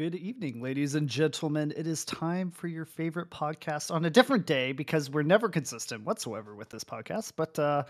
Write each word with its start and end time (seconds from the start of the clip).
Good 0.00 0.14
evening, 0.14 0.62
ladies 0.62 0.94
and 0.94 1.06
gentlemen. 1.06 1.74
It 1.76 1.86
is 1.86 2.06
time 2.06 2.50
for 2.50 2.68
your 2.68 2.86
favorite 2.86 3.28
podcast 3.28 3.94
on 3.94 4.06
a 4.06 4.08
different 4.08 4.46
day 4.46 4.72
because 4.72 5.10
we're 5.10 5.22
never 5.22 5.50
consistent 5.50 6.06
whatsoever 6.06 6.54
with 6.54 6.70
this 6.70 6.84
podcast. 6.84 7.32
But 7.36 7.58
uh, 7.58 7.82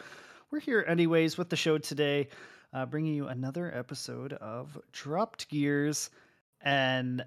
we're 0.51 0.59
here 0.59 0.85
anyways 0.89 1.39
with 1.39 1.51
the 1.51 1.55
show 1.55 1.79
today, 1.79 2.27
uh, 2.73 2.85
bringing 2.85 3.15
you 3.15 3.29
another 3.29 3.73
episode 3.73 4.33
of 4.33 4.77
Dropped 4.91 5.49
Gears. 5.51 6.11
And 6.63 7.25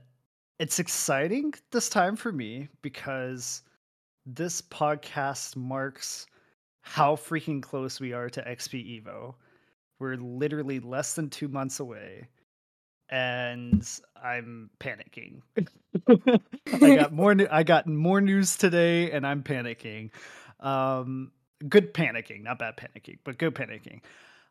it's 0.60 0.80
exciting 0.80 1.54
this 1.72 1.88
time 1.88 2.18
for 2.18 2.34
me 2.34 2.68
because 2.82 3.62
this 4.26 4.62
podcast 4.64 5.56
marks 5.56 6.28
how 6.82 7.16
freaking 7.16 7.64
close 7.64 8.02
we 8.02 8.12
are 8.12 8.30
to 8.30 8.42
XP 8.42 9.02
Evo. 9.02 9.36
We're 10.00 10.18
literally 10.18 10.82
less 10.82 11.14
than 11.14 11.30
two 11.30 11.48
months 11.48 11.80
away 11.80 12.28
and 13.10 13.88
I'm 14.22 14.70
panicking. 14.80 15.42
I 16.82 16.96
got 16.96 17.14
more. 17.14 17.36
I 17.52 17.64
got 17.64 17.88
more 17.88 18.22
news 18.22 18.56
today, 18.56 19.12
and 19.12 19.26
I'm 19.26 19.44
panicking. 19.44 20.12
Um, 20.60 21.32
good 21.68 21.94
panicking, 21.94 22.44
not 22.44 22.60
bad 22.60 22.78
panicking, 22.78 23.20
but 23.24 23.38
good 23.38 23.56
panicking. 23.56 24.02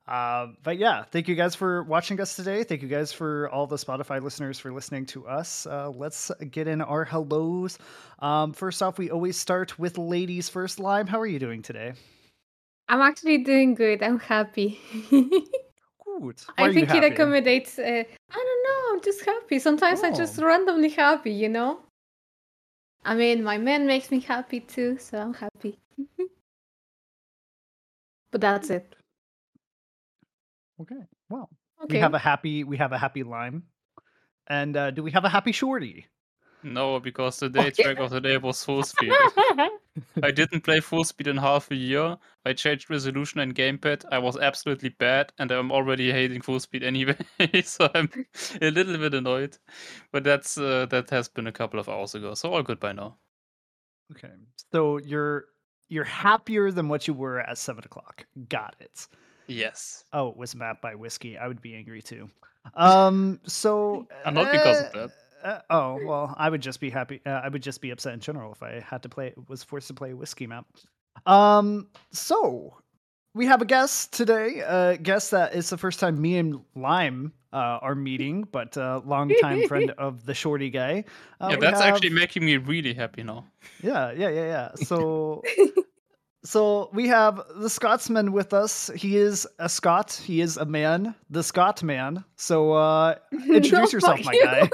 Uh, 0.07 0.49
but 0.65 0.79
yeah, 0.79 1.05
thank 1.05 1.29
you 1.29 1.35
guys 1.35 1.55
for 1.55 1.85
watching 1.85 2.21
us 2.21 2.35
today. 2.35 2.65
Thank 2.65 2.83
you 2.83 2.89
guys 2.89 3.13
for 3.13 3.49
all 3.51 3.67
the 3.67 3.77
Spotify 3.77 4.21
listeners 4.21 4.59
for 4.59 4.73
listening 4.73 5.07
to 5.07 5.27
us. 5.29 5.65
Uh, 5.65 5.91
let's 5.91 6.31
get 6.51 6.67
in 6.67 6.83
our 6.83 7.05
hellos. 7.05 7.79
Um, 8.19 8.53
first 8.53 8.83
off, 8.83 8.99
we 8.99 9.11
always 9.11 9.37
start 9.37 9.79
with 9.79 9.99
ladies 9.99 10.49
first. 10.49 10.81
Lime, 10.81 11.07
how 11.07 11.21
are 11.21 11.27
you 11.27 11.39
doing 11.39 11.63
today? 11.63 11.93
I'm 12.89 13.01
actually 13.01 13.39
doing 13.39 13.75
good. 13.75 14.03
I'm 14.03 14.19
happy. 14.19 14.81
Good. 16.21 16.41
Why 16.57 16.69
I 16.69 16.73
think 16.73 16.95
it 16.95 17.05
accommodates. 17.05 17.79
Uh, 17.79 17.83
I 17.83 18.45
don't 18.47 18.63
know. 18.65 18.93
I'm 18.93 19.03
just 19.03 19.25
happy. 19.25 19.59
Sometimes 19.59 20.01
oh. 20.03 20.07
I'm 20.07 20.15
just 20.15 20.39
oh. 20.41 20.47
randomly 20.47 20.91
happy, 20.91 21.33
you 21.33 21.49
know. 21.49 21.81
I 23.05 23.15
mean, 23.15 23.43
my 23.43 23.59
man 23.59 23.87
makes 23.87 24.11
me 24.11 24.21
happy 24.21 24.61
too, 24.61 24.99
so 24.99 25.19
I'm 25.19 25.35
happy. 25.35 25.79
but 28.31 28.41
that's 28.41 28.71
it. 28.71 28.95
Okay. 30.81 31.03
Well, 31.29 31.49
okay. 31.85 31.97
we 31.97 32.01
have 32.01 32.15
a 32.15 32.19
happy. 32.19 32.65
We 32.65 32.77
have 32.77 32.93
a 32.93 32.99
happy 32.99 33.23
lime, 33.23 33.65
and 34.47 34.77
uh, 34.77 34.91
do 34.91 35.03
we 35.03 35.11
have 35.13 35.25
a 35.25 35.29
happy 35.29 35.53
shorty? 35.53 36.07
No, 36.65 37.01
because 37.01 37.39
the 37.39 37.49
day 37.49 37.71
track 37.71 37.99
of 37.99 38.11
the 38.11 38.21
day 38.21 38.37
was 38.37 38.65
full 38.65 38.83
speed. 38.85 39.13
I 40.23 40.31
didn't 40.31 40.63
play 40.63 40.81
full 40.81 41.05
speed 41.05 41.27
in 41.27 41.37
half 41.37 41.71
a 41.71 41.75
year. 41.75 42.17
I 42.47 42.53
changed 42.53 42.91
resolution 42.91 43.41
and 43.41 43.55
gamepad. 43.55 44.05
I 44.11 44.19
was 44.19 44.39
absolutely 44.39 44.91
bad, 44.91 45.33
and 45.39 45.51
I'm 45.51 45.73
already 45.73 46.13
hating 46.13 46.43
full 46.43 46.61
speed 46.61 46.83
anyway. 46.83 47.17
so 47.65 47.89
I'm 47.95 48.11
a 48.61 48.71
little 48.71 48.97
bit 48.99 49.15
annoyed. 49.15 49.59
But 50.13 50.25
that's 50.25 50.57
uh, 50.57 50.87
that 50.91 51.11
has 51.11 51.29
been 51.29 51.47
a 51.47 51.53
couple 51.53 51.81
of 51.81 51.89
hours 51.89 52.15
ago. 52.15 52.35
So 52.35 52.53
all 52.53 52.63
good 52.63 52.81
by 52.81 52.93
now. 52.93 53.17
Okay, 54.13 54.33
so 54.73 54.99
you're 54.99 55.47
you're 55.89 56.05
happier 56.05 56.71
than 56.71 56.89
what 56.89 57.07
you 57.09 57.15
were 57.15 57.41
at 57.41 57.59
seven 57.59 57.85
o'clock. 57.85 58.25
Got 58.49 58.77
it. 58.81 59.09
Yes. 59.47 60.05
Oh, 60.13 60.29
it 60.29 60.37
was 60.37 60.55
mapped 60.55 60.81
by 60.81 60.95
whiskey. 60.95 61.37
I 61.37 61.49
would 61.49 61.61
be 61.61 61.75
angry 61.75 62.03
too. 62.03 62.31
Um. 62.75 63.41
So. 63.45 64.07
and 64.25 64.37
not 64.37 64.53
because 64.53 64.83
of 64.83 64.93
that. 64.93 65.11
Uh, 65.43 65.61
oh 65.71 65.99
well, 66.05 66.35
I 66.39 66.49
would 66.49 66.61
just 66.61 66.81
be 66.81 66.91
happy. 66.91 67.21
Uh, 67.27 67.31
I 67.31 67.49
would 67.49 67.63
just 67.63 67.81
be 67.81 67.91
upset 67.91 68.15
in 68.15 68.21
general 68.21 68.53
if 68.53 68.63
I 68.63 68.81
had 68.81 69.03
to 69.03 69.09
play. 69.09 69.35
Was 69.49 69.63
forced 69.63 69.89
to 69.89 69.95
play 69.95 70.13
a 70.13 70.17
whiskey 70.17 70.47
map. 70.47 70.67
Um. 71.27 71.89
So 72.13 72.75
we 73.35 73.47
have 73.47 73.63
a 73.63 73.65
guest 73.65 74.13
today. 74.13 74.61
A 74.61 74.97
guest 74.97 75.31
that 75.31 75.55
is 75.55 75.71
the 75.71 75.79
first 75.79 76.01
time 76.01 76.21
me 76.21 76.39
and 76.39 76.61
Lime 76.75 77.33
uh, 77.53 77.79
are 77.83 77.95
meeting, 77.95 78.47
but 78.51 78.77
a 78.77 78.85
uh, 78.85 79.01
longtime 79.05 79.69
friend 79.69 79.91
of 79.99 80.25
the 80.25 80.35
Shorty 80.35 80.71
guy. 80.71 81.05
Uh, 81.41 81.49
yeah, 81.51 81.57
that's 81.57 81.81
have... 81.81 81.95
actually 81.95 82.11
making 82.11 82.45
me 82.45 82.57
really 82.57 82.95
happy 82.95 83.23
now. 83.23 83.45
Yeah, 83.83 84.13
yeah, 84.13 84.29
yeah, 84.29 84.47
yeah. 84.47 84.69
So. 84.85 85.43
So 86.45 86.91
we 86.93 87.07
have 87.07 87.41
the 87.55 87.71
Scotsman 87.71 88.33
with 88.33 88.53
us. 88.53 88.91
He 88.97 89.17
is 89.17 89.47
a 89.61 89.69
Scot. 89.69 90.13
He 90.13 90.41
is 90.41 90.57
a 90.57 90.65
man, 90.65 91.15
the 91.31 91.41
Scot 91.41 91.85
man. 91.85 92.25
So 92.35 92.73
uh 92.73 93.15
introduce 93.33 93.93
yourself, 93.93 94.25
my 94.25 94.33
you. 94.33 94.45
guy. 94.45 94.71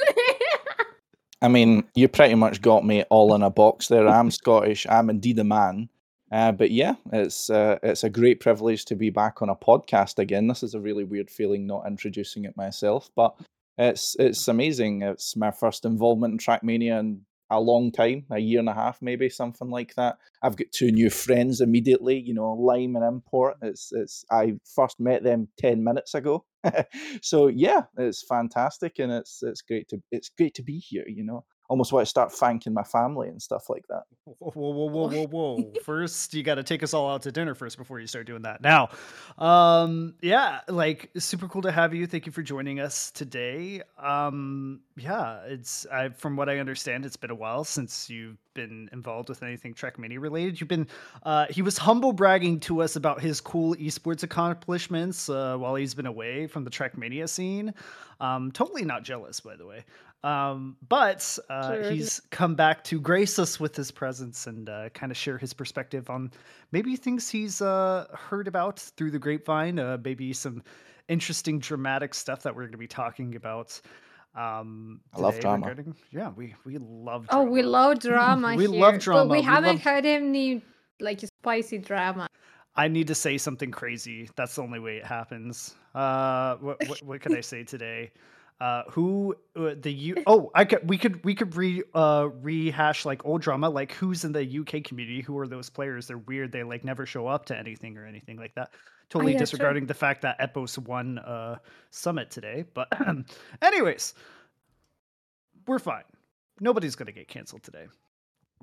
I 1.41 1.49
mean, 1.49 1.85
you 1.95 2.09
pretty 2.09 2.35
much 2.35 2.61
got 2.61 2.85
me 2.85 3.05
all 3.11 3.35
in 3.35 3.43
a 3.43 3.51
box 3.51 3.89
there. 3.89 4.09
I'm 4.09 4.31
Scottish. 4.31 4.87
I'm 4.89 5.09
indeed 5.11 5.39
a 5.39 5.45
man. 5.45 5.89
Uh, 6.31 6.53
but 6.53 6.71
yeah, 6.71 6.95
it's 7.13 7.49
uh, 7.49 7.79
it's 7.83 8.05
a 8.05 8.11
great 8.11 8.41
privilege 8.41 8.85
to 8.87 8.97
be 8.97 9.11
back 9.11 9.41
on 9.41 9.49
a 9.49 9.57
podcast 9.57 10.19
again. 10.19 10.47
This 10.47 10.63
is 10.63 10.75
a 10.75 10.81
really 10.81 11.05
weird 11.05 11.31
feeling 11.31 11.67
not 11.67 11.87
introducing 11.87 12.45
it 12.45 12.57
myself, 12.57 13.09
but 13.17 13.35
it's 13.79 14.15
it's 14.19 14.47
amazing. 14.49 15.03
It's 15.03 15.37
my 15.37 15.51
first 15.51 15.85
involvement 15.85 16.33
in 16.33 16.39
Trackmania 16.39 16.99
in 16.99 17.23
a 17.51 17.61
long 17.61 17.91
time, 17.91 18.27
a 18.31 18.39
year 18.39 18.61
and 18.61 18.69
a 18.69 18.75
half, 18.75 19.01
maybe 19.01 19.31
something 19.31 19.71
like 19.71 19.95
that. 19.95 20.19
I've 20.43 20.57
got 20.57 20.71
two 20.71 20.91
new 20.93 21.09
friends 21.09 21.63
immediately, 21.63 22.19
you 22.19 22.35
know, 22.35 22.53
Lime 22.53 22.97
and 22.97 23.05
Import. 23.05 23.57
It's 23.63 23.91
it's 23.93 24.25
I 24.31 24.55
first 24.75 25.01
met 25.01 25.23
them 25.23 25.49
ten 25.57 25.83
minutes 25.83 26.15
ago, 26.15 26.45
so 27.23 27.49
yeah, 27.49 27.83
it's 27.97 28.23
fantastic 28.23 28.99
and 28.99 29.13
it's 29.13 29.43
it's 29.43 29.63
great 29.63 29.89
to 29.89 30.03
it's 30.11 30.31
great 30.31 30.55
to 30.55 30.63
be 30.63 30.79
here. 30.79 31.05
You 31.07 31.25
know, 31.25 31.45
almost 31.69 31.93
want 31.93 32.05
to 32.05 32.09
start 32.09 32.33
thanking 32.33 32.73
my 32.73 32.83
family 32.83 33.29
and 33.29 33.41
stuff 33.41 33.69
like 33.69 33.87
that. 33.89 34.05
Whoa, 34.25 34.51
whoa, 34.51 34.71
whoa, 34.71 34.87
whoa, 34.87 35.09
whoa, 35.09 35.27
whoa! 35.27 35.73
first, 35.85 36.35
you 36.35 36.43
got 36.43 36.57
to 36.57 36.63
take 36.63 36.83
us 36.83 36.95
all 36.95 37.11
out 37.11 37.23
to 37.23 37.33
dinner 37.33 37.55
first 37.55 37.77
before 37.77 38.01
you 38.01 38.07
start 38.07 38.27
doing 38.27 38.43
that. 38.43 38.63
Now, 38.63 38.89
um, 39.37 40.15
yeah, 40.23 40.61
like 40.69 41.11
super 41.19 41.47
cool 41.49 41.63
to 41.63 41.73
have 41.73 41.95
you. 41.95 42.07
Thank 42.07 42.27
you 42.27 42.33
for 42.33 42.43
joining 42.43 42.81
us 42.81 43.11
today. 43.11 43.83
Um, 44.03 44.81
yeah, 44.97 45.41
it's 45.47 45.87
I, 45.93 46.09
from 46.09 46.37
what 46.37 46.49
I 46.49 46.59
understand, 46.59 47.05
it's 47.05 47.17
been 47.17 47.31
a 47.31 47.35
while 47.35 47.65
since 47.65 48.09
you've 48.11 48.39
been 48.55 48.89
involved 48.93 49.29
with 49.29 49.43
anything 49.43 49.73
Trackmania 49.73 50.21
related. 50.21 50.61
You've 50.61 50.69
been, 50.69 50.89
uh, 51.23 51.47
he 51.49 51.63
was 51.63 51.79
humble 51.79 52.13
bragging 52.13 52.59
to 52.61 52.83
us 52.83 52.97
about 52.97 53.21
his 53.21 53.41
cool 53.41 53.77
esports 53.77 54.25
accomplishments 54.25 55.29
uh, 55.29 55.57
while 55.57 55.77
he's 55.77 55.95
been 55.95 56.07
away 56.07 56.49
from 56.49 56.65
the 56.65 56.71
Trackmania 56.71 57.29
scene. 57.29 57.73
Um, 58.21 58.51
totally 58.51 58.85
not 58.85 59.05
jealous, 59.05 59.39
by 59.39 59.55
the 59.55 59.65
way. 59.65 59.85
Um, 60.25 60.77
but 60.89 61.39
uh, 61.49 61.75
sure. 61.75 61.91
he's 61.91 62.21
come 62.31 62.57
back 62.57 62.83
to 62.85 63.01
grace 63.01 63.39
us 63.39 63.61
with 63.61 63.77
his 63.77 63.91
presence 63.93 64.49
and 64.49 64.69
uh, 64.69 64.89
kind 64.91 65.13
of 65.13 65.17
share 65.17 65.39
his 65.39 65.55
perspective 65.55 66.11
on 66.11 66.33
maybe 66.73 66.97
things 66.97 67.29
he's 67.29 67.63
uh, 67.63 68.07
heard 68.13 68.49
about 68.49 68.81
through 68.81 69.13
the 69.13 69.19
grapevine, 69.19 69.79
uh, 69.79 69.97
maybe 70.03 70.33
some 70.33 70.63
interesting 71.09 71.61
dramatic 71.61 72.15
stuff 72.15 72.43
that 72.43 72.55
we're 72.55 72.63
going 72.63 72.73
to 72.73 72.79
be 72.79 72.89
talking 72.89 73.37
about. 73.37 73.81
Um, 74.35 75.01
I 75.15 75.21
love 75.21 75.39
drama. 75.41 75.67
Regarding, 75.67 75.97
yeah, 76.11 76.31
we 76.31 76.55
we 76.65 76.79
love. 76.79 77.29
Drama. 77.29 77.49
Oh, 77.49 77.51
we 77.51 77.63
love 77.63 78.01
drama. 78.01 78.55
we 78.57 78.67
here, 78.67 78.81
love 78.81 78.99
drama. 78.99 79.25
But 79.25 79.31
we, 79.31 79.39
we 79.39 79.45
haven't 79.45 79.77
love... 79.77 79.83
heard 79.83 80.07
any 80.07 80.63
like 81.01 81.21
spicy 81.21 81.79
drama. 81.79 82.29
I 82.77 82.89
need 82.89 83.07
to 83.09 83.15
say 83.15 83.39
something 83.39 83.71
crazy. 83.71 84.29
That's 84.37 84.55
the 84.57 84.63
only 84.63 84.79
way 84.79 84.99
it 84.99 85.07
happens. 85.07 85.75
Uh, 85.95 86.57
what 86.57 86.89
what, 86.89 87.03
what 87.03 87.21
could 87.21 87.37
I 87.37 87.41
say 87.41 87.63
today? 87.63 88.11
Uh, 88.61 88.83
who 88.91 89.37
uh, 89.57 89.75
the 89.81 89.93
U 89.93 90.17
oh 90.27 90.51
I 90.55 90.65
could 90.65 90.89
we 90.89 90.99
could 90.99 91.25
we 91.25 91.35
could 91.35 91.55
re 91.55 91.83
uh 91.95 92.29
rehash 92.41 93.05
like 93.05 93.25
old 93.25 93.41
drama 93.41 93.69
like 93.69 93.93
who's 93.93 94.25
in 94.25 94.33
the 94.33 94.59
UK 94.61 94.85
community? 94.85 95.21
Who 95.21 95.39
are 95.39 95.47
those 95.47 95.71
players? 95.71 96.07
They're 96.07 96.19
weird. 96.19 96.53
They 96.53 96.63
like 96.65 96.85
never 96.85 97.07
show 97.07 97.27
up 97.27 97.47
to 97.47 97.57
anything 97.57 97.97
or 97.97 98.05
anything 98.05 98.37
like 98.37 98.55
that. 98.57 98.71
Totally 99.11 99.33
oh, 99.33 99.35
yeah, 99.35 99.39
disregarding 99.39 99.83
true. 99.83 99.89
the 99.89 99.95
fact 99.95 100.23
that 100.23 100.39
Epos 100.41 100.77
won 100.79 101.19
uh 101.19 101.57
summit 101.91 102.31
today 102.31 102.65
but 102.75 102.89
anyways 103.63 104.15
we're 105.67 105.79
fine. 105.79 106.05
Nobody's 106.61 106.97
gonna 106.97 107.13
get 107.13 107.29
canceled 107.29 107.63
today 107.63 107.87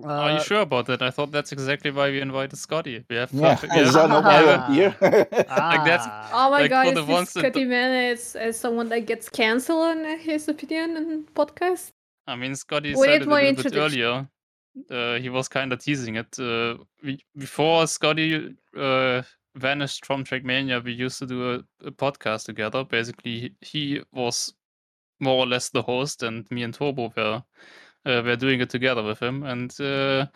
uh, 0.03 0.07
Are 0.07 0.31
you 0.31 0.37
uh, 0.37 0.43
sure 0.43 0.61
about 0.61 0.87
that? 0.87 1.01
I 1.01 1.09
thought 1.09 1.31
that's 1.31 1.51
exactly 1.51 1.91
why 1.91 2.09
we 2.09 2.19
invited 2.19 2.57
Scotty. 2.57 3.03
We 3.09 3.15
have, 3.15 3.31
yeah, 3.31 3.57
we 3.61 3.69
have, 3.69 3.93
that 3.93 4.09
not 4.09 4.71
here? 4.71 4.95
like 5.01 5.85
that's, 5.85 6.05
oh 6.33 6.49
my 6.51 6.61
like 6.61 6.69
god, 6.69 6.97
is 6.97 7.05
this 7.05 7.29
Scotty 7.29 7.63
that... 7.63 7.69
man 7.69 8.11
is, 8.11 8.35
is 8.35 8.59
someone 8.59 8.89
that 8.89 9.05
gets 9.05 9.29
cancelled 9.29 9.83
on 9.83 10.19
his 10.19 10.47
opinion 10.47 10.97
in 10.97 11.23
podcast? 11.33 11.91
I 12.27 12.35
mean, 12.35 12.55
Scotty 12.55 12.95
Wait, 12.95 13.07
said 13.07 13.21
it 13.21 13.27
a 13.27 13.31
little 13.31 13.63
bit 13.63 13.75
earlier. 13.75 14.27
Uh, 14.89 15.15
he 15.19 15.29
was 15.29 15.47
kind 15.47 15.71
of 15.71 15.79
teasing 15.79 16.15
it. 16.15 16.37
Uh, 16.37 16.75
we, 17.01 17.23
before 17.37 17.87
Scotty 17.87 18.53
uh, 18.77 19.21
vanished 19.55 20.05
from 20.05 20.25
Trackmania, 20.25 20.83
we 20.83 20.91
used 20.91 21.19
to 21.19 21.25
do 21.25 21.53
a, 21.53 21.87
a 21.87 21.91
podcast 21.91 22.45
together. 22.45 22.83
Basically, 22.83 23.53
he 23.61 24.01
was 24.11 24.53
more 25.21 25.43
or 25.43 25.47
less 25.47 25.69
the 25.69 25.81
host, 25.81 26.23
and 26.23 26.49
me 26.51 26.63
and 26.63 26.73
Turbo 26.73 27.13
were 27.15 27.43
uh, 28.05 28.21
we're 28.23 28.35
doing 28.35 28.61
it 28.61 28.69
together 28.69 29.03
with 29.03 29.19
him, 29.19 29.43
and 29.43 29.79
uh, 29.79 30.27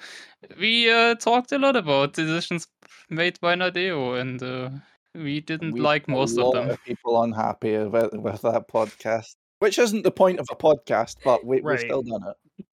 we 0.60 0.92
uh, 0.92 1.16
talked 1.16 1.52
a 1.52 1.60
lot 1.60 1.76
about 1.76 2.14
decisions 2.14 2.68
made 3.10 3.40
by 3.40 3.56
Nadeo, 3.56 4.20
and 4.20 4.42
uh, 4.42 4.70
we 5.16 5.40
didn't 5.42 5.74
we 5.74 5.80
like 5.80 6.08
most 6.08 6.38
of 6.38 6.54
them. 6.54 6.70
Of 6.70 6.84
people 6.84 7.22
unhappy 7.22 7.78
with, 7.78 8.14
with 8.14 8.42
that 8.42 8.68
podcast, 8.68 9.36
which 9.60 9.78
isn't 9.78 10.04
the 10.04 10.12
point 10.12 10.40
of 10.40 10.48
a 10.52 10.56
podcast, 10.56 11.18
but 11.24 11.46
we, 11.46 11.62
right. 11.62 11.74
we've 11.74 11.80
still 11.80 12.02
done 12.02 12.24
it. 12.28 12.66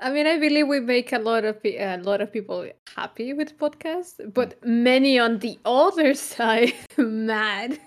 I 0.00 0.10
mean, 0.10 0.26
I 0.26 0.38
believe 0.38 0.68
we 0.68 0.80
make 0.80 1.12
a 1.12 1.18
lot 1.18 1.44
of 1.44 1.58
a 1.64 1.96
lot 1.98 2.20
of 2.20 2.32
people 2.32 2.68
happy 2.94 3.32
with 3.32 3.56
podcasts, 3.58 4.20
but 4.32 4.62
many 4.64 5.18
on 5.18 5.38
the 5.38 5.58
other 5.64 6.14
side 6.32 6.74
mad. 6.96 7.80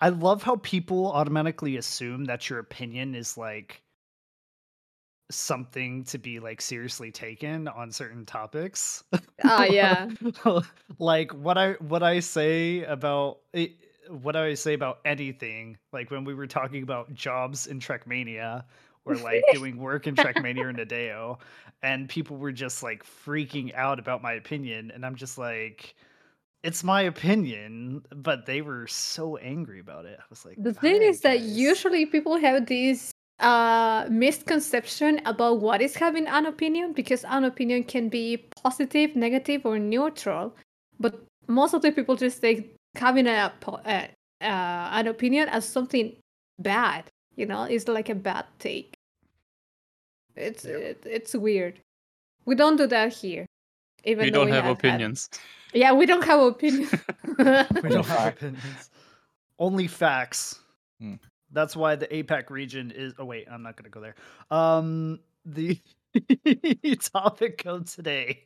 I 0.00 0.08
love 0.08 0.42
how 0.42 0.56
people 0.56 1.12
automatically 1.12 1.76
assume 1.76 2.24
that 2.26 2.48
your 2.48 2.58
opinion 2.58 3.14
is 3.14 3.36
like 3.36 3.82
something 5.34 6.04
to 6.04 6.18
be 6.18 6.40
like 6.40 6.60
seriously 6.60 7.10
taken 7.10 7.68
on 7.68 7.90
certain 7.90 8.24
topics. 8.24 9.04
Ah, 9.44 9.64
yeah. 9.64 10.08
like 10.98 11.32
what 11.32 11.58
I 11.58 11.72
what 11.74 12.02
I 12.02 12.20
say 12.20 12.84
about 12.84 13.38
it, 13.52 13.72
what 14.08 14.36
I 14.36 14.54
say 14.54 14.74
about 14.74 14.98
anything, 15.04 15.78
like 15.92 16.10
when 16.10 16.24
we 16.24 16.34
were 16.34 16.46
talking 16.46 16.82
about 16.82 17.12
jobs 17.14 17.66
in 17.66 17.80
Trackmania 17.80 18.64
or 19.04 19.16
like 19.16 19.42
doing 19.52 19.78
work 19.78 20.06
in 20.06 20.14
Trackmania 20.14 20.68
and 20.68 20.78
Nadeo, 20.78 21.38
and 21.82 22.08
people 22.08 22.36
were 22.36 22.52
just 22.52 22.82
like 22.82 23.04
freaking 23.04 23.74
out 23.74 23.98
about 23.98 24.22
my 24.22 24.32
opinion, 24.34 24.90
and 24.90 25.04
I'm 25.04 25.14
just 25.14 25.38
like, 25.38 25.94
it's 26.62 26.82
my 26.82 27.02
opinion, 27.02 28.04
but 28.10 28.46
they 28.46 28.62
were 28.62 28.86
so 28.86 29.36
angry 29.36 29.80
about 29.80 30.06
it. 30.06 30.18
I 30.18 30.24
was 30.30 30.44
like, 30.44 30.56
the 30.58 30.72
thing 30.72 31.02
is 31.02 31.20
that 31.20 31.40
usually 31.40 32.06
people 32.06 32.38
have 32.38 32.66
this 32.66 33.13
uh 33.40 34.06
misconception 34.10 35.20
about 35.26 35.60
what 35.60 35.82
is 35.82 35.96
having 35.96 36.26
an 36.28 36.46
opinion 36.46 36.92
because 36.92 37.24
an 37.24 37.44
opinion 37.44 37.82
can 37.82 38.08
be 38.08 38.46
positive, 38.62 39.16
negative, 39.16 39.66
or 39.66 39.78
neutral. 39.78 40.54
But 41.00 41.20
most 41.48 41.74
of 41.74 41.82
the 41.82 41.92
people 41.92 42.16
just 42.16 42.40
take 42.40 42.74
having 42.94 43.26
a, 43.26 43.52
uh, 43.66 44.06
an 44.40 45.06
opinion 45.08 45.48
as 45.48 45.68
something 45.68 46.14
bad. 46.58 47.04
You 47.36 47.46
know, 47.46 47.64
it's 47.64 47.88
like 47.88 48.08
a 48.08 48.14
bad 48.14 48.46
take. 48.58 48.94
It's 50.36 50.64
yep. 50.64 50.80
it, 50.80 51.02
it's 51.04 51.34
weird. 51.34 51.80
We 52.44 52.54
don't 52.54 52.76
do 52.76 52.86
that 52.86 53.12
here. 53.12 53.46
Even 54.04 54.26
we 54.26 54.30
don't 54.30 54.46
we 54.46 54.52
have, 54.52 54.64
have 54.64 54.78
opinions. 54.78 55.28
Had... 55.72 55.80
Yeah, 55.80 55.92
we 55.92 56.06
don't 56.06 56.24
have 56.24 56.40
opinions. 56.54 56.92
we 57.38 57.44
don't 57.44 58.06
have 58.06 58.34
opinions. 58.34 58.90
Only 59.58 59.86
facts. 59.86 60.60
Hmm. 61.00 61.14
That's 61.54 61.74
why 61.76 61.96
the 61.96 62.06
APAC 62.08 62.50
region 62.50 62.92
is. 62.94 63.14
Oh 63.18 63.24
wait, 63.24 63.46
I'm 63.50 63.62
not 63.62 63.76
going 63.76 63.84
to 63.84 63.90
go 63.90 64.00
there. 64.00 64.14
Um, 64.50 65.20
the 65.44 65.78
topic 67.00 67.62
of 67.66 67.90
today. 67.90 68.44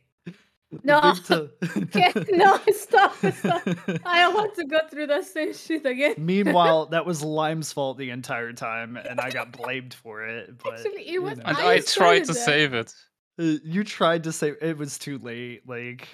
No, 0.84 1.14
to... 1.26 1.50
no, 2.30 2.60
stop, 2.72 3.16
stop. 3.16 3.62
I 4.04 4.20
don't 4.20 4.34
want 4.34 4.54
to 4.56 4.66
go 4.66 4.80
through 4.90 5.06
the 5.06 5.22
same 5.22 5.54
shit 5.54 5.86
again. 5.86 6.14
Meanwhile, 6.18 6.86
that 6.86 7.06
was 7.06 7.22
Lime's 7.24 7.72
fault 7.72 7.96
the 7.96 8.10
entire 8.10 8.52
time, 8.52 8.98
and 8.98 9.18
I 9.18 9.30
got 9.30 9.50
blamed 9.50 9.94
for 9.94 10.26
it. 10.26 10.58
But, 10.62 10.74
Actually, 10.74 11.08
it 11.08 11.22
was. 11.22 11.38
You 11.38 11.44
know. 11.44 11.48
And 11.48 11.56
I, 11.56 11.72
I 11.74 11.78
tried 11.80 12.24
to 12.26 12.34
that. 12.34 12.34
save 12.34 12.74
it. 12.74 12.94
Uh, 13.38 13.56
you 13.64 13.82
tried 13.82 14.24
to 14.24 14.32
save. 14.32 14.56
It 14.60 14.76
was 14.76 14.98
too 14.98 15.18
late. 15.18 15.66
Like 15.66 16.06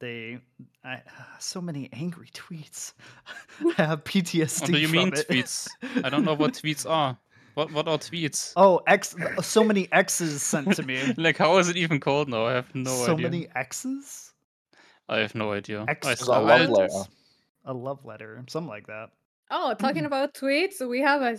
they 0.00 0.38
I, 0.84 1.02
so 1.38 1.60
many 1.60 1.88
angry 1.92 2.28
tweets. 2.34 2.94
I 3.78 3.82
have 3.82 4.04
PTSD. 4.04 4.62
What 4.62 4.70
do 4.72 4.78
you 4.78 4.88
mean 4.88 5.08
it. 5.08 5.28
tweets? 5.28 5.68
I 6.02 6.08
don't 6.08 6.24
know 6.24 6.34
what 6.34 6.54
tweets 6.54 6.88
are. 6.88 7.16
What 7.54 7.72
what 7.72 7.88
are 7.88 7.98
tweets? 7.98 8.52
Oh, 8.56 8.80
X. 8.86 9.14
So 9.42 9.62
many 9.62 9.88
X's 9.92 10.42
sent 10.42 10.74
to 10.76 10.82
me. 10.82 11.14
like, 11.16 11.36
how 11.36 11.58
is 11.58 11.68
it 11.68 11.76
even 11.76 12.00
called 12.00 12.28
now? 12.28 12.46
I 12.46 12.52
have 12.54 12.74
no 12.74 12.90
so 12.90 13.02
idea. 13.02 13.06
So 13.06 13.16
many 13.16 13.48
X's. 13.54 14.32
I 15.08 15.18
have 15.18 15.34
no 15.34 15.52
idea. 15.52 15.84
X 15.88 16.06
I 16.06 16.12
a 16.12 16.24
love 16.24 16.70
letter. 16.70 16.88
A 17.66 17.74
love 17.74 18.04
letter, 18.04 18.42
something 18.48 18.68
like 18.68 18.86
that. 18.86 19.10
Oh, 19.50 19.74
talking 19.78 20.04
about 20.04 20.34
tweets, 20.34 20.86
we 20.86 21.00
have 21.00 21.22
a. 21.22 21.36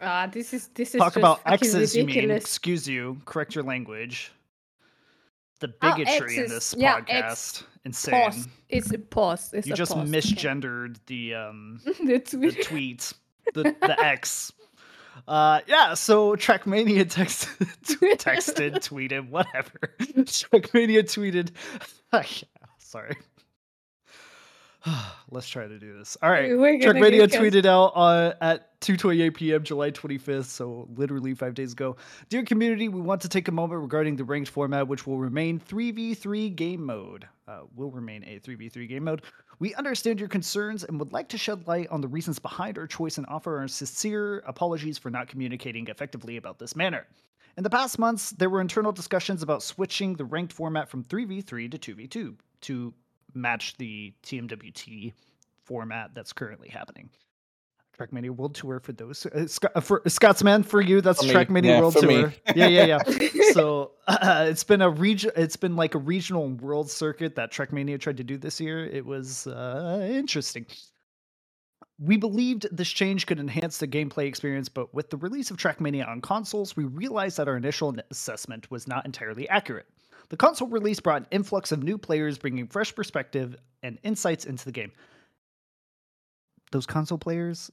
Uh, 0.00 0.26
this 0.28 0.54
is 0.54 0.68
this 0.68 0.94
is 0.94 0.98
talk 0.98 1.16
about 1.16 1.40
X's. 1.44 1.74
Ridiculous. 1.74 1.94
You 1.96 2.06
mean? 2.06 2.30
Excuse 2.30 2.88
you. 2.88 3.20
Correct 3.26 3.54
your 3.54 3.64
language 3.64 4.32
the 5.60 5.68
bigotry 5.68 6.38
oh, 6.38 6.42
in 6.42 6.48
this 6.48 6.74
yeah, 6.76 7.00
podcast. 7.00 7.64
Insane. 7.84 8.14
Pause. 8.14 8.48
It's 8.68 8.92
a 8.92 8.98
pause. 8.98 9.52
It's 9.52 9.66
you 9.66 9.74
a 9.74 9.76
just 9.76 9.92
pause. 9.92 10.10
misgendered 10.10 10.96
the 11.06 11.34
um 11.34 11.80
the 11.84 12.18
tweet, 12.18 12.56
the, 12.56 12.64
tweet, 12.64 13.12
the, 13.54 13.62
the 13.80 13.96
X. 14.02 14.52
Uh, 15.28 15.60
yeah, 15.66 15.94
so 15.94 16.34
Trackmania 16.34 17.08
text, 17.08 17.46
texted, 17.84 18.72
tweeted, 18.76 19.28
whatever. 19.28 19.94
Trackmania 20.00 21.02
tweeted. 21.02 21.50
sorry. 22.78 23.16
Let's 25.30 25.48
try 25.48 25.66
to 25.66 25.78
do 25.78 25.98
this. 25.98 26.16
All 26.22 26.30
right. 26.30 26.50
Trackmania 26.50 27.28
tweeted 27.28 27.66
out 27.66 27.92
uh, 27.94 28.34
at 28.40 28.80
2:28 28.80 29.34
p.m. 29.34 29.62
July 29.62 29.90
25th, 29.90 30.46
so 30.46 30.88
literally 30.94 31.34
five 31.34 31.54
days 31.54 31.72
ago. 31.72 31.96
Dear 32.28 32.44
community, 32.44 32.88
we 32.88 33.00
want 33.00 33.20
to 33.22 33.28
take 33.28 33.48
a 33.48 33.52
moment 33.52 33.82
regarding 33.82 34.16
the 34.16 34.24
ranked 34.24 34.50
format, 34.50 34.88
which 34.88 35.06
will 35.06 35.18
remain 35.18 35.60
3v3 35.60 36.54
game 36.56 36.84
mode. 36.84 37.28
Uh, 37.46 37.60
will 37.74 37.90
remain 37.90 38.24
a 38.24 38.40
3v3 38.40 38.88
game 38.88 39.04
mode. 39.04 39.22
We 39.58 39.74
understand 39.74 40.18
your 40.18 40.28
concerns 40.28 40.84
and 40.84 40.98
would 40.98 41.12
like 41.12 41.28
to 41.30 41.38
shed 41.38 41.66
light 41.66 41.88
on 41.90 42.00
the 42.00 42.08
reasons 42.08 42.38
behind 42.38 42.78
our 42.78 42.86
choice 42.86 43.18
and 43.18 43.26
offer 43.28 43.58
our 43.58 43.68
sincere 43.68 44.38
apologies 44.46 44.96
for 44.96 45.10
not 45.10 45.28
communicating 45.28 45.88
effectively 45.88 46.38
about 46.38 46.58
this 46.58 46.74
manner. 46.74 47.06
In 47.58 47.64
the 47.64 47.70
past 47.70 47.98
months, 47.98 48.30
there 48.30 48.48
were 48.48 48.62
internal 48.62 48.92
discussions 48.92 49.42
about 49.42 49.62
switching 49.62 50.14
the 50.14 50.24
ranked 50.24 50.52
format 50.52 50.88
from 50.88 51.04
3v3 51.04 51.70
to 51.72 51.94
2v2 51.94 52.36
to 52.62 52.94
match 53.34 53.76
the 53.76 54.12
TMWT 54.22 55.12
format 55.64 56.10
that's 56.14 56.32
currently 56.32 56.68
happening. 56.68 57.10
Trackmania 58.00 58.30
World 58.30 58.54
Tour 58.54 58.80
for 58.80 58.92
those 58.92 59.26
uh, 59.26 59.46
Scott, 59.46 59.72
uh, 59.74 59.80
for 59.80 60.02
Scotsman 60.06 60.62
for 60.62 60.80
you. 60.80 61.00
That's 61.00 61.22
Trackmania 61.24 61.64
yeah, 61.64 61.80
World 61.80 61.96
Tour. 61.96 62.28
Me. 62.28 62.34
Yeah, 62.54 62.66
yeah, 62.66 62.98
yeah. 63.06 63.52
so 63.52 63.92
uh, 64.08 64.46
it's 64.48 64.64
been 64.64 64.80
a 64.80 64.88
region. 64.88 65.32
It's 65.36 65.56
been 65.56 65.76
like 65.76 65.94
a 65.94 65.98
regional 65.98 66.48
world 66.48 66.90
circuit 66.90 67.34
that 67.36 67.52
Trackmania 67.52 68.00
tried 68.00 68.16
to 68.16 68.24
do 68.24 68.38
this 68.38 68.60
year. 68.60 68.86
It 68.86 69.04
was 69.04 69.46
uh, 69.46 70.08
interesting. 70.10 70.66
We 71.98 72.16
believed 72.16 72.66
this 72.72 72.88
change 72.88 73.26
could 73.26 73.38
enhance 73.38 73.76
the 73.76 73.86
gameplay 73.86 74.26
experience, 74.26 74.70
but 74.70 74.94
with 74.94 75.10
the 75.10 75.18
release 75.18 75.50
of 75.50 75.58
Trackmania 75.58 76.08
on 76.08 76.22
consoles, 76.22 76.74
we 76.74 76.84
realized 76.84 77.36
that 77.36 77.46
our 77.46 77.58
initial 77.58 77.94
assessment 78.10 78.70
was 78.70 78.88
not 78.88 79.04
entirely 79.04 79.46
accurate. 79.50 79.86
The 80.30 80.36
console 80.36 80.68
release 80.68 81.00
brought 81.00 81.22
an 81.22 81.26
influx 81.32 81.72
of 81.72 81.82
new 81.82 81.98
players, 81.98 82.38
bringing 82.38 82.66
fresh 82.66 82.94
perspective 82.94 83.56
and 83.82 83.98
insights 84.04 84.46
into 84.46 84.64
the 84.64 84.72
game. 84.72 84.92
Those 86.70 86.86
console 86.86 87.18
players 87.18 87.70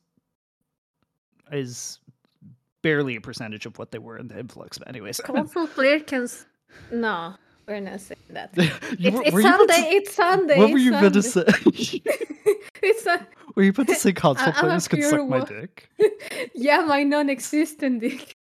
is 1.51 1.99
barely 2.81 3.15
a 3.15 3.21
percentage 3.21 3.65
of 3.67 3.77
what 3.77 3.91
they 3.91 3.99
were 3.99 4.17
in 4.17 4.27
the 4.27 4.39
influx. 4.39 4.79
But 4.79 4.87
anyways, 4.87 5.19
console 5.19 5.67
player 5.75 5.99
can 5.99 6.27
no. 6.91 7.35
We're 7.67 7.81
not 7.81 7.99
saying 7.99 8.19
that. 8.29 8.51
it's, 8.55 8.79
it's 8.99 9.41
Sunday. 9.41 9.81
To, 9.81 9.95
it's 9.95 10.15
Sunday. 10.15 10.57
What 10.57 10.71
were 10.71 10.77
you 10.77 10.91
going 10.91 11.11
to 11.11 11.21
say? 11.21 11.43
it's 12.81 13.05
a, 13.05 13.27
were 13.55 13.63
you 13.63 13.69
about 13.71 13.87
to 13.87 13.95
say 13.95 14.13
console 14.13 14.49
I, 14.49 14.51
players 14.51 14.87
can 14.87 15.03
suck 15.03 15.27
my 15.27 15.43
dick? 15.43 15.89
yeah, 16.55 16.79
my 16.79 17.03
non-existent 17.03 17.99
dick. 17.99 18.37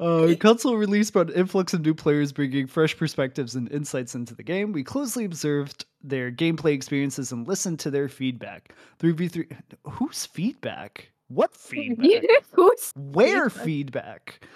Uh, 0.00 0.34
console 0.40 0.76
release 0.76 1.10
brought 1.10 1.30
an 1.30 1.36
influx 1.36 1.72
of 1.72 1.82
new 1.82 1.94
players, 1.94 2.32
bringing 2.32 2.66
fresh 2.66 2.96
perspectives 2.96 3.54
and 3.54 3.70
insights 3.70 4.14
into 4.14 4.34
the 4.34 4.42
game. 4.42 4.72
We 4.72 4.82
closely 4.82 5.24
observed 5.24 5.84
their 6.02 6.30
gameplay 6.30 6.72
experiences 6.72 7.32
and 7.32 7.46
listened 7.46 7.78
to 7.80 7.90
their 7.90 8.08
feedback. 8.08 8.74
3v3. 9.00 9.56
Whose 9.84 10.26
feedback? 10.26 11.10
What 11.28 11.54
feedback? 11.56 12.24
Who's 12.52 12.92
Where 12.96 13.50
feedback? 13.50 14.46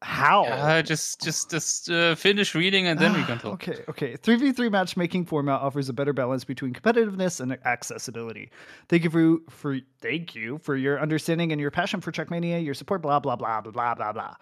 How? 0.00 0.44
Uh, 0.44 0.82
just 0.82 1.20
just 1.20 1.50
just 1.50 1.90
uh, 1.90 2.14
finish 2.14 2.54
reading 2.54 2.86
and 2.86 3.00
then 3.00 3.14
we 3.14 3.24
can 3.24 3.38
talk. 3.40 3.54
Okay, 3.54 3.82
okay. 3.88 4.16
3v3 4.16 4.70
matchmaking 4.70 5.24
format 5.24 5.60
offers 5.60 5.88
a 5.88 5.92
better 5.92 6.12
balance 6.12 6.44
between 6.44 6.72
competitiveness 6.72 7.40
and 7.40 7.58
accessibility. 7.64 8.50
Thank 8.88 9.04
you 9.04 9.10
for 9.10 9.38
for 9.50 9.78
thank 10.00 10.36
you 10.36 10.58
for 10.58 10.76
your 10.76 11.00
understanding 11.00 11.50
and 11.50 11.60
your 11.60 11.72
passion 11.72 12.00
for 12.00 12.12
Trackmania, 12.12 12.64
your 12.64 12.74
support, 12.74 13.02
blah 13.02 13.18
blah 13.18 13.34
blah 13.34 13.60
blah 13.60 13.72
blah 13.72 13.94
blah 13.94 14.12
blah. 14.12 14.34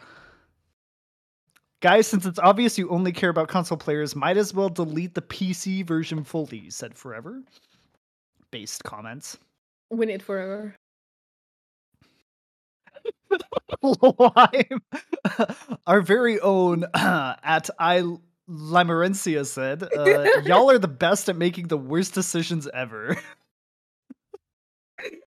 Guys, 1.80 2.06
since 2.06 2.26
it's 2.26 2.38
obvious 2.38 2.76
you 2.76 2.88
only 2.90 3.12
care 3.12 3.30
about 3.30 3.48
console 3.48 3.78
players, 3.78 4.16
might 4.16 4.36
as 4.36 4.52
well 4.52 4.68
delete 4.68 5.14
the 5.14 5.22
PC 5.22 5.86
version 5.86 6.24
fully, 6.24 6.68
said 6.68 6.94
Forever. 6.94 7.42
Based 8.50 8.84
comments. 8.84 9.38
Win 9.90 10.10
it 10.10 10.22
forever. 10.22 10.74
Lime, 13.82 14.82
our 15.86 16.00
very 16.00 16.40
own 16.40 16.84
uh, 16.84 17.36
at 17.42 17.70
I 17.78 18.02
Limerencia 18.48 19.44
said, 19.44 19.82
uh, 19.96 20.40
"Y'all 20.44 20.70
are 20.70 20.78
the 20.78 20.88
best 20.88 21.28
at 21.28 21.36
making 21.36 21.68
the 21.68 21.76
worst 21.76 22.14
decisions 22.14 22.68
ever." 22.72 23.16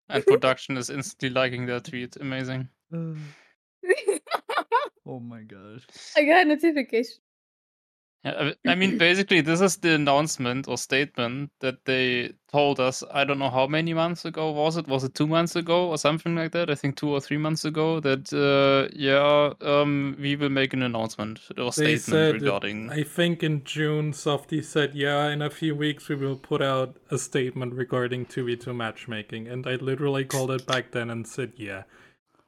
and 0.10 0.26
production 0.26 0.78
is 0.78 0.90
instantly 0.90 1.30
liking 1.30 1.66
that 1.68 1.86
tweet. 1.86 2.16
Amazing. 2.18 2.70
oh 2.94 3.16
my 5.20 5.42
gosh! 5.42 5.86
I 6.16 6.24
got 6.24 6.46
a 6.46 6.46
notification. 6.46 7.18
Yeah, 8.26 8.52
I 8.68 8.76
mean, 8.76 8.98
basically, 8.98 9.40
this 9.40 9.62
is 9.62 9.78
the 9.78 9.96
announcement 9.96 10.68
or 10.68 10.78
statement 10.78 11.52
that 11.62 11.86
they 11.86 12.34
told 12.52 12.78
us. 12.82 13.02
I 13.14 13.24
don't 13.24 13.40
know 13.40 13.50
how 13.50 13.66
many 13.66 13.94
months 13.94 14.26
ago 14.26 14.52
was 14.52 14.76
it? 14.76 14.90
Was 14.90 15.06
it 15.06 15.16
two 15.16 15.26
months 15.28 15.56
ago 15.56 15.88
or 15.88 15.98
something 15.98 16.36
like 16.36 16.52
that? 16.52 16.70
I 16.70 16.76
think 16.76 16.98
two 16.98 17.10
or 17.10 17.22
three 17.22 17.38
months 17.38 17.64
ago. 17.64 18.02
That 18.02 18.34
uh, 18.34 18.94
yeah, 18.94 19.54
um, 19.62 20.18
we 20.20 20.36
will 20.36 20.50
make 20.50 20.74
an 20.74 20.84
announcement 20.84 21.40
or 21.58 21.72
they 21.72 21.96
statement 21.96 22.42
regarding. 22.42 22.90
I 22.92 23.04
think 23.04 23.42
in 23.42 23.64
June, 23.64 24.12
Softy 24.12 24.62
said, 24.62 24.96
"Yeah, 24.96 25.30
in 25.30 25.42
a 25.42 25.50
few 25.50 25.74
weeks 25.74 26.10
we 26.10 26.16
will 26.16 26.36
put 26.36 26.62
out 26.62 26.98
a 27.10 27.18
statement 27.18 27.74
regarding 27.74 28.26
two 28.26 28.44
v 28.44 28.58
two 28.58 28.74
matchmaking." 28.74 29.48
And 29.48 29.66
I 29.66 29.76
literally 29.76 30.26
called 30.26 30.52
it 30.52 30.66
back 30.66 30.92
then 30.92 31.10
and 31.10 31.26
said, 31.26 31.54
"Yeah, 31.56 31.84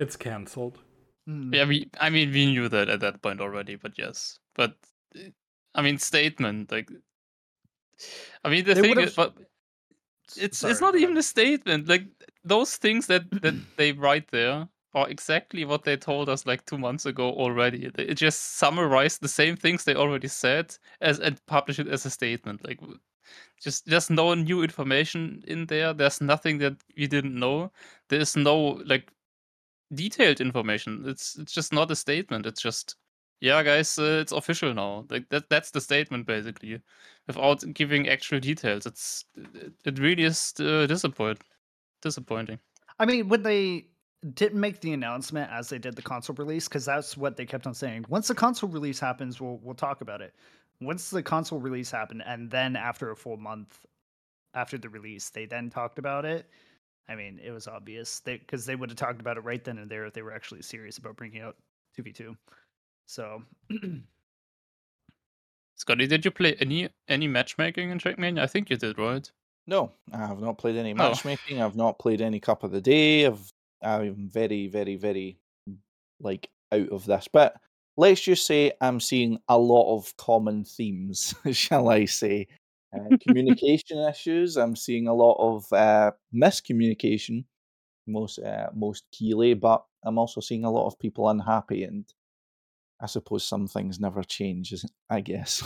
it's 0.01 0.17
cancelled." 0.17 0.79
Mm. 1.29 1.55
Yeah, 1.55 1.65
we. 1.65 1.89
I 1.97 2.09
mean, 2.09 2.33
we 2.33 2.47
knew 2.47 2.67
that 2.67 2.89
at 2.89 2.99
that 2.99 3.21
point 3.21 3.39
already, 3.39 3.77
but 3.77 3.97
yes, 3.97 4.39
but 4.53 4.75
I 5.75 5.81
mean, 5.81 5.97
statement. 5.97 6.71
Like, 6.71 6.89
I 8.43 8.49
mean, 8.49 8.65
the 8.65 8.73
they 8.73 8.81
thing 8.81 8.99
is, 8.99 9.13
but 9.13 9.35
it's 10.37 10.59
Sorry, 10.59 10.71
it's 10.71 10.81
not 10.81 10.95
even 10.95 11.17
a 11.17 11.23
statement. 11.23 11.87
Like 11.87 12.05
those 12.43 12.77
things 12.77 13.07
that 13.07 13.29
that 13.41 13.55
they 13.77 13.91
write 13.91 14.29
there 14.31 14.67
are 14.93 15.09
exactly 15.09 15.63
what 15.63 15.83
they 15.83 15.95
told 15.95 16.27
us 16.27 16.45
like 16.45 16.65
two 16.65 16.77
months 16.77 17.05
ago 17.05 17.31
already. 17.31 17.89
It 17.97 18.15
just 18.15 18.57
summarized 18.57 19.21
the 19.21 19.27
same 19.27 19.55
things 19.55 19.83
they 19.83 19.95
already 19.95 20.27
said 20.27 20.75
as 20.99 21.19
and 21.19 21.43
publish 21.45 21.79
it 21.79 21.87
as 21.87 22.05
a 22.05 22.09
statement. 22.09 22.65
Like, 22.67 22.79
just 23.61 23.85
there's 23.85 24.09
no 24.09 24.33
new 24.33 24.63
information 24.63 25.43
in 25.47 25.65
there. 25.67 25.93
There's 25.93 26.19
nothing 26.21 26.57
that 26.59 26.75
we 26.97 27.07
didn't 27.07 27.35
know. 27.35 27.71
There's 28.09 28.35
no 28.35 28.81
like 28.85 29.11
detailed 29.93 30.41
information. 30.41 31.03
It's 31.05 31.37
it's 31.37 31.53
just 31.53 31.73
not 31.73 31.91
a 31.91 31.95
statement. 31.95 32.45
It's 32.45 32.61
just 32.61 32.95
yeah, 33.41 33.63
guys, 33.63 33.97
uh, 33.97 34.19
it's 34.21 34.31
official 34.31 34.73
now. 34.73 35.05
Like 35.09 35.27
that 35.29 35.49
that's 35.49 35.71
the 35.71 35.81
statement 35.81 36.27
basically, 36.27 36.79
without 37.27 37.63
giving 37.73 38.07
actual 38.07 38.39
details. 38.39 38.85
It's 38.85 39.25
it, 39.35 39.73
it 39.83 39.99
really 39.99 40.23
is 40.23 40.53
uh, 40.59 40.85
disappoint 40.85 41.41
disappointing. 42.01 42.59
I 42.99 43.05
mean, 43.05 43.29
when 43.29 43.41
they 43.43 43.87
didn't 44.35 44.59
make 44.59 44.79
the 44.81 44.93
announcement 44.93 45.51
as 45.51 45.69
they 45.69 45.79
did 45.79 45.95
the 45.95 46.01
console 46.03 46.35
release, 46.35 46.67
because 46.67 46.85
that's 46.85 47.17
what 47.17 47.35
they 47.35 47.45
kept 47.45 47.65
on 47.65 47.73
saying. 47.73 48.05
Once 48.07 48.27
the 48.27 48.35
console 48.35 48.69
release 48.69 48.99
happens, 48.99 49.41
we'll 49.41 49.59
we'll 49.63 49.75
talk 49.75 50.01
about 50.01 50.21
it. 50.21 50.35
Once 50.79 51.09
the 51.09 51.23
console 51.23 51.59
release 51.59 51.89
happened, 51.89 52.23
and 52.25 52.49
then 52.49 52.75
after 52.75 53.09
a 53.09 53.15
full 53.15 53.37
month 53.37 53.79
after 54.53 54.77
the 54.77 54.89
release, 54.89 55.29
they 55.29 55.45
then 55.45 55.69
talked 55.69 55.97
about 55.97 56.25
it. 56.25 56.47
I 57.09 57.15
mean, 57.15 57.39
it 57.43 57.51
was 57.51 57.67
obvious 57.67 58.21
because 58.23 58.65
they, 58.65 58.73
they 58.73 58.75
would 58.75 58.89
have 58.89 58.97
talked 58.97 59.19
about 59.19 59.37
it 59.37 59.41
right 59.41 59.63
then 59.63 59.79
and 59.79 59.89
there 59.89 60.05
if 60.05 60.13
they 60.13 60.21
were 60.21 60.33
actually 60.33 60.61
serious 60.61 60.97
about 60.97 61.17
bringing 61.17 61.41
out 61.41 61.55
2v2. 61.97 62.35
So, 63.05 63.43
Scotty, 65.75 66.07
did 66.07 66.25
you 66.25 66.31
play 66.31 66.55
any 66.59 66.89
any 67.07 67.27
matchmaking 67.27 67.89
in 67.89 67.99
Trackmania? 67.99 68.41
I 68.41 68.47
think 68.47 68.69
you 68.69 68.77
did, 68.77 68.97
right? 68.97 69.29
No, 69.67 69.91
I 70.13 70.27
have 70.27 70.41
not 70.41 70.57
played 70.57 70.75
any 70.75 70.91
oh. 70.91 70.95
matchmaking. 70.95 71.61
Oh. 71.61 71.65
I've 71.65 71.75
not 71.75 71.99
played 71.99 72.21
any 72.21 72.39
Cup 72.39 72.63
of 72.63 72.71
the 72.71 72.81
Day. 72.81 73.25
I've 73.25 73.51
I'm 73.81 74.29
very, 74.29 74.67
very, 74.67 74.95
very 74.95 75.37
like 76.19 76.49
out 76.71 76.89
of 76.89 77.05
this. 77.05 77.27
But 77.31 77.55
let's 77.97 78.21
just 78.21 78.45
say 78.45 78.73
I'm 78.81 78.99
seeing 78.99 79.39
a 79.47 79.57
lot 79.57 79.95
of 79.95 80.15
common 80.17 80.63
themes, 80.63 81.33
shall 81.51 81.89
I 81.89 82.05
say? 82.05 82.47
Uh, 82.93 83.17
communication 83.27 83.99
issues. 83.99 84.57
I'm 84.57 84.75
seeing 84.75 85.07
a 85.07 85.13
lot 85.13 85.37
of 85.39 85.71
uh, 85.73 86.11
miscommunication, 86.33 87.45
most 88.07 88.39
uh, 88.39 88.67
most 88.73 89.05
keyly, 89.11 89.53
but 89.53 89.83
I'm 90.03 90.17
also 90.17 90.41
seeing 90.41 90.65
a 90.65 90.71
lot 90.71 90.87
of 90.87 90.99
people 90.99 91.29
unhappy, 91.29 91.83
and 91.83 92.05
I 93.01 93.07
suppose 93.07 93.43
some 93.43 93.67
things 93.67 93.99
never 93.99 94.23
change, 94.23 94.73
I 95.09 95.21
guess. 95.21 95.63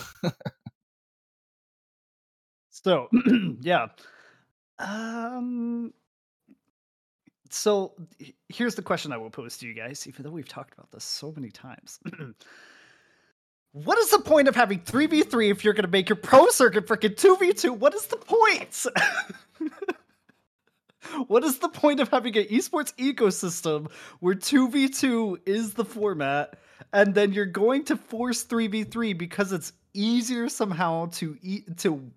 so, 2.71 3.09
yeah. 3.61 3.87
Um, 4.79 5.93
so 7.49 7.93
here's 8.49 8.75
the 8.75 8.81
question 8.81 9.11
I 9.11 9.17
will 9.17 9.29
pose 9.29 9.57
to 9.57 9.67
you 9.67 9.73
guys, 9.73 10.07
even 10.07 10.23
though 10.23 10.31
we've 10.31 10.47
talked 10.47 10.73
about 10.73 10.91
this 10.91 11.03
so 11.03 11.33
many 11.35 11.49
times. 11.49 11.99
what 13.71 13.97
is 13.97 14.11
the 14.11 14.19
point 14.19 14.47
of 14.47 14.55
having 14.55 14.79
3v3 14.79 15.51
if 15.51 15.63
you're 15.63 15.73
going 15.73 15.85
to 15.85 15.91
make 15.91 16.07
your 16.07 16.15
pro 16.15 16.47
circuit 16.47 16.87
freaking 16.87 17.15
2v2? 17.15 17.77
What 17.77 17.93
is 17.93 18.05
the 18.07 18.17
point? 18.17 18.85
what 21.27 21.43
is 21.43 21.59
the 21.59 21.69
point 21.69 21.99
of 21.99 22.09
having 22.09 22.37
an 22.37 22.45
esports 22.45 22.93
ecosystem 22.95 23.91
where 24.21 24.35
2v2 24.35 25.47
is 25.47 25.73
the 25.73 25.85
format 25.85 26.57
and 26.93 27.13
then 27.13 27.33
you're 27.33 27.45
going 27.45 27.83
to 27.85 27.97
force 27.97 28.43
3v3 28.45 29.17
because 29.17 29.51
it's 29.51 29.73
easier 29.93 30.49
somehow 30.49 31.07
to 31.07 31.37
eat 31.41 31.77
to 31.77 32.11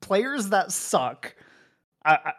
players 0.00 0.48
that 0.48 0.72
suck 0.72 1.34
I, 2.04 2.14
I, 2.14 2.32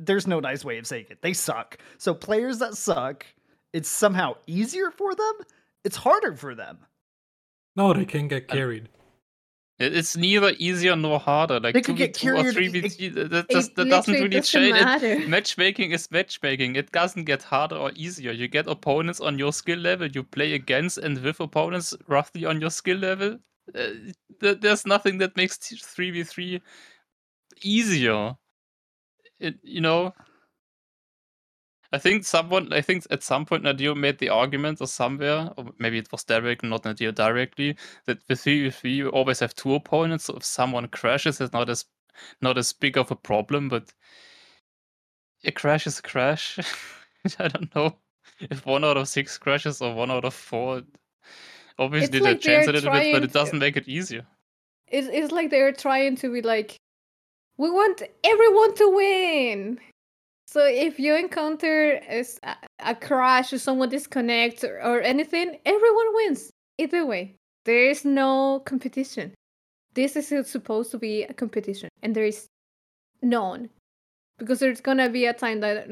there's 0.00 0.26
no 0.26 0.40
nice 0.40 0.64
way 0.64 0.76
of 0.78 0.88
saying 0.88 1.06
it. 1.08 1.22
They 1.22 1.34
suck. 1.34 1.78
So 1.98 2.14
players 2.14 2.58
that 2.58 2.74
suck 2.74 3.26
it's 3.72 3.88
somehow 3.88 4.34
easier 4.46 4.90
for 4.90 5.14
them 5.14 5.32
it's 5.84 5.96
harder 5.96 6.34
for 6.34 6.54
them. 6.54 6.78
No 7.76 7.92
they 7.92 8.04
can 8.04 8.28
get 8.28 8.48
carried 8.48 8.88
it's 9.78 10.16
neither 10.16 10.52
easier 10.58 10.94
nor 10.94 11.18
harder. 11.18 11.58
Like 11.58 11.82
two 11.84 11.94
v 11.94 12.08
two 12.08 12.36
or 12.36 12.52
three 12.52 12.68
v 12.68 12.88
three, 12.88 13.08
that, 13.08 13.48
just, 13.50 13.74
that 13.74 13.88
doesn't 13.88 14.14
really 14.14 14.40
change. 14.40 14.76
It, 15.02 15.28
matchmaking 15.28 15.90
is 15.90 16.08
matchmaking. 16.10 16.76
It 16.76 16.92
doesn't 16.92 17.24
get 17.24 17.42
harder 17.42 17.76
or 17.76 17.90
easier. 17.96 18.30
You 18.30 18.46
get 18.46 18.68
opponents 18.68 19.20
on 19.20 19.38
your 19.38 19.52
skill 19.52 19.78
level. 19.78 20.06
You 20.06 20.22
play 20.22 20.54
against 20.54 20.98
and 20.98 21.20
with 21.20 21.40
opponents 21.40 21.92
roughly 22.06 22.44
on 22.44 22.60
your 22.60 22.70
skill 22.70 22.98
level. 22.98 23.38
Uh, 23.74 23.88
there's 24.40 24.86
nothing 24.86 25.18
that 25.18 25.36
makes 25.36 25.56
three 25.56 26.10
v 26.10 26.22
three 26.22 26.60
easier. 27.62 28.36
It, 29.40 29.56
you 29.62 29.80
know, 29.80 30.14
I 31.94 31.98
think 31.98 32.24
someone, 32.24 32.72
I 32.72 32.80
think 32.80 33.06
at 33.10 33.22
some 33.22 33.46
point 33.46 33.62
Nadeo 33.62 33.96
made 33.96 34.18
the 34.18 34.28
argument 34.28 34.80
or 34.80 34.88
somewhere, 34.88 35.50
or 35.56 35.66
maybe 35.78 35.98
it 35.98 36.10
was 36.10 36.24
Derek, 36.24 36.64
not 36.64 36.82
Nadeo 36.82 37.14
directly, 37.14 37.76
that 38.06 38.18
with 38.28 38.40
3 38.40 38.72
you 38.82 39.10
always 39.10 39.38
have 39.38 39.54
two 39.54 39.74
opponents. 39.74 40.24
So 40.24 40.34
if 40.34 40.44
someone 40.44 40.88
crashes, 40.88 41.40
it's 41.40 41.52
not 41.52 41.70
as 41.70 41.84
not 42.40 42.58
as 42.58 42.72
big 42.72 42.98
of 42.98 43.12
a 43.12 43.16
problem, 43.16 43.68
but 43.68 43.92
a 45.44 45.52
crash 45.52 45.86
is 45.86 46.00
a 46.00 46.02
crash. 46.02 46.58
I 47.38 47.46
don't 47.46 47.72
know 47.76 47.96
if 48.40 48.66
one 48.66 48.84
out 48.84 48.96
of 48.96 49.08
six 49.08 49.38
crashes 49.38 49.80
or 49.80 49.94
one 49.94 50.10
out 50.10 50.24
of 50.24 50.34
four. 50.34 50.82
Obviously, 51.78 52.18
like 52.18 52.40
they 52.40 52.56
change 52.56 52.66
a 52.66 52.72
little 52.72 52.92
bit, 52.92 53.12
but 53.12 53.22
it 53.22 53.32
doesn't 53.32 53.60
make 53.60 53.76
it 53.76 53.88
easier. 53.88 54.26
It's, 54.88 55.06
it's 55.12 55.32
like 55.32 55.50
they're 55.50 55.72
trying 55.72 56.16
to 56.16 56.32
be 56.32 56.42
like, 56.42 56.76
we 57.56 57.70
want 57.70 58.02
everyone 58.24 58.74
to 58.74 58.88
win. 58.96 59.80
So 60.54 60.64
if 60.64 61.00
you 61.00 61.16
encounter 61.16 62.00
a, 62.08 62.24
a 62.78 62.94
crash 62.94 63.52
or 63.52 63.58
someone 63.58 63.88
disconnects 63.88 64.62
or, 64.62 64.80
or 64.80 65.00
anything, 65.00 65.58
everyone 65.66 66.14
wins. 66.14 66.48
Either 66.78 67.04
way, 67.04 67.34
there 67.64 67.90
is 67.90 68.04
no 68.04 68.62
competition. 68.64 69.34
This 69.94 70.14
is 70.14 70.28
supposed 70.48 70.92
to 70.92 70.98
be 70.98 71.24
a 71.24 71.34
competition, 71.34 71.88
and 72.04 72.14
there 72.14 72.24
is 72.24 72.46
none. 73.20 73.68
Because 74.38 74.60
there's 74.60 74.80
gonna 74.80 75.10
be 75.10 75.26
a 75.26 75.32
time 75.32 75.58
that 75.58 75.88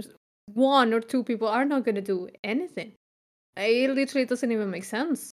one 0.46 0.94
or 0.94 1.00
two 1.00 1.24
people 1.24 1.48
are 1.48 1.64
not 1.64 1.84
gonna 1.84 2.00
do 2.00 2.28
anything. 2.44 2.92
It 3.56 3.90
literally 3.90 4.26
doesn't 4.26 4.52
even 4.52 4.70
make 4.70 4.84
sense. 4.84 5.32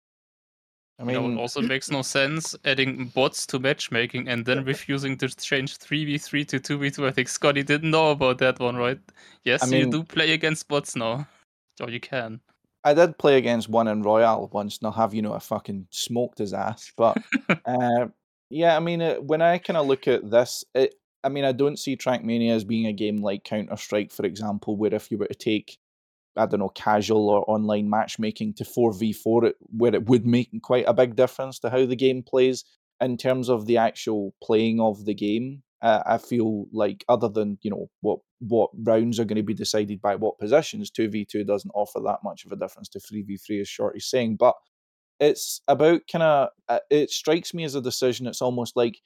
I 1.00 1.04
mean, 1.04 1.16
you 1.16 1.28
know, 1.28 1.40
it 1.40 1.42
also 1.42 1.62
makes 1.62 1.90
no 1.90 2.02
sense 2.04 2.56
adding 2.66 3.06
bots 3.08 3.48
to 3.48 3.60
matchmaking 3.60 4.28
and 4.28 4.46
then 4.46 4.64
refusing 4.64 5.18
to 5.18 5.28
change 5.28 5.78
3v3 5.80 6.48
to 6.48 6.60
2v2. 6.60 7.08
I 7.08 7.12
think 7.12 7.28
Scotty 7.30 7.64
didn't 7.64 7.90
know 7.90 8.12
about 8.12 8.38
that 8.38 8.60
one, 8.60 8.76
right? 8.76 9.00
Yes, 9.44 9.64
I 9.64 9.66
mean, 9.68 9.86
you 9.86 9.92
do 9.92 10.04
play 10.04 10.34
against 10.34 10.68
bots 10.68 10.96
now. 10.96 11.28
Or 11.82 11.90
you 11.90 12.00
can. 12.00 12.40
I 12.84 12.94
did 12.94 13.18
play 13.18 13.38
against 13.38 13.70
one 13.70 13.88
in 13.88 14.04
Royale 14.04 14.50
once, 14.54 14.78
and 14.78 14.86
I'll 14.86 14.94
have 14.94 15.14
you 15.14 15.22
know 15.22 15.34
I 15.34 15.40
fucking 15.40 15.88
smoked 15.90 16.38
his 16.38 16.54
ass. 16.54 16.92
But 16.96 17.18
uh, 17.66 18.08
yeah, 18.50 18.76
I 18.76 18.80
mean, 18.80 19.02
when 19.26 19.42
I 19.42 19.58
kind 19.58 19.78
of 19.78 19.88
look 19.88 20.08
at 20.08 20.30
this, 20.30 20.64
it, 20.76 20.94
I 21.24 21.30
mean, 21.30 21.46
I 21.46 21.54
don't 21.54 21.80
see 21.80 21.98
Trackmania 21.98 22.52
as 22.52 22.64
being 22.64 22.88
a 22.88 22.94
game 22.94 23.22
like 23.22 23.46
Counter 23.46 23.78
Strike, 23.78 24.12
for 24.12 24.26
example, 24.26 24.76
where 24.76 24.94
if 24.94 25.10
you 25.10 25.18
were 25.18 25.28
to 25.28 25.34
take 25.34 25.78
I 26.36 26.46
don't 26.46 26.60
know, 26.60 26.70
casual 26.70 27.30
or 27.30 27.50
online 27.50 27.90
matchmaking 27.90 28.56
to 28.56 28.63
4v4, 28.63 29.44
it, 29.50 29.56
where 29.62 29.94
it 29.94 30.08
would 30.08 30.25
make 30.25 30.50
quite 30.62 30.86
a 30.88 30.94
big 30.94 31.16
difference 31.16 31.60
to 31.60 31.70
how 31.70 31.86
the 31.86 31.96
game 31.96 32.24
plays 32.24 32.63
in 33.02 33.18
terms 33.18 33.50
of 33.50 33.66
the 33.66 33.78
actual 33.78 34.34
playing 34.42 34.80
of 34.80 35.06
the 35.06 35.13
game. 35.13 35.63
Uh, 35.82 36.02
I 36.06 36.18
feel 36.18 36.66
like 36.72 37.04
other 37.10 37.28
than 37.28 37.58
you 37.62 37.70
know 37.70 37.90
what 38.02 38.20
what 38.40 38.70
rounds 38.74 39.20
are 39.20 39.25
going 39.25 39.38
to 39.38 39.44
be 39.44 39.54
decided 39.54 40.02
by 40.02 40.16
what 40.16 40.40
positions, 40.40 40.90
two 40.90 41.10
v 41.10 41.25
two 41.30 41.44
doesn't 41.44 41.72
offer 41.75 42.00
that 42.00 42.20
much 42.24 42.46
of 42.46 42.52
a 42.52 42.56
difference 42.56 42.88
to 42.90 43.00
three 43.02 43.22
v 43.22 43.38
three, 43.38 43.60
as 43.60 43.68
Shorty's 43.68 44.10
saying. 44.10 44.38
But 44.38 44.56
it's 45.20 45.62
about 45.68 46.02
kind 46.12 46.24
of 46.24 46.50
uh, 46.70 46.80
it 46.90 47.10
strikes 47.10 47.54
me 47.54 47.66
as 47.66 47.75
a 47.75 47.82
decision. 47.82 48.28
It's 48.28 48.42
almost 48.42 48.78
like 48.78 49.00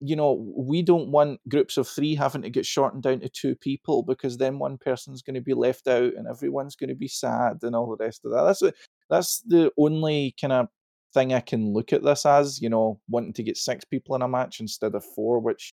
you 0.00 0.14
know, 0.14 0.52
we 0.56 0.82
don't 0.82 1.10
want 1.10 1.40
groups 1.48 1.76
of 1.76 1.88
three 1.88 2.14
having 2.14 2.42
to 2.42 2.50
get 2.50 2.66
shortened 2.66 3.02
down 3.02 3.20
to 3.20 3.28
two 3.28 3.56
people 3.56 4.02
because 4.02 4.36
then 4.36 4.58
one 4.58 4.78
person's 4.78 5.22
going 5.22 5.34
to 5.34 5.40
be 5.40 5.54
left 5.54 5.88
out 5.88 6.14
and 6.14 6.28
everyone's 6.28 6.76
going 6.76 6.88
to 6.88 6.94
be 6.94 7.08
sad 7.08 7.58
and 7.62 7.74
all 7.74 7.96
the 7.96 8.04
rest 8.04 8.22
of 8.24 8.30
that. 8.30 8.42
That's 8.42 8.62
a, 8.62 8.72
that's 9.10 9.42
the 9.46 9.72
only 9.76 10.34
kind 10.40 10.52
of 10.52 10.68
thing 11.14 11.32
I 11.32 11.40
can 11.40 11.72
look 11.72 11.92
at 11.92 12.04
this 12.04 12.26
as, 12.26 12.60
you 12.60 12.68
know, 12.68 13.00
wanting 13.08 13.32
to 13.34 13.42
get 13.42 13.56
six 13.56 13.84
people 13.84 14.14
in 14.14 14.22
a 14.22 14.28
match 14.28 14.60
instead 14.60 14.94
of 14.94 15.04
four, 15.04 15.40
which 15.40 15.72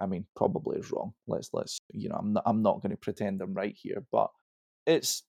I 0.00 0.06
mean 0.06 0.26
probably 0.36 0.78
is 0.78 0.90
wrong. 0.90 1.12
Let's 1.26 1.50
let's 1.52 1.78
you 1.92 2.08
know, 2.08 2.16
I'm 2.16 2.32
not 2.32 2.42
I'm 2.46 2.62
not 2.62 2.82
going 2.82 2.90
to 2.90 2.96
pretend 2.96 3.42
I'm 3.42 3.54
right 3.54 3.76
here, 3.76 4.04
but 4.10 4.30
it's 4.86 5.22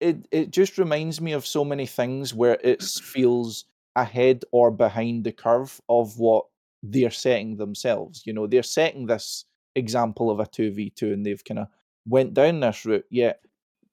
it 0.00 0.28
it 0.30 0.50
just 0.50 0.78
reminds 0.78 1.20
me 1.20 1.32
of 1.32 1.46
so 1.46 1.64
many 1.64 1.86
things 1.86 2.34
where 2.34 2.58
it 2.62 2.82
feels 2.82 3.64
ahead 3.96 4.44
or 4.52 4.70
behind 4.70 5.24
the 5.24 5.32
curve 5.32 5.80
of 5.88 6.18
what 6.18 6.44
they're 6.82 7.10
setting 7.10 7.56
themselves. 7.56 8.22
You 8.24 8.32
know, 8.32 8.46
they're 8.46 8.62
setting 8.62 9.06
this 9.06 9.44
example 9.74 10.30
of 10.30 10.40
a 10.40 10.46
2v2 10.46 11.12
and 11.12 11.24
they've 11.24 11.44
kind 11.44 11.60
of 11.60 11.68
went 12.06 12.34
down 12.34 12.60
this 12.60 12.84
route, 12.84 13.04
yet 13.10 13.40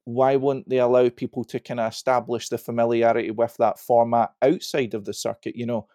why 0.06 0.36
won't 0.36 0.70
they 0.70 0.78
allow 0.78 1.10
people 1.10 1.44
to 1.44 1.60
kind 1.60 1.80
of 1.80 1.92
establish 1.92 2.50
the 2.50 2.58
familiarity 2.58 3.32
with 3.32 3.56
that 3.58 3.80
format 3.80 4.32
outside 4.42 4.94
of 4.94 5.06
the 5.06 5.14
circuit? 5.14 5.56
You 5.56 5.66
know, 5.66 5.88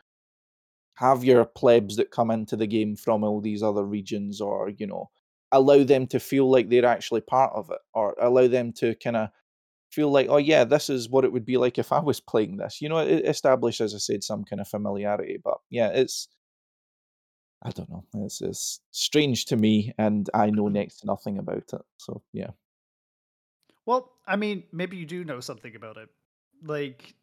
have 0.95 1.25
your 1.25 1.45
plebs 1.45 1.97
that 1.97 2.11
come 2.11 2.31
into 2.31 2.57
the 2.57 2.67
game 2.67 2.97
from 2.97 3.25
all 3.25 3.41
these 3.41 3.63
other 3.63 3.85
regions, 3.85 4.41
or 4.41 4.71
you 4.71 4.87
know, 4.87 5.11
allow 5.53 5.85
them 5.85 6.07
to 6.09 6.21
feel 6.21 6.51
like 6.51 6.69
they're 6.69 6.85
actually 6.85 7.23
part 7.23 7.53
of 7.55 7.71
it, 7.71 7.79
or 7.95 8.17
allow 8.21 8.49
them 8.49 8.73
to 8.75 8.95
kind 8.97 9.17
of 9.17 9.31
feel 9.93 10.11
like, 10.11 10.27
oh 10.29 10.37
yeah, 10.39 10.65
this 10.65 10.91
is 10.91 11.09
what 11.09 11.25
it 11.25 11.33
would 11.33 11.45
be 11.45 11.57
like 11.57 11.79
if 11.79 11.93
I 11.93 12.01
was 12.01 12.21
playing 12.21 12.57
this. 12.57 12.81
You 12.81 12.89
know, 12.89 12.99
it 12.99 13.25
establishes, 13.27 13.95
as 13.95 13.95
I 13.95 13.99
said, 13.99 14.25
some 14.25 14.45
kind 14.45 14.61
of 14.61 14.69
familiarity. 14.69 15.39
But 15.43 15.59
yeah, 15.71 15.89
it's 15.89 16.29
I 17.63 17.71
don't 17.71 17.91
know. 17.91 18.05
It's, 18.15 18.41
it's 18.41 18.81
strange 18.91 19.47
to 19.47 19.57
me, 19.57 19.93
and 19.99 20.29
I 20.33 20.51
know 20.51 20.69
next 20.69 21.01
to 21.01 21.07
nothing 21.07 21.39
about 21.39 21.73
it. 21.73 21.83
So 21.99 22.23
yeah. 22.33 22.51
Well, 23.87 24.13
I 24.27 24.37
mean, 24.37 24.65
maybe 24.73 24.97
you 24.97 25.07
do 25.07 25.25
know 25.25 25.41
something 25.41 25.75
about 25.75 25.97
it. 25.97 26.09
Like 26.63 27.15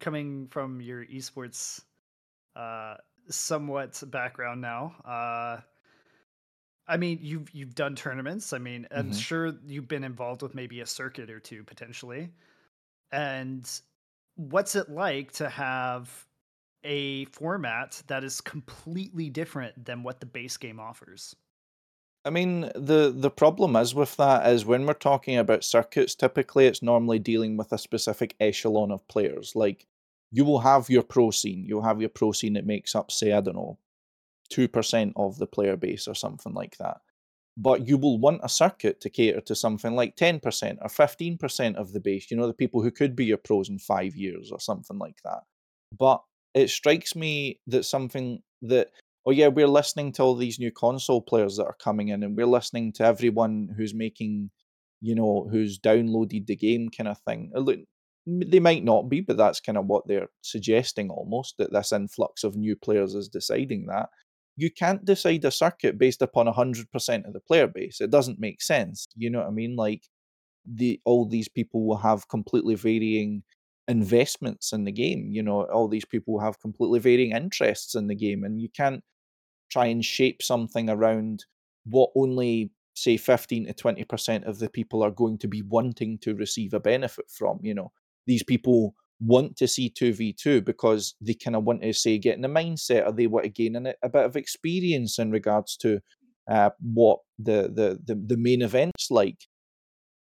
coming 0.00 0.48
from 0.48 0.80
your 0.80 1.04
esports 1.06 1.80
uh 2.54 2.96
somewhat 3.28 4.02
background 4.08 4.60
now. 4.60 4.94
Uh 5.04 5.60
I 6.86 6.96
mean, 6.96 7.20
you've 7.22 7.48
you've 7.54 7.74
done 7.74 7.94
tournaments. 7.94 8.52
I 8.52 8.58
mean, 8.58 8.86
I'm 8.90 9.10
mm-hmm. 9.10 9.18
sure 9.18 9.54
you've 9.66 9.88
been 9.88 10.04
involved 10.04 10.42
with 10.42 10.54
maybe 10.54 10.80
a 10.80 10.86
circuit 10.86 11.30
or 11.30 11.40
two 11.40 11.64
potentially. 11.64 12.30
And 13.12 13.68
what's 14.34 14.74
it 14.74 14.90
like 14.90 15.32
to 15.32 15.48
have 15.48 16.26
a 16.84 17.26
format 17.26 18.02
that 18.06 18.24
is 18.24 18.40
completely 18.40 19.30
different 19.30 19.84
than 19.84 20.02
what 20.02 20.20
the 20.20 20.26
base 20.26 20.56
game 20.56 20.80
offers? 20.80 21.36
I 22.24 22.30
mean, 22.30 22.70
the 22.76 23.12
the 23.14 23.30
problem 23.30 23.74
is 23.76 23.94
with 23.94 24.16
that 24.16 24.46
is 24.48 24.64
when 24.64 24.86
we're 24.86 24.94
talking 24.94 25.38
about 25.38 25.64
circuits, 25.64 26.14
typically 26.14 26.66
it's 26.66 26.82
normally 26.82 27.18
dealing 27.18 27.56
with 27.56 27.72
a 27.72 27.78
specific 27.78 28.36
echelon 28.38 28.92
of 28.92 29.06
players. 29.08 29.56
Like 29.56 29.86
you 30.30 30.44
will 30.44 30.60
have 30.60 30.88
your 30.88 31.02
pro 31.02 31.30
scene, 31.30 31.64
you'll 31.66 31.82
have 31.82 32.00
your 32.00 32.10
pro 32.10 32.32
scene 32.32 32.52
that 32.54 32.66
makes 32.66 32.94
up, 32.94 33.10
say, 33.10 33.32
I 33.32 33.40
don't 33.40 33.56
know, 33.56 33.78
two 34.50 34.68
percent 34.68 35.14
of 35.16 35.38
the 35.38 35.46
player 35.46 35.76
base 35.76 36.06
or 36.06 36.14
something 36.14 36.54
like 36.54 36.76
that. 36.78 37.00
But 37.56 37.88
you 37.88 37.98
will 37.98 38.18
want 38.18 38.40
a 38.44 38.48
circuit 38.48 39.00
to 39.02 39.10
cater 39.10 39.40
to 39.42 39.54
something 39.54 39.94
like 39.94 40.14
ten 40.16 40.38
percent 40.38 40.78
or 40.80 40.88
fifteen 40.88 41.36
percent 41.38 41.76
of 41.76 41.92
the 41.92 42.00
base. 42.00 42.30
You 42.30 42.36
know, 42.36 42.46
the 42.46 42.54
people 42.54 42.82
who 42.82 42.92
could 42.92 43.16
be 43.16 43.24
your 43.24 43.36
pros 43.36 43.68
in 43.68 43.78
five 43.78 44.14
years 44.14 44.52
or 44.52 44.60
something 44.60 44.98
like 44.98 45.20
that. 45.24 45.42
But 45.98 46.22
it 46.54 46.70
strikes 46.70 47.16
me 47.16 47.60
that 47.66 47.84
something 47.84 48.40
that 48.62 48.88
oh 49.26 49.30
yeah, 49.30 49.48
we're 49.48 49.68
listening 49.68 50.12
to 50.12 50.22
all 50.22 50.34
these 50.34 50.58
new 50.58 50.70
console 50.70 51.20
players 51.22 51.56
that 51.56 51.64
are 51.64 51.76
coming 51.82 52.08
in, 52.08 52.22
and 52.22 52.36
we're 52.36 52.46
listening 52.46 52.92
to 52.94 53.04
everyone 53.04 53.68
who's 53.76 53.94
making, 53.94 54.50
you 55.00 55.14
know, 55.14 55.48
who's 55.50 55.78
downloaded 55.78 56.46
the 56.46 56.56
game, 56.56 56.88
kind 56.96 57.08
of 57.08 57.18
thing. 57.26 57.52
Uh, 57.56 57.72
they 58.26 58.60
might 58.60 58.84
not 58.84 59.08
be, 59.08 59.20
but 59.20 59.36
that's 59.36 59.60
kind 59.60 59.78
of 59.78 59.86
what 59.86 60.06
they're 60.06 60.28
suggesting 60.42 61.10
almost 61.10 61.56
that 61.58 61.72
this 61.72 61.92
influx 61.92 62.44
of 62.44 62.56
new 62.56 62.76
players 62.76 63.14
is 63.14 63.28
deciding 63.28 63.86
that. 63.86 64.08
You 64.56 64.70
can't 64.70 65.04
decide 65.04 65.44
a 65.44 65.50
circuit 65.50 65.98
based 65.98 66.22
upon 66.22 66.46
100% 66.46 67.26
of 67.26 67.32
the 67.32 67.40
player 67.40 67.66
base. 67.66 68.00
It 68.00 68.10
doesn't 68.10 68.38
make 68.38 68.60
sense. 68.62 69.08
You 69.16 69.30
know 69.30 69.40
what 69.40 69.48
I 69.48 69.50
mean? 69.50 69.76
Like, 69.76 70.02
the 70.64 71.00
all 71.04 71.26
these 71.26 71.48
people 71.48 71.84
will 71.84 71.96
have 71.96 72.28
completely 72.28 72.76
varying 72.76 73.42
investments 73.92 74.72
in 74.72 74.84
the 74.84 74.92
game. 74.92 75.28
You 75.30 75.42
know, 75.42 75.62
all 75.64 75.86
these 75.86 76.04
people 76.04 76.40
have 76.40 76.60
completely 76.60 76.98
varying 76.98 77.32
interests 77.32 77.94
in 77.94 78.08
the 78.08 78.16
game, 78.16 78.42
and 78.42 78.60
you 78.60 78.68
can't 78.68 79.04
try 79.70 79.86
and 79.86 80.04
shape 80.04 80.42
something 80.42 80.90
around 80.90 81.44
what 81.84 82.10
only 82.16 82.72
say 82.94 83.16
15 83.16 83.66
to 83.66 83.72
20% 83.72 84.44
of 84.44 84.58
the 84.58 84.68
people 84.68 85.02
are 85.02 85.10
going 85.10 85.38
to 85.38 85.48
be 85.48 85.62
wanting 85.62 86.18
to 86.18 86.34
receive 86.34 86.74
a 86.74 86.80
benefit 86.80 87.24
from 87.30 87.58
you 87.62 87.72
know 87.72 87.90
these 88.26 88.42
people 88.42 88.94
want 89.18 89.56
to 89.56 89.66
see 89.66 89.88
2v2 89.88 90.64
because 90.64 91.14
they 91.20 91.34
kind 91.34 91.56
of 91.56 91.64
want 91.64 91.80
to 91.80 91.92
say 91.92 92.18
get 92.18 92.34
in 92.34 92.42
the 92.42 92.48
mindset 92.48 93.06
or 93.06 93.12
they 93.12 93.26
want 93.26 93.44
to 93.44 93.50
gain 93.50 93.76
a, 93.76 93.94
a 94.02 94.08
bit 94.08 94.24
of 94.24 94.36
experience 94.36 95.18
in 95.18 95.30
regards 95.30 95.76
to 95.76 96.00
uh, 96.50 96.70
what 96.80 97.20
the, 97.38 97.70
the 97.74 97.98
the 98.04 98.20
the 98.26 98.36
main 98.36 98.62
events 98.62 99.10
like 99.10 99.46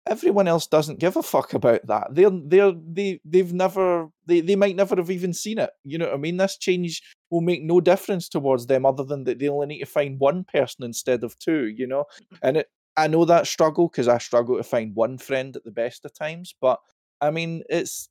everyone 0.07 0.47
else 0.47 0.67
doesn't 0.67 0.99
give 0.99 1.15
a 1.15 1.23
fuck 1.23 1.53
about 1.53 1.85
that. 1.87 2.07
They're 2.11 2.31
they're 2.31 2.73
they 2.73 3.19
they've 3.23 3.53
never 3.53 4.09
they, 4.25 4.41
they 4.41 4.55
might 4.55 4.75
never 4.75 4.95
have 4.95 5.11
even 5.11 5.33
seen 5.33 5.59
it. 5.59 5.69
You 5.83 5.97
know 5.97 6.05
what 6.07 6.15
I 6.15 6.17
mean? 6.17 6.37
This 6.37 6.57
change 6.57 7.01
will 7.29 7.41
make 7.41 7.63
no 7.63 7.81
difference 7.81 8.27
towards 8.27 8.67
them 8.67 8.85
other 8.85 9.03
than 9.03 9.23
that 9.25 9.39
they 9.39 9.47
only 9.47 9.67
need 9.67 9.79
to 9.79 9.85
find 9.85 10.19
one 10.19 10.43
person 10.43 10.83
instead 10.83 11.23
of 11.23 11.37
two, 11.39 11.67
you 11.67 11.87
know? 11.87 12.05
And 12.41 12.57
it 12.57 12.67
I 12.97 13.07
know 13.07 13.25
that 13.25 13.47
struggle 13.47 13.87
because 13.87 14.07
I 14.07 14.17
struggle 14.17 14.57
to 14.57 14.63
find 14.63 14.95
one 14.95 15.17
friend 15.17 15.55
at 15.55 15.63
the 15.63 15.71
best 15.71 16.03
of 16.05 16.13
times, 16.13 16.53
but 16.59 16.79
I 17.21 17.31
mean 17.31 17.63
it's 17.69 18.09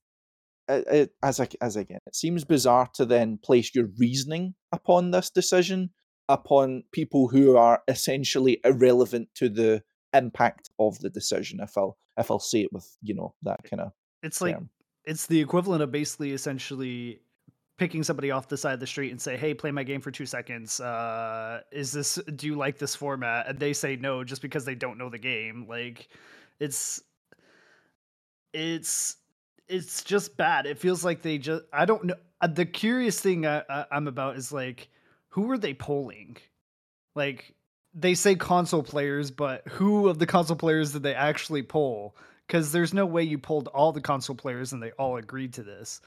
it, 0.68 0.86
it, 0.88 1.10
as 1.22 1.40
I, 1.40 1.48
as 1.60 1.76
again, 1.76 1.98
it 2.06 2.14
seems 2.14 2.44
bizarre 2.44 2.88
to 2.94 3.04
then 3.04 3.38
place 3.42 3.74
your 3.74 3.88
reasoning 3.98 4.54
upon 4.72 5.10
this 5.10 5.30
decision 5.30 5.90
upon 6.28 6.84
people 6.92 7.26
who 7.26 7.56
are 7.56 7.82
essentially 7.88 8.60
irrelevant 8.64 9.28
to 9.34 9.48
the 9.48 9.82
impact 10.14 10.70
of 10.78 10.98
the 11.00 11.10
decision 11.10 11.60
if 11.60 11.76
I'll 11.76 11.96
if 12.18 12.30
I'll 12.30 12.38
say 12.38 12.62
it 12.62 12.72
with 12.72 12.96
you 13.02 13.14
know 13.14 13.34
that 13.42 13.60
kind 13.64 13.80
of 13.80 13.92
it's 14.22 14.40
like 14.40 14.58
it's 15.04 15.26
the 15.26 15.40
equivalent 15.40 15.82
of 15.82 15.90
basically 15.90 16.32
essentially 16.32 17.20
picking 17.78 18.02
somebody 18.02 18.30
off 18.30 18.48
the 18.48 18.56
side 18.56 18.74
of 18.74 18.80
the 18.80 18.86
street 18.86 19.10
and 19.10 19.20
say 19.20 19.36
hey 19.36 19.54
play 19.54 19.70
my 19.70 19.82
game 19.82 20.00
for 20.00 20.10
two 20.10 20.26
seconds 20.26 20.80
uh 20.80 21.60
is 21.72 21.92
this 21.92 22.16
do 22.36 22.46
you 22.46 22.54
like 22.54 22.78
this 22.78 22.94
format? 22.94 23.46
And 23.48 23.58
they 23.58 23.72
say 23.72 23.96
no 23.96 24.24
just 24.24 24.42
because 24.42 24.64
they 24.64 24.74
don't 24.74 24.98
know 24.98 25.08
the 25.08 25.18
game 25.18 25.66
like 25.68 26.08
it's 26.58 27.02
it's 28.52 29.16
it's 29.68 30.02
just 30.02 30.36
bad. 30.36 30.66
It 30.66 30.78
feels 30.78 31.04
like 31.04 31.22
they 31.22 31.38
just 31.38 31.64
i 31.72 31.84
don't 31.84 32.04
know 32.04 32.14
uh, 32.42 32.46
the 32.46 32.64
curious 32.64 33.20
thing 33.20 33.46
I, 33.46 33.62
I, 33.68 33.84
i'm 33.92 34.08
about 34.08 34.36
is 34.36 34.50
like 34.50 34.88
who 35.30 35.50
are 35.50 35.58
they 35.58 35.74
polling? 35.74 36.36
Like 37.14 37.54
they 37.94 38.14
say 38.14 38.34
console 38.34 38.82
players, 38.82 39.30
but 39.30 39.66
who 39.68 40.08
of 40.08 40.18
the 40.18 40.26
console 40.26 40.56
players 40.56 40.92
did 40.92 41.02
they 41.02 41.14
actually 41.14 41.62
poll? 41.62 42.14
Because 42.46 42.72
there's 42.72 42.94
no 42.94 43.06
way 43.06 43.22
you 43.22 43.38
pulled 43.38 43.68
all 43.68 43.92
the 43.92 44.00
console 44.00 44.36
players 44.36 44.72
and 44.72 44.82
they 44.82 44.90
all 44.92 45.16
agreed 45.16 45.54
to 45.54 45.62
this. 45.62 46.00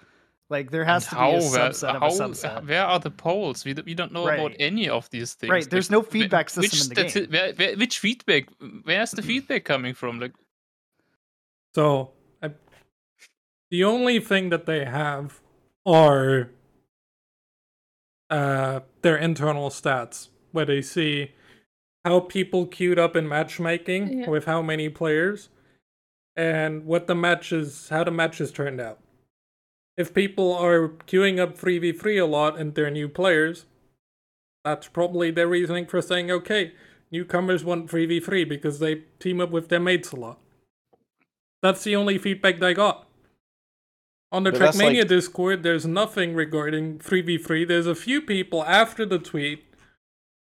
Like 0.50 0.72
there 0.72 0.84
has 0.84 1.06
and 1.06 1.10
to 1.12 1.16
how, 1.16 1.32
be 1.32 1.38
a 1.38 1.40
subset 1.40 1.92
how, 1.92 2.08
of 2.08 2.14
a 2.14 2.16
subset. 2.16 2.68
Where 2.68 2.86
are 2.86 3.00
the 3.00 3.12
polls? 3.12 3.66
We, 3.66 3.74
we 3.74 3.94
don't 3.94 4.12
know 4.12 4.28
right. 4.28 4.40
about 4.40 4.54
any 4.60 4.90
of 4.90 5.10
these 5.10 5.34
things. 5.34 5.50
Right. 5.50 5.70
There's 5.70 5.90
like, 5.90 5.98
no 5.98 6.04
feedback 6.04 6.50
system 6.50 6.96
which, 6.96 7.16
in 7.16 7.24
the 7.24 7.28
game. 7.28 7.32
Where, 7.32 7.54
where, 7.54 7.78
which 7.78 8.00
feedback? 8.00 8.50
Where's 8.84 9.12
the 9.12 9.22
feedback 9.30 9.64
coming 9.64 9.94
from? 9.94 10.20
Like, 10.20 10.34
so 11.74 12.12
I, 12.42 12.52
the 13.72 13.84
only 13.84 14.20
thing 14.20 14.50
that 14.50 14.66
they 14.66 14.86
have 14.86 15.42
are 15.86 16.52
uh, 18.30 18.82
their 19.02 19.18
internal 19.18 19.70
stats, 19.70 20.28
where 20.52 20.66
they 20.66 20.82
see 20.82 21.32
how 22.06 22.20
people 22.20 22.66
queued 22.66 23.00
up 23.00 23.16
in 23.16 23.28
matchmaking 23.28 24.20
yeah. 24.20 24.30
with 24.30 24.46
how 24.46 24.62
many 24.62 24.90
players 24.90 25.50
and 26.36 26.86
what 26.86 27.08
the 27.08 27.16
matches 27.16 27.88
how 27.90 28.04
the 28.04 28.12
matches 28.12 28.52
turned 28.52 28.82
out. 28.82 29.00
If 29.96 30.14
people 30.14 30.54
are 30.54 30.90
queuing 31.08 31.40
up 31.40 31.58
3v3 31.58 32.22
a 32.22 32.26
lot 32.26 32.60
and 32.60 32.74
they're 32.74 32.90
new 32.90 33.08
players, 33.08 33.66
that's 34.64 34.88
probably 34.88 35.32
their 35.32 35.48
reasoning 35.48 35.86
for 35.86 36.02
saying 36.02 36.32
okay, 36.32 36.74
newcomers 37.12 37.64
want 37.64 37.90
3v3 37.90 38.48
because 38.50 38.80
they 38.80 39.04
team 39.20 39.40
up 39.40 39.52
with 39.52 39.70
their 39.70 39.80
mates 39.80 40.12
a 40.12 40.16
lot. 40.16 40.40
That's 41.62 41.84
the 41.84 41.96
only 41.96 42.18
feedback 42.18 42.60
they 42.60 42.74
got. 42.74 43.08
On 44.32 44.44
the 44.44 44.52
but 44.52 44.60
Trackmania 44.60 45.00
like... 45.00 45.08
Discord, 45.08 45.62
there's 45.62 45.86
nothing 45.86 46.34
regarding 46.34 46.98
3v3. 46.98 47.68
There's 47.68 47.88
a 47.88 47.96
few 47.96 48.20
people 48.20 48.64
after 48.66 49.06
the 49.06 49.20
tweet 49.20 49.64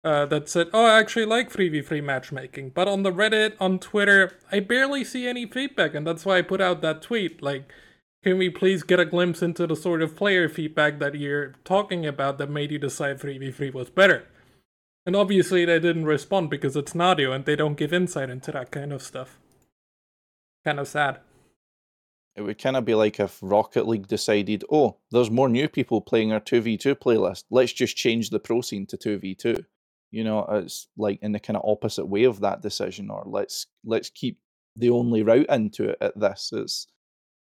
uh, 0.05 0.27
that 0.27 0.49
said, 0.49 0.69
"Oh, 0.75 0.85
I 0.87 0.99
actually 1.01 1.27
like 1.27 1.51
3v3 1.51 2.03
matchmaking." 2.03 2.71
But 2.71 2.89
on 2.89 3.03
the 3.03 3.13
Reddit, 3.13 3.55
on 3.61 3.79
Twitter, 3.79 4.39
I 4.53 4.61
barely 4.61 5.05
see 5.05 5.27
any 5.27 5.47
feedback, 5.47 5.95
and 5.95 6.07
that's 6.07 6.25
why 6.27 6.39
I 6.39 6.43
put 6.43 6.61
out 6.61 6.83
that 6.83 7.03
tweet. 7.03 7.43
Like, 7.43 7.73
can 8.25 8.39
we 8.39 8.51
please 8.51 8.83
get 8.83 9.01
a 9.01 9.05
glimpse 9.07 9.43
into 9.43 9.67
the 9.67 9.77
sort 9.77 10.03
of 10.03 10.17
player 10.17 10.49
feedback 10.49 10.99
that 11.01 11.15
you're 11.17 11.55
talking 11.65 12.07
about 12.07 12.39
that 12.39 12.51
made 12.51 12.71
you 12.73 12.79
decide 12.79 13.21
3v3 13.21 13.73
was 13.75 13.91
better? 13.91 14.27
And 15.07 15.17
obviously, 15.17 15.65
they 15.65 15.81
didn't 15.81 16.07
respond 16.07 16.51
because 16.51 16.77
it's 16.77 16.95
Nadeo 16.95 17.35
and 17.35 17.45
they 17.45 17.57
don't 17.57 17.77
give 17.77 17.93
insight 17.93 18.31
into 18.31 18.53
that 18.53 18.71
kind 18.71 18.93
of 18.93 19.03
stuff. 19.03 19.39
Kind 20.65 20.81
of 20.81 20.89
sad. 20.89 21.21
it 22.37 22.43
would 22.43 22.59
kind 22.59 22.77
of 22.77 22.85
be 22.85 22.95
like 22.95 23.21
if 23.21 23.39
Rocket 23.43 23.87
League 23.87 24.09
decided, 24.09 24.65
oh, 24.71 24.97
there's 25.11 25.31
more 25.31 25.49
new 25.49 25.69
people 25.69 26.01
playing 26.01 26.33
our 26.33 26.41
2v2 26.41 26.97
playlist. 26.97 27.45
Let's 27.51 27.73
just 27.73 27.97
change 27.97 28.31
the 28.31 28.41
pro 28.41 28.61
scene 28.61 28.87
to 28.87 28.97
2v2. 28.97 29.65
You 30.15 30.23
know, 30.23 30.47
it's 30.49 30.87
like 30.97 31.19
in 31.23 31.33
the 31.33 31.41
kind 31.41 31.57
of 31.57 31.69
opposite 31.69 32.07
way 32.07 32.23
of 32.23 32.39
that 32.41 32.63
decision, 32.63 33.11
or 33.11 33.25
let's 33.27 33.67
let's 33.85 34.11
keep 34.11 34.39
the 34.77 34.91
only 34.91 35.25
route 35.25 35.51
into 35.51 35.91
it 35.91 35.99
at 36.01 36.19
this. 36.19 36.51
It's 36.53 36.87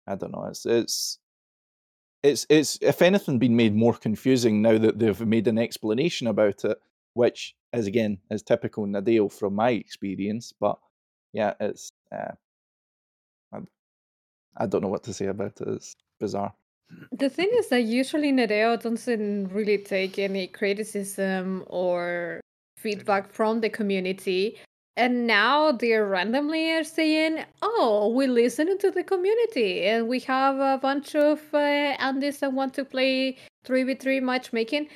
I 0.06 0.14
don't 0.14 0.32
know, 0.32 0.46
it's 0.48 0.64
it's 0.64 1.18
it's 2.22 2.46
it's 2.48 2.78
if 2.80 3.02
anything 3.02 3.38
been 3.38 3.56
made 3.56 3.74
more 3.74 3.92
confusing 3.92 4.62
now 4.62 4.78
that 4.78 4.98
they've 4.98 5.20
made 5.26 5.48
an 5.48 5.58
explanation 5.58 6.28
about 6.28 6.64
it, 6.64 6.78
which 7.12 7.54
is 7.74 7.86
again 7.86 8.16
is 8.30 8.42
typical 8.42 8.86
Nadeo 8.86 9.30
from 9.30 9.54
my 9.54 9.70
experience. 9.72 10.54
But 10.58 10.78
yeah, 11.34 11.52
it's 11.60 11.90
uh, 12.10 12.32
I, 13.52 13.58
I 14.56 14.66
don't 14.66 14.80
know 14.80 14.88
what 14.88 15.02
to 15.04 15.12
say 15.12 15.26
about 15.26 15.60
it. 15.60 15.68
It's 15.68 15.94
bizarre. 16.18 16.54
The 17.10 17.30
thing 17.30 17.50
is 17.54 17.68
that 17.68 17.82
usually 17.82 18.32
Nadeo 18.32 18.80
doesn't 18.80 19.48
really 19.48 19.78
take 19.78 20.18
any 20.18 20.46
criticism 20.46 21.64
or 21.66 22.41
feedback 22.82 23.32
from 23.32 23.60
the 23.60 23.70
community. 23.70 24.58
And 24.96 25.26
now 25.26 25.72
they 25.72 25.92
randomly 25.94 26.70
are 26.72 26.84
saying, 26.84 27.44
"Oh, 27.62 28.12
we 28.14 28.26
listen 28.26 28.76
to 28.78 28.90
the 28.90 29.02
community, 29.02 29.84
and 29.84 30.06
we 30.06 30.18
have 30.28 30.56
a 30.60 30.76
bunch 30.76 31.14
of 31.16 31.38
uh, 31.54 31.96
Andys 32.08 32.40
that 32.40 32.52
want 32.52 32.74
to 32.74 32.84
play 32.84 33.38
three 33.64 33.84
v 33.84 33.94
three 33.94 34.20
matchmaking." 34.20 34.88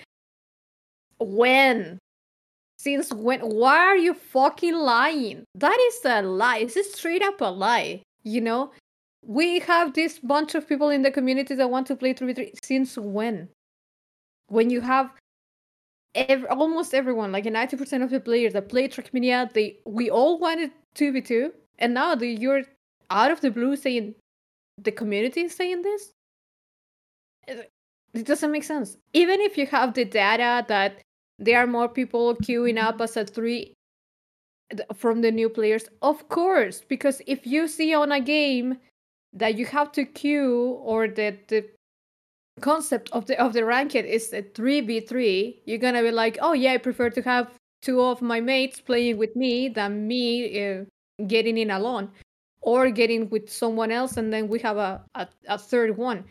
When? 1.19 1.99
Since 2.79 3.15
when? 3.15 3.41
Why 3.41 3.79
are 3.79 3.97
you 3.97 4.13
fucking 4.13 4.77
lying? 4.77 5.45
That 5.55 5.79
is 5.89 6.05
a 6.05 6.21
lie. 6.21 6.69
It's 6.69 6.77
straight 6.93 7.23
up 7.23 7.41
a 7.41 7.51
lie. 7.51 8.03
You 8.23 8.43
know, 8.43 8.73
we 9.25 9.61
have 9.61 9.95
this 9.95 10.19
bunch 10.19 10.55
of 10.55 10.69
people 10.69 10.91
in 10.91 11.03
the 11.03 11.11
community 11.11 11.55
that 11.55 11.71
want 11.71 11.87
to 11.87 11.97
play 11.97 12.13
three 12.13 12.29
v 12.29 12.35
three. 12.35 12.53
Since 12.63 12.99
when? 12.99 13.49
When 14.49 14.69
you 14.69 14.83
have 14.83 15.09
every, 16.17 16.49
almost 16.49 16.95
everyone, 16.95 17.33
like 17.33 17.45
90% 17.45 18.03
of 18.03 18.11
the 18.11 18.21
players 18.21 18.55
that 18.55 18.69
play 18.69 18.89
Trackmania, 18.89 19.53
they 19.53 19.79
we 19.85 20.11
all 20.11 20.39
wanted 20.39 20.71
2v2, 20.97 21.53
and 21.79 21.95
now 21.95 22.15
the, 22.15 22.29
you're 22.29 22.63
out 23.11 23.31
of 23.31 23.41
the 23.41 23.51
blue 23.51 23.77
saying 23.77 24.15
the 24.79 24.93
community 24.93 25.43
is 25.43 25.55
saying 25.55 25.83
this? 25.83 26.13
It 27.47 28.27
doesn't 28.27 28.51
make 28.51 28.65
sense. 28.65 28.97
Even 29.13 29.41
if 29.41 29.57
you 29.57 29.67
have 29.67 29.95
the 29.95 30.05
data 30.05 30.65
that 30.69 31.03
there 31.39 31.59
are 31.59 31.67
more 31.67 31.89
people 31.89 32.35
queuing 32.37 32.83
up 32.83 33.01
as 33.01 33.17
a 33.17 33.25
three 33.25 33.75
from 34.95 35.21
the 35.21 35.31
new 35.31 35.49
players, 35.49 35.89
of 36.03 36.29
course, 36.29 36.83
because 36.89 37.23
if 37.27 37.47
you 37.47 37.69
see 37.69 37.95
on 37.95 38.11
a 38.11 38.21
game 38.21 38.79
that 39.33 39.57
you 39.57 39.67
have 39.67 39.93
to 39.93 40.05
queue 40.05 40.79
or 40.83 41.09
that 41.09 41.49
the 41.49 41.65
concept 42.61 43.11
of 43.13 43.27
the 43.27 43.39
of 43.41 43.53
the 43.53 43.65
ranked 43.65 43.95
is 43.95 44.33
a 44.33 44.43
3v3 44.43 45.59
you're 45.67 45.79
gonna 45.79 46.03
be 46.03 46.11
like 46.11 46.39
oh 46.41 46.55
yeah 46.55 46.73
i 46.73 46.79
prefer 46.79 47.11
to 47.11 47.21
have 47.21 47.53
two 47.83 48.01
of 48.01 48.23
my 48.23 48.41
mates 48.41 48.81
playing 48.81 49.19
with 49.19 49.37
me 49.37 49.69
than 49.69 50.09
me 50.09 50.27
uh, 50.65 50.85
getting 51.27 51.59
in 51.59 51.71
alone 51.71 52.11
or 52.67 52.91
getting 52.91 53.31
with 53.31 53.49
someone 53.49 53.93
else 53.93 54.17
and 54.17 54.33
then 54.33 54.49
we 54.49 54.59
have 54.59 54.77
a, 54.77 55.03
a, 55.15 55.29
a 55.49 55.57
third 55.57 55.97
one. 55.97 56.25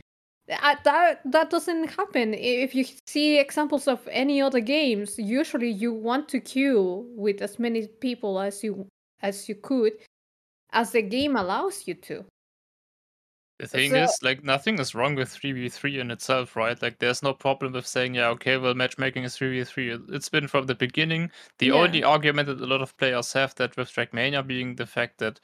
That, 0.47 0.81
that 0.83 1.21
that 1.31 1.49
doesn't 1.49 1.87
happen. 1.87 2.35
If 2.35 2.75
you 2.75 2.85
see 3.07 3.39
examples 3.39 3.87
of 3.87 4.07
any 4.11 4.41
other 4.43 4.59
games 4.59 5.17
usually 5.17 5.71
you 5.71 5.91
want 5.91 6.29
to 6.29 6.39
queue 6.39 7.07
with 7.15 7.41
as 7.41 7.57
many 7.57 7.87
people 7.87 8.39
as 8.39 8.63
you 8.63 8.85
as 9.23 9.49
you 9.49 9.55
could 9.55 9.93
as 10.71 10.91
the 10.91 11.01
game 11.01 11.35
allows 11.35 11.87
you 11.87 11.95
to 11.95 12.25
the 13.59 13.67
thing 13.67 13.91
so, 13.91 14.03
is, 14.03 14.19
like, 14.21 14.43
nothing 14.43 14.79
is 14.79 14.93
wrong 14.93 15.15
with 15.15 15.29
3v3 15.29 15.99
in 15.99 16.11
itself, 16.11 16.55
right? 16.55 16.81
Like, 16.81 16.99
there's 16.99 17.23
no 17.23 17.33
problem 17.33 17.73
with 17.73 17.87
saying, 17.87 18.15
yeah, 18.15 18.27
okay, 18.29 18.57
well, 18.57 18.73
matchmaking 18.73 19.23
is 19.23 19.37
3v3. 19.37 20.13
It's 20.13 20.29
been 20.29 20.47
from 20.47 20.65
the 20.65 20.75
beginning. 20.75 21.31
The 21.59 21.67
yeah. 21.67 21.73
only 21.73 22.03
argument 22.03 22.47
that 22.47 22.61
a 22.61 22.65
lot 22.65 22.81
of 22.81 22.97
players 22.97 23.33
have 23.33 23.55
that 23.55 23.77
with 23.77 23.89
Trackmania 23.89 24.45
being 24.45 24.75
the 24.75 24.85
fact 24.85 25.19
that 25.19 25.39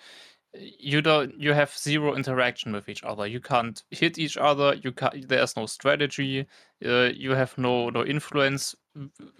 you 0.54 1.02
don't 1.02 1.34
you 1.39 1.54
have 1.54 1.76
zero 1.78 2.13
interaction 2.13 2.74
with 2.74 2.89
each 2.89 3.04
other 3.04 3.26
you 3.26 3.39
can't 3.39 3.84
hit 3.89 4.17
each 4.17 4.36
other 4.36 4.74
you 4.84 4.91
can't 4.91 5.28
there's 5.30 5.56
no 5.56 5.65
strategy 5.65 6.45
uh, 6.86 7.10
you 7.15 7.32
have 7.32 7.58
no 7.58 7.89
no 7.89 8.06
influence 8.06 8.76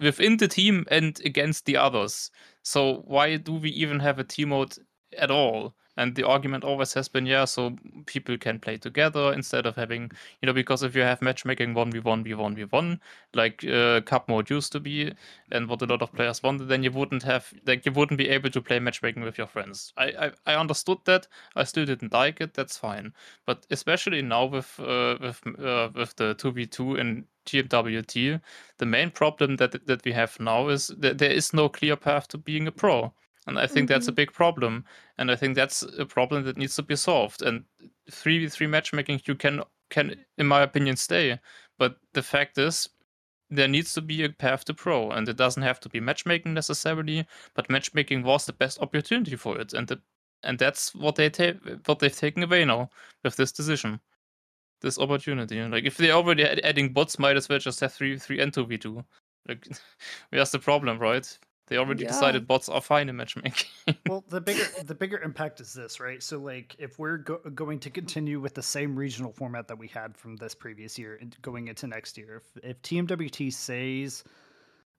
within 0.00 0.38
the 0.38 0.48
team 0.48 0.86
and 0.90 1.20
against 1.26 1.66
the 1.66 1.76
others 1.76 2.30
so 2.62 3.02
why 3.06 3.36
do 3.36 3.52
we 3.52 3.68
even 3.70 4.00
have 4.00 4.18
a 4.18 4.24
team 4.24 4.48
mode 4.48 4.74
at 5.18 5.30
all 5.30 5.74
and 5.96 6.14
the 6.14 6.26
argument 6.26 6.64
always 6.64 6.94
has 6.94 7.08
been, 7.08 7.26
yeah, 7.26 7.44
so 7.44 7.76
people 8.06 8.36
can 8.38 8.58
play 8.58 8.76
together 8.76 9.32
instead 9.32 9.66
of 9.66 9.76
having, 9.76 10.10
you 10.40 10.46
know, 10.46 10.52
because 10.52 10.82
if 10.82 10.94
you 10.94 11.02
have 11.02 11.20
matchmaking 11.20 11.74
1v1, 11.74 12.24
v1, 12.24 12.56
v1, 12.56 12.98
like 13.34 13.64
uh, 13.64 14.00
Cup 14.02 14.28
mode 14.28 14.48
used 14.50 14.72
to 14.72 14.80
be, 14.80 15.12
and 15.50 15.68
what 15.68 15.82
a 15.82 15.86
lot 15.86 16.02
of 16.02 16.12
players 16.12 16.42
wanted, 16.42 16.68
then 16.68 16.82
you 16.82 16.90
wouldn't 16.90 17.22
have, 17.22 17.52
like, 17.66 17.84
you 17.84 17.92
wouldn't 17.92 18.18
be 18.18 18.28
able 18.28 18.50
to 18.50 18.60
play 18.62 18.78
matchmaking 18.78 19.22
with 19.22 19.38
your 19.38 19.46
friends. 19.46 19.92
I, 19.96 20.04
I, 20.06 20.32
I 20.46 20.54
understood 20.54 20.98
that. 21.04 21.26
I 21.56 21.64
still 21.64 21.84
didn't 21.84 22.12
like 22.12 22.40
it. 22.40 22.54
That's 22.54 22.78
fine. 22.78 23.12
But 23.46 23.66
especially 23.70 24.22
now 24.22 24.46
with 24.46 24.78
uh, 24.80 25.16
with 25.20 25.42
uh, 25.46 25.90
with 25.94 26.16
the 26.16 26.34
2v2 26.34 27.00
and 27.00 27.24
TMWT, 27.46 28.40
the 28.78 28.86
main 28.86 29.10
problem 29.10 29.56
that 29.56 29.86
that 29.86 30.04
we 30.04 30.12
have 30.12 30.38
now 30.40 30.68
is 30.68 30.88
that 30.98 31.18
there 31.18 31.30
is 31.30 31.52
no 31.52 31.68
clear 31.68 31.96
path 31.96 32.28
to 32.28 32.38
being 32.38 32.66
a 32.66 32.72
pro. 32.72 33.12
And 33.46 33.58
I 33.58 33.66
think 33.66 33.86
mm-hmm. 33.86 33.94
that's 33.94 34.06
a 34.06 34.10
mm-hmm. 34.10 34.16
big 34.16 34.32
problem. 34.32 34.84
And 35.18 35.30
I 35.30 35.36
think 35.36 35.56
that's 35.56 35.82
a 35.98 36.06
problem 36.06 36.44
that 36.44 36.56
needs 36.56 36.76
to 36.76 36.82
be 36.82 36.96
solved. 36.96 37.42
And 37.42 37.64
3v3 38.10 38.68
matchmaking, 38.68 39.22
you 39.24 39.34
can, 39.34 39.62
can, 39.90 40.16
in 40.38 40.46
my 40.46 40.62
opinion, 40.62 40.96
stay. 40.96 41.38
But 41.78 41.96
the 42.14 42.22
fact 42.22 42.58
is, 42.58 42.88
there 43.50 43.68
needs 43.68 43.92
to 43.94 44.00
be 44.00 44.24
a 44.24 44.30
path 44.30 44.64
to 44.66 44.74
pro. 44.74 45.10
And 45.10 45.28
it 45.28 45.36
doesn't 45.36 45.62
have 45.62 45.80
to 45.80 45.88
be 45.88 46.00
matchmaking 46.00 46.54
necessarily, 46.54 47.26
but 47.54 47.68
matchmaking 47.68 48.22
was 48.22 48.46
the 48.46 48.52
best 48.52 48.80
opportunity 48.80 49.36
for 49.36 49.58
it. 49.58 49.72
And 49.74 49.88
the, 49.88 50.00
and 50.44 50.58
that's 50.58 50.94
what 50.94 51.16
they 51.16 51.28
ta- 51.28 51.58
what 51.86 51.98
they've 51.98 52.16
taken 52.16 52.42
away 52.42 52.64
now 52.64 52.90
with 53.24 53.36
this 53.36 53.52
decision. 53.52 54.00
This 54.80 54.98
opportunity. 54.98 55.62
Like 55.62 55.84
if 55.84 55.96
they're 55.96 56.12
already 56.12 56.44
adding 56.44 56.92
bots, 56.92 57.18
might 57.18 57.36
as 57.36 57.48
well 57.48 57.60
just 57.60 57.80
have 57.80 57.92
3 57.92 58.18
3 58.18 58.40
and 58.40 58.52
2v2. 58.52 59.04
Like 59.48 59.68
where's 60.30 60.50
the 60.50 60.58
problem, 60.58 60.98
right? 60.98 61.38
They 61.72 61.78
already 61.78 62.02
yeah. 62.04 62.10
decided 62.10 62.46
bots 62.46 62.68
are 62.68 62.82
fine 62.82 63.08
in 63.08 63.16
matchmaking. 63.16 63.66
well, 64.06 64.22
the 64.28 64.42
bigger 64.42 64.64
the 64.84 64.94
bigger 64.94 65.18
impact 65.22 65.58
is 65.60 65.72
this, 65.72 66.00
right? 66.00 66.22
So, 66.22 66.38
like, 66.38 66.76
if 66.78 66.98
we're 66.98 67.16
go- 67.16 67.40
going 67.54 67.78
to 67.80 67.88
continue 67.88 68.40
with 68.40 68.52
the 68.52 68.62
same 68.62 68.94
regional 68.94 69.32
format 69.32 69.68
that 69.68 69.78
we 69.78 69.88
had 69.88 70.14
from 70.14 70.36
this 70.36 70.54
previous 70.54 70.98
year 70.98 71.16
and 71.18 71.34
going 71.40 71.68
into 71.68 71.86
next 71.86 72.18
year, 72.18 72.42
if, 72.56 72.64
if 72.64 72.82
TMWT 72.82 73.54
stays 73.54 74.22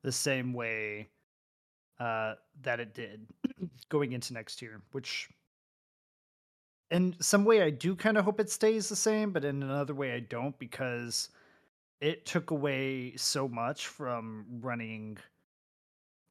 the 0.02 0.12
same 0.12 0.52
way 0.52 1.10
uh, 2.00 2.34
that 2.64 2.80
it 2.80 2.96
did 2.96 3.28
going 3.90 4.14
into 4.14 4.34
next 4.34 4.60
year, 4.60 4.82
which 4.94 5.30
in 6.90 7.16
some 7.20 7.46
way 7.46 7.62
I 7.62 7.70
do 7.70 7.96
kind 7.96 8.18
of 8.18 8.26
hope 8.26 8.40
it 8.40 8.50
stays 8.50 8.90
the 8.90 8.96
same, 8.96 9.32
but 9.32 9.46
in 9.46 9.62
another 9.62 9.94
way 9.94 10.14
I 10.14 10.22
don't 10.22 10.58
because 10.58 11.30
it 12.02 12.26
took 12.26 12.50
away 12.50 13.16
so 13.16 13.48
much 13.48 13.88
from 13.88 14.46
running 14.60 15.20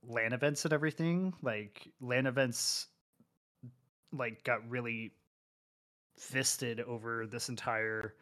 LAN 0.07 0.33
events 0.33 0.65
and 0.65 0.73
everything. 0.73 1.35
Like 1.43 1.89
LAN 2.01 2.27
events 2.27 2.89
like 4.13 4.45
got 4.45 4.69
really 4.69 5.13
fisted 6.19 6.81
over 6.81 7.27
this 7.27 7.49
entire 7.49 8.15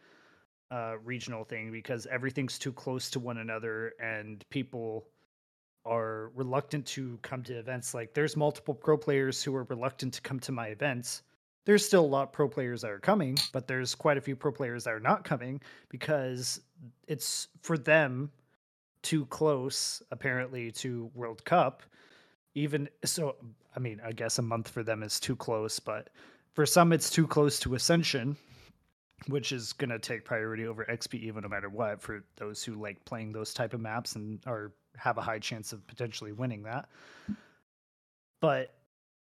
uh, 0.71 0.95
regional 1.03 1.43
thing 1.43 1.71
because 1.71 2.07
everything's 2.07 2.57
too 2.57 2.71
close 2.71 3.09
to 3.09 3.19
one 3.19 3.37
another 3.37 3.93
and 4.01 4.45
people 4.49 5.05
are 5.85 6.31
reluctant 6.35 6.85
to 6.85 7.19
come 7.23 7.43
to 7.43 7.57
events 7.57 7.93
like 7.93 8.13
there's 8.13 8.37
multiple 8.37 8.73
pro 8.73 8.95
players 8.95 9.43
who 9.43 9.53
are 9.55 9.63
reluctant 9.65 10.13
to 10.13 10.21
come 10.21 10.39
to 10.39 10.51
my 10.51 10.67
events 10.67 11.23
there's 11.65 11.85
still 11.85 12.05
a 12.05 12.07
lot 12.07 12.23
of 12.23 12.31
pro 12.31 12.47
players 12.47 12.81
that 12.81 12.91
are 12.91 12.99
coming 12.99 13.35
but 13.51 13.67
there's 13.67 13.95
quite 13.95 14.17
a 14.17 14.21
few 14.21 14.35
pro 14.35 14.51
players 14.51 14.83
that 14.85 14.93
are 14.93 14.99
not 14.99 15.23
coming 15.25 15.59
because 15.89 16.61
it's 17.07 17.47
for 17.61 17.77
them 17.77 18.31
too 19.01 19.25
close 19.27 20.01
apparently 20.11 20.71
to 20.71 21.09
World 21.13 21.43
Cup. 21.45 21.83
Even 22.53 22.89
so, 23.05 23.35
I 23.75 23.79
mean, 23.79 24.01
I 24.05 24.11
guess 24.11 24.37
a 24.37 24.41
month 24.41 24.67
for 24.67 24.83
them 24.83 25.03
is 25.03 25.19
too 25.19 25.35
close, 25.35 25.79
but 25.79 26.09
for 26.53 26.65
some 26.65 26.91
it's 26.91 27.09
too 27.09 27.27
close 27.27 27.59
to 27.61 27.75
Ascension, 27.75 28.35
which 29.27 29.51
is 29.51 29.73
going 29.73 29.89
to 29.89 29.99
take 29.99 30.25
priority 30.25 30.67
over 30.67 30.85
XP 30.85 31.31
Evo 31.31 31.41
no 31.41 31.47
matter 31.47 31.69
what 31.69 32.01
for 32.01 32.23
those 32.37 32.63
who 32.63 32.75
like 32.75 33.03
playing 33.05 33.31
those 33.31 33.53
type 33.53 33.73
of 33.73 33.79
maps 33.79 34.15
and 34.15 34.39
are 34.45 34.71
have 34.97 35.17
a 35.17 35.21
high 35.21 35.39
chance 35.39 35.71
of 35.71 35.85
potentially 35.87 36.33
winning 36.33 36.63
that. 36.63 36.89
But 38.41 38.73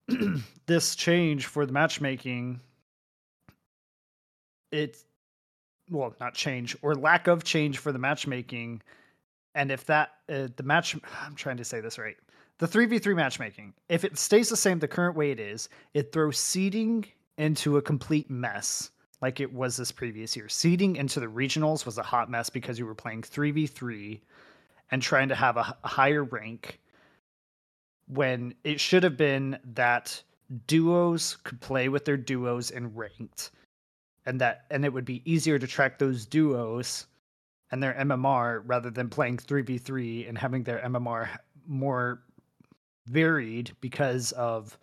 this 0.66 0.97
change 0.97 1.47
for 1.47 1.66
the 1.66 1.73
matchmaking 1.73 2.61
it's 4.73 5.05
well, 5.90 6.14
not 6.21 6.35
change 6.35 6.77
or 6.83 6.95
lack 6.95 7.27
of 7.27 7.45
change 7.45 7.79
for 7.79 7.93
the 7.93 7.99
matchmaking 7.99 8.81
and 9.61 9.70
if 9.70 9.85
that 9.85 10.12
uh, 10.31 10.49
the 10.57 10.62
match, 10.62 10.96
I'm 11.23 11.35
trying 11.35 11.59
to 11.59 11.64
say 11.64 11.81
this 11.81 11.99
right. 11.99 12.16
The 12.59 12.66
three 12.66 12.87
v 12.87 12.99
three 12.99 13.14
matchmaking, 13.14 13.75
if 13.88 14.05
it 14.05 14.18
stays 14.18 14.49
the 14.49 14.57
same 14.57 14.79
the 14.79 14.88
current 14.88 15.16
way 15.16 15.31
it 15.31 15.38
is, 15.38 15.68
it 15.92 16.12
throws 16.12 16.38
seeding 16.38 17.05
into 17.37 17.77
a 17.77 17.83
complete 17.83 18.31
mess. 18.31 18.90
like 19.20 19.38
it 19.38 19.53
was 19.53 19.77
this 19.77 19.92
previous 19.92 20.35
year. 20.35 20.49
Seeding 20.49 20.96
into 20.96 21.20
the 21.20 21.27
regionals 21.27 21.85
was 21.85 21.99
a 21.99 22.03
hot 22.03 22.31
mess 22.31 22.49
because 22.49 22.79
you 22.79 22.87
were 22.87 22.94
playing 22.94 23.20
3v3 23.20 24.18
and 24.90 25.03
trying 25.03 25.29
to 25.29 25.35
have 25.35 25.59
a, 25.59 25.77
a 25.85 25.88
higher 25.88 26.25
rank 26.25 26.81
when 28.07 28.55
it 28.64 28.81
should 28.81 29.03
have 29.03 29.18
been 29.18 29.59
that 29.75 30.23
duos 30.66 31.37
could 31.44 31.61
play 31.61 31.90
with 31.90 32.07
their 32.07 32.16
duos 32.16 32.70
in 32.70 32.94
ranked 32.94 33.51
and 34.25 34.40
that 34.40 34.64
and 34.70 34.87
it 34.87 34.92
would 34.92 35.05
be 35.05 35.23
easier 35.31 35.59
to 35.59 35.66
track 35.66 35.99
those 35.99 36.25
duos 36.25 37.07
and 37.70 37.83
their 37.83 37.94
MMR 37.94 38.62
rather 38.64 38.90
than 38.90 39.09
playing 39.09 39.38
3v3 39.38 40.28
and 40.28 40.37
having 40.37 40.64
their 40.64 40.80
MMR 40.80 41.28
more 41.66 42.22
varied 43.06 43.72
because 43.80 44.33
of 44.33 44.78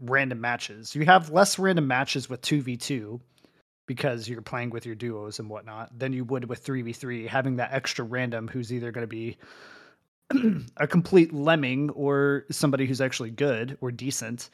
random 0.00 0.40
matches. 0.40 0.94
You 0.94 1.04
have 1.04 1.30
less 1.30 1.58
random 1.58 1.86
matches 1.86 2.28
with 2.28 2.42
2v2 2.42 3.20
because 3.86 4.28
you're 4.28 4.42
playing 4.42 4.70
with 4.70 4.86
your 4.86 4.94
duos 4.94 5.38
and 5.38 5.48
whatnot 5.50 5.98
than 5.98 6.12
you 6.12 6.24
would 6.24 6.48
with 6.48 6.64
3v3, 6.64 7.26
having 7.26 7.56
that 7.56 7.72
extra 7.72 8.04
random 8.04 8.48
who's 8.48 8.72
either 8.72 8.90
going 8.90 9.02
to 9.02 9.08
be 9.08 9.36
a 10.76 10.86
complete 10.86 11.32
lemming 11.32 11.90
or 11.90 12.44
somebody 12.50 12.86
who's 12.86 13.00
actually 13.00 13.30
good 13.30 13.76
or 13.80 13.90
decent. 13.90 14.50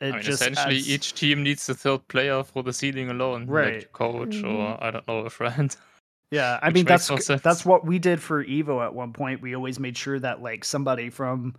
It 0.00 0.14
I 0.14 0.18
mean, 0.18 0.26
essentially, 0.26 0.76
adds... 0.78 0.90
each 0.90 1.14
team 1.14 1.42
needs 1.42 1.68
a 1.68 1.74
third 1.74 2.08
player 2.08 2.42
for 2.42 2.62
the 2.62 2.72
seeding 2.72 3.10
alone, 3.10 3.46
right? 3.46 3.74
Like 3.74 3.92
coach 3.92 4.30
mm-hmm. 4.30 4.56
or 4.56 4.78
I 4.82 4.90
don't 4.90 5.06
know, 5.06 5.18
a 5.18 5.30
friend. 5.30 5.74
Yeah, 6.32 6.58
I 6.62 6.70
mean 6.70 6.86
that's 6.86 7.08
that's 7.42 7.66
what 7.66 7.84
we 7.84 7.98
did 7.98 8.18
for 8.18 8.42
Evo 8.42 8.82
at 8.82 8.94
one 8.94 9.12
point. 9.12 9.42
We 9.42 9.54
always 9.54 9.78
made 9.78 9.98
sure 9.98 10.18
that 10.18 10.40
like 10.40 10.64
somebody 10.64 11.10
from 11.10 11.54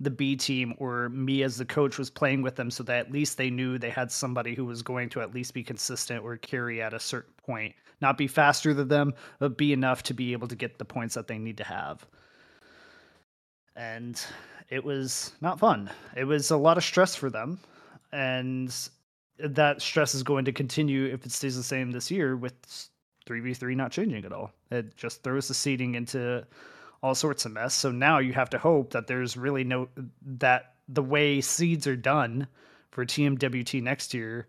the 0.00 0.08
B 0.08 0.34
team 0.34 0.72
or 0.78 1.10
me 1.10 1.42
as 1.42 1.58
the 1.58 1.66
coach 1.66 1.98
was 1.98 2.08
playing 2.08 2.40
with 2.40 2.56
them 2.56 2.70
so 2.70 2.82
that 2.84 3.00
at 3.00 3.12
least 3.12 3.36
they 3.36 3.50
knew 3.50 3.76
they 3.76 3.90
had 3.90 4.10
somebody 4.10 4.54
who 4.54 4.64
was 4.64 4.80
going 4.80 5.10
to 5.10 5.20
at 5.20 5.34
least 5.34 5.52
be 5.52 5.62
consistent 5.62 6.24
or 6.24 6.38
carry 6.38 6.80
at 6.80 6.94
a 6.94 6.98
certain 6.98 7.34
point. 7.46 7.74
Not 8.00 8.16
be 8.16 8.26
faster 8.26 8.72
than 8.72 8.88
them, 8.88 9.12
but 9.40 9.58
be 9.58 9.74
enough 9.74 10.02
to 10.04 10.14
be 10.14 10.32
able 10.32 10.48
to 10.48 10.56
get 10.56 10.78
the 10.78 10.86
points 10.86 11.14
that 11.16 11.28
they 11.28 11.36
need 11.36 11.58
to 11.58 11.64
have. 11.64 12.06
And 13.76 14.18
it 14.70 14.82
was 14.82 15.32
not 15.42 15.60
fun. 15.60 15.90
It 16.16 16.24
was 16.24 16.50
a 16.50 16.56
lot 16.56 16.78
of 16.78 16.84
stress 16.84 17.14
for 17.14 17.28
them. 17.28 17.60
And 18.10 18.74
that 19.38 19.82
stress 19.82 20.14
is 20.14 20.22
going 20.22 20.46
to 20.46 20.52
continue 20.52 21.12
if 21.12 21.26
it 21.26 21.32
stays 21.32 21.56
the 21.56 21.62
same 21.62 21.90
this 21.90 22.10
year 22.10 22.38
with 22.38 22.54
3v3 23.26 23.76
not 23.76 23.92
changing 23.92 24.24
at 24.24 24.32
all. 24.32 24.52
It 24.70 24.96
just 24.96 25.22
throws 25.22 25.48
the 25.48 25.54
seeding 25.54 25.94
into 25.94 26.46
all 27.02 27.14
sorts 27.14 27.44
of 27.44 27.52
mess. 27.52 27.74
So 27.74 27.90
now 27.90 28.18
you 28.18 28.32
have 28.32 28.50
to 28.50 28.58
hope 28.58 28.92
that 28.92 29.06
there's 29.06 29.36
really 29.36 29.64
no 29.64 29.88
that 30.22 30.74
the 30.88 31.02
way 31.02 31.40
seeds 31.40 31.86
are 31.86 31.96
done 31.96 32.46
for 32.90 33.04
TMWT 33.04 33.82
next 33.82 34.14
year 34.14 34.48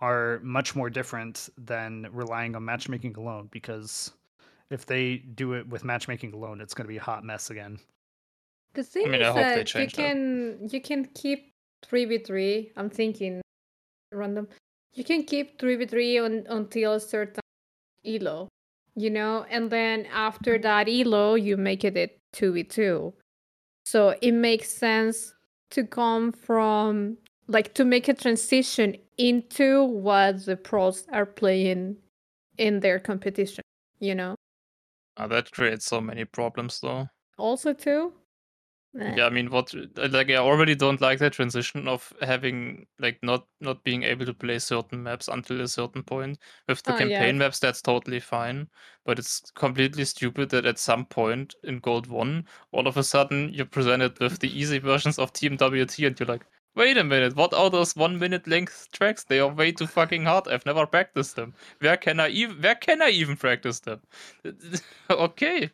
are 0.00 0.40
much 0.42 0.74
more 0.74 0.88
different 0.88 1.50
than 1.58 2.06
relying 2.12 2.56
on 2.56 2.64
matchmaking 2.64 3.16
alone 3.16 3.48
because 3.50 4.12
if 4.70 4.86
they 4.86 5.16
do 5.16 5.54
it 5.54 5.68
with 5.68 5.84
matchmaking 5.84 6.32
alone, 6.32 6.60
it's 6.60 6.74
going 6.74 6.86
to 6.86 6.88
be 6.88 6.96
a 6.96 7.02
hot 7.02 7.24
mess 7.24 7.50
again. 7.50 7.78
The 8.74 8.84
thing 8.84 9.08
I 9.08 9.10
mean, 9.10 9.22
is 9.22 9.34
that 9.34 9.74
you 9.74 9.88
can 9.88 10.58
that. 10.62 10.72
you 10.72 10.80
can 10.80 11.04
keep 11.06 11.52
three 11.84 12.04
v 12.04 12.18
three. 12.18 12.72
I'm 12.76 12.88
thinking 12.88 13.42
random. 14.12 14.48
You 14.94 15.04
can 15.04 15.24
keep 15.24 15.58
three 15.58 15.76
v 15.76 15.86
three 15.86 16.18
on 16.18 16.46
until 16.48 16.94
a 16.94 17.00
certain 17.00 17.40
elo, 18.04 18.48
you 18.94 19.10
know, 19.10 19.46
and 19.50 19.70
then 19.70 20.06
after 20.12 20.54
mm-hmm. 20.54 20.62
that 20.62 20.88
elo, 20.88 21.34
you 21.34 21.56
make 21.56 21.84
it 21.84 21.96
a 21.96 22.10
2v2. 22.34 23.12
So 23.84 24.14
it 24.20 24.32
makes 24.32 24.70
sense 24.70 25.34
to 25.70 25.84
come 25.84 26.32
from 26.32 27.16
like 27.48 27.74
to 27.74 27.84
make 27.84 28.08
a 28.08 28.14
transition 28.14 28.96
into 29.18 29.84
what 29.84 30.44
the 30.44 30.56
pros 30.56 31.04
are 31.12 31.26
playing 31.26 31.96
in 32.58 32.80
their 32.80 33.00
competition, 33.00 33.64
you 33.98 34.14
know? 34.14 34.36
Oh, 35.16 35.26
that 35.26 35.50
creates 35.50 35.86
so 35.86 36.00
many 36.00 36.24
problems 36.24 36.80
though. 36.80 37.08
Also 37.38 37.72
too? 37.72 38.12
Yeah, 39.06 39.24
I 39.26 39.30
mean, 39.30 39.50
what 39.50 39.74
uh, 39.74 40.08
like 40.10 40.30
I 40.30 40.36
already 40.36 40.74
don't 40.76 41.00
like 41.00 41.18
that 41.18 41.32
transition 41.32 41.88
of 41.88 42.12
having 42.22 42.86
like 42.98 43.18
not 43.22 43.46
not 43.60 43.82
being 43.82 44.02
able 44.04 44.24
to 44.26 44.34
play 44.34 44.58
certain 44.60 45.02
maps 45.02 45.26
until 45.28 45.60
a 45.60 45.68
certain 45.68 46.02
point. 46.04 46.38
With 46.68 46.82
the 46.84 46.92
Oh, 46.92 46.94
campaign 46.94 47.36
yeah. 47.36 47.38
maps, 47.38 47.58
that's 47.58 47.82
totally 47.82 48.20
fine, 48.20 48.68
but 49.04 49.18
it's 49.18 49.50
completely 49.52 50.04
stupid 50.04 50.50
that 50.50 50.66
at 50.66 50.78
some 50.78 51.06
point 51.06 51.54
in 51.64 51.80
Gold 51.80 52.06
One, 52.06 52.46
all 52.72 52.86
of 52.86 52.96
a 52.96 53.02
sudden 53.02 53.52
you're 53.52 53.66
presented 53.66 54.18
with 54.20 54.38
the 54.38 54.56
easy 54.58 54.78
versions 54.78 55.18
of 55.18 55.32
TMWT, 55.32 56.06
and 56.06 56.18
you're 56.20 56.26
like, 56.28 56.46
Wait 56.76 56.96
a 56.96 57.02
minute, 57.04 57.34
what 57.34 57.52
are 57.52 57.68
those 57.68 57.94
one 57.96 58.18
minute 58.18 58.46
length 58.46 58.88
tracks? 58.92 59.24
They 59.24 59.40
are 59.40 59.48
way 59.48 59.72
too 59.72 59.86
fucking 59.88 60.24
hard. 60.24 60.46
I've 60.48 60.64
never 60.66 60.86
practiced 60.86 61.34
them. 61.36 61.52
Where 61.80 61.96
can 61.96 62.20
I 62.20 62.28
even 62.28 62.62
where 62.62 62.76
can 62.76 63.02
I 63.02 63.10
even 63.10 63.36
practice 63.36 63.80
them? 63.80 64.00
okay. 65.10 65.70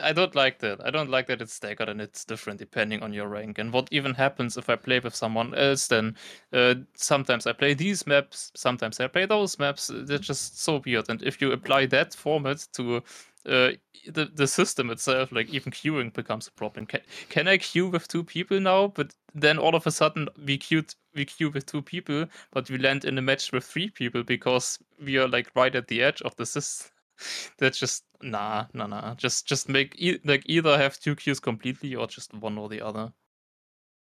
I 0.00 0.12
don't 0.12 0.34
like 0.34 0.58
that. 0.60 0.84
I 0.84 0.90
don't 0.90 1.10
like 1.10 1.26
that 1.28 1.42
it's 1.42 1.52
staggered 1.52 1.88
and 1.88 2.00
it's 2.00 2.24
different 2.24 2.58
depending 2.58 3.02
on 3.02 3.12
your 3.12 3.28
rank. 3.28 3.58
And 3.58 3.72
what 3.72 3.88
even 3.92 4.14
happens 4.14 4.56
if 4.56 4.68
I 4.68 4.76
play 4.76 4.98
with 4.98 5.14
someone 5.14 5.54
else, 5.54 5.86
then 5.86 6.16
uh, 6.52 6.74
sometimes 6.94 7.46
I 7.46 7.52
play 7.52 7.74
these 7.74 8.06
maps, 8.06 8.50
sometimes 8.54 8.98
I 9.00 9.06
play 9.08 9.26
those 9.26 9.58
maps. 9.58 9.90
They're 9.94 10.18
just 10.18 10.60
so 10.60 10.82
weird. 10.84 11.08
And 11.08 11.22
if 11.22 11.40
you 11.40 11.52
apply 11.52 11.86
that 11.86 12.14
format 12.14 12.66
to 12.74 13.02
uh, 13.46 13.72
the 14.06 14.30
the 14.34 14.46
system 14.46 14.90
itself, 14.90 15.32
like 15.32 15.48
even 15.50 15.72
queuing 15.72 16.12
becomes 16.12 16.46
a 16.46 16.52
problem. 16.52 16.86
Can, 16.86 17.00
can 17.28 17.48
I 17.48 17.58
queue 17.58 17.88
with 17.88 18.08
two 18.08 18.24
people 18.24 18.60
now? 18.60 18.88
But 18.88 19.14
then 19.34 19.58
all 19.58 19.74
of 19.74 19.86
a 19.86 19.90
sudden 19.90 20.28
we 20.44 20.58
queue 20.58 20.84
we 21.14 21.24
queue 21.24 21.50
with 21.50 21.66
two 21.66 21.82
people, 21.82 22.26
but 22.52 22.70
we 22.70 22.78
land 22.78 23.04
in 23.04 23.18
a 23.18 23.22
match 23.22 23.52
with 23.52 23.64
three 23.64 23.90
people 23.90 24.22
because 24.22 24.78
we 25.02 25.18
are 25.18 25.28
like 25.28 25.50
right 25.54 25.74
at 25.74 25.88
the 25.88 26.02
edge 26.02 26.22
of 26.22 26.36
the 26.36 26.46
system. 26.46 26.90
That's 27.58 27.78
just 27.78 28.04
nah, 28.22 28.66
nah, 28.74 28.86
nah. 28.86 29.14
Just 29.14 29.46
just 29.46 29.68
make 29.68 29.94
e- 29.98 30.20
like 30.24 30.42
either 30.46 30.78
have 30.78 30.98
two 30.98 31.16
queues 31.16 31.40
completely 31.40 31.94
or 31.94 32.06
just 32.06 32.32
one 32.34 32.58
or 32.58 32.68
the 32.68 32.80
other. 32.80 33.12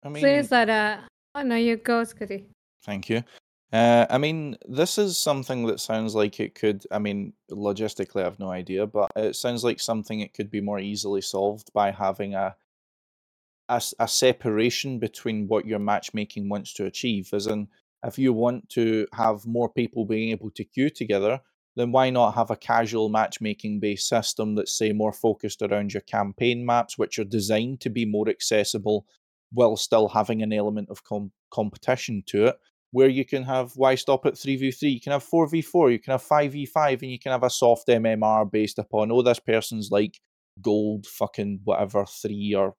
I 0.04 0.10
mean, 0.10 0.22
so 0.22 0.28
is 0.28 0.50
that 0.50 0.70
uh? 0.70 0.98
Oh 1.36 1.44
no, 1.44 1.56
you 1.56 1.78
go, 1.78 2.04
Scotty. 2.04 2.46
Thank 2.84 3.10
you. 3.10 3.24
Uh, 3.72 4.08
I 4.10 4.18
mean, 4.18 4.58
this 4.68 4.98
is 4.98 5.18
something 5.18 5.68
that 5.68 5.80
sounds 5.80 6.16
like 6.16 6.40
it 6.40 6.56
could. 6.56 6.84
I 6.92 6.98
mean, 6.98 7.34
logistically, 7.52 8.22
I 8.22 8.24
have 8.24 8.40
no 8.40 8.50
idea, 8.50 8.88
but 8.88 9.12
it 9.16 9.36
sounds 9.36 9.64
like 9.64 9.80
something 9.80 10.22
it 10.22 10.34
could 10.34 10.50
be 10.50 10.62
more 10.62 10.80
easily 10.80 11.22
solved 11.22 11.72
by 11.74 11.92
having 11.92 12.34
a 12.34 12.56
a, 13.70 13.80
a 14.00 14.08
separation 14.08 14.98
between 14.98 15.48
what 15.48 15.68
your 15.68 15.78
matchmaking 15.78 16.50
wants 16.50 16.74
to 16.74 16.86
achieve. 16.86 17.30
As 17.32 17.46
in, 17.46 17.68
if 18.04 18.18
you 18.18 18.34
want 18.34 18.68
to 18.70 19.06
have 19.14 19.46
more 19.46 19.70
people 19.70 20.06
being 20.06 20.32
able 20.32 20.50
to 20.52 20.64
queue 20.64 20.90
together, 20.90 21.40
then 21.76 21.92
why 21.92 22.10
not 22.10 22.34
have 22.34 22.50
a 22.50 22.56
casual 22.56 23.10
matchmaking 23.10 23.80
based 23.80 24.10
system 24.10 24.56
that's 24.56 24.76
say 24.76 24.92
more 24.94 25.14
focused 25.14 25.62
around 25.62 25.94
your 25.94 26.02
campaign 26.02 26.66
maps, 26.66 26.98
which 26.98 27.20
are 27.20 27.24
designed 27.24 27.82
to 27.82 27.92
be 27.92 28.06
more 28.06 28.28
accessible 28.30 29.06
while 29.52 29.78
still 29.78 30.08
having 30.08 30.42
an 30.42 30.54
element 30.54 30.90
of 30.90 31.04
com- 31.04 31.32
competition 31.52 32.24
to 32.26 32.48
it 32.48 32.56
where 32.92 33.08
you 33.08 33.26
can 33.26 33.44
have 33.44 33.72
why 33.76 33.96
stop 33.96 34.26
at 34.26 34.34
3v3 34.34 34.94
you 34.94 35.02
can 35.02 35.12
have 35.12 35.26
4v4 35.26 35.92
you 35.92 36.00
can 36.00 36.12
have 36.12 36.24
5v5 36.24 37.02
and 37.02 37.12
you 37.12 37.20
can 37.20 37.32
have 37.32 37.44
a 37.44 37.50
soft 37.50 37.88
mmr 37.88 38.52
based 38.52 38.80
upon 38.80 39.12
oh 39.12 39.22
this 39.22 39.40
person's 39.40 39.90
like 39.92 40.20
gold 40.62 41.06
fucking 41.06 41.60
whatever 41.64 42.06
three 42.06 42.54
or 42.56 42.76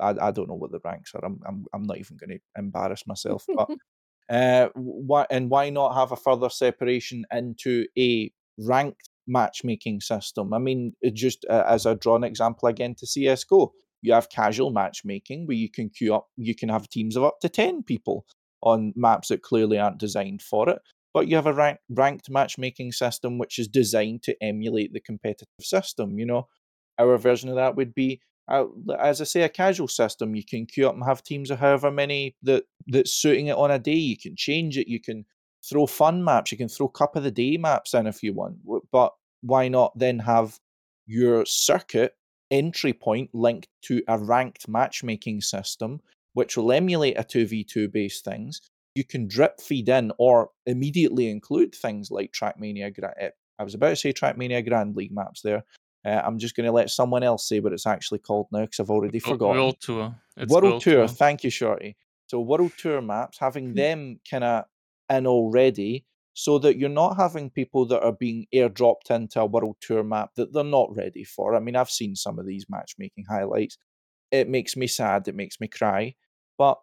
i, 0.00 0.14
I 0.20 0.30
don't 0.30 0.48
know 0.48 0.54
what 0.54 0.72
the 0.72 0.80
ranks 0.84 1.12
are 1.14 1.24
i'm, 1.24 1.40
I'm, 1.46 1.64
I'm 1.74 1.82
not 1.82 1.98
even 1.98 2.16
going 2.16 2.38
to 2.38 2.38
embarrass 2.56 3.06
myself 3.06 3.44
but 3.54 3.68
uh 4.30 4.68
why 4.74 5.26
and 5.30 5.50
why 5.50 5.70
not 5.70 5.94
have 5.94 6.12
a 6.12 6.16
further 6.16 6.48
separation 6.48 7.24
into 7.32 7.86
a 7.98 8.32
ranked 8.58 9.08
matchmaking 9.26 10.00
system? 10.00 10.52
I 10.52 10.58
mean 10.58 10.94
just 11.12 11.44
uh, 11.48 11.64
as 11.66 11.86
a 11.86 11.94
drawn 11.94 12.24
example 12.24 12.68
again 12.68 12.94
to 12.96 13.06
csgo 13.06 13.70
you 14.00 14.12
have 14.12 14.28
casual 14.28 14.70
matchmaking 14.70 15.46
where 15.46 15.56
you 15.56 15.70
can 15.70 15.88
queue 15.90 16.14
up 16.14 16.26
you 16.36 16.54
can 16.54 16.68
have 16.68 16.88
teams 16.88 17.16
of 17.16 17.22
up 17.22 17.38
to 17.40 17.48
10 17.48 17.84
people 17.84 18.26
on 18.62 18.92
maps 18.96 19.28
that 19.28 19.42
clearly 19.42 19.78
aren't 19.78 19.98
designed 19.98 20.42
for 20.42 20.68
it. 20.68 20.78
But 21.14 21.28
you 21.28 21.36
have 21.36 21.46
a 21.46 21.52
rank, 21.52 21.78
ranked 21.90 22.30
matchmaking 22.30 22.92
system 22.92 23.38
which 23.38 23.58
is 23.58 23.68
designed 23.68 24.22
to 24.24 24.42
emulate 24.42 24.92
the 24.92 25.00
competitive 25.00 25.48
system. 25.60 26.18
You 26.18 26.26
know, 26.26 26.48
our 26.98 27.18
version 27.18 27.50
of 27.50 27.56
that 27.56 27.76
would 27.76 27.94
be, 27.94 28.20
uh, 28.48 28.64
as 28.98 29.20
I 29.20 29.24
say, 29.24 29.42
a 29.42 29.48
casual 29.48 29.88
system. 29.88 30.34
You 30.34 30.44
can 30.44 30.66
queue 30.66 30.88
up 30.88 30.94
and 30.94 31.04
have 31.04 31.22
teams 31.22 31.50
of 31.50 31.58
however 31.58 31.90
many 31.90 32.36
that 32.42 32.64
that's 32.86 33.12
suiting 33.12 33.48
it 33.48 33.56
on 33.56 33.70
a 33.70 33.78
day. 33.78 33.92
You 33.92 34.16
can 34.16 34.36
change 34.36 34.78
it. 34.78 34.88
You 34.88 35.00
can 35.00 35.26
throw 35.68 35.86
fun 35.86 36.24
maps. 36.24 36.50
You 36.50 36.58
can 36.58 36.68
throw 36.68 36.88
cup 36.88 37.14
of 37.16 37.24
the 37.24 37.30
day 37.30 37.56
maps 37.56 37.94
in 37.94 38.06
if 38.06 38.22
you 38.22 38.32
want. 38.32 38.56
But 38.90 39.12
why 39.42 39.68
not 39.68 39.98
then 39.98 40.18
have 40.20 40.58
your 41.06 41.44
circuit 41.44 42.14
entry 42.50 42.92
point 42.92 43.30
linked 43.34 43.68
to 43.82 44.02
a 44.08 44.18
ranked 44.18 44.68
matchmaking 44.68 45.40
system 45.40 46.00
which 46.34 46.56
will 46.56 46.72
emulate 46.72 47.18
a 47.18 47.24
2v2 47.24 47.92
based 47.92 48.24
things. 48.24 48.60
You 48.94 49.04
can 49.04 49.26
drip 49.26 49.60
feed 49.60 49.88
in 49.88 50.12
or 50.18 50.50
immediately 50.66 51.30
include 51.30 51.74
things 51.74 52.10
like 52.10 52.32
Trackmania. 52.32 52.92
Eh, 53.18 53.30
I 53.58 53.64
was 53.64 53.74
about 53.74 53.90
to 53.90 53.96
say 53.96 54.12
Trackmania 54.12 54.66
Grand 54.66 54.96
League 54.96 55.14
maps 55.14 55.40
there. 55.42 55.64
Uh, 56.04 56.20
I'm 56.24 56.38
just 56.38 56.56
going 56.56 56.66
to 56.66 56.72
let 56.72 56.90
someone 56.90 57.22
else 57.22 57.48
say 57.48 57.60
what 57.60 57.72
it's 57.72 57.86
actually 57.86 58.18
called 58.18 58.48
now 58.52 58.62
because 58.62 58.80
I've 58.80 58.90
already 58.90 59.20
forgotten. 59.20 59.56
World 59.56 59.76
Tour. 59.80 60.14
It's 60.36 60.52
World, 60.52 60.64
World 60.64 60.82
Tour. 60.82 61.06
Tour. 61.06 61.08
Thank 61.08 61.44
you, 61.44 61.50
Shorty. 61.50 61.96
So 62.26 62.40
World 62.40 62.72
Tour 62.76 63.00
maps, 63.00 63.38
having 63.38 63.70
hmm. 63.70 63.74
them 63.74 64.20
kind 64.28 64.44
of 64.44 64.64
in 65.08 65.26
already 65.26 66.04
so 66.34 66.58
that 66.58 66.78
you're 66.78 66.88
not 66.88 67.16
having 67.16 67.50
people 67.50 67.86
that 67.86 68.02
are 68.02 68.12
being 68.12 68.46
airdropped 68.54 69.10
into 69.10 69.40
a 69.40 69.46
world 69.46 69.76
tour 69.80 70.02
map 70.02 70.30
that 70.36 70.52
they're 70.52 70.64
not 70.64 70.94
ready 70.96 71.24
for. 71.24 71.54
I 71.54 71.60
mean, 71.60 71.76
I've 71.76 71.90
seen 71.90 72.16
some 72.16 72.38
of 72.38 72.46
these 72.46 72.66
matchmaking 72.68 73.26
highlights. 73.28 73.76
It 74.32 74.48
makes 74.48 74.76
me 74.76 74.88
sad, 74.88 75.28
it 75.28 75.36
makes 75.36 75.60
me 75.60 75.68
cry, 75.68 76.16
but 76.58 76.78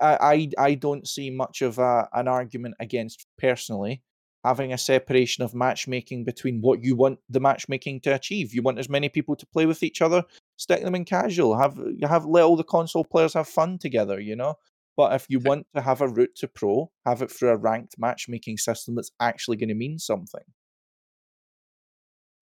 I 0.00 0.50
I, 0.58 0.68
I 0.70 0.74
don't 0.74 1.06
see 1.06 1.30
much 1.30 1.62
of 1.62 1.78
a, 1.78 2.08
an 2.12 2.26
argument 2.28 2.74
against 2.80 3.26
personally 3.38 4.02
having 4.46 4.72
a 4.72 4.78
separation 4.78 5.42
of 5.42 5.54
matchmaking 5.54 6.24
between 6.24 6.60
what 6.60 6.80
you 6.80 6.94
want 6.94 7.18
the 7.28 7.40
matchmaking 7.40 8.00
to 8.00 8.14
achieve. 8.14 8.54
You 8.54 8.62
want 8.62 8.78
as 8.78 8.88
many 8.88 9.08
people 9.08 9.34
to 9.34 9.46
play 9.46 9.66
with 9.66 9.82
each 9.82 10.00
other, 10.00 10.22
stick 10.56 10.82
them 10.84 10.94
in 10.94 11.04
casual. 11.04 11.58
Have 11.58 11.76
you 11.76 12.06
have 12.06 12.24
let 12.24 12.44
all 12.44 12.56
the 12.56 12.62
console 12.62 13.04
players 13.04 13.34
have 13.34 13.48
fun 13.48 13.76
together, 13.78 14.20
you 14.20 14.36
know? 14.36 14.54
But 14.96 15.14
if 15.14 15.26
you 15.28 15.40
want 15.40 15.66
to 15.74 15.82
have 15.82 16.00
a 16.00 16.08
route 16.08 16.36
to 16.36 16.48
pro, 16.48 16.90
have 17.04 17.22
it 17.22 17.30
through 17.30 17.50
a 17.50 17.56
ranked 17.56 17.96
matchmaking 17.98 18.58
system 18.58 18.94
that's 18.94 19.10
actually 19.20 19.56
going 19.56 19.68
to 19.68 19.74
mean 19.74 19.98
something. 19.98 20.44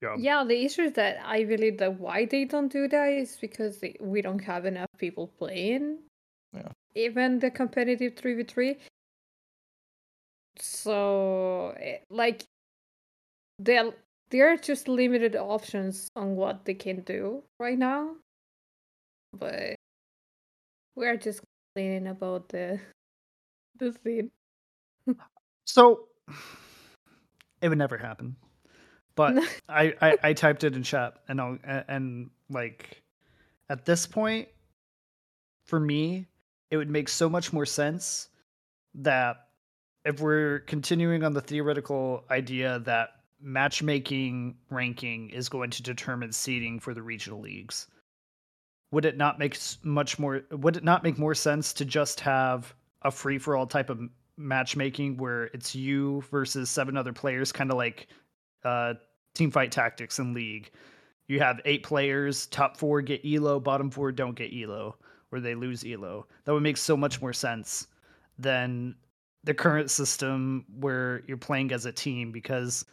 Yeah. 0.05 0.17
yeah, 0.19 0.45
the 0.45 0.64
issue 0.64 0.83
is 0.83 0.93
that 0.93 1.19
I 1.25 1.45
believe 1.45 1.79
that 1.79 1.99
why 1.99 2.27
they 2.27 2.45
don't 2.45 2.71
do 2.71 2.87
that 2.88 3.09
is 3.09 3.37
because 3.40 3.79
they, 3.79 3.97
we 4.01 4.21
don't 4.21 4.45
have 4.45 4.67
enough 4.67 4.90
people 4.99 5.29
playing. 5.38 5.99
Yeah. 6.53 6.69
Even 6.95 7.38
the 7.38 7.51
competitive 7.51 8.14
3v3. 8.14 8.77
So, 10.59 11.75
eh, 11.81 11.99
like, 12.11 12.45
there 13.59 13.93
there 14.31 14.53
are 14.53 14.57
just 14.57 14.88
limited 14.88 15.37
options 15.37 16.09
on 16.17 16.37
what 16.37 16.64
they 16.64 16.75
can 16.75 17.01
do 17.03 17.43
right 17.59 17.79
now. 17.79 18.17
But 19.33 19.77
we're 20.97 21.17
just 21.17 21.40
complaining 21.75 22.09
about 22.09 22.49
the 22.49 22.79
the 23.79 23.95
scene. 24.05 24.31
so 25.64 26.09
it 27.61 27.69
would 27.69 27.79
never 27.79 27.99
happen. 27.99 28.37
But 29.14 29.38
I, 29.68 29.94
I 30.00 30.16
I 30.22 30.33
typed 30.33 30.64
it 30.64 30.74
in 30.74 30.83
chat 30.83 31.14
and 31.29 31.40
I'll, 31.40 31.59
and 31.88 32.31
like 32.50 33.03
at 33.68 33.85
this 33.85 34.07
point 34.07 34.48
for 35.64 35.81
me 35.81 36.27
it 36.70 36.77
would 36.77 36.90
make 36.90 37.09
so 37.09 37.29
much 37.29 37.53
more 37.53 37.66
sense 37.66 38.29
that 38.94 39.48
if 40.05 40.20
we're 40.20 40.61
continuing 40.61 41.24
on 41.24 41.33
the 41.33 41.40
theoretical 41.40 42.24
idea 42.31 42.81
that 42.81 43.11
matchmaking 43.40 44.57
ranking 44.70 45.31
is 45.31 45.48
going 45.48 45.70
to 45.70 45.83
determine 45.83 46.33
seeding 46.33 46.79
for 46.79 46.94
the 46.94 47.03
regional 47.03 47.40
leagues 47.40 47.88
would 48.90 49.05
it 49.05 49.16
not 49.16 49.38
make 49.38 49.59
much 49.83 50.18
more 50.18 50.42
would 50.50 50.77
it 50.77 50.85
not 50.85 51.03
make 51.03 51.18
more 51.18 51.35
sense 51.35 51.72
to 51.72 51.85
just 51.85 52.20
have 52.20 52.74
a 53.03 53.11
free 53.11 53.38
for 53.38 53.57
all 53.57 53.66
type 53.66 53.90
of 53.90 54.00
matchmaking 54.37 55.16
where 55.16 55.44
it's 55.46 55.74
you 55.74 56.22
versus 56.31 56.70
seven 56.70 56.96
other 56.96 57.12
players 57.12 57.53
kind 57.53 57.70
of 57.70 57.77
like 57.77 58.09
uh 58.64 58.94
team 59.35 59.50
fight 59.50 59.72
tactics 59.72 60.18
in 60.18 60.35
league. 60.35 60.70
You 61.27 61.40
have 61.40 61.61
eight 61.64 61.83
players 61.83 62.46
top 62.46 62.77
four 62.77 63.03
get 63.03 63.24
elo 63.24 63.59
bottom 63.59 63.90
four 63.90 64.12
don't 64.12 64.37
get 64.37 64.53
elo 64.55 64.96
or 65.33 65.40
they 65.40 65.55
lose 65.55 65.85
elo. 65.85 66.27
That 66.44 66.53
would 66.53 66.62
make 66.62 66.77
so 66.77 66.96
much 66.96 67.20
more 67.20 67.33
sense 67.33 67.87
than 68.38 68.94
the 69.42 69.55
current 69.55 69.90
system 69.90 70.64
where 70.79 71.22
you're 71.27 71.37
playing 71.37 71.72
as 71.72 71.87
a 71.87 71.92
team 71.92 72.33
because 72.33 72.85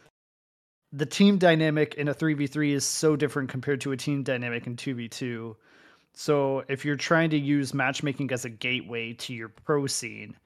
the 0.92 1.06
team 1.06 1.38
dynamic 1.38 1.94
in 1.94 2.08
a 2.08 2.14
3v3 2.14 2.72
is 2.72 2.84
so 2.84 3.16
different 3.16 3.48
compared 3.48 3.80
to 3.80 3.92
a 3.92 3.96
team 3.96 4.22
dynamic 4.22 4.66
in 4.66 4.76
2v2 4.76 5.54
so 6.14 6.64
if 6.68 6.84
you're 6.84 6.96
trying 6.96 7.30
to 7.30 7.38
use 7.38 7.72
matchmaking 7.72 8.32
as 8.32 8.44
a 8.44 8.50
gateway 8.50 9.14
to 9.14 9.32
your 9.32 9.48
pro 9.48 9.86
scene, 9.86 10.36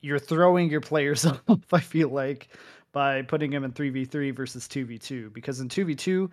you're 0.00 0.18
throwing 0.18 0.70
your 0.70 0.80
players 0.80 1.26
off, 1.48 1.72
I 1.72 1.80
feel 1.80 2.08
like, 2.08 2.48
by 2.96 3.20
putting 3.20 3.50
them 3.50 3.62
in 3.62 3.72
3v3 3.72 4.34
versus 4.34 4.66
2v2. 4.68 5.30
Because 5.30 5.60
in 5.60 5.68
2v2, 5.68 6.30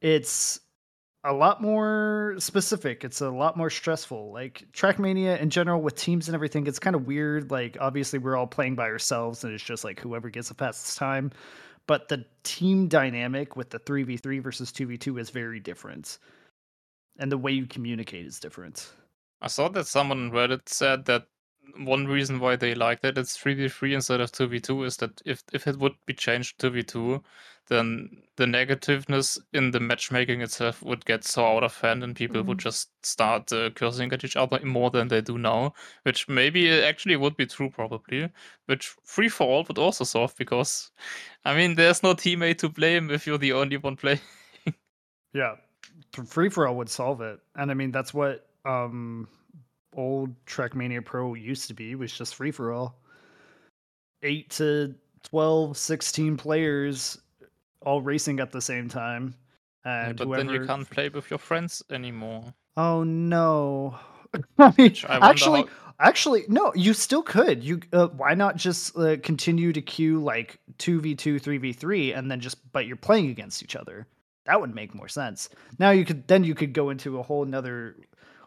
it's 0.00 0.60
a 1.24 1.32
lot 1.32 1.60
more 1.60 2.36
specific. 2.38 3.02
It's 3.02 3.20
a 3.22 3.28
lot 3.28 3.56
more 3.56 3.70
stressful. 3.70 4.30
Like 4.32 4.68
Trackmania 4.72 5.40
in 5.40 5.50
general 5.50 5.82
with 5.82 5.96
teams 5.96 6.28
and 6.28 6.36
everything, 6.36 6.68
it's 6.68 6.78
kind 6.78 6.94
of 6.94 7.08
weird. 7.08 7.50
Like 7.50 7.76
obviously 7.80 8.20
we're 8.20 8.36
all 8.36 8.46
playing 8.46 8.76
by 8.76 8.84
ourselves 8.84 9.42
and 9.42 9.52
it's 9.52 9.64
just 9.64 9.82
like 9.82 9.98
whoever 9.98 10.30
gets 10.30 10.46
the 10.46 10.54
fastest 10.54 10.96
time. 10.96 11.32
But 11.88 12.06
the 12.06 12.24
team 12.44 12.86
dynamic 12.86 13.56
with 13.56 13.70
the 13.70 13.80
3v3 13.80 14.40
versus 14.40 14.70
2v2 14.70 15.18
is 15.18 15.30
very 15.30 15.58
different 15.58 16.18
and 17.18 17.32
the 17.32 17.38
way 17.38 17.50
you 17.50 17.66
communicate 17.66 18.26
is 18.26 18.38
different. 18.38 18.92
I 19.42 19.48
saw 19.48 19.66
that 19.70 19.88
someone 19.88 20.26
on 20.26 20.30
Reddit 20.30 20.68
said 20.68 21.06
that 21.06 21.26
one 21.78 22.06
reason 22.06 22.40
why 22.40 22.56
they 22.56 22.74
like 22.74 23.00
that 23.02 23.18
it's 23.18 23.36
3v3 23.36 23.94
instead 23.94 24.20
of 24.20 24.32
2v2 24.32 24.86
is 24.86 24.96
that 24.98 25.20
if, 25.24 25.42
if 25.52 25.66
it 25.66 25.78
would 25.78 25.94
be 26.06 26.14
changed 26.14 26.58
to 26.58 26.70
v2, 26.70 27.22
then 27.68 28.22
the 28.36 28.46
negativeness 28.46 29.38
in 29.52 29.72
the 29.72 29.80
matchmaking 29.80 30.40
itself 30.40 30.82
would 30.82 31.04
get 31.04 31.24
so 31.24 31.44
out 31.44 31.64
of 31.64 31.78
hand 31.80 32.04
and 32.04 32.14
people 32.14 32.38
mm-hmm. 32.38 32.48
would 32.48 32.58
just 32.58 32.90
start 33.04 33.52
uh, 33.52 33.70
cursing 33.70 34.12
at 34.12 34.24
each 34.24 34.36
other 34.36 34.60
more 34.64 34.90
than 34.90 35.08
they 35.08 35.20
do 35.20 35.36
now, 35.36 35.74
which 36.04 36.28
maybe 36.28 36.70
actually 36.70 37.16
would 37.16 37.36
be 37.36 37.46
true 37.46 37.68
probably, 37.68 38.30
which 38.66 38.94
free 39.04 39.28
for 39.28 39.46
all 39.46 39.64
would 39.66 39.78
also 39.78 40.04
solve 40.04 40.34
because, 40.36 40.90
I 41.44 41.56
mean, 41.56 41.74
there's 41.74 42.02
no 42.02 42.14
teammate 42.14 42.58
to 42.58 42.68
blame 42.68 43.10
if 43.10 43.26
you're 43.26 43.38
the 43.38 43.52
only 43.52 43.78
one 43.78 43.96
playing. 43.96 44.20
yeah, 45.32 45.56
free 46.24 46.48
for 46.48 46.66
all 46.66 46.76
would 46.76 46.88
solve 46.88 47.20
it, 47.20 47.40
and 47.54 47.70
I 47.70 47.74
mean 47.74 47.90
that's 47.90 48.14
what 48.14 48.46
um 48.64 49.28
old 49.96 50.34
Trackmania 50.46 51.04
Pro 51.04 51.34
used 51.34 51.68
to 51.68 51.74
be 51.74 51.94
was 51.94 52.12
just 52.12 52.34
free 52.34 52.50
for 52.50 52.72
all. 52.72 52.96
Eight 54.22 54.50
to 54.50 54.94
12, 55.24 55.76
16 55.76 56.36
players 56.36 57.18
all 57.82 58.02
racing 58.02 58.40
at 58.40 58.52
the 58.52 58.60
same 58.60 58.88
time. 58.88 59.34
And 59.84 60.08
yeah, 60.08 60.12
but 60.12 60.26
whoever... 60.26 60.44
then 60.44 60.54
you 60.54 60.66
can't 60.66 60.90
play 60.90 61.08
with 61.08 61.30
your 61.30 61.38
friends 61.38 61.82
anymore. 61.90 62.52
Oh 62.76 63.04
no. 63.04 63.98
I 64.58 64.74
mean, 64.76 64.94
I 65.08 65.30
actually, 65.30 65.62
how... 65.62 65.68
actually, 66.00 66.44
no. 66.48 66.72
You 66.74 66.92
still 66.92 67.22
could. 67.22 67.62
You 67.62 67.80
uh, 67.92 68.08
why 68.08 68.34
not 68.34 68.56
just 68.56 68.96
uh, 68.98 69.16
continue 69.22 69.72
to 69.72 69.80
queue 69.80 70.20
like 70.20 70.58
two 70.78 71.00
v 71.00 71.14
two, 71.14 71.38
three 71.38 71.58
v 71.58 71.72
three, 71.72 72.12
and 72.12 72.30
then 72.30 72.40
just 72.40 72.70
but 72.72 72.86
you're 72.86 72.96
playing 72.96 73.30
against 73.30 73.62
each 73.62 73.76
other. 73.76 74.06
That 74.46 74.60
would 74.60 74.74
make 74.74 74.94
more 74.94 75.08
sense. 75.08 75.48
Now 75.78 75.90
you 75.90 76.04
could 76.04 76.26
then 76.26 76.44
you 76.44 76.54
could 76.54 76.72
go 76.72 76.90
into 76.90 77.18
a 77.18 77.22
whole 77.22 77.44
another 77.44 77.96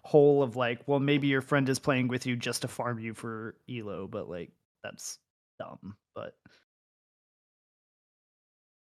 hole 0.04 0.44
of 0.44 0.56
like, 0.56 0.88
well, 0.88 1.00
maybe 1.00 1.28
your 1.28 1.42
friend 1.42 1.68
is 1.70 1.80
playing 1.80 2.08
with 2.08 2.26
you 2.26 2.36
just 2.36 2.62
to 2.64 2.68
farm 2.68 3.00
you 3.00 3.14
for 3.14 3.56
elo, 3.70 4.08
but 4.08 4.30
like 4.30 4.52
that's 4.84 5.20
dumb. 5.60 5.96
But 6.16 6.36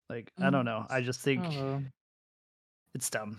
like 0.09 0.33
I 0.39 0.51
don't 0.51 0.65
know. 0.65 0.87
I 0.89 1.01
just 1.01 1.21
think 1.21 1.45
oh. 1.45 1.83
it's 2.95 3.11
dumb. 3.11 3.39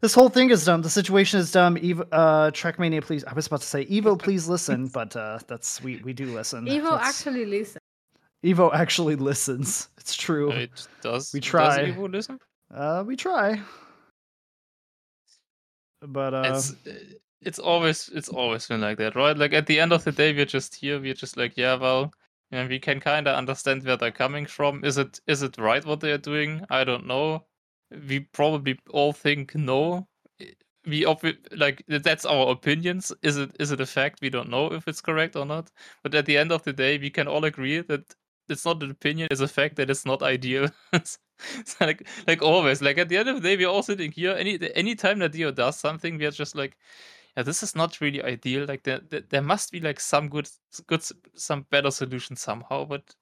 This 0.00 0.12
whole 0.12 0.28
thing 0.28 0.50
is 0.50 0.64
dumb. 0.66 0.82
The 0.82 0.90
situation 0.90 1.40
is 1.40 1.50
dumb. 1.50 1.76
Evo, 1.76 2.06
uh, 2.12 2.50
Trackmania, 2.50 3.02
please. 3.02 3.24
I 3.24 3.32
was 3.32 3.46
about 3.46 3.62
to 3.62 3.66
say 3.66 3.86
Evo, 3.86 4.18
please 4.22 4.46
listen, 4.48 4.88
but 4.88 5.16
uh, 5.16 5.38
that's 5.46 5.82
we 5.82 5.96
we 6.04 6.12
do 6.12 6.26
listen. 6.26 6.66
Evo 6.66 6.90
that's, 6.90 7.08
actually 7.08 7.46
listens. 7.46 7.82
Evo 8.44 8.72
actually 8.74 9.16
listens. 9.30 9.88
It's 9.98 10.14
true. 10.14 10.50
It 10.50 10.86
does. 11.02 11.32
We 11.32 11.40
try. 11.40 11.86
Does 11.86 11.94
Evo 11.94 12.12
listen? 12.12 12.38
Uh, 12.72 13.02
we 13.06 13.16
try. 13.16 13.60
But 16.06 16.34
uh, 16.34 16.42
it's 16.54 16.74
it's 17.40 17.58
always 17.58 18.08
it's 18.14 18.28
always 18.28 18.66
been 18.66 18.80
like 18.80 18.98
that, 18.98 19.16
right? 19.16 19.36
Like 19.36 19.52
at 19.52 19.66
the 19.66 19.80
end 19.80 19.92
of 19.92 20.04
the 20.04 20.12
day, 20.12 20.32
we're 20.32 20.44
just 20.44 20.74
here. 20.74 21.00
We're 21.00 21.14
just 21.14 21.36
like, 21.36 21.56
yeah, 21.56 21.74
well, 21.76 22.12
and 22.50 22.68
we 22.68 22.78
can 22.78 23.00
kind 23.00 23.28
of 23.28 23.36
understand 23.36 23.84
where 23.84 23.96
they're 23.96 24.10
coming 24.10 24.46
from. 24.46 24.84
Is 24.84 24.98
it 24.98 25.20
is 25.26 25.42
it 25.42 25.58
right 25.58 25.84
what 25.84 26.00
they're 26.00 26.18
doing? 26.18 26.64
I 26.70 26.84
don't 26.84 27.06
know. 27.06 27.46
We 27.90 28.20
probably 28.20 28.78
all 28.90 29.12
think 29.12 29.54
no. 29.54 30.08
We 30.86 31.04
obvi- 31.04 31.38
like 31.56 31.82
that's 31.88 32.26
our 32.26 32.50
opinions. 32.50 33.12
Is 33.22 33.38
it 33.38 33.50
is 33.58 33.70
it 33.70 33.80
a 33.80 33.86
fact? 33.86 34.20
We 34.20 34.30
don't 34.30 34.50
know 34.50 34.72
if 34.72 34.86
it's 34.88 35.00
correct 35.00 35.36
or 35.36 35.46
not. 35.46 35.70
But 36.02 36.14
at 36.14 36.26
the 36.26 36.36
end 36.36 36.52
of 36.52 36.62
the 36.62 36.72
day, 36.72 36.98
we 36.98 37.10
can 37.10 37.28
all 37.28 37.44
agree 37.44 37.80
that 37.80 38.14
it's 38.48 38.64
not 38.66 38.82
an 38.82 38.90
opinion. 38.90 39.28
It's 39.30 39.40
a 39.40 39.48
fact 39.48 39.76
that 39.76 39.90
it's 39.90 40.04
not 40.04 40.22
ideal. 40.22 40.68
like 41.80 42.06
like 42.26 42.42
always. 42.42 42.82
Like 42.82 42.98
at 42.98 43.08
the 43.08 43.16
end 43.16 43.28
of 43.28 43.36
the 43.36 43.48
day, 43.48 43.56
we're 43.56 43.68
all 43.68 43.82
sitting 43.82 44.12
here. 44.12 44.32
Any 44.32 44.58
any 44.74 44.94
time 44.94 45.18
that 45.20 45.32
Dio 45.32 45.50
does 45.50 45.76
something, 45.76 46.18
we're 46.18 46.30
just 46.30 46.54
like, 46.54 46.76
yeah, 47.36 47.42
this 47.42 47.62
is 47.62 47.74
not 47.74 48.00
really 48.00 48.22
ideal. 48.22 48.66
Like 48.66 48.84
there, 48.84 49.00
there, 49.10 49.22
there 49.28 49.42
must 49.42 49.72
be 49.72 49.80
like 49.80 50.00
some 50.00 50.28
good 50.28 50.48
good 50.86 51.02
some 51.34 51.66
better 51.70 51.90
solution 51.90 52.36
somehow. 52.36 52.84
But 52.84 53.14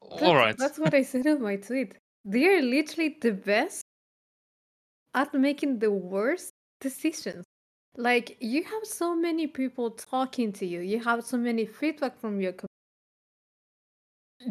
all 0.00 0.34
right, 0.34 0.56
that's, 0.56 0.76
That's 0.76 0.78
what 0.78 0.94
I 0.94 1.02
said 1.02 1.26
in 1.26 1.42
my 1.42 1.56
tweet. 1.56 1.94
They 2.24 2.46
are 2.46 2.62
literally 2.62 3.16
the 3.20 3.32
best 3.32 3.82
at 5.14 5.32
making 5.34 5.78
the 5.78 5.90
worst 5.90 6.52
decisions. 6.80 7.44
Like 7.96 8.36
you 8.40 8.62
have 8.64 8.84
so 8.84 9.16
many 9.16 9.46
people 9.46 9.90
talking 9.90 10.52
to 10.54 10.66
you. 10.66 10.80
You 10.80 11.02
have 11.02 11.24
so 11.24 11.38
many 11.38 11.64
feedback 11.64 12.18
from 12.18 12.40
your 12.40 12.52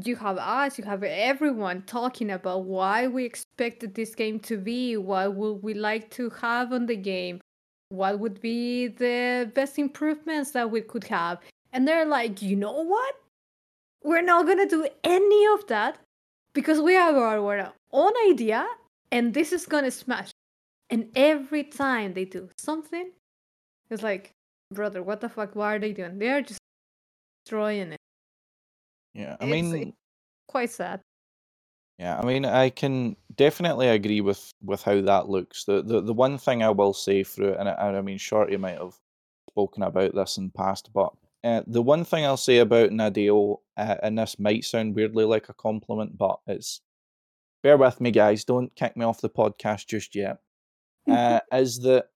you 0.03 0.15
have 0.17 0.37
us, 0.37 0.77
you 0.77 0.83
have 0.83 1.03
everyone 1.03 1.83
talking 1.83 2.31
about 2.31 2.65
why 2.65 3.07
we 3.07 3.25
expected 3.25 3.95
this 3.95 4.15
game 4.15 4.39
to 4.41 4.57
be, 4.57 4.97
what 4.97 5.35
would 5.35 5.63
we 5.63 5.73
like 5.73 6.09
to 6.11 6.29
have 6.41 6.73
on 6.73 6.85
the 6.85 6.95
game, 6.95 7.41
what 7.89 8.19
would 8.19 8.41
be 8.41 8.87
the 8.87 9.51
best 9.53 9.79
improvements 9.79 10.51
that 10.51 10.69
we 10.69 10.81
could 10.81 11.05
have. 11.05 11.39
And 11.73 11.87
they're 11.87 12.05
like, 12.05 12.41
you 12.41 12.55
know 12.55 12.83
what? 12.83 13.15
we're 14.05 14.21
not 14.21 14.45
gonna 14.45 14.67
do 14.67 14.87
any 15.03 15.45
of 15.55 15.65
that 15.67 15.97
because 16.53 16.79
we 16.79 16.93
have 16.93 17.15
our, 17.15 17.73
own 17.91 18.11
idea 18.29 18.67
and 19.11 19.33
this 19.33 19.51
is 19.51 19.65
gonna 19.65 19.89
smash. 19.89 20.29
And 20.89 21.09
every 21.15 21.63
time 21.63 22.13
they 22.13 22.25
do 22.25 22.49
something, 22.57 23.11
it's 23.89 24.03
like, 24.03 24.31
brother, 24.71 25.01
what 25.01 25.21
the 25.21 25.29
fuck? 25.29 25.55
Why 25.55 25.75
are 25.75 25.79
they 25.79 25.93
doing? 25.93 26.19
They 26.19 26.29
are 26.29 26.41
just 26.41 26.59
destroying 27.45 27.93
it. 27.93 27.99
Yeah, 29.15 29.37
I 29.39 29.45
mean, 29.45 29.73
it's 29.73 29.91
quite 30.47 30.69
sad. 30.69 30.99
Yeah, 31.97 32.19
I 32.19 32.25
mean, 32.25 32.43
I 32.43 32.69
can 32.69 33.15
definitely 33.33 33.87
agree 33.87 34.19
with 34.19 34.51
with 34.61 34.83
how 34.83 34.99
that 35.01 35.29
looks. 35.29 35.63
The 35.63 35.81
the, 35.81 36.01
the 36.01 36.13
one 36.13 36.37
thing 36.37 36.61
I 36.61 36.69
will 36.69 36.93
say 36.93 37.23
through 37.23 37.53
it, 37.53 37.59
and 37.59 37.69
I, 37.69 37.73
I 37.73 38.01
mean, 38.01 38.17
Shorty 38.17 38.57
might 38.57 38.77
have 38.77 38.95
spoken 39.49 39.83
about 39.83 40.13
this 40.13 40.37
in 40.37 40.51
past, 40.51 40.89
but 40.93 41.13
uh, 41.45 41.61
the 41.65 41.81
one 41.81 42.03
thing 42.03 42.25
I'll 42.25 42.35
say 42.35 42.57
about 42.57 42.89
Nadeo, 42.89 43.59
uh, 43.77 43.95
and 44.03 44.19
this 44.19 44.37
might 44.37 44.65
sound 44.65 44.95
weirdly 44.95 45.23
like 45.23 45.47
a 45.47 45.53
compliment, 45.53 46.17
but 46.17 46.39
it's 46.47 46.81
bear 47.63 47.77
with 47.77 48.01
me, 48.01 48.11
guys. 48.11 48.43
Don't 48.43 48.75
kick 48.75 48.97
me 48.97 49.05
off 49.05 49.21
the 49.21 49.29
podcast 49.29 49.87
just 49.87 50.13
yet. 50.13 50.39
Uh, 51.09 51.39
is 51.53 51.79
that 51.79 52.09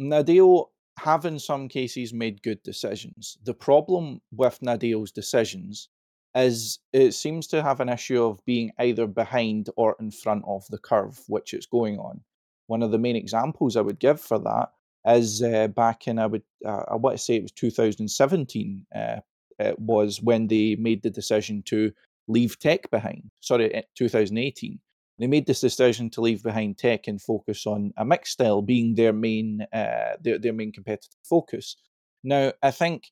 Nadeo 0.00 0.70
have 0.98 1.24
in 1.24 1.38
some 1.38 1.68
cases 1.68 2.12
made 2.12 2.42
good 2.42 2.60
decisions. 2.64 3.38
The 3.44 3.54
problem 3.54 4.20
with 4.32 4.58
Nadeo's 4.60 5.12
decisions 5.12 5.88
is 6.34 6.78
it 6.92 7.12
seems 7.12 7.46
to 7.48 7.62
have 7.62 7.80
an 7.80 7.88
issue 7.88 8.22
of 8.22 8.44
being 8.44 8.70
either 8.78 9.06
behind 9.06 9.68
or 9.76 9.96
in 10.00 10.10
front 10.10 10.44
of 10.46 10.64
the 10.70 10.78
curve 10.78 11.20
which 11.26 11.54
it's 11.54 11.66
going 11.66 11.98
on. 11.98 12.20
One 12.66 12.82
of 12.82 12.92
the 12.92 12.98
main 12.98 13.16
examples 13.16 13.76
I 13.76 13.80
would 13.80 13.98
give 13.98 14.20
for 14.20 14.38
that 14.38 14.68
is 15.06 15.42
uh, 15.42 15.68
back 15.68 16.06
in 16.06 16.18
I 16.18 16.26
would 16.26 16.42
uh, 16.64 16.84
I 16.88 16.94
want 16.96 17.16
to 17.16 17.22
say 17.22 17.36
it 17.36 17.42
was 17.42 17.52
2017 17.52 18.86
uh, 18.94 19.20
it 19.60 19.78
was 19.78 20.22
when 20.22 20.46
they 20.46 20.76
made 20.76 21.02
the 21.02 21.10
decision 21.10 21.62
to 21.66 21.92
leave 22.28 22.58
tech 22.58 22.90
behind. 22.90 23.30
Sorry, 23.40 23.84
2018. 23.96 24.78
They 25.18 25.26
made 25.26 25.46
this 25.46 25.60
decision 25.60 26.08
to 26.10 26.22
leave 26.22 26.42
behind 26.42 26.78
tech 26.78 27.06
and 27.06 27.20
focus 27.20 27.66
on 27.66 27.92
a 27.98 28.06
mixed 28.06 28.32
style 28.32 28.62
being 28.62 28.94
their 28.94 29.12
main 29.12 29.66
uh, 29.72 30.16
their 30.20 30.38
their 30.38 30.54
main 30.54 30.72
competitive 30.72 31.18
focus. 31.22 31.76
Now, 32.24 32.52
I 32.62 32.70
think 32.70 33.10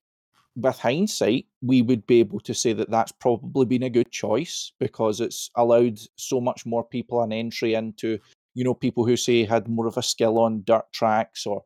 with 0.61 0.79
hindsight, 0.79 1.47
we 1.63 1.83
would 1.83 2.07
be 2.07 2.21
able 2.21 2.41
to 2.41 2.55
say 2.55 2.73
that 2.73 2.91
that's 2.91 3.13
probably 3.13 3.65
been 3.65 3.85
a 3.85 3.91
good 3.91 4.11
choice 4.11 4.73
because 4.81 5.21
it's 5.21 5.51
allowed 5.57 5.99
so 6.17 6.41
much 6.41 6.67
more 6.67 6.85
people 6.85 7.23
an 7.23 7.33
entry 7.33 7.75
into, 7.75 8.19
you 8.55 8.65
know, 8.65 8.75
people 8.75 9.07
who 9.07 9.17
say 9.17 9.45
had 9.45 9.69
more 9.69 9.87
of 9.87 9.97
a 9.97 10.03
skill 10.03 10.39
on 10.39 10.63
dirt 10.65 10.93
tracks 10.93 11.47
or, 11.47 11.63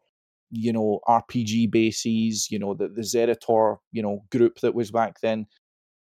you 0.50 0.72
know, 0.72 1.00
RPG 1.08 1.70
bases, 1.70 2.50
you 2.50 2.58
know, 2.58 2.74
the, 2.74 2.88
the 2.88 3.02
Zerator, 3.02 3.78
you 3.92 4.02
know, 4.02 4.24
group 4.30 4.60
that 4.60 4.74
was 4.74 4.90
back 4.90 5.20
then, 5.20 5.46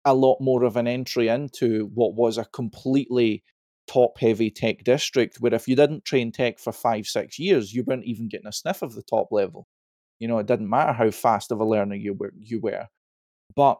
a 0.04 0.14
lot 0.14 0.36
more 0.40 0.64
of 0.64 0.76
an 0.76 0.86
entry 0.86 1.28
into 1.28 1.90
what 1.94 2.14
was 2.14 2.36
a 2.36 2.44
completely 2.44 3.42
top 3.86 4.18
heavy 4.18 4.50
tech 4.50 4.84
district 4.84 5.36
where 5.40 5.54
if 5.54 5.68
you 5.68 5.76
didn't 5.76 6.04
train 6.04 6.32
tech 6.32 6.58
for 6.58 6.72
five, 6.72 7.06
six 7.06 7.38
years, 7.38 7.72
you 7.72 7.82
weren't 7.86 8.04
even 8.04 8.28
getting 8.28 8.46
a 8.46 8.52
sniff 8.52 8.82
of 8.82 8.94
the 8.94 9.02
top 9.02 9.28
level. 9.30 9.66
You 10.24 10.28
know, 10.28 10.38
it 10.38 10.46
didn't 10.46 10.70
matter 10.70 10.94
how 10.94 11.10
fast 11.10 11.52
of 11.52 11.60
a 11.60 11.66
learner 11.66 11.96
you 11.96 12.14
were 12.14 12.32
you 12.40 12.58
were. 12.58 12.86
But 13.54 13.78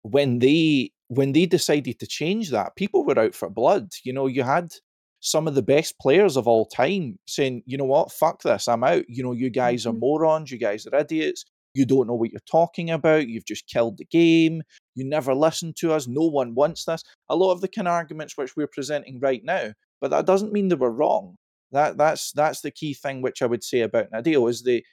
when 0.00 0.38
they 0.38 0.92
when 1.08 1.32
they 1.32 1.44
decided 1.44 2.00
to 2.00 2.06
change 2.06 2.48
that, 2.48 2.76
people 2.76 3.04
were 3.04 3.18
out 3.18 3.34
for 3.34 3.50
blood. 3.50 3.90
You 4.02 4.14
know, 4.14 4.26
you 4.26 4.42
had 4.42 4.72
some 5.20 5.46
of 5.46 5.54
the 5.54 5.62
best 5.62 5.98
players 5.98 6.38
of 6.38 6.48
all 6.48 6.64
time 6.64 7.18
saying, 7.26 7.62
you 7.66 7.76
know 7.76 7.84
what, 7.84 8.10
fuck 8.10 8.40
this, 8.40 8.68
I'm 8.68 8.82
out. 8.82 9.04
You 9.10 9.22
know, 9.22 9.32
you 9.32 9.50
guys 9.50 9.82
mm-hmm. 9.82 9.96
are 9.96 9.98
morons, 9.98 10.50
you 10.50 10.56
guys 10.56 10.86
are 10.86 10.98
idiots, 10.98 11.44
you 11.74 11.84
don't 11.84 12.06
know 12.06 12.14
what 12.14 12.30
you're 12.30 12.40
talking 12.50 12.90
about, 12.90 13.28
you've 13.28 13.44
just 13.44 13.68
killed 13.68 13.98
the 13.98 14.06
game, 14.06 14.62
you 14.94 15.04
never 15.04 15.34
listen 15.34 15.74
to 15.80 15.92
us, 15.92 16.08
no 16.08 16.26
one 16.26 16.54
wants 16.54 16.86
this. 16.86 17.02
A 17.28 17.36
lot 17.36 17.52
of 17.52 17.60
the 17.60 17.68
kind 17.68 17.86
of 17.86 17.92
arguments 17.92 18.38
which 18.38 18.56
we're 18.56 18.66
presenting 18.66 19.20
right 19.20 19.44
now, 19.44 19.74
but 20.00 20.10
that 20.10 20.24
doesn't 20.24 20.54
mean 20.54 20.68
they 20.68 20.74
were 20.74 20.90
wrong. 20.90 21.36
That 21.72 21.98
that's 21.98 22.32
that's 22.32 22.62
the 22.62 22.70
key 22.70 22.94
thing 22.94 23.20
which 23.20 23.42
I 23.42 23.46
would 23.46 23.62
say 23.62 23.80
about 23.82 24.10
Nadeo 24.10 24.48
is 24.48 24.62
they 24.62 24.84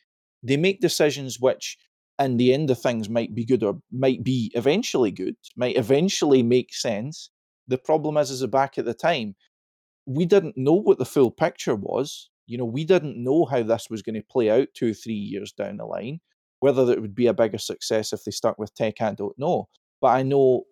they 0.43 0.57
make 0.57 0.79
decisions 0.79 1.39
which 1.39 1.77
in 2.19 2.37
the 2.37 2.53
end 2.53 2.71
of 2.71 2.79
things 2.79 3.09
might 3.09 3.35
be 3.35 3.45
good 3.45 3.63
or 3.63 3.79
might 3.91 4.23
be 4.23 4.51
eventually 4.55 5.11
good, 5.11 5.35
might 5.55 5.77
eventually 5.77 6.41
make 6.41 6.73
sense. 6.73 7.29
The 7.67 7.77
problem 7.77 8.17
is, 8.17 8.31
is 8.31 8.45
back 8.47 8.77
at 8.77 8.85
the 8.85 8.93
time, 8.93 9.35
we 10.05 10.25
didn't 10.25 10.57
know 10.57 10.73
what 10.73 10.97
the 10.97 11.05
full 11.05 11.31
picture 11.31 11.75
was. 11.75 12.29
You 12.47 12.57
know, 12.57 12.65
we 12.65 12.85
didn't 12.85 13.21
know 13.21 13.45
how 13.45 13.61
this 13.61 13.87
was 13.89 14.01
going 14.01 14.15
to 14.15 14.23
play 14.23 14.49
out 14.49 14.69
two, 14.73 14.93
three 14.93 15.13
years 15.13 15.51
down 15.51 15.77
the 15.77 15.85
line. 15.85 16.21
Whether 16.59 16.91
it 16.91 17.01
would 17.01 17.13
be 17.13 17.27
a 17.27 17.33
bigger 17.33 17.59
success 17.59 18.13
if 18.13 18.23
they 18.23 18.31
stuck 18.31 18.57
with 18.57 18.73
tech, 18.73 19.01
I 19.01 19.13
don't 19.13 19.37
know. 19.37 19.67
But 20.01 20.07
I 20.07 20.23
know 20.23 20.63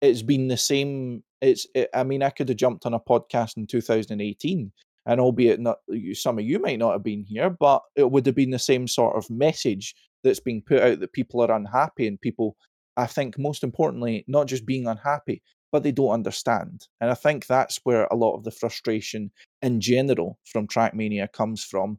it's 0.00 0.22
been 0.22 0.48
the 0.48 0.56
same. 0.56 1.22
It's. 1.42 1.66
It, 1.74 1.90
I 1.92 2.04
mean, 2.04 2.22
I 2.22 2.30
could 2.30 2.48
have 2.48 2.56
jumped 2.56 2.86
on 2.86 2.94
a 2.94 3.00
podcast 3.00 3.56
in 3.58 3.66
2018 3.66 4.72
and 5.08 5.20
albeit 5.20 5.58
not 5.58 5.78
some 6.12 6.38
of 6.38 6.44
you 6.44 6.60
might 6.60 6.78
not 6.78 6.92
have 6.92 7.02
been 7.02 7.24
here, 7.24 7.48
but 7.48 7.82
it 7.96 8.10
would 8.10 8.26
have 8.26 8.34
been 8.34 8.50
the 8.50 8.58
same 8.58 8.86
sort 8.86 9.16
of 9.16 9.28
message 9.30 9.94
that's 10.22 10.38
being 10.38 10.62
put 10.62 10.80
out 10.80 11.00
that 11.00 11.14
people 11.14 11.40
are 11.40 11.50
unhappy 11.50 12.06
and 12.06 12.20
people, 12.20 12.56
I 12.96 13.06
think, 13.06 13.38
most 13.38 13.64
importantly, 13.64 14.24
not 14.28 14.48
just 14.48 14.66
being 14.66 14.86
unhappy, 14.86 15.42
but 15.72 15.82
they 15.82 15.92
don't 15.92 16.10
understand. 16.10 16.86
And 17.00 17.10
I 17.10 17.14
think 17.14 17.46
that's 17.46 17.80
where 17.84 18.04
a 18.04 18.16
lot 18.16 18.36
of 18.36 18.44
the 18.44 18.50
frustration 18.50 19.30
in 19.62 19.80
general 19.80 20.38
from 20.44 20.68
Trackmania 20.68 21.32
comes 21.32 21.64
from. 21.64 21.98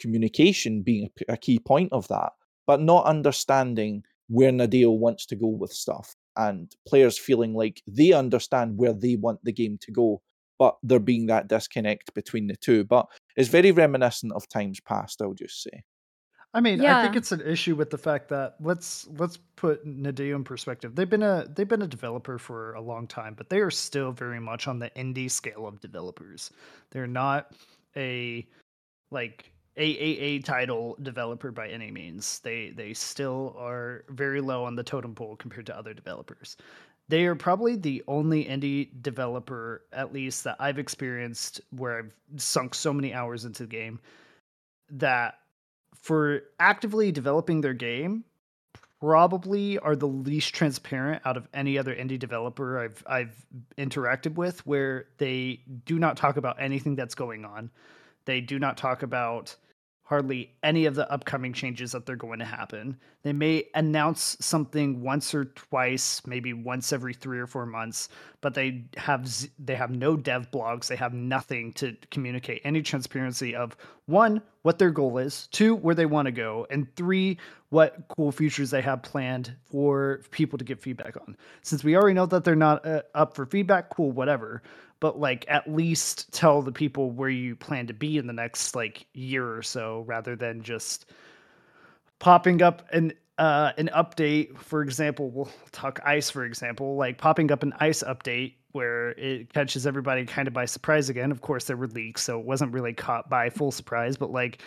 Communication 0.00 0.82
being 0.82 1.10
a, 1.28 1.36
key 1.36 1.60
point 1.60 1.92
of 1.92 2.06
that, 2.08 2.32
but 2.66 2.80
not 2.80 3.06
understanding 3.06 4.02
where 4.28 4.52
Nadeo 4.52 4.96
wants 4.96 5.24
to 5.26 5.36
go 5.36 5.48
with 5.48 5.72
stuff 5.72 6.14
and 6.36 6.72
players 6.86 7.18
feeling 7.18 7.54
like 7.54 7.82
they 7.86 8.12
understand 8.12 8.76
where 8.76 8.92
they 8.92 9.16
want 9.16 9.40
the 9.44 9.52
game 9.52 9.78
to 9.82 9.92
go 9.92 10.20
but 10.58 10.76
there 10.82 10.98
being 10.98 11.26
that 11.26 11.48
disconnect 11.48 12.14
between 12.14 12.46
the 12.46 12.56
two. 12.56 12.84
But 12.84 13.06
it's 13.36 13.48
very 13.48 13.72
reminiscent 13.72 14.32
of 14.32 14.48
times 14.48 14.80
past, 14.80 15.22
I'll 15.22 15.34
just 15.34 15.62
say. 15.62 15.82
I 16.54 16.60
mean, 16.60 16.80
yeah. 16.80 16.98
I 16.98 17.02
think 17.02 17.16
it's 17.16 17.32
an 17.32 17.42
issue 17.42 17.76
with 17.76 17.90
the 17.90 17.98
fact 17.98 18.28
that 18.30 18.54
let's 18.60 19.06
let's 19.18 19.36
put 19.56 19.86
Nadeo 19.86 20.34
in 20.34 20.44
perspective. 20.44 20.94
They've 20.94 21.08
been 21.08 21.22
a 21.22 21.46
they've 21.54 21.68
been 21.68 21.82
a 21.82 21.86
developer 21.86 22.38
for 22.38 22.72
a 22.72 22.80
long 22.80 23.06
time, 23.06 23.34
but 23.34 23.50
they 23.50 23.60
are 23.60 23.70
still 23.70 24.12
very 24.12 24.40
much 24.40 24.66
on 24.66 24.78
the 24.78 24.90
indie 24.90 25.30
scale 25.30 25.66
of 25.66 25.80
developers. 25.80 26.50
They're 26.90 27.06
not 27.06 27.52
a 27.96 28.46
like 29.10 29.52
AAA 29.76 30.42
title 30.42 30.96
developer 31.02 31.52
by 31.52 31.68
any 31.68 31.90
means. 31.90 32.38
They 32.40 32.70
they 32.70 32.94
still 32.94 33.54
are 33.58 34.04
very 34.08 34.40
low 34.40 34.64
on 34.64 34.74
the 34.74 34.82
totem 34.82 35.14
pole 35.14 35.36
compared 35.36 35.66
to 35.66 35.76
other 35.76 35.92
developers 35.92 36.56
they 37.08 37.24
are 37.26 37.34
probably 37.34 37.76
the 37.76 38.02
only 38.06 38.44
indie 38.44 38.90
developer, 39.02 39.82
at 39.92 40.12
least 40.12 40.44
that 40.44 40.56
I've 40.60 40.78
experienced, 40.78 41.60
where 41.70 41.98
I've 41.98 42.40
sunk 42.40 42.74
so 42.74 42.92
many 42.92 43.14
hours 43.14 43.44
into 43.44 43.62
the 43.64 43.68
game 43.68 44.00
that 44.90 45.38
for 45.94 46.42
actively 46.60 47.12
developing 47.12 47.60
their 47.60 47.74
game 47.74 48.24
probably 49.00 49.78
are 49.78 49.94
the 49.94 50.08
least 50.08 50.54
transparent 50.54 51.22
out 51.24 51.36
of 51.36 51.46
any 51.54 51.78
other 51.78 51.94
indie 51.94 52.18
developer 52.18 52.78
I've 52.80 53.02
I've 53.06 53.46
interacted 53.76 54.34
with 54.34 54.66
where 54.66 55.06
they 55.18 55.60
do 55.84 55.98
not 55.98 56.16
talk 56.16 56.36
about 56.36 56.60
anything 56.60 56.96
that's 56.96 57.14
going 57.14 57.44
on. 57.44 57.70
They 58.24 58.40
do 58.40 58.58
not 58.58 58.76
talk 58.76 59.02
about 59.02 59.54
hardly 60.08 60.50
any 60.62 60.86
of 60.86 60.94
the 60.94 61.10
upcoming 61.12 61.52
changes 61.52 61.92
that 61.92 62.06
they're 62.06 62.16
going 62.16 62.38
to 62.38 62.44
happen. 62.44 62.98
They 63.24 63.34
may 63.34 63.66
announce 63.74 64.38
something 64.40 65.02
once 65.02 65.34
or 65.34 65.44
twice, 65.44 66.26
maybe 66.26 66.54
once 66.54 66.94
every 66.94 67.12
3 67.12 67.38
or 67.38 67.46
4 67.46 67.66
months, 67.66 68.08
but 68.40 68.54
they 68.54 68.84
have 68.96 69.30
they 69.58 69.74
have 69.74 69.90
no 69.90 70.16
dev 70.16 70.50
blogs, 70.50 70.86
they 70.86 70.96
have 70.96 71.12
nothing 71.12 71.74
to 71.74 71.94
communicate 72.10 72.62
any 72.64 72.80
transparency 72.80 73.54
of 73.54 73.76
one 74.06 74.40
what 74.62 74.78
their 74.78 74.90
goal 74.90 75.18
is, 75.18 75.46
two 75.48 75.74
where 75.74 75.94
they 75.94 76.06
want 76.06 76.24
to 76.24 76.32
go, 76.32 76.66
and 76.70 76.94
three 76.96 77.36
what 77.68 77.96
cool 78.08 78.32
features 78.32 78.70
they 78.70 78.80
have 78.80 79.02
planned 79.02 79.54
for 79.70 80.22
people 80.30 80.58
to 80.58 80.64
get 80.64 80.80
feedback 80.80 81.18
on. 81.18 81.36
Since 81.60 81.84
we 81.84 81.96
already 81.96 82.14
know 82.14 82.24
that 82.24 82.44
they're 82.44 82.56
not 82.56 82.86
uh, 82.86 83.02
up 83.14 83.34
for 83.34 83.44
feedback, 83.44 83.90
cool 83.90 84.10
whatever 84.10 84.62
but 85.00 85.18
like 85.18 85.44
at 85.48 85.72
least 85.72 86.32
tell 86.32 86.62
the 86.62 86.72
people 86.72 87.10
where 87.10 87.28
you 87.28 87.54
plan 87.54 87.86
to 87.86 87.94
be 87.94 88.18
in 88.18 88.26
the 88.26 88.32
next 88.32 88.74
like 88.74 89.06
year 89.14 89.54
or 89.54 89.62
so 89.62 90.04
rather 90.06 90.34
than 90.36 90.62
just 90.62 91.06
popping 92.18 92.62
up 92.62 92.82
an 92.92 93.12
uh, 93.38 93.72
an 93.78 93.88
update. 93.94 94.58
For 94.58 94.82
example 94.82 95.30
we'll 95.30 95.50
talk 95.72 96.00
ice 96.04 96.30
for 96.30 96.44
example 96.44 96.96
like 96.96 97.18
popping 97.18 97.52
up 97.52 97.62
an 97.62 97.72
ice 97.80 98.02
update 98.02 98.54
where 98.72 99.10
it 99.10 99.52
catches 99.52 99.86
everybody 99.86 100.24
kind 100.24 100.48
of 100.48 100.54
by 100.54 100.64
surprise 100.64 101.08
again. 101.08 101.30
Of 101.30 101.40
course 101.40 101.64
there 101.64 101.76
were 101.76 101.88
leaks 101.88 102.22
so 102.22 102.40
it 102.40 102.46
wasn't 102.46 102.72
really 102.72 102.92
caught 102.92 103.28
by 103.30 103.50
full 103.50 103.70
surprise 103.70 104.16
but 104.16 104.30
like 104.30 104.62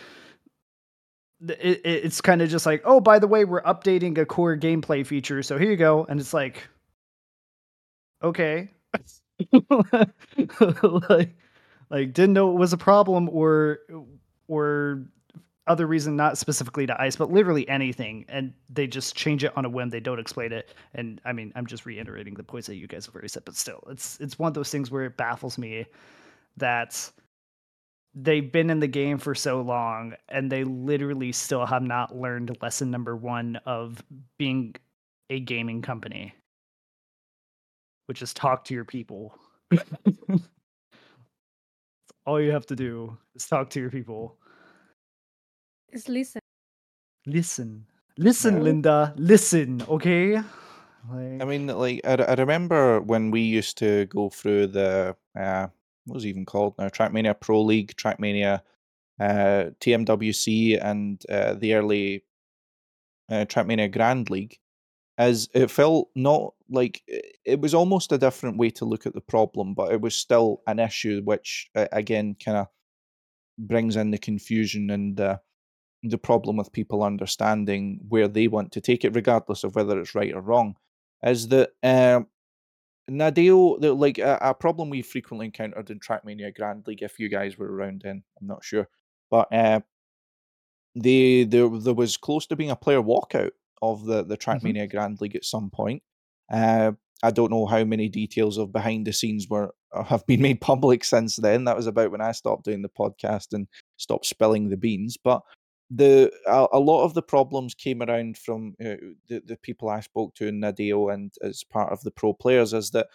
it, 1.48 1.80
it's 1.84 2.20
kind 2.20 2.40
of 2.40 2.48
just 2.48 2.66
like 2.66 2.82
oh 2.84 3.00
by 3.00 3.18
the 3.18 3.26
way 3.26 3.44
we're 3.44 3.62
updating 3.62 4.16
a 4.18 4.24
core 4.24 4.56
gameplay 4.56 5.04
feature 5.04 5.42
so 5.42 5.58
here 5.58 5.70
you 5.70 5.76
go 5.76 6.06
and 6.08 6.20
it's 6.20 6.32
like 6.32 6.68
okay 8.22 8.70
like 11.08 11.34
like 11.90 12.12
didn't 12.12 12.32
know 12.32 12.50
it 12.50 12.58
was 12.58 12.72
a 12.72 12.78
problem 12.78 13.28
or 13.28 13.80
or 14.48 15.04
other 15.66 15.86
reason, 15.86 16.16
not 16.16 16.38
specifically 16.38 16.86
to 16.86 17.00
ice, 17.00 17.14
but 17.14 17.30
literally 17.30 17.68
anything, 17.68 18.24
and 18.28 18.52
they 18.68 18.86
just 18.86 19.14
change 19.14 19.44
it 19.44 19.52
on 19.56 19.64
a 19.64 19.68
whim. 19.68 19.90
They 19.90 20.00
don't 20.00 20.18
explain 20.18 20.52
it, 20.52 20.74
and 20.94 21.20
I 21.24 21.32
mean, 21.32 21.52
I'm 21.54 21.66
just 21.66 21.86
reiterating 21.86 22.34
the 22.34 22.42
points 22.42 22.66
that 22.66 22.76
you 22.76 22.88
guys 22.88 23.06
have 23.06 23.14
already 23.14 23.28
said, 23.28 23.44
but 23.44 23.56
still, 23.56 23.82
it's 23.88 24.18
it's 24.20 24.38
one 24.38 24.48
of 24.48 24.54
those 24.54 24.70
things 24.70 24.90
where 24.90 25.04
it 25.04 25.16
baffles 25.16 25.58
me 25.58 25.86
that 26.56 27.10
they've 28.14 28.52
been 28.52 28.70
in 28.70 28.80
the 28.80 28.86
game 28.88 29.18
for 29.18 29.34
so 29.34 29.62
long 29.62 30.14
and 30.28 30.52
they 30.52 30.64
literally 30.64 31.32
still 31.32 31.64
have 31.64 31.82
not 31.82 32.14
learned 32.14 32.56
lesson 32.60 32.90
number 32.90 33.16
one 33.16 33.56
of 33.64 34.02
being 34.38 34.74
a 35.30 35.40
gaming 35.40 35.80
company 35.80 36.34
which 38.06 38.22
is 38.22 38.34
talk 38.34 38.64
to 38.64 38.74
your 38.74 38.84
people 38.84 39.38
all 42.26 42.40
you 42.40 42.50
have 42.50 42.66
to 42.66 42.76
do 42.76 43.16
is 43.34 43.46
talk 43.46 43.70
to 43.70 43.80
your 43.80 43.90
people 43.90 44.38
is 45.92 46.08
listen 46.08 46.40
listen 47.26 47.86
listen 48.18 48.56
yeah. 48.56 48.62
linda 48.62 49.14
listen 49.16 49.82
okay 49.88 50.36
like... 50.36 51.40
i 51.40 51.44
mean 51.44 51.66
like 51.66 52.00
I, 52.04 52.14
I 52.14 52.34
remember 52.34 53.00
when 53.00 53.30
we 53.30 53.40
used 53.40 53.78
to 53.78 54.06
go 54.06 54.28
through 54.28 54.68
the 54.68 55.16
uh 55.38 55.68
what 56.04 56.14
was 56.14 56.26
even 56.26 56.44
called 56.44 56.74
now? 56.78 56.88
Trackmania 56.88 57.38
Pro 57.38 57.62
League, 57.62 57.94
Trackmania 57.96 58.62
uh, 59.20 59.70
TMWC, 59.80 60.82
and 60.82 61.22
uh, 61.28 61.54
the 61.54 61.74
early 61.74 62.24
uh, 63.30 63.44
Trackmania 63.46 63.90
Grand 63.90 64.30
League. 64.30 64.58
As 65.18 65.48
it 65.54 65.70
felt 65.70 66.08
not 66.14 66.54
like 66.70 67.02
it 67.44 67.60
was 67.60 67.74
almost 67.74 68.12
a 68.12 68.18
different 68.18 68.56
way 68.56 68.70
to 68.70 68.86
look 68.86 69.06
at 69.06 69.14
the 69.14 69.20
problem, 69.20 69.74
but 69.74 69.92
it 69.92 70.00
was 70.00 70.16
still 70.16 70.62
an 70.66 70.78
issue, 70.78 71.20
which 71.24 71.70
again 71.74 72.34
kind 72.42 72.56
of 72.56 72.66
brings 73.58 73.96
in 73.96 74.10
the 74.10 74.18
confusion 74.18 74.90
and 74.90 75.20
uh, 75.20 75.36
the 76.02 76.18
problem 76.18 76.56
with 76.56 76.72
people 76.72 77.02
understanding 77.02 78.00
where 78.08 78.28
they 78.28 78.48
want 78.48 78.72
to 78.72 78.80
take 78.80 79.04
it, 79.04 79.14
regardless 79.14 79.64
of 79.64 79.74
whether 79.74 80.00
it's 80.00 80.14
right 80.14 80.34
or 80.34 80.40
wrong. 80.40 80.76
Is 81.22 81.48
that 81.48 81.70
um, 81.82 82.26
Nadeo, 83.10 83.80
the, 83.80 83.92
like 83.92 84.18
a, 84.18 84.38
a, 84.40 84.54
problem 84.54 84.90
we 84.90 85.02
frequently 85.02 85.46
encountered 85.46 85.90
in 85.90 86.00
Trackmania 86.00 86.54
Grand 86.54 86.86
League, 86.86 87.02
if 87.02 87.18
you 87.20 87.28
guys 87.28 87.56
were 87.56 87.72
around 87.72 88.02
then, 88.04 88.22
I'm 88.40 88.46
not 88.46 88.64
sure, 88.64 88.88
but 89.30 89.52
uh, 89.52 89.80
they 90.94 91.44
there 91.44 91.68
there 91.68 91.94
was 91.94 92.16
close 92.16 92.46
to 92.46 92.56
being 92.56 92.70
a 92.70 92.76
player 92.76 93.00
walkout 93.00 93.52
of 93.82 94.06
the 94.06 94.24
the 94.24 94.36
mm-hmm. 94.36 94.50
Trackmania 94.50 94.84
mm-hmm. 94.84 94.96
Grand 94.96 95.20
League 95.20 95.36
at 95.36 95.44
some 95.44 95.68
point. 95.70 96.02
Uh, 96.50 96.92
I 97.22 97.30
don't 97.30 97.50
know 97.50 97.66
how 97.66 97.84
many 97.84 98.08
details 98.08 98.58
of 98.58 98.72
behind 98.72 99.06
the 99.06 99.12
scenes 99.12 99.48
were 99.48 99.74
have 100.06 100.26
been 100.26 100.40
made 100.42 100.60
public 100.60 101.04
since 101.04 101.36
then. 101.36 101.64
That 101.64 101.76
was 101.76 101.86
about 101.86 102.10
when 102.10 102.20
I 102.20 102.32
stopped 102.32 102.64
doing 102.64 102.82
the 102.82 102.88
podcast 102.88 103.52
and 103.52 103.66
stopped 103.96 104.26
spilling 104.26 104.68
the 104.68 104.76
beans. 104.76 105.18
But 105.22 105.42
the 105.90 106.32
a, 106.46 106.66
a, 106.72 106.80
lot 106.80 107.04
of 107.04 107.12
the 107.14 107.22
problems 107.22 107.74
came 107.74 108.02
around 108.02 108.38
from 108.38 108.74
uh, 108.80 108.96
the 109.28 109.42
the 109.44 109.58
people 109.62 109.88
I 109.90 110.00
spoke 110.00 110.34
to 110.36 110.46
in 110.46 110.60
Nadeo 110.60 111.12
and 111.12 111.32
as 111.42 111.64
part 111.64 111.92
of 111.92 112.00
the 112.02 112.10
pro 112.10 112.32
players 112.32 112.72
is 112.72 112.90
that 112.90 113.08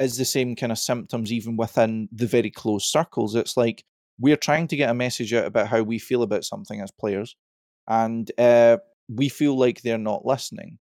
is 0.00 0.16
the 0.16 0.24
same 0.24 0.56
kind 0.56 0.72
of 0.72 0.78
symptoms 0.78 1.30
even 1.30 1.56
within 1.56 2.08
the 2.10 2.26
very 2.26 2.50
close 2.50 2.90
circles. 2.90 3.34
It's 3.34 3.56
like 3.56 3.84
we're 4.18 4.36
trying 4.36 4.66
to 4.68 4.76
get 4.76 4.90
a 4.90 4.94
message 4.94 5.32
out 5.32 5.44
about 5.44 5.68
how 5.68 5.82
we 5.82 5.98
feel 5.98 6.22
about 6.22 6.44
something 6.44 6.80
as 6.80 6.90
players, 6.90 7.36
and 7.86 8.30
uh, 8.38 8.78
we 9.12 9.28
feel 9.28 9.58
like 9.58 9.82
they're 9.82 9.98
not 9.98 10.26
listening. 10.26 10.78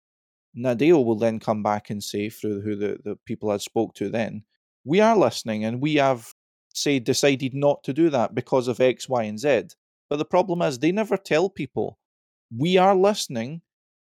Nadeo 0.57 1.03
will 1.03 1.17
then 1.17 1.39
come 1.39 1.63
back 1.63 1.89
and 1.89 2.03
say 2.03 2.29
through 2.29 2.61
who 2.61 2.75
the, 2.75 2.97
the 3.03 3.15
people 3.25 3.51
I 3.51 3.57
spoke 3.57 3.93
to 3.95 4.09
then, 4.09 4.43
we 4.85 5.01
are 5.01 5.17
listening 5.17 5.65
and 5.65 5.81
we 5.81 5.95
have 5.95 6.33
say 6.73 6.99
decided 6.99 7.53
not 7.53 7.83
to 7.83 7.93
do 7.93 8.09
that 8.09 8.35
because 8.35 8.67
of 8.67 8.79
X, 8.79 9.07
Y, 9.09 9.23
and 9.23 9.39
Z 9.39 9.67
but 10.09 10.17
the 10.17 10.25
problem 10.25 10.61
is 10.61 10.79
they 10.79 10.91
never 10.91 11.17
tell 11.17 11.49
people 11.49 11.97
we 12.55 12.77
are 12.77 12.95
listening, 12.95 13.61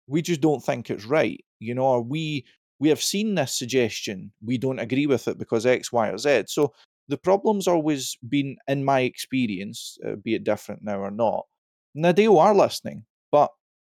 we 0.07 0.23
just 0.23 0.41
don't 0.41 0.65
think 0.65 0.91
it's 0.91 1.05
right. 1.05 1.45
You 1.59 1.75
know, 1.75 1.87
or 1.87 2.03
we 2.03 2.45
we 2.79 2.89
have 2.89 3.03
seen 3.03 3.35
this 3.35 3.59
suggestion, 3.59 4.33
we 4.41 4.59
don't 4.59 4.79
agree 4.79 5.07
with 5.07 5.27
it 5.27 5.39
because 5.39 5.67
X, 5.67 5.93
Y, 5.93 6.09
or 6.09 6.19
Z. 6.19 6.45
So 6.47 6.73
the 7.09 7.19
problem's 7.19 7.67
always 7.67 8.17
been, 8.29 8.57
in 8.69 8.85
my 8.85 9.01
experience, 9.01 9.99
uh, 10.07 10.15
be 10.15 10.35
it 10.35 10.45
different 10.45 10.85
now 10.85 11.01
or 11.01 11.11
not, 11.11 11.47
Nadeo 11.97 12.39
are 12.39 12.55
listening, 12.55 13.05
but 13.33 13.51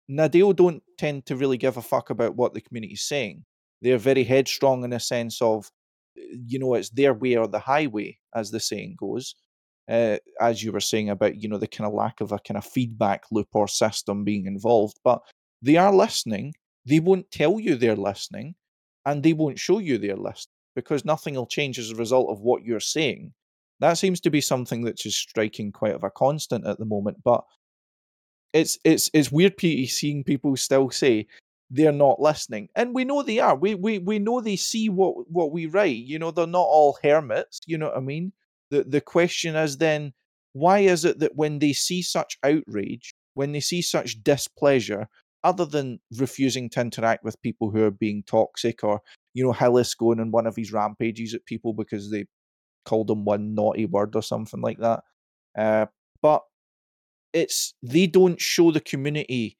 Nadeo 0.09 0.55
don't 0.55 0.83
tend 0.97 1.25
to 1.25 1.35
really 1.35 1.57
give 1.57 1.77
a 1.77 1.81
fuck 1.81 2.09
about 2.09 2.35
what 2.35 2.53
the 2.53 2.61
community's 2.61 3.03
saying. 3.03 3.45
They're 3.81 3.97
very 3.97 4.23
headstrong 4.23 4.83
in 4.83 4.93
a 4.93 4.99
sense 4.99 5.41
of, 5.41 5.69
uh, 6.17 6.21
you 6.45 6.59
know, 6.59 6.73
it's 6.75 6.89
their 6.89 7.13
way 7.13 7.35
or 7.35 7.47
the 7.47 7.59
highway, 7.59 8.17
as 8.33 8.51
the 8.51 8.59
saying 8.59 8.95
goes 8.97 9.35
uh, 9.89 10.17
as 10.39 10.63
you 10.63 10.71
were 10.71 10.79
saying 10.79 11.09
about 11.09 11.41
you 11.41 11.49
know 11.49 11.57
the 11.57 11.67
kind 11.67 11.87
of 11.87 11.93
lack 11.93 12.21
of 12.21 12.31
a 12.31 12.39
kind 12.39 12.57
of 12.57 12.65
feedback 12.65 13.23
loop 13.31 13.49
or 13.53 13.67
system 13.67 14.23
being 14.23 14.45
involved 14.45 14.99
but 15.03 15.21
they 15.61 15.75
are 15.75 15.93
listening 15.93 16.53
they 16.85 16.99
won't 16.99 17.29
tell 17.31 17.59
you 17.59 17.75
they're 17.75 17.95
listening 17.95 18.55
and 19.05 19.23
they 19.23 19.33
won't 19.33 19.59
show 19.59 19.79
you 19.79 19.97
they're 19.97 20.15
listening 20.15 20.53
because 20.75 21.05
nothing 21.05 21.35
will 21.35 21.45
change 21.45 21.77
as 21.77 21.91
a 21.91 21.95
result 21.95 22.29
of 22.29 22.39
what 22.39 22.63
you're 22.63 22.79
saying 22.79 23.33
that 23.79 23.97
seems 23.97 24.21
to 24.21 24.29
be 24.29 24.39
something 24.39 24.83
that's 24.83 25.03
striking 25.13 25.71
quite 25.71 25.93
of 25.93 26.03
a 26.03 26.11
constant 26.11 26.65
at 26.65 26.79
the 26.79 26.85
moment 26.85 27.17
but 27.23 27.43
it's 28.53 28.77
it's 28.83 29.09
it's 29.13 29.31
weird 29.31 29.59
seeing 29.59 30.23
people 30.23 30.55
still 30.55 30.89
say 30.89 31.27
they're 31.71 31.91
not 31.91 32.19
listening 32.19 32.69
and 32.75 32.93
we 32.93 33.03
know 33.03 33.23
they 33.23 33.39
are. 33.39 33.55
We 33.55 33.75
we 33.75 33.97
we 33.97 34.19
know 34.19 34.41
they 34.41 34.55
see 34.55 34.89
what 34.89 35.29
what 35.29 35.51
we 35.51 35.65
write 35.65 35.95
you 35.97 36.19
know 36.19 36.31
they're 36.31 36.45
not 36.47 36.59
all 36.59 36.97
hermits 37.03 37.59
you 37.65 37.77
know 37.77 37.87
what 37.87 37.97
i 37.97 38.01
mean? 38.01 38.31
The 38.69 38.83
the 38.83 39.01
question 39.01 39.55
is 39.55 39.77
then 39.77 40.13
why 40.53 40.79
is 40.79 41.03
it 41.03 41.19
that 41.19 41.35
when 41.35 41.59
they 41.59 41.73
see 41.73 42.01
such 42.03 42.37
outrage, 42.43 43.13
when 43.33 43.51
they 43.51 43.59
see 43.59 43.81
such 43.81 44.23
displeasure, 44.23 45.07
other 45.43 45.65
than 45.65 45.99
refusing 46.17 46.69
to 46.69 46.81
interact 46.81 47.23
with 47.23 47.41
people 47.41 47.71
who 47.71 47.83
are 47.83 47.91
being 47.91 48.23
toxic, 48.23 48.83
or 48.83 49.01
you 49.33 49.43
know 49.43 49.51
Hylis 49.51 49.97
going 49.97 50.19
on 50.19 50.31
one 50.31 50.47
of 50.47 50.55
his 50.55 50.71
rampages 50.71 51.33
at 51.33 51.45
people 51.45 51.73
because 51.73 52.11
they 52.11 52.25
called 52.85 53.09
him 53.09 53.25
one 53.25 53.55
naughty 53.55 53.85
word 53.85 54.15
or 54.15 54.21
something 54.21 54.61
like 54.61 54.77
that, 54.79 55.01
uh, 55.57 55.87
but 56.21 56.43
it's 57.33 57.73
they 57.81 58.07
don't 58.07 58.39
show 58.39 58.71
the 58.71 58.79
community 58.79 59.57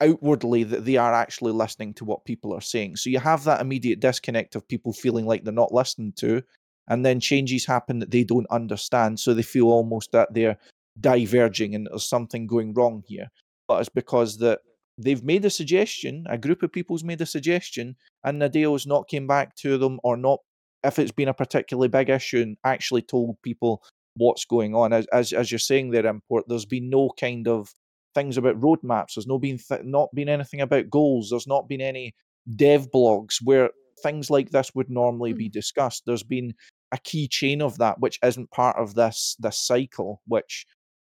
outwardly 0.00 0.62
that 0.62 0.84
they 0.84 0.96
are 0.96 1.14
actually 1.14 1.52
listening 1.52 1.94
to 1.94 2.04
what 2.04 2.24
people 2.24 2.52
are 2.52 2.60
saying. 2.60 2.96
So 2.96 3.10
you 3.10 3.18
have 3.18 3.44
that 3.44 3.60
immediate 3.60 4.00
disconnect 4.00 4.54
of 4.54 4.68
people 4.68 4.92
feeling 4.92 5.26
like 5.26 5.42
they're 5.44 5.52
not 5.52 5.72
listened 5.72 6.16
to, 6.18 6.42
and 6.88 7.04
then 7.04 7.18
changes 7.18 7.66
happen 7.66 7.98
that 7.98 8.10
they 8.10 8.24
don't 8.24 8.46
understand, 8.50 9.18
so 9.18 9.34
they 9.34 9.42
feel 9.42 9.66
almost 9.66 10.12
that 10.12 10.32
they're 10.32 10.58
diverging 11.00 11.74
and 11.74 11.88
there's 11.90 12.08
something 12.08 12.46
going 12.46 12.72
wrong 12.74 13.02
here. 13.06 13.28
But 13.68 13.80
it's 13.80 13.88
because 13.88 14.38
that 14.38 14.60
they've 14.98 15.24
made 15.24 15.44
a 15.44 15.50
suggestion, 15.50 16.24
a 16.28 16.38
group 16.38 16.62
of 16.62 16.72
people's 16.72 17.04
made 17.04 17.20
a 17.20 17.26
suggestion, 17.26 17.96
and 18.24 18.38
Nadeo's 18.38 18.86
not 18.86 19.08
came 19.08 19.26
back 19.26 19.56
to 19.56 19.78
them 19.78 19.98
or 20.04 20.16
not, 20.16 20.40
if 20.84 20.98
it's 20.98 21.10
been 21.12 21.28
a 21.28 21.34
particularly 21.34 21.88
big 21.88 22.10
issue, 22.10 22.42
and 22.42 22.56
actually 22.64 23.02
told 23.02 23.40
people 23.42 23.82
what's 24.16 24.44
going 24.44 24.74
on. 24.74 24.92
As 24.92 25.06
as, 25.12 25.32
as 25.32 25.50
you're 25.50 25.58
saying 25.58 25.90
there, 25.90 26.06
import, 26.06 26.44
there's 26.48 26.66
been 26.66 26.90
no 26.90 27.10
kind 27.18 27.48
of 27.48 27.72
things 28.14 28.36
about 28.36 28.60
roadmaps. 28.60 29.14
There's 29.14 29.26
no 29.26 29.38
been 29.38 29.58
th- 29.58 29.84
not 29.84 30.08
been 30.14 30.28
anything 30.28 30.60
about 30.60 30.90
goals. 30.90 31.30
There's 31.30 31.46
not 31.46 31.68
been 31.68 31.80
any 31.80 32.14
dev 32.56 32.90
blogs 32.90 33.36
where 33.42 33.70
things 34.02 34.30
like 34.30 34.50
this 34.50 34.74
would 34.74 34.90
normally 34.90 35.34
mm. 35.34 35.38
be 35.38 35.48
discussed. 35.48 36.04
There's 36.06 36.22
been 36.22 36.54
a 36.92 36.98
key 36.98 37.28
chain 37.28 37.62
of 37.62 37.78
that 37.78 38.00
which 38.00 38.18
isn't 38.22 38.50
part 38.50 38.76
of 38.76 38.94
this 38.94 39.36
this 39.38 39.58
cycle 39.58 40.22
which 40.26 40.66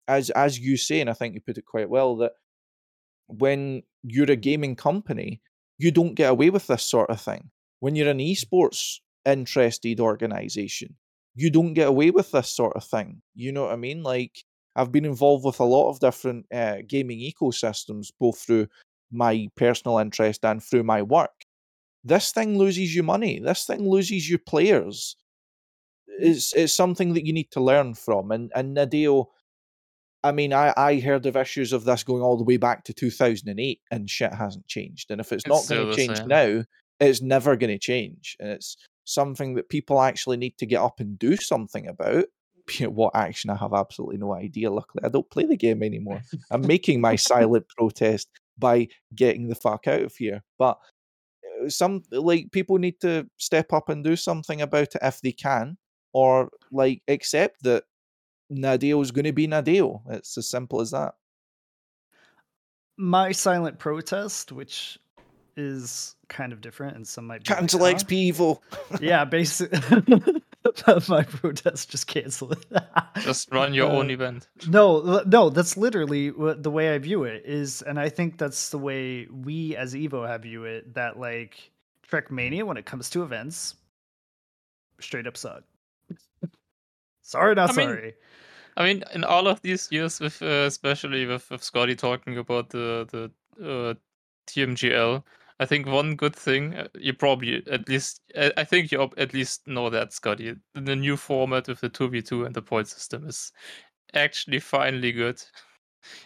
as 0.07 0.29
as 0.31 0.59
you 0.59 0.77
say 0.77 1.01
and 1.01 1.09
i 1.09 1.13
think 1.13 1.33
you 1.33 1.41
put 1.41 1.57
it 1.57 1.65
quite 1.65 1.89
well 1.89 2.15
that 2.15 2.33
when 3.27 3.81
you're 4.03 4.31
a 4.31 4.35
gaming 4.35 4.75
company 4.75 5.41
you 5.77 5.91
don't 5.91 6.15
get 6.15 6.31
away 6.31 6.49
with 6.49 6.67
this 6.67 6.83
sort 6.83 7.09
of 7.09 7.19
thing 7.19 7.49
when 7.79 7.95
you're 7.95 8.09
an 8.09 8.19
esports 8.19 8.99
interested 9.25 9.99
organization 9.99 10.95
you 11.35 11.49
don't 11.49 11.73
get 11.73 11.87
away 11.87 12.11
with 12.11 12.31
this 12.31 12.49
sort 12.49 12.75
of 12.75 12.83
thing 12.83 13.21
you 13.35 13.51
know 13.51 13.63
what 13.63 13.73
i 13.73 13.75
mean 13.75 14.03
like 14.03 14.43
i've 14.75 14.91
been 14.91 15.05
involved 15.05 15.45
with 15.45 15.59
a 15.59 15.63
lot 15.63 15.89
of 15.89 15.99
different 15.99 16.45
uh, 16.53 16.77
gaming 16.87 17.19
ecosystems 17.19 18.11
both 18.19 18.39
through 18.39 18.67
my 19.11 19.47
personal 19.55 19.99
interest 19.99 20.43
and 20.45 20.63
through 20.63 20.83
my 20.83 21.01
work 21.01 21.45
this 22.03 22.31
thing 22.31 22.57
loses 22.57 22.95
you 22.95 23.03
money 23.03 23.39
this 23.39 23.65
thing 23.65 23.87
loses 23.89 24.29
you 24.29 24.37
players 24.37 25.15
It's, 26.19 26.53
is 26.53 26.73
something 26.73 27.13
that 27.13 27.25
you 27.25 27.33
need 27.33 27.51
to 27.51 27.61
learn 27.61 27.93
from. 27.93 28.31
And 28.31 28.51
and 28.55 28.75
Nadeo, 28.77 29.27
I 30.23 30.31
mean, 30.31 30.53
I 30.53 30.73
I 30.77 30.99
heard 30.99 31.25
of 31.25 31.35
issues 31.35 31.73
of 31.73 31.83
this 31.83 32.03
going 32.03 32.21
all 32.21 32.37
the 32.37 32.43
way 32.43 32.57
back 32.57 32.83
to 32.85 32.93
2008, 32.93 33.81
and 33.91 34.09
shit 34.09 34.33
hasn't 34.33 34.67
changed. 34.67 35.11
And 35.11 35.19
if 35.21 35.31
it's, 35.31 35.43
it's 35.45 35.47
not 35.47 35.67
going 35.67 35.89
to 35.89 35.95
change 35.95 36.25
now, 36.25 36.63
it's 36.99 37.21
never 37.21 37.55
going 37.55 37.71
to 37.73 37.79
change. 37.79 38.37
And 38.39 38.49
it's 38.49 38.77
something 39.05 39.55
that 39.55 39.69
people 39.69 40.01
actually 40.01 40.37
need 40.37 40.57
to 40.57 40.65
get 40.65 40.81
up 40.81 40.99
and 40.99 41.17
do 41.17 41.37
something 41.37 41.87
about. 41.87 42.25
What 42.79 43.15
action? 43.15 43.51
I 43.51 43.55
have 43.57 43.75
absolutely 43.75 44.17
no 44.17 44.33
idea. 44.33 44.71
Luckily, 44.71 45.03
I 45.05 45.09
don't 45.09 45.29
play 45.29 45.45
the 45.45 45.55
game 45.55 45.83
anymore. 45.83 46.21
I'm 46.49 46.61
making 46.67 46.99
my 46.99 47.15
silent 47.15 47.67
protest 47.69 48.27
by 48.57 48.87
getting 49.13 49.47
the 49.47 49.53
fuck 49.55 49.87
out 49.87 50.01
of 50.01 50.15
here. 50.15 50.43
But 50.57 50.79
uh, 51.63 51.69
some 51.69 52.01
like 52.11 52.51
people 52.51 52.79
need 52.79 52.99
to 53.01 53.29
step 53.37 53.71
up 53.71 53.89
and 53.89 54.03
do 54.03 54.15
something 54.15 54.61
about 54.61 54.95
it 54.95 55.01
if 55.03 55.21
they 55.21 55.31
can 55.31 55.77
or 56.11 56.49
like 56.71 57.03
accept 57.07 57.61
that 57.63 57.83
Nadeo 58.51 59.01
is 59.01 59.11
going 59.11 59.25
to 59.25 59.33
be 59.33 59.47
Nadeo. 59.47 60.01
It's 60.09 60.37
as 60.37 60.49
simple 60.49 60.81
as 60.81 60.91
that. 60.91 61.13
my 62.97 63.31
silent 63.31 63.77
protest, 63.79 64.51
which 64.51 64.97
is 65.57 66.15
kind 66.27 66.53
of 66.53 66.61
different, 66.61 66.95
and 66.95 67.07
some 67.07 67.27
might 67.27 67.43
be 67.43 67.53
cancel 67.53 67.79
like, 67.79 67.97
XP 67.97 68.33
Evo. 68.33 68.59
yeah, 69.01 69.25
basically, 69.25 69.79
my 71.09 71.23
protest 71.23 71.89
just 71.89 72.07
cancel 72.07 72.51
it. 72.51 72.65
just 73.21 73.51
run 73.51 73.73
your 73.73 73.89
uh, 73.89 73.93
own 73.93 74.09
event. 74.09 74.47
No, 74.67 75.23
no, 75.25 75.49
that's 75.49 75.77
literally 75.77 76.29
the 76.29 76.71
way 76.71 76.93
I 76.93 76.97
view 76.97 77.23
it 77.23 77.43
is, 77.45 77.81
and 77.81 77.99
I 77.99 78.09
think 78.09 78.37
that's 78.37 78.69
the 78.69 78.77
way 78.77 79.27
we 79.27 79.75
as 79.75 79.93
Evo 79.93 80.27
have 80.27 80.43
view 80.43 80.65
it. 80.65 80.93
That 80.93 81.19
like 81.19 81.71
Trackmania, 82.09 82.63
when 82.63 82.77
it 82.77 82.85
comes 82.85 83.09
to 83.11 83.23
events, 83.23 83.75
straight 84.99 85.27
up 85.27 85.37
suck. 85.37 85.63
sorry, 87.21 87.55
not 87.55 87.71
I 87.71 87.73
sorry. 87.73 88.01
Mean, 88.01 88.13
I 88.77 88.83
mean, 88.83 89.03
in 89.13 89.23
all 89.23 89.47
of 89.47 89.61
these 89.61 89.89
years, 89.91 90.19
with 90.19 90.41
uh, 90.41 90.65
especially 90.67 91.25
with, 91.25 91.49
with 91.49 91.63
Scotty 91.63 91.95
talking 91.95 92.37
about 92.37 92.69
the 92.69 93.07
the 93.09 93.31
uh, 93.63 93.93
TMGL, 94.47 95.23
I 95.59 95.65
think 95.65 95.87
one 95.87 96.15
good 96.15 96.35
thing 96.35 96.75
uh, 96.75 96.87
you 96.95 97.13
probably 97.13 97.63
at 97.71 97.87
least 97.87 98.21
I 98.57 98.63
think 98.63 98.91
you 98.91 99.09
at 99.17 99.33
least 99.33 99.67
know 99.67 99.89
that 99.89 100.13
Scotty 100.13 100.55
the 100.73 100.95
new 100.95 101.17
format 101.17 101.67
with 101.67 101.81
the 101.81 101.89
two 101.89 102.09
v 102.09 102.21
two 102.21 102.45
and 102.45 102.53
the 102.53 102.61
point 102.61 102.87
system 102.87 103.27
is 103.27 103.51
actually 104.13 104.59
finally 104.59 105.11
good. 105.11 105.41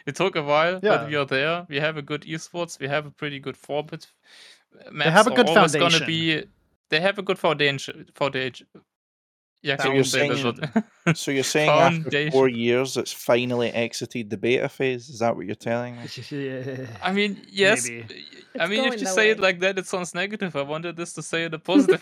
It 0.05 0.17
took 0.17 0.35
a 0.35 0.43
while, 0.43 0.81
yeah. 0.83 0.97
but 0.97 1.07
we 1.07 1.15
are 1.15 1.25
there. 1.25 1.65
We 1.69 1.79
have 1.79 1.95
a 1.95 2.01
good 2.01 2.23
esports. 2.23 2.77
We 2.81 2.89
have 2.89 3.05
a 3.05 3.11
pretty 3.11 3.39
good 3.39 3.55
format. 3.55 4.07
Maps 4.91 5.05
they 5.05 5.11
have 5.11 5.27
a 5.27 5.33
good 5.33 5.47
foundation. 5.47 6.05
Be, 6.05 6.43
they 6.89 6.99
have 6.99 7.17
a 7.17 7.21
good 7.21 7.39
foundation. 7.39 8.05
Foundation. 8.13 8.67
Yeah, 9.61 9.75
so 9.75 9.91
you're, 9.91 10.05
saying, 10.05 10.57
so 11.15 11.31
you're 11.31 11.43
saying 11.43 11.69
after 11.69 12.31
four 12.31 12.47
years 12.47 12.95
it's 12.95 13.11
finally 13.11 13.69
exited 13.71 14.29
the 14.29 14.37
beta 14.37 14.69
phase? 14.69 15.09
Is 15.09 15.19
that 15.19 15.35
what 15.35 15.47
you're 15.47 15.55
telling 15.55 15.97
me? 15.97 16.87
I 17.03 17.11
mean, 17.11 17.41
yes. 17.49 17.89
Maybe. 17.89 18.25
I 18.57 18.67
mean, 18.67 18.85
if 18.85 19.01
you 19.01 19.07
say 19.07 19.27
way. 19.27 19.31
it 19.31 19.39
like 19.39 19.59
that, 19.59 19.77
it 19.77 19.85
sounds 19.85 20.15
negative. 20.15 20.55
I 20.55 20.61
wanted 20.61 20.95
this 20.95 21.11
to 21.13 21.21
say 21.21 21.43
it 21.43 21.53
a 21.53 21.59
positive, 21.59 22.01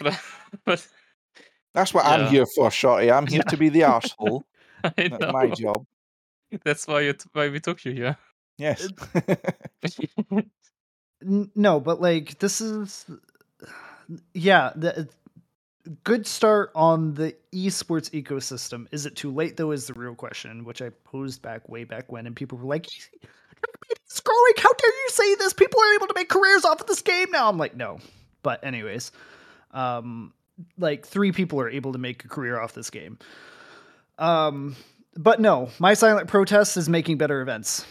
but 0.65 0.87
that's 1.73 1.95
what 1.95 2.05
yeah. 2.05 2.11
I'm 2.11 2.27
here 2.27 2.45
for, 2.55 2.69
Shotty. 2.69 3.11
I'm 3.11 3.25
here 3.25 3.43
to 3.43 3.57
be 3.57 3.69
the 3.69 3.83
asshole. 3.83 4.43
That's 4.83 5.33
my 5.33 5.47
job. 5.47 5.83
That's 6.63 6.87
why 6.87 7.01
you 7.01 7.13
t- 7.13 7.29
why 7.33 7.49
we 7.49 7.59
took 7.59 7.83
you 7.85 7.91
here. 7.91 8.17
Yes. 8.59 8.87
no, 11.21 11.79
but 11.79 12.01
like 12.01 12.37
this 12.37 12.61
is, 12.61 13.05
yeah. 14.35 14.73
The, 14.75 15.09
good 16.03 16.27
start 16.27 16.71
on 16.75 17.13
the 17.13 17.35
esports 17.53 18.09
ecosystem. 18.11 18.87
Is 18.91 19.05
it 19.05 19.15
too 19.15 19.33
late 19.33 19.57
though? 19.57 19.71
Is 19.71 19.87
the 19.87 19.93
real 19.93 20.15
question, 20.15 20.63
which 20.63 20.81
I 20.81 20.89
posed 21.03 21.41
back 21.41 21.67
way 21.69 21.83
back 21.83 22.11
when, 22.11 22.27
and 22.27 22.35
people 22.35 22.57
were 22.57 22.65
like, 22.65 22.87
"It's 23.89 24.19
growing. 24.19 24.53
How 24.57 24.71
dare 24.73 24.89
you 24.89 25.09
say 25.09 25.35
this? 25.35 25.53
People 25.53 25.81
are 25.81 25.93
able 25.95 26.07
to 26.07 26.13
make 26.15 26.29
careers 26.29 26.65
off 26.65 26.81
of 26.81 26.87
this 26.87 27.01
game 27.01 27.31
now." 27.31 27.49
I'm 27.49 27.57
like, 27.57 27.75
no. 27.75 27.99
But 28.43 28.63
anyways, 28.63 29.11
um, 29.71 30.33
like 30.77 31.05
three 31.05 31.31
people 31.31 31.59
are 31.59 31.69
able 31.69 31.93
to 31.93 31.99
make 31.99 32.23
a 32.23 32.27
career 32.27 32.59
off 32.59 32.73
this 32.73 32.89
game. 32.89 33.17
Um, 34.17 34.75
but 35.15 35.39
no, 35.39 35.69
my 35.79 35.93
silent 35.93 36.27
protest 36.27 36.77
is 36.77 36.89
making 36.89 37.17
better 37.17 37.41
events 37.41 37.85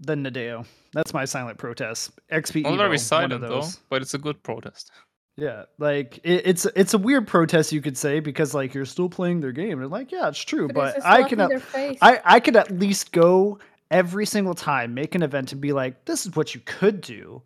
than 0.00 0.24
Nadeo. 0.24 0.66
That's 0.92 1.12
my 1.12 1.24
silent 1.24 1.58
protest. 1.58 2.12
XP. 2.30 2.64
Well, 2.64 2.76
very 2.76 2.98
silent 2.98 3.40
though, 3.40 3.66
but 3.88 4.02
it's 4.02 4.14
a 4.14 4.18
good 4.18 4.42
protest. 4.42 4.90
Yeah, 5.36 5.64
like 5.78 6.18
it, 6.22 6.42
it's 6.46 6.64
it's 6.76 6.94
a 6.94 6.98
weird 6.98 7.26
protest 7.26 7.72
you 7.72 7.80
could 7.80 7.98
say 7.98 8.20
because 8.20 8.54
like 8.54 8.72
you're 8.72 8.84
still 8.84 9.08
playing 9.08 9.40
their 9.40 9.50
game 9.50 9.82
and 9.82 9.90
like 9.90 10.12
yeah 10.12 10.28
it's 10.28 10.40
true 10.40 10.68
but, 10.68 10.94
but 10.94 11.04
I 11.04 11.28
can 11.28 11.40
at, 11.40 11.50
I 11.74 12.20
I 12.24 12.40
could 12.40 12.54
at 12.54 12.70
least 12.70 13.10
go 13.10 13.58
every 13.90 14.26
single 14.26 14.54
time 14.54 14.94
make 14.94 15.16
an 15.16 15.22
event 15.22 15.50
and 15.50 15.60
be 15.60 15.72
like 15.72 16.04
this 16.04 16.24
is 16.24 16.36
what 16.36 16.54
you 16.54 16.60
could 16.64 17.00
do. 17.00 17.42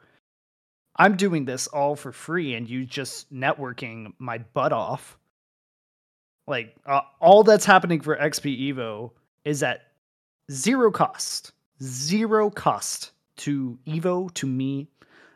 I'm 0.97 1.16
doing 1.16 1.45
this 1.45 1.66
all 1.68 1.97
for 1.97 2.12
free 2.12 2.55
and 2.55 2.68
you 2.68 2.84
just 2.84 3.32
networking 3.32 4.12
my 4.18 4.39
butt 4.39 4.72
off. 4.72 5.16
Like 6.47 6.74
uh, 6.84 7.03
all 7.20 7.43
that's 7.43 7.64
happening 7.64 8.01
for 8.01 8.16
XP 8.16 8.72
Evo 8.74 9.12
is 9.45 9.62
at 9.62 9.82
zero 10.51 10.91
cost, 10.91 11.53
zero 11.82 12.51
cost 12.51 13.12
to 13.39 13.78
Evo 13.86 14.32
to 14.34 14.47
me. 14.47 14.89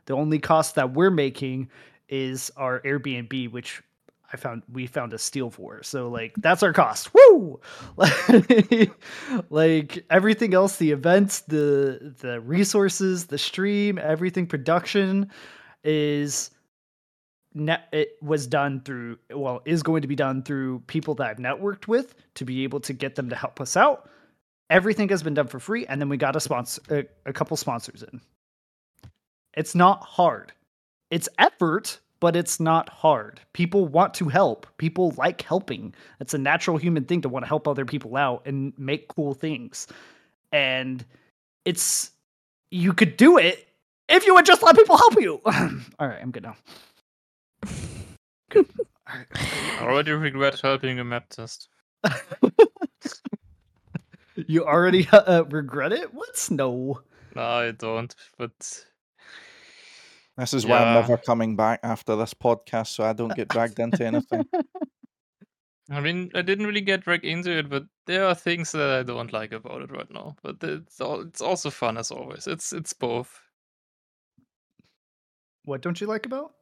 The 0.06 0.14
only 0.14 0.40
cost 0.40 0.74
that 0.74 0.92
we're 0.92 1.10
making 1.10 1.70
is 2.12 2.52
our 2.58 2.80
Airbnb, 2.80 3.50
which 3.52 3.82
I 4.32 4.36
found 4.36 4.62
we 4.70 4.86
found 4.86 5.14
a 5.14 5.18
steal 5.18 5.50
for. 5.50 5.82
So 5.82 6.08
like 6.08 6.34
that's 6.36 6.62
our 6.62 6.72
cost. 6.72 7.10
Woo! 7.14 7.58
like 9.50 10.04
everything 10.10 10.54
else, 10.54 10.76
the 10.76 10.90
events, 10.90 11.40
the 11.40 12.14
the 12.20 12.40
resources, 12.40 13.26
the 13.26 13.38
stream, 13.38 13.98
everything 13.98 14.46
production 14.46 15.30
is 15.84 16.50
net 17.54 17.88
it 17.92 18.16
was 18.22 18.46
done 18.46 18.80
through 18.80 19.18
well 19.34 19.60
is 19.64 19.82
going 19.82 20.02
to 20.02 20.08
be 20.08 20.16
done 20.16 20.42
through 20.42 20.80
people 20.86 21.14
that 21.14 21.26
I've 21.28 21.36
networked 21.38 21.86
with 21.86 22.14
to 22.34 22.44
be 22.44 22.64
able 22.64 22.80
to 22.80 22.92
get 22.92 23.14
them 23.14 23.30
to 23.30 23.36
help 23.36 23.60
us 23.60 23.76
out. 23.76 24.08
Everything 24.70 25.08
has 25.08 25.22
been 25.22 25.34
done 25.34 25.48
for 25.48 25.60
free 25.60 25.86
and 25.86 26.00
then 26.00 26.10
we 26.10 26.18
got 26.18 26.36
a 26.36 26.40
sponsor 26.40 26.82
a, 26.90 27.04
a 27.28 27.32
couple 27.32 27.56
sponsors 27.56 28.02
in. 28.02 28.20
It's 29.54 29.74
not 29.74 30.02
hard. 30.02 30.52
It's 31.12 31.28
effort, 31.38 32.00
but 32.20 32.34
it's 32.36 32.58
not 32.58 32.88
hard. 32.88 33.38
People 33.52 33.86
want 33.86 34.14
to 34.14 34.30
help. 34.30 34.66
People 34.78 35.12
like 35.18 35.42
helping. 35.42 35.94
It's 36.20 36.32
a 36.32 36.38
natural 36.38 36.78
human 36.78 37.04
thing 37.04 37.20
to 37.20 37.28
want 37.28 37.44
to 37.44 37.48
help 37.48 37.68
other 37.68 37.84
people 37.84 38.16
out 38.16 38.40
and 38.46 38.72
make 38.78 39.08
cool 39.08 39.34
things. 39.34 39.86
And 40.52 41.04
it's 41.66 42.12
you 42.70 42.94
could 42.94 43.18
do 43.18 43.36
it 43.36 43.68
if 44.08 44.24
you 44.24 44.34
would 44.34 44.46
just 44.46 44.62
let 44.62 44.74
people 44.74 44.96
help 44.96 45.20
you. 45.20 45.38
All 45.98 46.08
right, 46.08 46.18
I'm 46.22 46.30
good 46.30 46.44
now. 46.44 46.56
I 49.06 49.78
already 49.82 50.12
regret 50.12 50.60
helping 50.60 50.98
a 50.98 51.04
map 51.04 51.28
test. 51.28 51.68
you 54.46 54.64
already 54.64 55.06
uh, 55.12 55.44
regret 55.44 55.92
it? 55.92 56.14
What? 56.14 56.48
No. 56.50 57.02
No, 57.36 57.42
I 57.42 57.72
don't. 57.72 58.14
But 58.38 58.82
this 60.42 60.54
is 60.54 60.66
why 60.66 60.78
I'm 60.78 60.94
never 60.94 61.16
coming 61.16 61.56
back 61.56 61.80
after 61.82 62.16
this 62.16 62.34
podcast, 62.34 62.88
so 62.88 63.04
I 63.04 63.12
don't 63.12 63.34
get 63.34 63.48
dragged 63.48 63.78
into 63.78 64.04
anything. 64.04 64.44
I 65.90 66.00
mean, 66.00 66.30
I 66.34 66.42
didn't 66.42 66.66
really 66.66 66.80
get 66.80 67.02
dragged 67.02 67.24
into 67.24 67.50
it, 67.50 67.68
but 67.68 67.84
there 68.06 68.26
are 68.26 68.34
things 68.34 68.72
that 68.72 68.90
I 68.90 69.02
don't 69.02 69.32
like 69.32 69.52
about 69.52 69.82
it 69.82 69.90
right 69.90 70.10
now. 70.10 70.36
But 70.42 70.56
it's 70.62 71.00
all, 71.00 71.20
it's 71.20 71.40
also 71.40 71.70
fun 71.70 71.96
as 71.96 72.10
always. 72.10 72.46
It's 72.46 72.72
it's 72.72 72.92
both. 72.92 73.40
What 75.64 75.82
don't 75.82 76.00
you 76.00 76.06
like 76.06 76.26
about? 76.26 76.52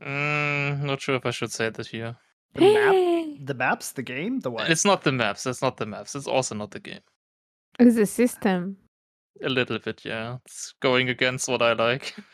Mm, 0.00 0.82
not 0.82 1.00
sure 1.00 1.14
if 1.16 1.24
I 1.24 1.30
should 1.30 1.52
say 1.52 1.70
that 1.70 1.86
here. 1.86 2.16
The 2.54 2.74
map, 2.74 3.38
the 3.46 3.54
maps, 3.54 3.92
the 3.92 4.02
game, 4.02 4.40
the 4.40 4.50
what? 4.50 4.70
It's 4.70 4.84
not 4.84 5.04
the 5.04 5.12
maps. 5.12 5.46
It's 5.46 5.62
not 5.62 5.76
the 5.76 5.86
maps. 5.86 6.14
It's 6.14 6.26
also 6.26 6.54
not 6.54 6.72
the 6.72 6.80
game. 6.80 7.00
It's 7.78 7.96
the 7.96 8.06
system. 8.06 8.76
A 9.42 9.48
little 9.48 9.78
bit, 9.78 10.04
yeah. 10.04 10.38
It's 10.44 10.74
going 10.80 11.08
against 11.08 11.48
what 11.48 11.62
I 11.62 11.72
like. 11.72 12.14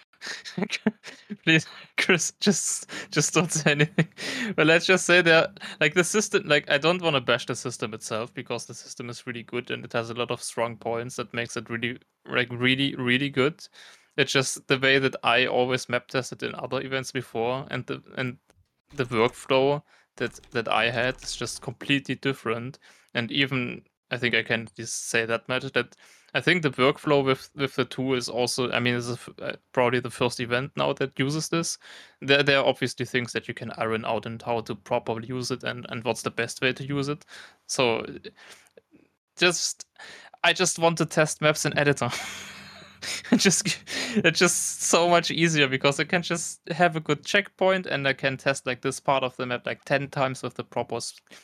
Please, 1.44 1.66
Chris, 1.98 2.32
just 2.40 2.88
just 3.10 3.34
don't 3.34 3.52
say 3.52 3.72
anything. 3.72 4.08
But 4.56 4.66
let's 4.66 4.86
just 4.86 5.06
say 5.06 5.22
that, 5.22 5.60
like 5.80 5.94
the 5.94 6.04
system, 6.04 6.44
like 6.46 6.70
I 6.70 6.78
don't 6.78 7.02
want 7.02 7.14
to 7.14 7.20
bash 7.20 7.46
the 7.46 7.56
system 7.56 7.94
itself 7.94 8.32
because 8.32 8.66
the 8.66 8.74
system 8.74 9.10
is 9.10 9.26
really 9.26 9.42
good 9.42 9.70
and 9.70 9.84
it 9.84 9.92
has 9.92 10.10
a 10.10 10.14
lot 10.14 10.30
of 10.30 10.42
strong 10.42 10.76
points 10.76 11.16
that 11.16 11.34
makes 11.34 11.56
it 11.56 11.68
really, 11.68 11.98
like 12.26 12.48
really, 12.50 12.94
really 12.96 13.28
good. 13.28 13.66
It's 14.16 14.32
just 14.32 14.66
the 14.68 14.78
way 14.78 14.98
that 14.98 15.16
I 15.24 15.46
always 15.46 15.88
map 15.88 16.08
tested 16.08 16.42
in 16.42 16.54
other 16.54 16.80
events 16.80 17.12
before, 17.12 17.66
and 17.70 17.86
the 17.86 18.02
and 18.16 18.38
the 18.94 19.04
workflow 19.04 19.82
that 20.16 20.40
that 20.52 20.68
I 20.68 20.90
had 20.90 21.22
is 21.22 21.36
just 21.36 21.62
completely 21.62 22.14
different. 22.14 22.78
And 23.14 23.30
even 23.30 23.82
I 24.14 24.18
think 24.18 24.34
I 24.34 24.42
can 24.42 24.68
just 24.76 25.08
say 25.10 25.26
that 25.26 25.48
much 25.48 25.64
that 25.72 25.96
I 26.34 26.40
think 26.40 26.62
the 26.62 26.70
workflow 26.70 27.24
with 27.24 27.50
with 27.56 27.74
the 27.74 27.84
tool 27.84 28.14
is 28.14 28.28
also. 28.28 28.70
I 28.70 28.78
mean, 28.78 28.94
this 28.94 29.08
is 29.08 29.18
uh, 29.42 29.56
probably 29.72 29.98
the 30.00 30.10
first 30.10 30.38
event 30.38 30.70
now 30.76 30.92
that 30.94 31.18
uses 31.18 31.48
this. 31.48 31.78
There, 32.20 32.42
there 32.42 32.58
are 32.58 32.64
obviously 32.64 33.06
things 33.06 33.32
that 33.32 33.48
you 33.48 33.54
can 33.54 33.72
iron 33.72 34.04
out 34.04 34.26
and 34.26 34.40
how 34.40 34.60
to 34.60 34.76
properly 34.76 35.26
use 35.26 35.50
it 35.50 35.64
and 35.64 35.84
and 35.88 36.04
what's 36.04 36.22
the 36.22 36.30
best 36.30 36.62
way 36.62 36.72
to 36.72 36.86
use 36.86 37.08
it. 37.08 37.24
So, 37.66 38.06
just 39.36 39.86
I 40.44 40.52
just 40.52 40.78
want 40.78 40.98
to 40.98 41.06
test 41.06 41.40
maps 41.40 41.66
in 41.66 41.76
editor. 41.76 42.10
just 43.36 43.78
it's 44.16 44.38
just 44.38 44.82
so 44.82 45.08
much 45.08 45.30
easier 45.30 45.68
because 45.68 46.00
I 46.00 46.04
can 46.04 46.22
just 46.22 46.60
have 46.70 46.96
a 46.96 47.00
good 47.00 47.24
checkpoint 47.24 47.86
and 47.86 48.06
I 48.06 48.12
can 48.12 48.36
test 48.36 48.66
like 48.66 48.80
this 48.82 49.00
part 49.00 49.22
of 49.22 49.36
the 49.36 49.46
map 49.46 49.66
like 49.66 49.84
10 49.84 50.08
times 50.08 50.42
with 50.42 50.54
the 50.54 50.64
proper 50.64 50.98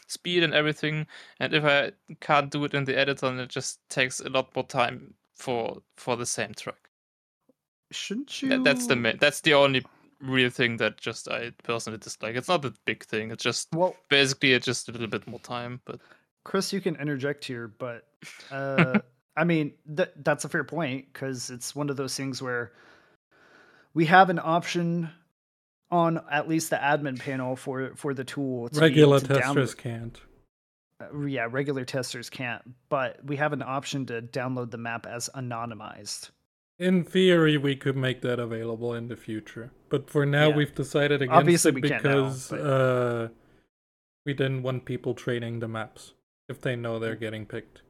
speed 0.06 0.42
and 0.42 0.54
everything. 0.54 1.06
And 1.38 1.54
if 1.54 1.64
I 1.64 1.92
can't 2.20 2.50
do 2.50 2.64
it 2.64 2.74
in 2.74 2.84
the 2.84 2.96
editor 2.98 3.26
then 3.26 3.38
it 3.38 3.48
just 3.48 3.80
takes 3.88 4.20
a 4.20 4.28
lot 4.28 4.54
more 4.54 4.66
time 4.66 5.14
for 5.34 5.82
for 5.96 6.16
the 6.16 6.26
same 6.26 6.54
track. 6.54 6.90
Shouldn't 7.90 8.42
you 8.42 8.62
that's 8.62 8.86
the 8.86 9.16
that's 9.18 9.40
the 9.40 9.54
only 9.54 9.84
real 10.20 10.50
thing 10.50 10.76
that 10.76 10.98
just 10.98 11.28
I 11.28 11.50
personally 11.64 11.98
dislike. 11.98 12.36
It's 12.36 12.48
not 12.48 12.64
a 12.64 12.72
big 12.84 13.04
thing 13.04 13.30
it's 13.30 13.42
just 13.42 13.68
well 13.74 13.96
basically 14.08 14.52
it's 14.52 14.66
just 14.66 14.88
a 14.88 14.92
little 14.92 15.08
bit 15.08 15.26
more 15.26 15.40
time 15.40 15.80
but 15.84 16.00
Chris 16.44 16.72
you 16.72 16.80
can 16.80 16.96
interject 16.96 17.44
here 17.44 17.68
but 17.68 18.06
uh 18.50 19.00
I 19.36 19.44
mean, 19.44 19.72
th- 19.96 20.12
that's 20.16 20.44
a 20.44 20.48
fair 20.48 20.64
point 20.64 21.06
because 21.12 21.50
it's 21.50 21.74
one 21.74 21.90
of 21.90 21.96
those 21.96 22.16
things 22.16 22.42
where 22.42 22.72
we 23.94 24.06
have 24.06 24.30
an 24.30 24.40
option 24.42 25.10
on 25.90 26.20
at 26.30 26.48
least 26.48 26.70
the 26.70 26.76
admin 26.76 27.18
panel 27.18 27.56
for 27.56 27.92
for 27.96 28.14
the 28.14 28.24
tool. 28.24 28.68
regular 28.74 29.20
testers 29.20 29.74
download. 29.74 29.78
can't. 29.78 30.20
Uh, 31.00 31.24
yeah, 31.24 31.48
regular 31.50 31.84
testers 31.84 32.28
can't, 32.30 32.62
but 32.88 33.24
we 33.24 33.36
have 33.36 33.52
an 33.52 33.62
option 33.62 34.06
to 34.06 34.22
download 34.22 34.70
the 34.70 34.78
map 34.78 35.06
as 35.06 35.30
anonymized. 35.34 36.30
In 36.78 37.04
theory, 37.04 37.58
we 37.58 37.76
could 37.76 37.96
make 37.96 38.22
that 38.22 38.38
available 38.38 38.94
in 38.94 39.08
the 39.08 39.16
future, 39.16 39.70
but 39.88 40.08
for 40.08 40.24
now, 40.24 40.48
yeah. 40.48 40.56
we've 40.56 40.74
decided 40.74 41.22
against 41.22 41.38
Obviously 41.38 41.70
it 41.70 41.80
because 41.80 42.50
now, 42.50 42.58
but... 42.58 42.64
uh, 42.64 43.28
we 44.24 44.34
didn't 44.34 44.62
want 44.62 44.84
people 44.84 45.14
trading 45.14 45.60
the 45.60 45.68
maps 45.68 46.14
if 46.48 46.60
they 46.60 46.76
know 46.76 46.98
they're 46.98 47.16
getting 47.16 47.46
picked 47.46 47.82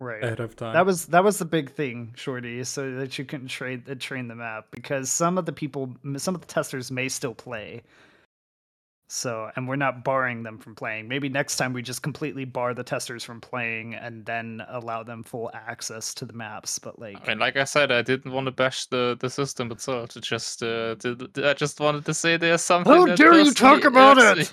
right 0.00 0.22
ahead 0.22 0.40
of 0.40 0.56
time. 0.56 0.74
That 0.74 0.86
was 0.86 1.06
that 1.06 1.24
was 1.24 1.38
the 1.38 1.44
big 1.44 1.70
thing, 1.70 2.12
Shorty, 2.16 2.62
so 2.64 2.94
that 2.96 3.18
you 3.18 3.24
can 3.24 3.48
trade 3.48 3.88
uh, 3.88 3.94
train 3.98 4.28
the 4.28 4.34
map 4.34 4.66
because 4.70 5.10
some 5.10 5.38
of 5.38 5.46
the 5.46 5.52
people, 5.52 5.94
some 6.16 6.34
of 6.34 6.40
the 6.40 6.46
testers 6.46 6.90
may 6.90 7.08
still 7.08 7.34
play. 7.34 7.82
So, 9.10 9.50
and 9.56 9.66
we're 9.66 9.76
not 9.76 10.04
barring 10.04 10.42
them 10.42 10.58
from 10.58 10.74
playing. 10.74 11.08
Maybe 11.08 11.30
next 11.30 11.56
time 11.56 11.72
we 11.72 11.80
just 11.80 12.02
completely 12.02 12.44
bar 12.44 12.74
the 12.74 12.84
testers 12.84 13.24
from 13.24 13.40
playing 13.40 13.94
and 13.94 14.26
then 14.26 14.62
allow 14.68 15.02
them 15.02 15.22
full 15.22 15.50
access 15.54 16.12
to 16.12 16.26
the 16.26 16.34
maps. 16.34 16.78
But 16.78 16.98
like, 16.98 17.16
I 17.24 17.28
mean, 17.28 17.38
like 17.38 17.56
I 17.56 17.64
said, 17.64 17.90
I 17.90 18.02
didn't 18.02 18.32
want 18.32 18.44
to 18.46 18.50
bash 18.50 18.84
the 18.86 19.16
the 19.18 19.30
system 19.30 19.72
itself. 19.72 20.14
It 20.14 20.24
just, 20.24 20.62
uh, 20.62 20.94
did, 20.96 21.38
I 21.42 21.54
just 21.54 21.80
wanted 21.80 22.04
to 22.04 22.12
say 22.12 22.36
there's 22.36 22.60
something. 22.60 22.92
How 22.92 23.06
dare 23.14 23.40
you 23.40 23.54
talk 23.54 23.84
about 23.84 24.18
it? 24.18 24.52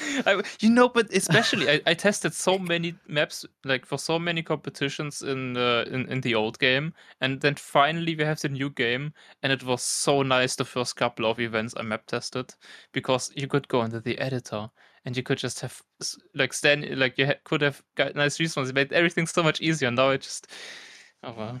I, 0.26 0.42
you 0.60 0.70
know, 0.70 0.88
but 0.88 1.12
especially 1.12 1.70
I, 1.70 1.80
I 1.86 1.94
tested 1.94 2.34
so 2.34 2.58
many 2.58 2.94
maps, 3.08 3.44
like 3.64 3.86
for 3.86 3.98
so 3.98 4.18
many 4.18 4.42
competitions 4.42 5.22
in 5.22 5.52
the 5.52 5.86
in, 5.90 6.08
in 6.10 6.20
the 6.20 6.34
old 6.34 6.58
game, 6.58 6.94
and 7.20 7.40
then 7.40 7.54
finally 7.54 8.14
we 8.14 8.24
have 8.24 8.40
the 8.40 8.48
new 8.48 8.70
game, 8.70 9.12
and 9.42 9.52
it 9.52 9.62
was 9.64 9.82
so 9.82 10.22
nice 10.22 10.56
the 10.56 10.64
first 10.64 10.96
couple 10.96 11.26
of 11.26 11.40
events 11.40 11.74
I 11.76 11.82
map 11.82 12.06
tested 12.06 12.54
because 12.92 13.30
you 13.34 13.46
could 13.46 13.68
go 13.68 13.82
into 13.82 14.00
the 14.00 14.18
editor 14.18 14.70
and 15.04 15.16
you 15.16 15.22
could 15.22 15.38
just 15.38 15.60
have 15.60 15.82
like 16.34 16.52
stand 16.52 16.98
like 16.98 17.18
you 17.18 17.26
ha- 17.26 17.40
could 17.44 17.60
have 17.60 17.82
got 17.94 18.14
nice 18.14 18.38
response. 18.40 18.70
It 18.70 18.74
made 18.74 18.92
everything 18.92 19.26
so 19.26 19.42
much 19.42 19.60
easier. 19.60 19.90
Now 19.90 20.10
it 20.10 20.22
just 20.22 20.46
oh 21.22 21.34
well. 21.36 21.60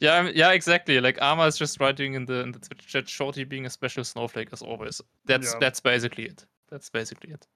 Yeah, 0.00 0.30
yeah, 0.32 0.52
exactly. 0.52 1.00
Like 1.00 1.18
Arma 1.20 1.46
is 1.46 1.58
just 1.58 1.80
writing 1.80 2.14
in 2.14 2.24
the 2.24 2.40
in 2.40 2.52
the 2.52 2.60
Twitch 2.60 2.86
chat, 2.86 3.08
Shorty 3.08 3.44
being 3.44 3.66
a 3.66 3.70
special 3.70 4.04
snowflake 4.04 4.48
as 4.52 4.62
always. 4.62 5.00
That's 5.24 5.52
yeah. 5.52 5.58
that's 5.60 5.80
basically 5.80 6.24
it. 6.26 6.46
That's 6.70 6.88
basically 6.88 7.32
it. 7.32 7.46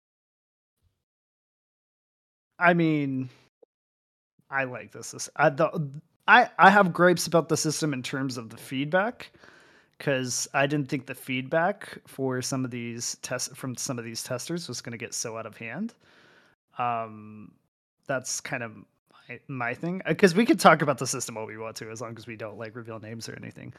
I 2.58 2.74
mean, 2.74 3.28
I 4.50 4.64
like 4.64 4.92
this. 4.92 5.28
I 5.36 5.50
the 5.50 5.90
I 6.26 6.50
I 6.58 6.70
have 6.70 6.92
gripes 6.92 7.26
about 7.26 7.48
the 7.48 7.56
system 7.56 7.92
in 7.92 8.02
terms 8.02 8.36
of 8.36 8.50
the 8.50 8.56
feedback 8.56 9.30
because 9.98 10.48
I 10.52 10.66
didn't 10.66 10.88
think 10.88 11.06
the 11.06 11.14
feedback 11.14 11.98
for 12.08 12.42
some 12.42 12.64
of 12.64 12.72
these 12.72 13.16
tests 13.22 13.54
from 13.54 13.76
some 13.76 14.00
of 14.00 14.04
these 14.04 14.24
testers 14.24 14.66
was 14.66 14.80
going 14.80 14.92
to 14.92 14.98
get 14.98 15.14
so 15.14 15.36
out 15.36 15.46
of 15.46 15.56
hand. 15.56 15.94
Um, 16.76 17.52
that's 18.08 18.40
kind 18.40 18.64
of 18.64 18.72
my, 19.28 19.40
my 19.48 19.74
thing 19.74 20.02
uh, 20.04 20.10
because 20.10 20.34
we 20.34 20.46
could 20.46 20.60
talk 20.60 20.82
about 20.82 20.98
the 20.98 21.06
system 21.06 21.36
all 21.36 21.46
we 21.46 21.56
want 21.56 21.76
to 21.76 21.90
as 21.90 22.00
long 22.00 22.16
as 22.16 22.26
we 22.26 22.36
don't 22.36 22.58
like 22.58 22.74
reveal 22.76 22.98
names 23.00 23.28
or 23.28 23.36
anything 23.36 23.72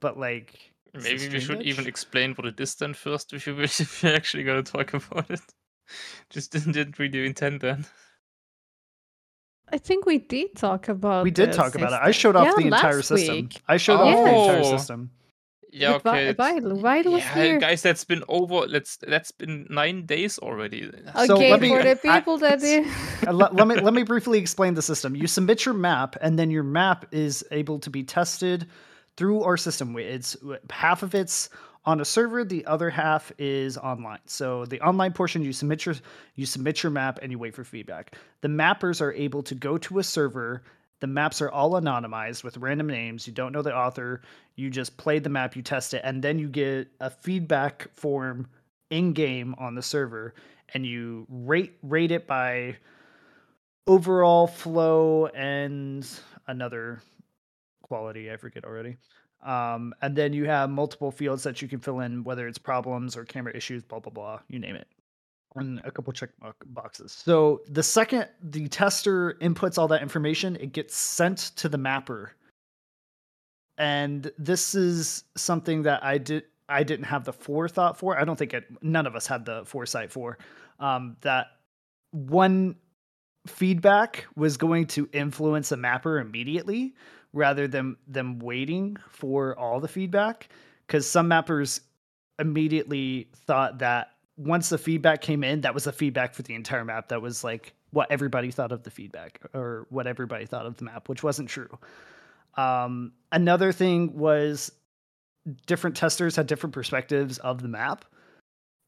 but 0.00 0.18
like 0.18 0.72
maybe 0.94 1.28
we 1.28 1.40
should 1.40 1.62
even 1.62 1.86
explain 1.86 2.32
what 2.34 2.46
it 2.46 2.58
is 2.60 2.74
then 2.76 2.94
first 2.94 3.32
if, 3.32 3.46
you, 3.46 3.58
if 3.60 4.02
you're 4.02 4.14
actually 4.14 4.44
going 4.44 4.62
to 4.62 4.72
talk 4.72 4.94
about 4.94 5.30
it 5.30 5.40
just 6.30 6.52
didn't, 6.52 6.72
didn't 6.72 6.98
really 6.98 7.26
intend 7.26 7.60
then. 7.60 7.86
I 9.70 9.78
think 9.78 10.06
we 10.06 10.18
did 10.18 10.56
talk 10.56 10.88
about. 10.88 11.24
We 11.24 11.30
did 11.30 11.52
talk 11.52 11.74
about 11.74 11.92
it. 11.92 12.00
I 12.02 12.10
showed 12.10 12.36
off 12.36 12.46
yeah, 12.46 12.54
the 12.56 12.66
entire 12.74 13.02
system. 13.02 13.36
Week. 13.36 13.60
I 13.68 13.76
showed 13.76 14.00
oh. 14.00 14.06
off 14.06 14.24
the 14.24 14.30
entire 14.30 14.60
oh. 14.60 14.76
system. 14.76 15.10
Yeah, 15.70 15.94
okay. 15.94 16.32
Vital, 16.32 16.76
Vital 16.76 17.12
was 17.12 17.22
yeah, 17.22 17.34
here. 17.34 17.58
guys, 17.58 17.82
that's 17.82 18.04
been 18.04 18.24
over. 18.28 18.66
Let's 18.66 18.96
that's 18.96 19.30
been 19.32 19.66
nine 19.68 20.06
days 20.06 20.38
already. 20.38 20.86
Okay, 20.86 21.26
so 21.26 21.36
let 21.36 21.60
me, 21.60 21.68
for 21.68 21.82
the 21.82 21.96
people 22.02 22.34
I, 22.44 22.50
that 22.50 22.60
did. 22.60 22.86
Uh, 23.26 23.32
let, 23.32 23.54
let 23.54 23.66
me 23.66 23.74
let 23.74 23.94
me 23.94 24.04
briefly 24.04 24.38
explain 24.38 24.74
the 24.74 24.82
system. 24.82 25.16
You 25.16 25.26
submit 25.26 25.64
your 25.64 25.74
map, 25.74 26.16
and 26.20 26.38
then 26.38 26.50
your 26.50 26.62
map 26.62 27.06
is 27.10 27.44
able 27.50 27.78
to 27.80 27.90
be 27.90 28.04
tested 28.04 28.66
through 29.16 29.42
our 29.42 29.56
system. 29.56 29.98
It's 29.98 30.36
half 30.70 31.02
of 31.02 31.14
it's 31.14 31.50
on 31.84 32.00
a 32.00 32.04
server, 32.04 32.44
the 32.44 32.64
other 32.66 32.90
half 32.90 33.32
is 33.38 33.76
online. 33.78 34.20
So 34.26 34.66
the 34.66 34.80
online 34.82 35.12
portion, 35.12 35.42
you 35.42 35.52
submit 35.52 35.86
your 35.86 35.96
you 36.36 36.46
submit 36.46 36.82
your 36.82 36.90
map, 36.90 37.18
and 37.22 37.32
you 37.32 37.38
wait 37.38 37.54
for 37.54 37.64
feedback. 37.64 38.14
The 38.40 38.48
mappers 38.48 39.00
are 39.00 39.12
able 39.12 39.42
to 39.44 39.54
go 39.54 39.78
to 39.78 39.98
a 39.98 40.04
server 40.04 40.62
the 41.00 41.06
maps 41.06 41.40
are 41.40 41.50
all 41.50 41.72
anonymized 41.72 42.42
with 42.42 42.56
random 42.56 42.88
names. 42.88 43.26
You 43.26 43.32
don't 43.32 43.52
know 43.52 43.62
the 43.62 43.74
author. 43.74 44.22
You 44.56 44.70
just 44.70 44.96
play 44.96 45.18
the 45.18 45.28
map, 45.28 45.54
you 45.56 45.62
test 45.62 45.94
it, 45.94 46.02
and 46.04 46.22
then 46.22 46.38
you 46.38 46.48
get 46.48 46.88
a 47.00 47.10
feedback 47.10 47.88
form 47.94 48.48
in 48.90 49.12
game 49.12 49.54
on 49.58 49.74
the 49.74 49.82
server, 49.82 50.34
and 50.74 50.84
you 50.84 51.26
rate 51.28 51.74
rate 51.82 52.10
it 52.10 52.26
by 52.26 52.76
overall 53.86 54.46
flow 54.46 55.26
and 55.26 56.08
another 56.46 57.00
quality 57.82 58.30
I 58.30 58.36
forget 58.36 58.64
already. 58.64 58.96
Um, 59.44 59.94
and 60.02 60.16
then 60.16 60.32
you 60.32 60.46
have 60.46 60.68
multiple 60.68 61.12
fields 61.12 61.44
that 61.44 61.62
you 61.62 61.68
can 61.68 61.78
fill 61.78 62.00
in, 62.00 62.24
whether 62.24 62.48
it's 62.48 62.58
problems 62.58 63.16
or 63.16 63.24
camera 63.24 63.56
issues, 63.56 63.84
blah 63.84 64.00
blah 64.00 64.12
blah, 64.12 64.40
you 64.48 64.58
name 64.58 64.74
it 64.74 64.88
and 65.56 65.80
a 65.84 65.90
couple 65.90 66.12
check 66.12 66.30
boxes. 66.66 67.12
So 67.12 67.62
the 67.68 67.82
second 67.82 68.28
the 68.42 68.68
tester 68.68 69.34
inputs 69.40 69.78
all 69.78 69.88
that 69.88 70.02
information, 70.02 70.56
it 70.56 70.72
gets 70.72 70.96
sent 70.96 71.38
to 71.56 71.68
the 71.68 71.78
mapper. 71.78 72.32
And 73.76 74.30
this 74.38 74.74
is 74.74 75.24
something 75.36 75.82
that 75.82 76.04
I 76.04 76.18
did 76.18 76.44
I 76.68 76.82
didn't 76.82 77.06
have 77.06 77.24
the 77.24 77.32
forethought 77.32 77.98
for. 77.98 78.18
I 78.18 78.24
don't 78.24 78.36
think 78.36 78.52
it, 78.52 78.64
none 78.82 79.06
of 79.06 79.16
us 79.16 79.26
had 79.26 79.46
the 79.46 79.64
foresight 79.64 80.12
for 80.12 80.36
um, 80.78 81.16
that 81.22 81.46
one 82.10 82.76
feedback 83.46 84.26
was 84.36 84.58
going 84.58 84.86
to 84.88 85.08
influence 85.12 85.72
a 85.72 85.76
mapper 85.76 86.18
immediately 86.18 86.94
rather 87.32 87.66
than 87.66 87.96
them 88.06 88.38
waiting 88.38 88.96
for 89.08 89.58
all 89.58 89.80
the 89.80 89.88
feedback 89.88 90.48
because 90.86 91.08
some 91.08 91.28
mappers 91.28 91.80
immediately 92.38 93.28
thought 93.46 93.78
that 93.78 94.12
once 94.38 94.68
the 94.68 94.78
feedback 94.78 95.20
came 95.20 95.42
in, 95.42 95.60
that 95.62 95.74
was 95.74 95.84
the 95.84 95.92
feedback 95.92 96.32
for 96.32 96.42
the 96.42 96.54
entire 96.54 96.84
map. 96.84 97.08
That 97.08 97.20
was 97.20 97.42
like 97.42 97.74
what 97.90 98.10
everybody 98.10 98.50
thought 98.50 98.70
of 98.72 98.84
the 98.84 98.90
feedback 98.90 99.40
or 99.52 99.86
what 99.90 100.06
everybody 100.06 100.46
thought 100.46 100.64
of 100.64 100.76
the 100.76 100.84
map, 100.84 101.08
which 101.08 101.22
wasn't 101.22 101.48
true. 101.48 101.76
Um, 102.56 103.12
another 103.32 103.72
thing 103.72 104.16
was 104.16 104.70
different 105.66 105.96
testers 105.96 106.36
had 106.36 106.46
different 106.46 106.72
perspectives 106.72 107.38
of 107.38 107.62
the 107.62 107.68
map. 107.68 108.04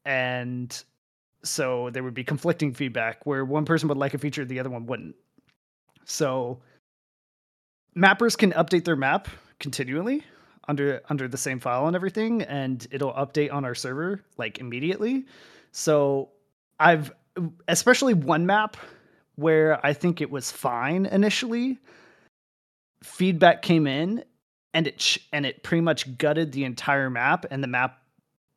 And 0.05 0.83
so 1.43 1.89
there 1.91 2.03
would 2.03 2.13
be 2.13 2.23
conflicting 2.23 2.73
feedback 2.73 3.25
where 3.25 3.43
one 3.43 3.65
person 3.65 3.89
would 3.89 3.97
like 3.97 4.13
a 4.13 4.17
feature, 4.17 4.45
the 4.45 4.59
other 4.59 4.69
one 4.69 4.85
wouldn't. 4.85 5.15
So 6.05 6.61
mappers 7.95 8.37
can 8.37 8.51
update 8.53 8.85
their 8.85 8.95
map 8.95 9.27
continually 9.59 10.23
under 10.67 11.01
under 11.09 11.27
the 11.27 11.37
same 11.37 11.59
file 11.59 11.87
and 11.87 11.95
everything 11.95 12.41
and 12.43 12.87
it'll 12.91 13.13
update 13.13 13.51
on 13.51 13.65
our 13.65 13.75
server 13.75 14.21
like 14.37 14.59
immediately. 14.59 15.25
So 15.71 16.29
i've 16.79 17.11
especially 17.67 18.13
one 18.13 18.45
map 18.45 18.75
where 19.35 19.83
i 19.85 19.93
think 19.93 20.19
it 20.19 20.29
was 20.29 20.51
fine 20.51 21.05
initially 21.05 21.79
feedback 23.03 23.61
came 23.61 23.87
in 23.87 24.23
and 24.73 24.87
it 24.87 25.17
and 25.33 25.45
it 25.45 25.63
pretty 25.63 25.81
much 25.81 26.17
gutted 26.17 26.51
the 26.51 26.63
entire 26.63 27.09
map 27.09 27.45
and 27.51 27.63
the 27.63 27.67
map 27.67 27.99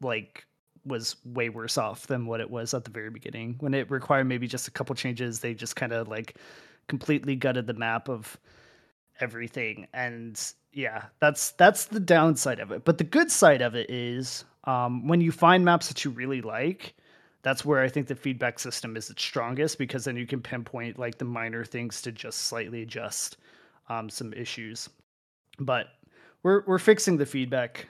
like 0.00 0.46
was 0.84 1.16
way 1.24 1.48
worse 1.48 1.78
off 1.78 2.06
than 2.06 2.26
what 2.26 2.40
it 2.40 2.50
was 2.50 2.74
at 2.74 2.84
the 2.84 2.90
very 2.90 3.08
beginning. 3.08 3.56
When 3.60 3.72
it 3.72 3.90
required 3.90 4.24
maybe 4.24 4.46
just 4.46 4.68
a 4.68 4.70
couple 4.70 4.94
changes 4.94 5.40
they 5.40 5.54
just 5.54 5.76
kind 5.76 5.92
of 5.92 6.08
like 6.08 6.36
completely 6.88 7.36
gutted 7.36 7.66
the 7.66 7.74
map 7.74 8.08
of 8.08 8.38
everything 9.20 9.86
and 9.94 10.54
yeah, 10.74 11.04
that's 11.20 11.52
that's 11.52 11.86
the 11.86 12.00
downside 12.00 12.58
of 12.58 12.72
it. 12.72 12.84
But 12.84 12.98
the 12.98 13.04
good 13.04 13.30
side 13.30 13.62
of 13.62 13.74
it 13.74 13.88
is 13.88 14.44
um, 14.64 15.06
when 15.06 15.20
you 15.20 15.30
find 15.30 15.64
maps 15.64 15.88
that 15.88 16.04
you 16.04 16.10
really 16.10 16.42
like, 16.42 16.94
that's 17.42 17.64
where 17.64 17.80
I 17.80 17.88
think 17.88 18.08
the 18.08 18.16
feedback 18.16 18.58
system 18.58 18.96
is 18.96 19.08
its 19.08 19.22
strongest 19.22 19.78
because 19.78 20.04
then 20.04 20.16
you 20.16 20.26
can 20.26 20.42
pinpoint 20.42 20.98
like 20.98 21.16
the 21.16 21.24
minor 21.24 21.64
things 21.64 22.02
to 22.02 22.12
just 22.12 22.40
slightly 22.42 22.82
adjust 22.82 23.36
um, 23.88 24.10
some 24.10 24.32
issues. 24.32 24.90
But 25.60 25.86
we're 26.42 26.64
we're 26.66 26.78
fixing 26.78 27.16
the 27.16 27.26
feedback 27.26 27.86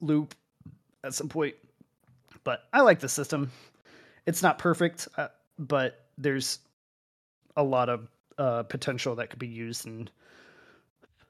loop 0.00 0.34
at 1.04 1.12
some 1.12 1.28
point. 1.28 1.54
But 2.44 2.64
I 2.72 2.80
like 2.80 3.00
the 3.00 3.08
system. 3.08 3.50
It's 4.24 4.42
not 4.42 4.58
perfect, 4.58 5.06
uh, 5.18 5.28
but 5.58 6.06
there's 6.16 6.60
a 7.56 7.62
lot 7.62 7.90
of 7.90 8.08
uh, 8.38 8.62
potential 8.62 9.14
that 9.16 9.28
could 9.28 9.38
be 9.38 9.46
used 9.46 9.86
and 9.86 10.10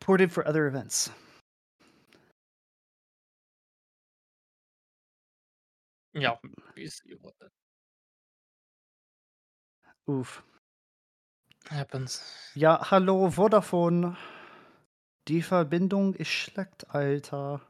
ported 0.00 0.32
for 0.32 0.46
other 0.46 0.66
events. 0.66 1.10
Yeah, 6.14 6.36
ser 6.90 7.08
ju 7.08 7.18
Oof. 10.08 10.42
Happens. 11.68 12.22
Ja, 12.54 12.90
hallo 12.90 13.30
Vodafone. 13.30 14.16
Die 15.28 15.42
Verbindung 15.42 16.14
ist 16.14 16.28
schlecht, 16.30 16.90
Alter. 16.90 17.60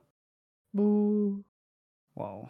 Boo. 0.73 1.45
Wow. 2.15 2.49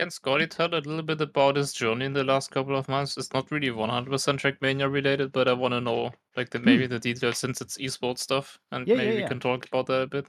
Can 0.00 0.10
Scotty 0.10 0.46
tell 0.46 0.74
a 0.74 0.80
little 0.80 1.02
bit 1.02 1.20
about 1.20 1.56
his 1.56 1.74
journey 1.74 2.06
in 2.06 2.14
the 2.14 2.24
last 2.24 2.50
couple 2.50 2.74
of 2.74 2.88
months? 2.88 3.18
It's 3.18 3.34
not 3.34 3.50
really 3.50 3.68
100% 3.68 4.08
Trackmania 4.40 4.90
related, 4.90 5.30
but 5.30 5.46
I 5.46 5.52
want 5.52 5.74
to 5.74 5.80
know 5.82 6.10
like 6.38 6.48
the, 6.48 6.58
maybe 6.58 6.86
the 6.86 6.98
details 6.98 7.36
since 7.36 7.60
it's 7.60 7.76
esports 7.76 8.20
stuff, 8.20 8.58
and 8.72 8.86
Yeah, 8.86 8.94
maybe 8.94 9.08
yeah, 9.08 9.14
we 9.16 9.20
yeah. 9.20 9.28
can 9.28 9.40
talk 9.40 9.66
about 9.66 9.88
that 9.88 10.00
a 10.00 10.06
bit. 10.06 10.26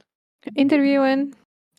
Interviewing. 0.56 1.34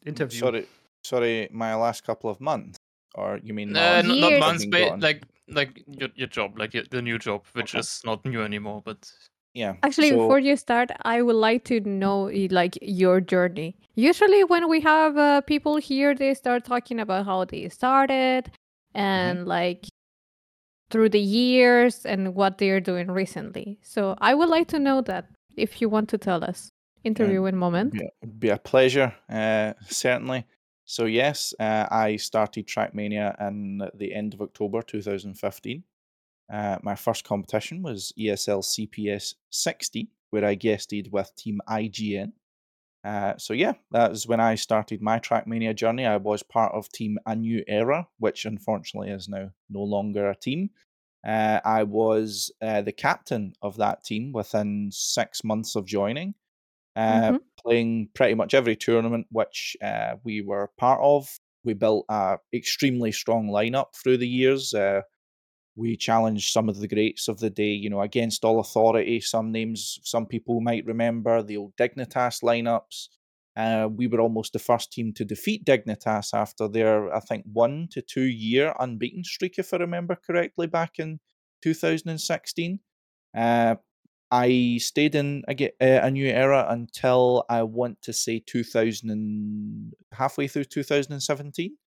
Interview. 0.07 0.39
Sorry, 0.39 0.65
sorry, 1.03 1.49
my 1.51 1.75
last 1.75 2.03
couple 2.03 2.31
of 2.31 2.41
months, 2.41 2.79
or 3.13 3.39
you 3.43 3.53
mean 3.53 3.75
Uh, 3.75 4.01
months 4.01 4.09
n- 4.09 4.19
not 4.21 4.31
Years. 4.31 4.39
months, 4.39 4.65
but 4.65 4.99
like 4.99 5.21
like 5.49 5.83
your 5.85 6.09
your 6.15 6.27
job, 6.29 6.57
like 6.57 6.73
your, 6.73 6.85
the 6.89 6.99
new 6.99 7.19
job, 7.19 7.45
which 7.53 7.75
Okay. 7.75 7.79
is 7.79 8.01
not 8.03 8.25
new 8.25 8.41
anymore, 8.41 8.81
but 8.83 9.07
Yeah. 9.53 9.75
Actually, 9.83 10.09
so, 10.09 10.17
before 10.17 10.39
you 10.39 10.55
start, 10.55 10.91
I 11.03 11.21
would 11.21 11.35
like 11.35 11.63
to 11.65 11.79
know 11.81 12.31
like 12.49 12.77
your 12.81 13.21
journey. 13.21 13.75
Usually, 13.95 14.43
when 14.43 14.67
we 14.67 14.81
have 14.81 15.17
uh, 15.17 15.41
people 15.41 15.77
here, 15.77 16.15
they 16.15 16.33
start 16.33 16.65
talking 16.65 16.99
about 16.99 17.25
how 17.25 17.45
they 17.45 17.69
started 17.69 18.51
and 18.95 19.47
like 19.47 19.85
through 20.89 21.09
the 21.09 21.19
years 21.19 22.05
and 22.05 22.35
what 22.35 22.57
they're 22.57 22.79
doing 22.79 23.11
recently. 23.11 23.79
So 23.81 24.15
I 24.19 24.33
would 24.33 24.49
like 24.49 24.67
to 24.69 24.79
know 24.79 25.01
that 25.01 25.27
if 25.55 25.81
you 25.81 25.89
want 25.89 26.09
to 26.09 26.17
tell 26.17 26.43
us. 26.43 26.69
Interviewing 27.03 27.57
moment. 27.57 27.91
be, 27.91 28.07
be 28.39 28.47
a 28.47 28.57
pleasure, 28.57 29.13
uh, 29.29 29.73
certainly. 29.89 30.45
So 30.85 31.03
yes, 31.03 31.53
uh, 31.59 31.85
I 31.91 32.15
started 32.15 32.65
Trackmania 32.65 33.35
in 33.45 33.81
the 33.93 34.13
end 34.13 34.33
of 34.33 34.41
October 34.41 34.81
2015. 34.81 35.83
Uh, 36.53 36.79
my 36.83 36.95
first 36.95 37.25
competition 37.25 37.83
was 37.83 38.13
ESL 38.19 38.61
CPS 38.63 39.35
60, 39.51 40.09
where 40.31 40.45
I 40.45 40.55
guested 40.55 41.11
with 41.11 41.35
Team 41.37 41.61
IGN. 41.67 42.33
Uh, 43.03 43.37
so 43.37 43.53
yeah, 43.53 43.73
that 43.91 44.11
was 44.11 44.27
when 44.27 44.39
I 44.41 44.55
started 44.55 45.01
my 45.01 45.19
Trackmania 45.19 45.75
journey. 45.75 46.05
I 46.05 46.17
was 46.17 46.43
part 46.43 46.73
of 46.73 46.89
Team 46.91 47.19
A 47.27 47.35
New 47.35 47.63
Era, 47.67 48.07
which 48.19 48.45
unfortunately 48.45 49.11
is 49.11 49.29
now 49.29 49.51
no 49.69 49.83
longer 49.83 50.29
a 50.29 50.35
team. 50.37 50.71
Uh, 51.27 51.61
I 51.65 51.83
was 51.83 52.51
uh, 52.61 52.81
the 52.83 52.93
captain 52.93 53.53
of 53.61 53.77
that 53.77 54.03
team 54.05 54.33
within 54.33 54.91
six 54.91 55.43
months 55.43 55.75
of 55.75 55.85
joining, 55.85 56.35
uh, 56.95 57.33
Mhm. 57.33 57.39
playing 57.63 58.09
pretty 58.15 58.35
much 58.35 58.53
every 58.53 58.75
tournament 58.77 59.27
which 59.31 59.77
uh, 59.83 60.17
we 60.25 60.41
were 60.41 60.71
part 60.77 61.01
of. 61.03 61.39
We 61.65 61.73
built 61.75 62.05
an 62.09 62.39
extremely 62.53 63.11
strong 63.13 63.47
lineup 63.49 63.95
through 63.95 64.17
the 64.17 64.29
years. 64.29 64.73
We 65.75 65.97
challenged 65.97 66.51
some 66.51 66.69
of 66.69 66.79
the 66.79 66.87
greats 66.87 67.27
of 67.27 67.39
the 67.39 67.49
day, 67.49 67.71
you 67.71 67.89
know, 67.89 68.01
against 68.01 68.45
all 68.45 68.59
authority. 68.59 69.19
Some 69.19 69.51
names, 69.51 69.99
some 70.03 70.27
people 70.27 70.61
might 70.61 70.85
remember 70.85 71.41
the 71.41 71.57
old 71.57 71.75
Dignitas 71.77 72.43
lineups. 72.43 73.07
Uh, 73.55 73.87
we 73.91 74.07
were 74.07 74.21
almost 74.21 74.53
the 74.53 74.59
first 74.59 74.91
team 74.91 75.13
to 75.13 75.25
defeat 75.25 75.65
Dignitas 75.65 76.33
after 76.33 76.67
their, 76.67 77.13
I 77.13 77.19
think, 77.19 77.45
one 77.51 77.87
to 77.91 78.01
two 78.01 78.25
year 78.25 78.73
unbeaten 78.79 79.23
streak, 79.23 79.57
if 79.57 79.73
I 79.73 79.77
remember 79.77 80.15
correctly, 80.15 80.67
back 80.67 80.99
in 80.99 81.19
2016. 81.61 82.79
Uh, 83.35 83.75
I 84.31 84.77
stayed 84.79 85.13
in 85.13 85.43
a, 85.47 85.53
uh, 85.79 86.07
a 86.07 86.09
new 86.09 86.27
era 86.27 86.65
until 86.69 87.45
I 87.49 87.61
want 87.63 88.01
to 88.01 88.13
say 88.13 88.39
2000 88.39 89.11
and 89.11 89.93
halfway 90.11 90.47
through 90.47 90.63
2017 90.65 91.77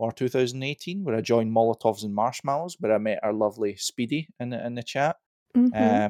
or 0.00 0.10
2018, 0.12 1.04
where 1.04 1.14
I 1.14 1.20
joined 1.20 1.52
Molotovs 1.52 2.04
and 2.04 2.14
Marshmallows, 2.14 2.76
where 2.80 2.94
I 2.94 2.98
met 2.98 3.20
our 3.22 3.34
lovely 3.34 3.76
Speedy 3.76 4.28
in 4.40 4.48
the, 4.48 4.66
in 4.66 4.74
the 4.74 4.82
chat. 4.82 5.16
Mhm. 5.54 5.70
Uh, 5.74 6.08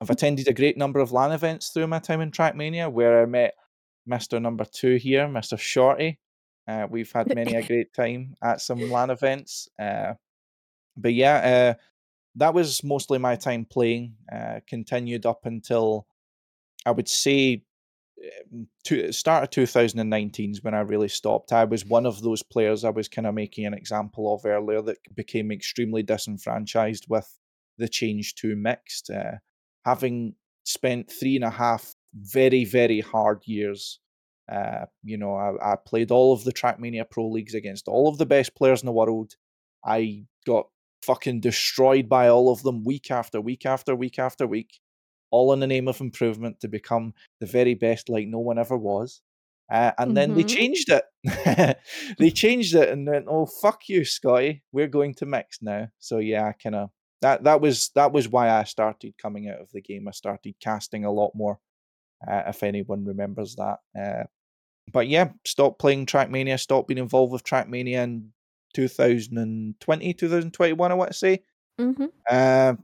I've 0.00 0.10
attended 0.10 0.46
a 0.46 0.52
great 0.52 0.76
number 0.76 1.00
of 1.00 1.10
LAN 1.10 1.32
events 1.32 1.70
through 1.70 1.86
my 1.86 2.00
time 2.00 2.20
in 2.20 2.30
Trackmania, 2.30 2.92
where 2.92 3.22
I 3.22 3.26
met 3.26 3.54
Mr. 4.06 4.42
Number 4.42 4.66
Two 4.66 4.96
here, 4.96 5.26
Mr. 5.26 5.58
Shorty. 5.58 6.18
Uh, 6.68 6.86
we've 6.90 7.10
had 7.12 7.34
many 7.34 7.54
a 7.54 7.62
great 7.66 7.94
time 7.94 8.34
at 8.42 8.60
some 8.60 8.90
LAN 8.90 9.08
events. 9.08 9.68
Uh, 9.78 10.14
but 10.96 11.14
yeah, 11.14 11.36
uh, 11.36 11.80
that 12.34 12.52
was 12.52 12.84
mostly 12.84 13.18
my 13.18 13.36
time 13.36 13.64
playing. 13.64 14.16
Uh, 14.30 14.60
continued 14.66 15.24
up 15.24 15.46
until 15.46 16.06
I 16.84 16.90
would 16.90 17.08
say 17.08 17.62
to 18.84 19.12
start 19.12 19.44
of 19.44 19.50
2019 19.50 20.50
is 20.50 20.62
when 20.62 20.74
I 20.74 20.80
really 20.80 21.08
stopped. 21.08 21.52
I 21.52 21.64
was 21.64 21.84
one 21.84 22.06
of 22.06 22.22
those 22.22 22.42
players 22.42 22.84
I 22.84 22.90
was 22.90 23.08
kind 23.08 23.26
of 23.26 23.34
making 23.34 23.66
an 23.66 23.74
example 23.74 24.34
of 24.34 24.44
earlier 24.44 24.82
that 24.82 24.98
became 25.14 25.50
extremely 25.50 26.02
disenfranchised 26.02 27.06
with 27.08 27.38
the 27.78 27.88
change 27.88 28.34
to 28.36 28.56
mixed. 28.56 29.10
Uh, 29.10 29.38
having 29.84 30.34
spent 30.64 31.10
three 31.10 31.36
and 31.36 31.44
a 31.44 31.50
half 31.50 31.94
very, 32.14 32.64
very 32.64 33.00
hard 33.00 33.42
years. 33.46 34.00
Uh, 34.50 34.86
you 35.02 35.16
know, 35.16 35.34
I, 35.34 35.72
I 35.72 35.76
played 35.76 36.10
all 36.10 36.32
of 36.32 36.44
the 36.44 36.52
Trackmania 36.52 37.08
Pro 37.10 37.28
Leagues 37.28 37.54
against 37.54 37.88
all 37.88 38.08
of 38.08 38.18
the 38.18 38.26
best 38.26 38.54
players 38.54 38.82
in 38.82 38.86
the 38.86 38.92
world. 38.92 39.34
I 39.84 40.24
got 40.46 40.66
fucking 41.02 41.40
destroyed 41.40 42.08
by 42.08 42.28
all 42.28 42.50
of 42.50 42.62
them 42.62 42.84
week 42.84 43.10
after 43.10 43.40
week 43.40 43.66
after 43.66 43.94
week 43.94 44.18
after 44.18 44.46
week, 44.46 44.80
all 45.34 45.52
in 45.52 45.60
the 45.60 45.66
name 45.66 45.88
of 45.88 46.00
improvement 46.00 46.60
to 46.60 46.68
become 46.68 47.12
the 47.40 47.46
very 47.46 47.74
best 47.74 48.08
like 48.08 48.26
no 48.28 48.38
one 48.38 48.58
ever 48.58 48.76
was. 48.76 49.20
Uh, 49.72 49.92
and 49.98 50.16
then 50.16 50.34
they 50.34 50.44
Mhm. 50.44 50.56
changed 50.56 50.88
it. 50.98 51.04
they 52.18 52.30
changed 52.30 52.74
it 52.74 52.88
and 52.90 53.06
went, 53.06 53.26
"Oh 53.28 53.46
fuck 53.46 53.88
you, 53.88 54.04
Scotty. 54.04 54.62
We're 54.72 54.88
going 54.98 55.14
to 55.14 55.26
mix 55.26 55.60
now." 55.62 55.88
So 55.98 56.18
yeah, 56.18 56.52
kind 56.52 56.74
of 56.76 56.90
that 57.22 57.44
that 57.44 57.60
was 57.60 57.90
that 57.94 58.12
was 58.12 58.28
why 58.28 58.50
I 58.50 58.64
started 58.64 59.14
coming 59.16 59.48
out 59.48 59.60
of 59.60 59.70
the 59.72 59.80
game. 59.80 60.06
I 60.06 60.12
started 60.12 60.54
casting 60.60 61.04
a 61.04 61.10
lot 61.20 61.32
more. 61.34 61.58
Uh, 62.28 62.42
if 62.46 62.62
anyone 62.62 63.04
remembers 63.04 63.56
that. 63.56 63.78
Uh, 63.98 64.24
but 64.92 65.08
yeah, 65.08 65.30
stopped 65.46 65.78
playing 65.80 66.06
Trackmania, 66.06 66.58
stopped 66.60 66.88
being 66.88 66.98
involved 66.98 67.32
with 67.32 67.44
Trackmania 67.44 68.02
in 68.04 68.32
2020, 68.74 70.14
2021, 70.14 70.90
I 70.90 70.94
want 70.94 71.10
to 71.10 71.16
say. 71.16 71.42
Mhm. 71.80 72.10
Uh, 72.30 72.74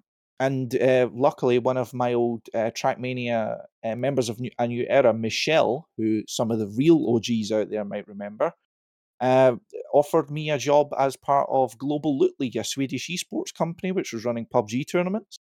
and 0.41 0.75
uh, 0.81 1.09
luckily, 1.13 1.59
one 1.59 1.77
of 1.77 1.93
my 1.95 2.15
old 2.15 2.43
uh, 2.55 2.71
Trackmania 2.75 3.63
uh, 3.85 3.95
members 3.97 4.29
of 4.31 4.41
new, 4.41 4.51
a 4.59 4.67
new 4.67 4.87
era, 4.89 5.13
Michelle, 5.13 5.87
who 5.99 6.23
some 6.27 6.51
of 6.51 6.59
the 6.59 6.67
real 6.67 7.15
OGs 7.15 7.53
out 7.53 7.71
there 7.71 7.85
might 7.85 8.09
remember, 8.09 8.53
uh, 9.21 9.57
offered 9.93 10.31
me 10.31 10.51
a 10.51 10.59
job 10.59 10.95
as 10.99 11.15
part 11.17 11.47
of 11.51 11.77
Global 11.79 12.19
Loot 12.19 12.35
League, 12.41 12.57
a 12.57 12.65
Swedish 12.65 13.09
esports 13.09 13.53
company 13.55 13.93
which 13.93 14.13
was 14.15 14.25
running 14.25 14.47
PUBG 14.47 14.85
tournaments. 14.91 15.39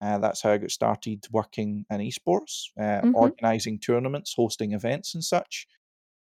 Uh, 0.00 0.16
that's 0.18 0.42
how 0.42 0.52
I 0.52 0.58
got 0.58 0.70
started 0.70 1.26
working 1.30 1.84
in 1.90 1.98
esports, 2.00 2.68
uh, 2.80 3.02
Mhm. 3.02 3.14
organizing 3.14 3.78
tournaments, 3.78 4.32
hosting 4.34 4.72
events, 4.72 5.14
and 5.14 5.22
such. 5.22 5.66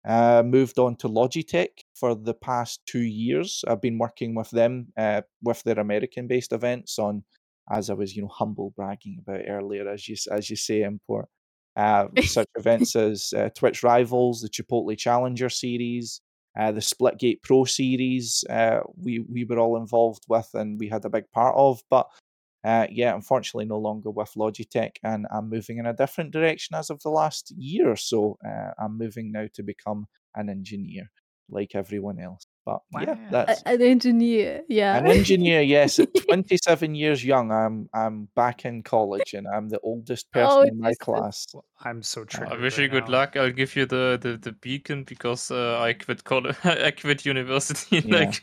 Uh, 0.05 0.43
moved 0.45 0.79
on 0.79 0.97
to 0.97 1.09
Logitech 1.09 1.85
for 1.95 2.15
the 2.17 2.35
past 2.35 2.81
two 2.87 3.03
years. 3.03 3.65
I've 3.69 3.81
been 3.81 3.99
working 3.99 4.35
with 4.35 4.51
them 4.51 4.93
uh, 4.97 5.23
with 5.43 5.63
their 5.63 5.79
American-based 5.79 6.53
events 6.53 6.99
on, 6.99 7.25
as 7.71 7.91
I 7.91 7.95
was, 7.95 8.17
you 8.17 8.23
know, 8.23 8.29
humble 8.29 8.73
bragging 8.77 9.19
about 9.21 9.43
earlier, 9.49 9.89
as 9.89 10.09
you 10.09 10.17
as 10.31 10.51
you 10.51 10.57
say, 10.57 10.83
import. 10.83 11.29
Uh, 11.77 12.09
such 12.25 12.49
events 12.57 12.97
as 12.97 13.33
uh, 13.37 13.51
Twitch 13.57 13.83
Rivals, 13.83 14.41
the 14.41 14.49
Chipotle 14.49 14.97
Challenger 14.99 15.49
Series, 15.49 16.21
uh, 16.59 16.73
the 16.73 16.81
Splitgate 16.81 17.43
Pro 17.43 17.65
Series. 17.65 18.45
Uh, 18.51 18.81
we 18.97 19.21
we 19.21 19.45
were 19.45 19.59
all 19.59 19.77
involved 19.77 20.25
with, 20.29 20.49
and 20.55 20.79
we 20.79 20.89
had 20.89 21.05
a 21.05 21.11
big 21.11 21.31
part 21.33 21.55
of. 21.57 21.81
But 21.89 22.09
uh, 22.65 22.87
yeah, 22.91 23.15
unfortunately, 23.15 23.67
no 23.67 23.79
longer 23.79 24.11
with 24.11 24.33
Logitech, 24.37 24.97
and 25.05 25.27
I'm 25.33 25.49
moving 25.49 25.79
in 25.79 25.87
a 25.87 25.95
different 25.95 26.33
direction 26.33 26.75
as 26.77 26.91
of 26.91 27.01
the 27.03 27.11
last 27.11 27.53
year 27.57 27.91
or 27.91 27.97
so. 27.97 28.37
Uh, 28.45 28.73
I'm 28.79 28.99
moving 28.99 29.31
now 29.31 29.47
to 29.55 29.63
become 29.63 30.07
an 30.35 30.51
engineer, 30.51 31.11
like 31.49 31.75
everyone 31.75 32.19
else. 32.19 32.47
But 32.93 33.03
yeah, 33.03 33.17
Wow. 33.33 33.45
A- 33.49 33.69
An 33.69 33.83
engineer. 33.83 34.63
Yeah. 34.69 34.97
an 34.99 35.07
engineer. 35.07 35.61
Yes, 35.63 35.99
at 35.99 36.09
27 36.29 36.95
years 36.95 37.25
young, 37.25 37.51
I'm 37.53 37.89
I'm 37.95 38.29
back 38.35 38.65
in 38.65 38.83
college, 38.83 39.35
and 39.35 39.47
I'm 39.49 39.69
the 39.69 39.81
oldest 39.81 40.31
person 40.33 40.51
Oh, 40.53 40.63
in 40.63 40.79
my 40.79 40.91
Jesus. 40.91 40.99
class. 41.05 41.47
Well, 41.55 41.65
I'm 41.85 42.03
so 42.03 42.25
I 42.41 42.57
wish 42.57 42.77
right 42.79 42.83
you 42.85 42.89
good 42.89 43.05
now. 43.07 43.19
luck. 43.19 43.37
I'll 43.37 43.53
give 43.53 43.77
you 43.77 43.87
the 43.87 44.19
the, 44.21 44.37
the 44.37 44.53
beacon 44.53 45.05
because 45.05 45.51
uh, 45.51 45.79
I 45.81 45.93
quit 45.95 46.25
college. 46.25 46.57
I 46.65 46.91
quit 46.91 47.25
university 47.27 48.01
Yeah. 48.05 48.17
like 48.19 48.43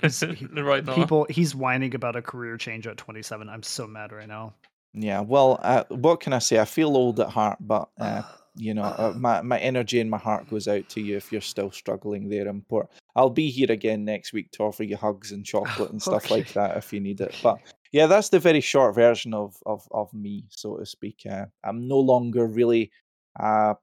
He's- 0.00 0.22
right 0.56 0.84
now. 0.84 0.94
People, 0.94 1.26
he's 1.28 1.54
whining 1.54 1.94
about 1.94 2.16
a 2.16 2.22
career 2.22 2.56
change 2.56 2.86
at 2.86 2.96
27. 2.96 3.48
I'm 3.48 3.62
so 3.62 3.86
mad 3.86 4.10
right 4.12 4.28
now. 4.28 4.54
Yeah, 4.94 5.20
well, 5.20 5.60
uh, 5.62 5.84
what 5.90 6.20
can 6.20 6.32
I 6.32 6.38
say? 6.40 6.58
I 6.58 6.64
feel 6.64 6.96
old 6.96 7.20
at 7.20 7.28
heart, 7.28 7.58
but 7.60 7.88
uh, 8.00 8.22
you 8.60 8.74
know, 8.74 8.82
uh, 8.82 9.14
my 9.16 9.40
my 9.40 9.58
energy 9.58 10.00
and 10.00 10.10
my 10.10 10.18
heart 10.18 10.48
goes 10.50 10.68
out 10.68 10.88
to 10.90 11.00
you 11.00 11.16
if 11.16 11.32
you're 11.32 11.40
still 11.40 11.70
struggling 11.70 12.28
there 12.28 12.46
in 12.46 12.60
port. 12.62 12.90
I'll 13.16 13.30
be 13.30 13.50
here 13.50 13.72
again 13.72 14.04
next 14.04 14.32
week 14.32 14.50
to 14.52 14.64
offer 14.64 14.84
you 14.84 14.96
hugs 14.96 15.32
and 15.32 15.44
chocolate 15.52 15.90
and 15.90 16.00
stuff 16.00 16.30
like 16.30 16.52
that 16.52 16.76
if 16.76 16.92
you 16.92 17.00
need 17.00 17.20
it. 17.20 17.34
But 17.42 17.58
yeah, 17.90 18.06
that's 18.06 18.28
the 18.28 18.38
very 18.38 18.60
short 18.60 18.94
version 18.94 19.32
of 19.32 19.56
of 19.64 19.88
of 19.90 20.12
me, 20.12 20.44
so 20.50 20.76
to 20.76 20.84
speak. 20.84 21.22
Uh, 21.28 21.46
I'm 21.64 21.88
no 21.88 21.98
longer 21.98 22.46
really 22.46 22.92
uh, 23.38 23.74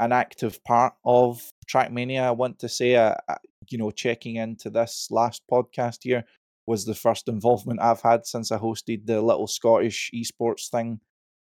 an 0.00 0.12
active 0.12 0.62
part 0.64 0.94
of 1.04 1.40
Trackmania. 1.70 2.22
I 2.22 2.32
want 2.32 2.58
to 2.60 2.68
say, 2.68 2.96
uh, 2.96 3.14
uh, 3.28 3.36
you 3.70 3.78
know, 3.78 3.92
checking 3.92 4.36
into 4.36 4.70
this 4.70 5.08
last 5.10 5.42
podcast 5.50 5.98
here. 6.02 6.24
was 6.66 6.84
the 6.84 6.96
first 6.96 7.28
involvement 7.28 7.80
I've 7.80 8.02
had 8.02 8.26
since 8.26 8.50
I 8.50 8.58
hosted 8.58 9.06
the 9.06 9.22
little 9.22 9.46
Scottish 9.46 10.10
esports 10.12 10.68
thing 10.68 11.00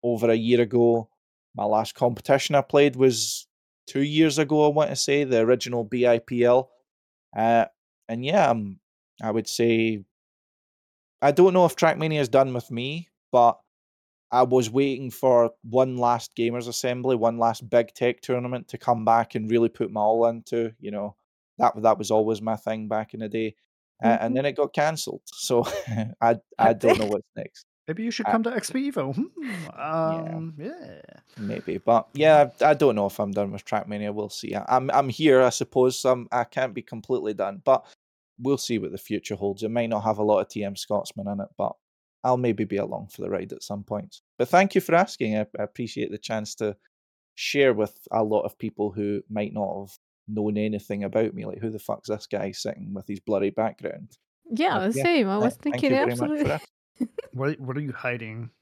over 0.03 0.31
a 0.31 0.35
year 0.35 0.61
ago. 0.61 1.09
My 1.57 1.65
last 1.65 1.95
competition 1.95 2.55
I 2.55 2.61
played 2.61 2.97
was 2.97 3.47
two 3.87 4.03
years 4.03 4.39
ago, 4.39 4.67
I 4.67 4.69
want 4.69 4.91
to 4.91 4.97
say, 4.97 5.25
the 5.25 5.41
original 5.41 5.87
BIPL. 5.87 6.69
Uh, 7.37 7.67
and 8.09 8.25
yeah, 8.25 8.51
um, 8.51 8.79
I 9.23 9.31
would 9.31 9.49
say 9.49 10.05
I 11.23 11.33
don't 11.33 11.55
know 11.55 11.65
if 11.65 11.77
Trackmania 11.77 12.21
is 12.21 12.29
done 12.29 12.53
with 12.53 12.71
me, 12.71 13.09
but 13.33 13.59
I 14.31 14.43
was 14.43 14.71
waiting 14.71 15.11
for 15.11 15.53
one 15.63 15.97
last 15.97 16.37
gamers 16.37 16.69
assembly, 16.69 17.17
one 17.17 17.39
last 17.39 17.69
big 17.69 17.95
tech 17.95 18.21
tournament 18.21 18.69
to 18.69 18.79
come 18.79 19.05
back 19.05 19.35
and 19.35 19.51
really 19.51 19.69
put 19.69 19.91
my 19.91 20.01
all 20.01 20.27
into. 20.27 20.73
You 20.79 20.91
know, 20.91 21.17
that 21.59 21.81
that 21.83 21.99
was 21.99 22.11
always 22.11 22.43
my 22.43 22.57
thing 22.57 22.89
back 22.89 23.15
in 23.15 23.21
the 23.21 23.29
day, 23.29 23.55
uh, 24.03 24.09
mm-hmm. 24.09 24.25
and 24.25 24.37
then 24.37 24.47
it 24.47 24.57
got 24.57 24.75
cancelled. 24.75 25.23
So 25.27 25.67
I 26.21 26.37
I 26.59 26.73
don't 26.75 26.99
know 26.99 27.07
what's 27.07 27.29
next. 27.35 27.65
Maybe 27.89 28.03
you 28.03 28.11
should 28.11 28.26
come 28.26 28.43
I, 28.47 28.51
to 28.51 28.57
XP 28.57 28.93
Evo. 28.93 29.14
Hmm, 29.14 29.80
um, 29.80 30.55
yeah. 30.59 30.72
yeah. 30.80 31.20
maybe, 31.39 31.78
but 31.78 32.09
yeah, 32.14 32.51
I, 32.61 32.70
I, 32.70 32.74
don't 32.74 32.97
know 32.97 33.07
if 33.07 33.20
I'm 33.20 33.30
done 33.30 33.53
with 33.53 33.64
Trackmania. 33.64 34.12
We'll 34.12 34.28
see. 34.28 34.57
I'm 34.57 34.91
I'm 34.91 35.09
here, 35.09 35.43
I 35.43 35.51
suppose. 35.51 36.05
I'm, 36.05 36.26
I 36.32 36.45
can't 36.45 36.74
be 36.74 36.82
completely 36.82 37.34
done, 37.34 37.62
but 37.64 37.87
we'll 38.39 38.59
see 38.59 38.78
what 38.78 38.93
the 38.93 38.99
future 38.99 39.37
holds. 39.37 39.62
It 39.62 39.70
might 39.70 39.89
not 39.89 40.03
have 40.03 40.18
a 40.18 40.24
lot 40.24 40.41
of 40.41 40.49
TM 40.49 40.76
Scotsman 40.76 41.28
in 41.28 41.41
it, 41.41 41.49
but 41.57 41.72
I'll 42.24 42.37
maybe 42.37 42.64
be 42.64 42.78
along 42.78 43.09
for 43.09 43.22
the 43.22 43.30
ride 43.30 43.53
at 43.53 43.62
some 43.62 43.84
point. 43.84 44.20
But 44.37 44.49
thank 44.49 44.74
you 44.74 44.80
for 44.80 44.95
asking. 44.97 45.37
I, 45.37 45.47
I 45.59 45.62
appreciate 45.62 46.11
the 46.11 46.18
chance 46.18 46.57
to 46.57 46.76
share 47.37 47.72
with 47.72 47.97
a 48.11 48.24
lot 48.24 48.43
of 48.43 48.59
people 48.59 48.91
who 48.91 49.22
might 49.30 49.53
not 49.55 49.80
have 49.80 49.99
known 50.26 50.59
anything 50.59 51.05
about 51.05 51.34
me. 51.34 51.45
Like, 51.45 51.61
who 51.61 51.70
the 51.70 51.78
fuck's 51.78 52.09
this 52.09 52.26
guy 52.26 52.51
sitting 52.51 52.93
with 52.95 53.07
his 53.07 53.20
blurry 53.20 53.51
background? 53.51 54.16
Yeah, 54.51 54.78
but, 54.78 54.95
same. 54.95 55.28
I 55.28 55.39
was 55.39 55.55
thinking 55.55 55.93
absolutely. 55.93 56.59
What 57.33 57.59
What 57.61 57.77
are 57.77 57.81
you 57.81 57.93
hiding? 57.93 58.51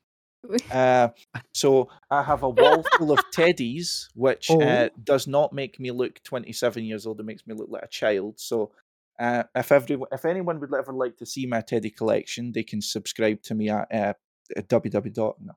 Uh, 0.70 1.09
so 1.55 1.89
I 2.11 2.22
have 2.22 2.43
a 2.43 2.51
wall 2.51 2.85
full 2.99 3.12
of 3.12 3.18
teddies, 3.35 4.09
which 4.14 4.51
uh, 4.51 4.55
oh. 4.57 4.61
uh, 4.61 4.89
does 5.03 5.26
not 5.26 5.55
make 5.55 5.80
me 5.80 5.91
look 5.91 6.22
27 6.22 6.85
years 6.85 7.07
old. 7.07 7.18
It 7.18 7.24
makes 7.24 7.47
me 7.47 7.55
look 7.55 7.70
like 7.70 7.82
a 7.82 7.89
child. 7.89 8.39
So 8.39 8.70
uh, 9.18 9.45
if 9.55 9.72
everyone, 9.72 10.09
if 10.12 10.26
anyone 10.26 10.61
would 10.61 10.74
ever 10.74 10.93
like 10.93 11.16
to 11.16 11.24
see 11.26 11.47
my 11.47 11.62
Teddy 11.62 11.89
collection, 11.89 12.53
they 12.53 12.62
can 12.62 12.82
subscribe 12.82 13.43
to 13.45 13.55
me 13.55 13.70
at, 13.70 13.89
uh, 13.91 14.12
at 14.55 14.68
www. 14.68 15.35
No. 15.41 15.53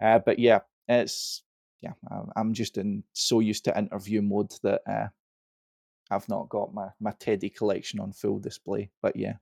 Uh, 0.00 0.18
but 0.18 0.38
yeah, 0.38 0.60
it's 0.88 1.42
yeah, 1.80 1.92
I'm 2.34 2.54
just 2.54 2.78
in 2.78 3.04
so 3.12 3.40
used 3.40 3.64
to 3.66 3.78
interview 3.78 4.22
mode 4.22 4.52
that 4.62 4.80
uh, 4.86 5.08
I've 6.10 6.28
not 6.28 6.48
got 6.48 6.72
my 6.72 6.88
my 6.98 7.12
Teddy 7.18 7.50
collection 7.50 8.00
on 8.00 8.12
full 8.12 8.38
display. 8.38 8.90
But 9.02 9.16
yeah, 9.16 9.34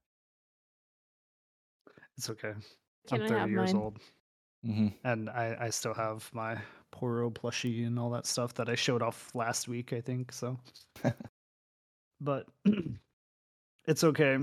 it's 2.22 2.30
okay. 2.30 2.54
Can 3.08 3.22
I'm 3.22 3.28
30 3.28 3.50
years 3.50 3.74
mine? 3.74 3.82
old, 3.82 3.98
mm-hmm. 4.64 4.88
and 5.02 5.28
I 5.28 5.56
I 5.58 5.70
still 5.70 5.92
have 5.92 6.30
my 6.32 6.56
Poro 6.94 7.32
plushie 7.32 7.84
and 7.84 7.98
all 7.98 8.10
that 8.10 8.26
stuff 8.26 8.54
that 8.54 8.68
I 8.68 8.76
showed 8.76 9.02
off 9.02 9.34
last 9.34 9.66
week. 9.66 9.92
I 9.92 10.00
think 10.00 10.32
so. 10.32 10.56
but 12.20 12.46
it's 13.88 14.04
okay. 14.04 14.38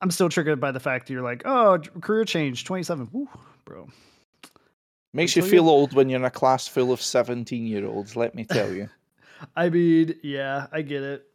I'm 0.00 0.10
still 0.10 0.30
triggered 0.30 0.58
by 0.58 0.72
the 0.72 0.80
fact 0.80 1.06
that 1.06 1.12
you're 1.12 1.22
like, 1.22 1.42
oh, 1.44 1.78
career 2.00 2.24
change, 2.24 2.64
27. 2.64 3.10
Woo, 3.12 3.28
bro. 3.66 3.88
Makes 5.12 5.36
you 5.36 5.42
feel 5.42 5.68
old 5.68 5.92
when 5.92 6.08
you're 6.08 6.20
in 6.20 6.24
a 6.24 6.30
class 6.30 6.66
full 6.66 6.92
of 6.92 7.02
17 7.02 7.66
year 7.66 7.84
olds, 7.84 8.16
let 8.16 8.34
me 8.34 8.46
tell 8.46 8.72
you. 8.72 8.88
I 9.56 9.68
mean, 9.68 10.14
yeah, 10.22 10.66
I 10.72 10.80
get 10.80 11.02
it. 11.02 11.26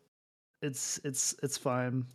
It's 0.64 1.00
it's 1.04 1.36
it's 1.44 1.58
fine. 1.58 2.08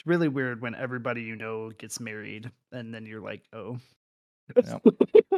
It's 0.00 0.06
really 0.06 0.28
weird 0.28 0.62
when 0.62 0.74
everybody 0.74 1.20
you 1.20 1.36
know 1.36 1.70
gets 1.76 2.00
married 2.00 2.50
and 2.72 2.94
then 2.94 3.04
you're 3.04 3.20
like, 3.20 3.42
oh. 3.52 3.76
Yep. 4.56 4.82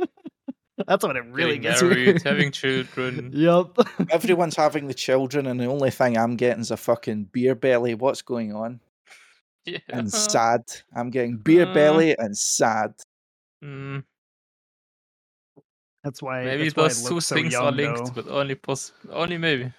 That's 0.86 1.02
what 1.04 1.16
it 1.16 1.24
really 1.26 1.58
Getting 1.58 1.62
gets 1.62 1.82
married, 1.82 2.22
having 2.22 2.52
children. 2.52 3.32
Yep. 3.34 3.76
Everyone's 4.12 4.54
having 4.54 4.86
the 4.86 4.94
children, 4.94 5.48
and 5.48 5.58
the 5.58 5.66
only 5.66 5.90
thing 5.90 6.16
I'm 6.16 6.36
getting 6.36 6.60
is 6.60 6.70
a 6.70 6.76
fucking 6.76 7.30
beer 7.32 7.56
belly. 7.56 7.96
What's 7.96 8.22
going 8.22 8.54
on? 8.54 8.78
Yeah. 9.64 9.78
And 9.88 10.12
sad. 10.12 10.62
I'm 10.94 11.10
getting 11.10 11.38
beer 11.38 11.66
uh, 11.66 11.74
belly 11.74 12.16
and 12.16 12.38
sad. 12.38 12.94
Mm. 13.64 14.04
That's 16.04 16.22
why. 16.22 16.44
Maybe 16.44 16.68
that's 16.68 16.74
those 16.74 17.02
why 17.02 17.08
two 17.08 17.20
so 17.20 17.34
things 17.34 17.52
young, 17.52 17.64
are 17.64 17.72
linked, 17.72 18.14
though. 18.14 18.22
but 18.22 18.30
only 18.30 18.54
pos- 18.54 18.92
only 19.10 19.38
maybe. 19.38 19.72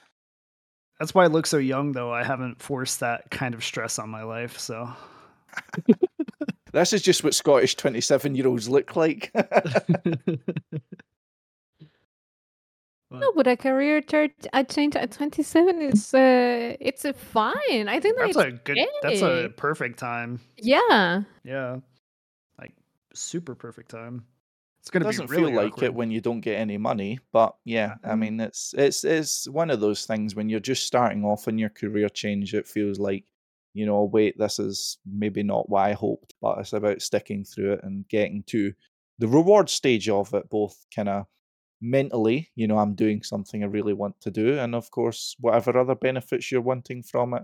That's 1.00 1.14
why 1.14 1.24
I 1.24 1.28
look 1.28 1.46
so 1.46 1.58
young, 1.58 1.92
though. 1.92 2.12
I 2.14 2.24
haven't 2.24 2.62
forced 2.62 3.00
that 3.02 3.30
kind 3.32 3.54
of 3.54 3.64
stress 3.64 4.00
on 4.00 4.10
my 4.10 4.24
life, 4.24 4.58
so. 4.60 4.90
this 6.74 6.94
is 6.94 7.02
just 7.02 7.24
what 7.24 7.34
Scottish 7.34 7.76
twenty-seven-year-olds 7.76 8.70
look 8.70 8.96
like. 8.96 9.32
No, 13.20 13.32
but 13.36 13.46
a 13.46 13.56
career 13.56 14.02
third 14.02 14.32
I 14.54 14.64
change 14.64 14.96
at 14.96 15.12
27 15.12 15.82
is 15.82 16.14
uh 16.14 16.76
it's 16.80 17.06
a 17.06 17.14
fine. 17.14 17.88
I 17.88 18.00
think 18.00 18.18
that's 18.18 18.36
a 18.36 18.52
good 18.52 18.80
that's 19.04 19.22
a 19.22 19.50
perfect 19.56 20.00
time. 20.00 20.40
Yeah. 20.58 21.22
Yeah. 21.44 21.78
Like 22.60 22.74
super 23.14 23.54
perfect 23.54 23.92
time. 23.92 24.26
It's 24.84 24.90
gonna 24.90 25.06
doesn't 25.06 25.30
really 25.30 25.46
feel 25.46 25.56
like 25.56 25.74
awkward. 25.76 25.86
it 25.86 25.94
when 25.94 26.12
you 26.12 26.20
don't 26.20 26.42
get 26.42 26.60
any 26.60 26.78
money, 26.78 27.20
but 27.32 27.56
yeah, 27.64 27.96
I 28.04 28.10
mm-hmm. 28.10 28.20
mean 28.20 28.40
it's 28.42 28.76
it's 28.78 29.06
it's 29.06 29.48
one 29.48 29.70
of 29.70 29.80
those 29.80 30.06
things 30.06 30.36
when 30.36 30.50
you're 30.50 30.60
just 30.60 30.86
starting 30.86 31.24
off 31.24 31.48
in 31.48 31.58
your 31.58 31.70
career 31.70 32.10
change, 32.10 32.54
it 32.54 32.68
feels 32.68 33.00
like, 33.00 33.24
you 33.74 33.86
know, 33.86 34.04
wait, 34.04 34.38
this 34.38 34.60
is 34.60 34.98
maybe 35.06 35.42
not 35.42 35.70
what 35.70 35.86
I 35.86 35.94
hoped, 35.94 36.34
but 36.42 36.58
it's 36.58 36.74
about 36.74 37.02
sticking 37.02 37.46
through 37.46 37.74
it 37.74 37.80
and 37.84 38.06
getting 38.10 38.44
to 38.48 38.74
the 39.20 39.28
reward 39.30 39.70
stage 39.70 40.10
of 40.10 40.34
it, 40.34 40.50
both 40.50 40.76
kind 40.94 41.08
of 41.08 41.28
mentally, 41.80 42.52
you 42.56 42.68
know, 42.68 42.78
I'm 42.78 42.94
doing 42.94 43.24
something 43.24 43.64
I 43.64 43.68
really 43.68 43.94
want 43.94 44.20
to 44.20 44.32
do. 44.32 44.60
And 44.60 44.76
of 44.76 44.92
course, 44.92 45.34
whatever 45.40 45.78
other 45.78 45.96
benefits 45.96 46.52
you're 46.52 46.60
wanting 46.60 47.04
from 47.04 47.36
it, 47.36 47.44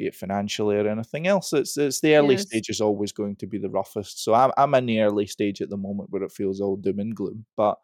be 0.00 0.06
it 0.06 0.14
financially 0.14 0.76
or 0.76 0.88
anything 0.88 1.26
else, 1.26 1.52
it's 1.52 1.76
it's 1.76 2.00
the 2.00 2.16
early 2.16 2.36
yes. 2.36 2.46
stage 2.46 2.70
is 2.70 2.80
always 2.80 3.12
going 3.12 3.36
to 3.36 3.46
be 3.46 3.58
the 3.58 3.68
roughest. 3.68 4.24
So 4.24 4.32
I'm 4.32 4.50
I'm 4.56 4.74
in 4.74 4.86
the 4.86 5.00
early 5.00 5.26
stage 5.26 5.60
at 5.60 5.68
the 5.68 5.76
moment 5.76 6.08
where 6.10 6.22
it 6.22 6.32
feels 6.32 6.60
all 6.60 6.76
doom 6.76 7.00
and 7.00 7.14
gloom. 7.14 7.44
But 7.54 7.76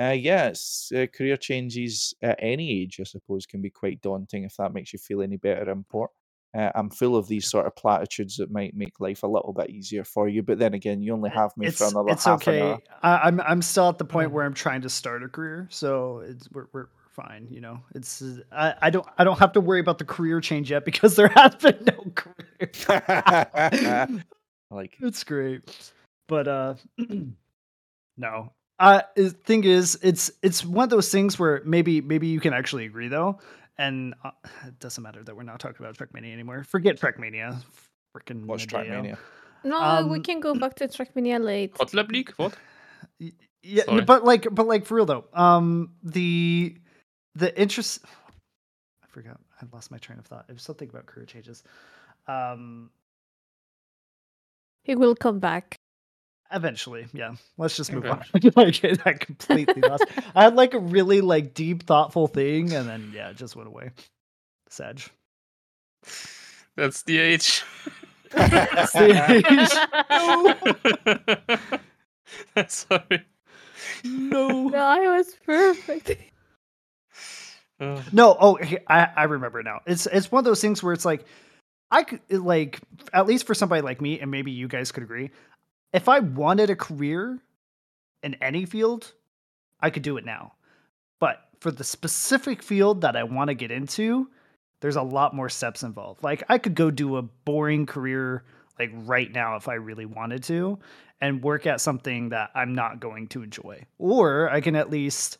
uh, 0.00 0.16
yeah, 0.16 0.52
uh, 0.94 1.06
career 1.06 1.36
changes 1.36 2.14
at 2.22 2.38
any 2.40 2.82
age, 2.82 2.98
I 3.00 3.04
suppose, 3.04 3.44
can 3.46 3.60
be 3.60 3.70
quite 3.70 4.00
daunting 4.00 4.44
if 4.44 4.56
that 4.56 4.72
makes 4.72 4.92
you 4.92 5.00
feel 5.00 5.20
any 5.20 5.36
better, 5.36 5.68
import. 5.68 6.10
Uh, 6.56 6.70
I'm 6.76 6.90
full 6.90 7.16
of 7.16 7.26
these 7.26 7.50
sort 7.50 7.66
of 7.66 7.74
platitudes 7.74 8.36
that 8.36 8.50
might 8.50 8.74
make 8.74 9.00
life 9.00 9.22
a 9.24 9.26
little 9.26 9.52
bit 9.52 9.68
easier 9.68 10.04
for 10.04 10.28
you, 10.28 10.42
but 10.42 10.58
then 10.58 10.72
again, 10.72 11.02
you 11.02 11.12
only 11.12 11.30
have 11.30 11.50
me 11.56 11.66
it's, 11.66 11.78
for 11.78 11.88
another 11.88 12.12
it's 12.12 12.24
half 12.24 12.40
okay. 12.42 12.60
an 12.60 12.66
hour. 12.66 12.80
I, 13.02 13.28
am 13.28 13.40
I'm, 13.40 13.46
I'm 13.48 13.62
still 13.62 13.88
at 13.88 13.98
the 13.98 14.04
point 14.04 14.30
where 14.30 14.46
I'm 14.46 14.54
trying 14.54 14.82
to 14.82 14.88
start 14.88 15.24
a 15.24 15.28
career, 15.28 15.66
so 15.70 16.20
it's 16.20 16.48
we're, 16.50 16.68
we're 16.72 16.86
fine. 17.18 17.48
You 17.50 17.60
know, 17.60 17.80
it's 17.94 18.22
I, 18.52 18.74
I 18.80 18.90
don't 18.90 19.06
I 19.18 19.24
don't 19.24 19.38
have 19.38 19.52
to 19.52 19.60
worry 19.60 19.80
about 19.80 19.98
the 19.98 20.04
career 20.04 20.40
change 20.40 20.70
yet 20.70 20.84
because 20.84 21.16
there 21.16 21.28
has 21.34 21.54
been 21.56 21.84
no 21.86 22.12
career. 22.14 22.70
like 24.70 24.96
it's 25.00 25.24
great, 25.24 25.92
but 26.28 26.48
uh, 26.48 26.74
no. 28.16 28.52
Uh, 28.80 29.02
the 29.16 29.30
thing 29.30 29.64
is, 29.64 29.98
it's 30.02 30.30
it's 30.42 30.64
one 30.64 30.84
of 30.84 30.90
those 30.90 31.10
things 31.10 31.38
where 31.38 31.62
maybe 31.64 32.00
maybe 32.00 32.28
you 32.28 32.38
can 32.38 32.54
actually 32.54 32.86
agree 32.86 33.08
though 33.08 33.40
and 33.78 34.14
uh, 34.24 34.30
it 34.66 34.78
doesn't 34.80 35.02
matter 35.02 35.22
that 35.22 35.36
we're 35.36 35.44
not 35.44 35.60
talking 35.60 35.84
about 35.84 35.96
Trackmania 35.96 36.32
anymore. 36.32 36.64
Forget 36.64 37.00
Trackmania. 37.00 37.56
Freaking 38.16 38.44
what's 38.46 38.66
Trackmania? 38.66 39.16
No, 39.64 39.80
um, 39.80 40.10
we 40.10 40.20
can 40.20 40.40
go 40.40 40.54
back 40.54 40.74
to 40.76 40.88
Trackmania 40.88 41.42
late. 41.42 41.76
Hot 41.78 41.92
League? 42.08 42.32
What? 42.36 42.54
Yeah, 43.62 43.84
Sorry. 43.84 44.02
but 44.02 44.24
like, 44.24 44.46
but 44.50 44.66
like 44.66 44.84
for 44.84 44.96
real 44.96 45.06
though, 45.06 45.24
um, 45.32 45.92
the 46.02 46.76
the 47.38 47.60
interest. 47.60 48.00
I 49.02 49.06
forgot. 49.08 49.38
I 49.60 49.66
lost 49.72 49.90
my 49.90 49.98
train 49.98 50.18
of 50.18 50.26
thought. 50.26 50.46
I 50.48 50.52
was 50.52 50.62
something 50.62 50.88
about 50.88 51.06
career 51.06 51.26
changes. 51.26 51.62
Um, 52.26 52.90
he 54.82 54.94
will 54.94 55.14
come 55.14 55.38
back. 55.38 55.76
Eventually, 56.50 57.06
yeah. 57.12 57.34
Let's 57.58 57.76
just 57.76 57.92
move 57.92 58.06
on. 58.06 58.22
like 58.56 59.06
I 59.06 59.12
completely 59.12 59.82
lost. 59.82 60.04
I 60.34 60.44
had 60.44 60.56
like 60.56 60.74
a 60.74 60.78
really 60.78 61.20
like 61.20 61.54
deep, 61.54 61.82
thoughtful 61.82 62.26
thing, 62.26 62.72
and 62.72 62.88
then 62.88 63.12
yeah, 63.14 63.30
it 63.30 63.36
just 63.36 63.54
went 63.54 63.68
away. 63.68 63.90
Sag. 64.70 65.02
That's 66.76 67.02
the 67.02 67.18
age. 67.18 67.64
That's 68.32 68.92
the 68.92 69.30
age. 69.30 69.74
no. 72.56 72.64
Sorry. 72.66 73.24
No. 74.04 74.68
No, 74.68 74.78
I 74.78 75.16
was 75.16 75.34
perfect. 75.44 76.16
No, 77.80 78.36
oh, 78.40 78.58
I 78.88 79.08
I 79.16 79.24
remember 79.24 79.62
now. 79.62 79.80
It's 79.86 80.06
it's 80.06 80.32
one 80.32 80.40
of 80.40 80.44
those 80.44 80.60
things 80.60 80.82
where 80.82 80.92
it's 80.92 81.04
like 81.04 81.24
I 81.90 82.02
could 82.02 82.20
like 82.30 82.80
at 83.12 83.26
least 83.26 83.46
for 83.46 83.54
somebody 83.54 83.82
like 83.82 84.00
me, 84.00 84.20
and 84.20 84.30
maybe 84.30 84.50
you 84.50 84.68
guys 84.68 84.92
could 84.92 85.02
agree 85.02 85.30
if 85.92 86.08
I 86.08 86.20
wanted 86.20 86.70
a 86.70 86.76
career 86.76 87.38
in 88.22 88.34
any 88.34 88.66
field, 88.66 89.12
I 89.80 89.90
could 89.90 90.02
do 90.02 90.16
it 90.16 90.24
now. 90.24 90.52
But 91.20 91.40
for 91.60 91.70
the 91.70 91.84
specific 91.84 92.62
field 92.62 93.00
that 93.02 93.16
I 93.16 93.24
want 93.24 93.48
to 93.48 93.54
get 93.54 93.70
into, 93.70 94.28
there's 94.80 94.96
a 94.96 95.02
lot 95.02 95.34
more 95.34 95.48
steps 95.48 95.82
involved. 95.82 96.22
Like 96.22 96.44
I 96.48 96.58
could 96.58 96.74
go 96.74 96.90
do 96.90 97.16
a 97.16 97.22
boring 97.22 97.86
career 97.86 98.44
like 98.78 98.90
right 98.92 99.32
now 99.32 99.56
if 99.56 99.68
I 99.68 99.74
really 99.74 100.06
wanted 100.06 100.42
to 100.44 100.78
and 101.20 101.42
work 101.42 101.66
at 101.66 101.80
something 101.80 102.28
that 102.28 102.50
I'm 102.54 102.74
not 102.74 103.00
going 103.00 103.26
to 103.28 103.42
enjoy. 103.42 103.84
Or 103.98 104.50
I 104.50 104.60
can 104.60 104.76
at 104.76 104.90
least 104.90 105.38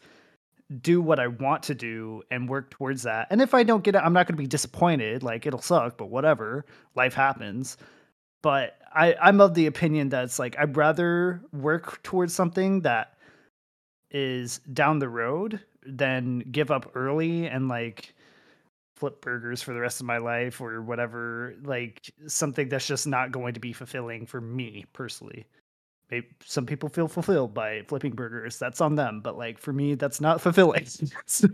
do 0.81 1.01
what 1.01 1.19
I 1.19 1.29
want 1.29 1.63
to 1.65 1.75
do 1.75 2.23
and 2.31 2.49
work 2.49 2.71
towards 2.71 3.03
that. 3.05 3.29
And 3.31 3.41
if 3.41 3.55
I 3.55 3.63
don't 3.63 3.83
get 3.83 3.95
it, 3.95 4.03
I'm 4.05 4.13
not 4.13 4.27
going 4.27 4.37
to 4.37 4.43
be 4.43 4.47
disappointed. 4.47 5.23
Like 5.23 5.47
it'll 5.47 5.63
suck, 5.63 5.97
but 5.97 6.11
whatever. 6.11 6.67
Life 6.95 7.15
happens. 7.15 7.77
But 8.43 8.79
I, 8.95 9.15
I'm 9.21 9.41
of 9.41 9.55
the 9.55 9.67
opinion 9.67 10.11
that 10.11 10.25
it's 10.25 10.39
like 10.39 10.59
I'd 10.59 10.77
rather 10.77 11.43
work 11.53 12.03
towards 12.03 12.35
something 12.35 12.83
that 12.83 13.15
is 14.11 14.59
down 14.73 14.99
the 14.99 15.09
road 15.09 15.61
than 15.85 16.41
give 16.41 16.71
up 16.71 16.93
early 16.95 17.47
and 17.47 17.69
like 17.69 18.15
flip 18.97 19.21
burgers 19.21 19.63
for 19.63 19.73
the 19.73 19.81
rest 19.81 20.01
of 20.01 20.07
my 20.07 20.19
life 20.19 20.61
or 20.61 20.83
whatever. 20.83 21.55
Like 21.63 22.11
something 22.27 22.69
that's 22.69 22.87
just 22.87 23.07
not 23.07 23.33
going 23.33 23.55
to 23.55 23.61
be 23.61 23.73
fulfilling 23.73 24.27
for 24.27 24.41
me 24.41 24.85
personally 24.93 25.47
maybe 26.11 26.29
some 26.45 26.67
people 26.67 26.89
feel 26.89 27.09
fulfilled 27.09 27.55
by 27.55 27.83
flipping 27.89 28.13
burgers. 28.13 28.59
That's 28.59 28.81
on 28.81 28.95
them, 28.95 29.21
but 29.21 29.37
like 29.37 29.59
for 29.59 29.73
me, 29.73 29.95
that's 29.95 30.21
not 30.21 30.41
fulfilling. 30.41 30.87
so 31.27 31.49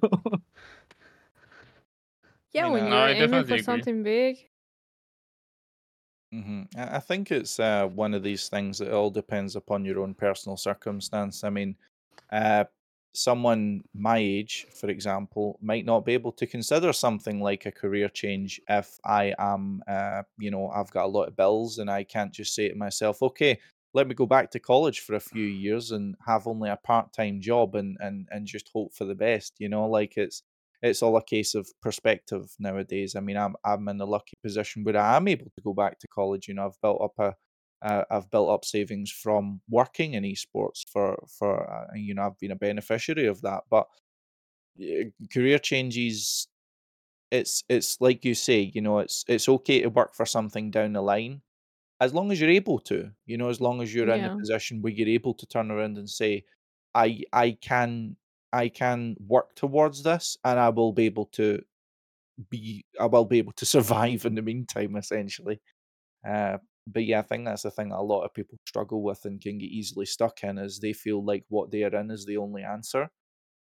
yeah, 2.53 2.69
when 2.69 2.87
you're 2.87 3.09
aiming 3.09 3.31
for 3.31 3.55
agree. 3.55 3.63
something 3.63 4.03
big. 4.03 4.39
Mm-hmm. 6.35 6.63
I 6.77 6.99
think 6.99 7.31
it's 7.31 7.61
uh, 7.61 7.87
one 7.87 8.13
of 8.13 8.23
these 8.25 8.49
things 8.49 8.79
that 8.79 8.93
all 8.93 9.11
depends 9.11 9.55
upon 9.55 9.85
your 9.85 10.01
own 10.01 10.15
personal 10.15 10.57
circumstance. 10.57 11.45
I 11.45 11.51
mean, 11.51 11.77
uh, 12.33 12.65
someone 13.13 13.83
my 13.95 14.19
age, 14.19 14.67
for 14.75 14.89
example, 14.89 15.59
might 15.63 15.85
not 15.85 16.05
be 16.05 16.13
able 16.13 16.33
to 16.33 16.47
consider 16.47 16.93
something 16.93 17.41
like 17.41 17.67
a 17.67 17.73
career 17.73 18.09
change 18.09 18.61
if 18.69 18.99
I 19.05 19.33
am, 19.39 19.83
uh, 19.87 20.23
you 20.39 20.51
know, 20.51 20.69
I've 20.69 20.91
got 20.91 21.05
a 21.05 21.09
lot 21.09 21.29
of 21.29 21.37
bills 21.37 21.79
and 21.79 21.89
I 21.89 22.03
can't 22.03 22.33
just 22.33 22.55
say 22.55 22.69
to 22.69 22.75
myself, 22.75 23.23
okay, 23.23 23.59
let 23.95 24.07
me 24.09 24.15
go 24.15 24.27
back 24.27 24.51
to 24.51 24.61
college 24.61 25.01
for 25.01 25.15
a 25.15 25.21
few 25.21 25.45
years 25.45 25.91
and 25.93 26.17
have 26.27 26.47
only 26.47 26.71
a 26.71 26.77
part-time 26.77 27.41
job 27.41 27.75
and 27.75 27.97
and 28.01 28.29
and 28.31 28.47
just 28.47 28.71
hope 28.75 28.93
for 28.95 29.05
the 29.05 29.15
best 29.15 29.55
you 29.59 29.69
know 29.69 29.87
like 29.87 30.17
it's 30.17 30.43
it's 30.83 31.03
all 31.03 31.17
a 31.17 31.25
case 31.25 31.55
of 31.55 31.69
perspective 31.81 32.45
nowadays 32.59 33.17
i 33.17 33.21
mean 33.21 33.37
i'm 33.37 33.55
i'm 33.65 33.89
in 33.89 33.99
the 33.99 34.07
lucky 34.07 34.37
position 34.43 34.85
where 34.85 34.97
i 34.97 35.17
am 35.17 35.29
able 35.29 35.47
to 35.55 35.63
go 35.63 35.73
back 35.73 35.99
to 35.99 36.09
college 36.09 36.49
you 36.49 36.55
know 36.55 36.67
i've 36.67 36.81
built 36.83 37.01
up 37.03 37.13
a 37.19 37.35
uh, 37.83 38.03
I've 38.11 38.31
built 38.31 38.49
up 38.49 38.65
savings 38.65 39.11
from 39.11 39.61
working 39.69 40.15
in 40.15 40.25
esports 40.25 40.89
for 40.91 41.23
for 41.39 41.71
uh, 41.71 41.95
you 41.95 42.15
know 42.15 42.23
I've 42.23 42.39
been 42.39 42.51
a 42.53 42.57
beneficiary 42.57 43.27
of 43.27 43.43
that. 43.43 43.65
But 43.71 43.87
career 45.33 45.59
changes, 45.59 46.49
it's 47.31 47.65
it's 47.69 48.01
like 48.01 48.25
you 48.25 48.35
say, 48.35 48.73
you 48.75 48.81
know, 48.83 48.99
it's 49.01 49.25
it's 49.29 49.49
okay 49.49 49.83
to 49.83 49.89
work 49.91 50.15
for 50.15 50.27
something 50.27 50.71
down 50.71 50.95
the 50.95 51.03
line, 51.03 51.43
as 52.05 52.15
long 52.15 52.31
as 52.33 52.41
you're 52.41 52.51
able 52.51 52.79
to, 52.81 53.13
you 53.27 53.37
know, 53.39 53.49
as 53.49 53.61
long 53.61 53.83
as 53.83 53.95
you're 53.95 54.11
in 54.11 54.25
a 54.27 54.31
position 54.41 54.83
where 54.83 54.93
you're 54.93 55.09
able 55.09 55.35
to 55.35 55.47
turn 55.47 55.71
around 55.71 55.99
and 55.99 56.09
say, 56.11 56.45
I 56.95 57.23
I 57.33 57.53
can 57.61 58.17
I 58.53 58.69
can 58.69 59.17
work 59.21 59.55
towards 59.57 60.03
this 60.05 60.37
and 60.45 60.59
I 60.61 60.69
will 60.71 60.93
be 60.93 61.07
able 61.07 61.27
to 61.39 61.63
be 62.51 62.85
I 63.01 63.07
will 63.07 63.25
be 63.25 63.39
able 63.39 63.53
to 63.55 63.67
survive 63.77 64.25
in 64.27 64.35
the 64.35 64.43
meantime, 64.43 64.97
essentially. 64.97 65.61
Uh, 66.27 66.59
but 66.87 67.05
yeah, 67.05 67.21
I 67.21 67.23
think 67.23 67.45
that's 67.47 67.63
the 67.63 67.71
thing 67.71 67.91
that 67.91 67.99
a 67.99 68.03
lot 68.03 68.25
of 68.25 68.35
people 68.35 68.59
struggle 68.67 69.03
with 69.03 69.25
and 69.25 69.41
can 69.41 69.59
get 69.59 69.71
easily 69.71 70.07
stuck 70.07 70.45
in 70.45 70.59
is 70.59 70.81
they 70.81 70.93
feel 70.93 71.25
like 71.25 71.45
what 71.49 71.71
they 71.71 71.85
are 71.85 71.95
in 71.97 72.11
is 72.11 72.27
the 72.27 72.37
only 72.39 72.63
answer, 72.65 73.11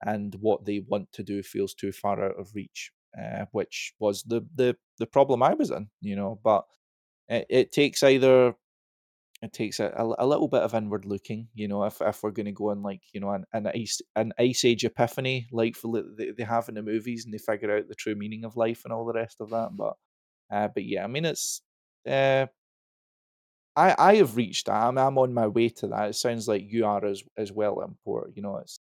and 0.06 0.36
what 0.36 0.66
they 0.66 0.80
want 0.88 1.12
to 1.14 1.24
do 1.24 1.44
feels 1.44 1.74
too 1.74 1.92
far 1.92 2.24
out 2.24 2.40
of 2.40 2.56
reach, 2.56 2.92
uh, 3.22 3.46
which 3.52 3.94
was 4.00 4.24
the 4.24 4.42
the 4.56 4.78
the 5.00 5.08
problem 5.08 5.44
I 5.44 5.54
was 5.54 5.72
in, 5.72 5.90
you 6.02 6.16
know. 6.16 6.40
But 6.44 6.66
it, 7.30 7.46
it 7.50 7.72
takes 7.72 8.04
either 8.04 8.56
it 9.42 9.54
takes 9.54 9.80
a, 9.80 9.88
a, 9.98 10.26
a 10.26 10.28
little 10.28 10.48
bit 10.48 10.64
of 10.64 10.74
inward 10.74 11.06
looking, 11.06 11.50
you 11.54 11.68
know, 11.68 11.84
if, 11.84 12.02
if 12.02 12.24
we're 12.24 12.32
going 12.32 12.46
to 12.48 12.52
go 12.54 12.72
on 12.72 12.82
like, 12.82 13.02
you 13.14 13.20
know, 13.20 13.32
an, 13.32 13.46
an 13.54 13.68
ice 13.68 14.02
an 14.16 14.34
ice 14.40 14.66
age 14.66 14.86
epiphany 14.86 15.48
like 15.52 15.76
they, 16.18 16.32
they 16.32 16.44
have 16.44 16.70
in 16.70 16.76
the 16.76 16.82
movies 16.84 17.26
and 17.26 17.34
they 17.34 17.38
figure 17.38 17.76
out 17.78 17.88
the 17.88 17.96
true 17.96 18.16
meaning 18.16 18.46
of 18.46 18.58
life 18.58 18.84
and 18.86 18.94
all 18.94 19.06
the 19.06 19.14
rest 19.14 19.38
of 19.42 19.50
that. 19.52 19.70
But 19.76 19.94
uh, 20.52 20.70
but 20.74 20.86
yeah, 20.86 21.04
I 21.04 21.08
mean 21.08 21.26
it's 21.26 21.62
uh, 22.10 22.48
I 23.76 23.96
I 23.98 24.16
have 24.16 24.36
reached 24.36 24.68
that. 24.68 24.84
I'm 24.84 24.98
I'm 24.98 25.18
on 25.18 25.34
my 25.34 25.48
way 25.48 25.70
to 25.70 25.88
that. 25.88 26.10
It 26.10 26.14
sounds 26.14 26.48
like 26.48 26.64
you 26.72 26.86
are 26.86 27.04
as 27.06 27.24
as 27.38 27.52
well, 27.52 27.82
import. 27.82 28.32
You 28.36 28.42
know, 28.42 28.58
it's 28.58 28.80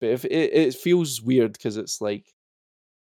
but 0.00 0.10
if 0.10 0.26
it 0.26 0.32
it 0.54 0.74
feels 0.76 1.22
weird 1.22 1.54
because 1.54 1.78
it's 1.78 2.00
like 2.02 2.34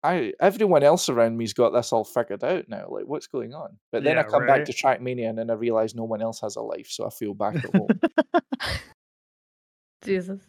I 0.03 0.33
everyone 0.39 0.83
else 0.83 1.09
around 1.09 1.37
me's 1.37 1.53
got 1.53 1.71
this 1.71 1.91
all 1.91 2.03
figured 2.03 2.43
out 2.43 2.69
now. 2.69 2.87
Like, 2.89 3.05
what's 3.05 3.27
going 3.27 3.53
on? 3.53 3.77
But 3.91 4.03
then 4.03 4.17
I 4.17 4.23
come 4.23 4.45
back 4.45 4.65
to 4.65 4.73
Trackmania 4.73 5.29
and 5.29 5.37
then 5.37 5.49
I 5.49 5.53
realize 5.53 5.95
no 5.95 6.03
one 6.03 6.21
else 6.21 6.39
has 6.41 6.55
a 6.55 6.61
life, 6.61 6.87
so 6.89 7.05
I 7.05 7.09
feel 7.09 7.33
back 7.33 7.55
at 7.55 7.75
home. 7.75 7.87
Jesus. 10.03 10.41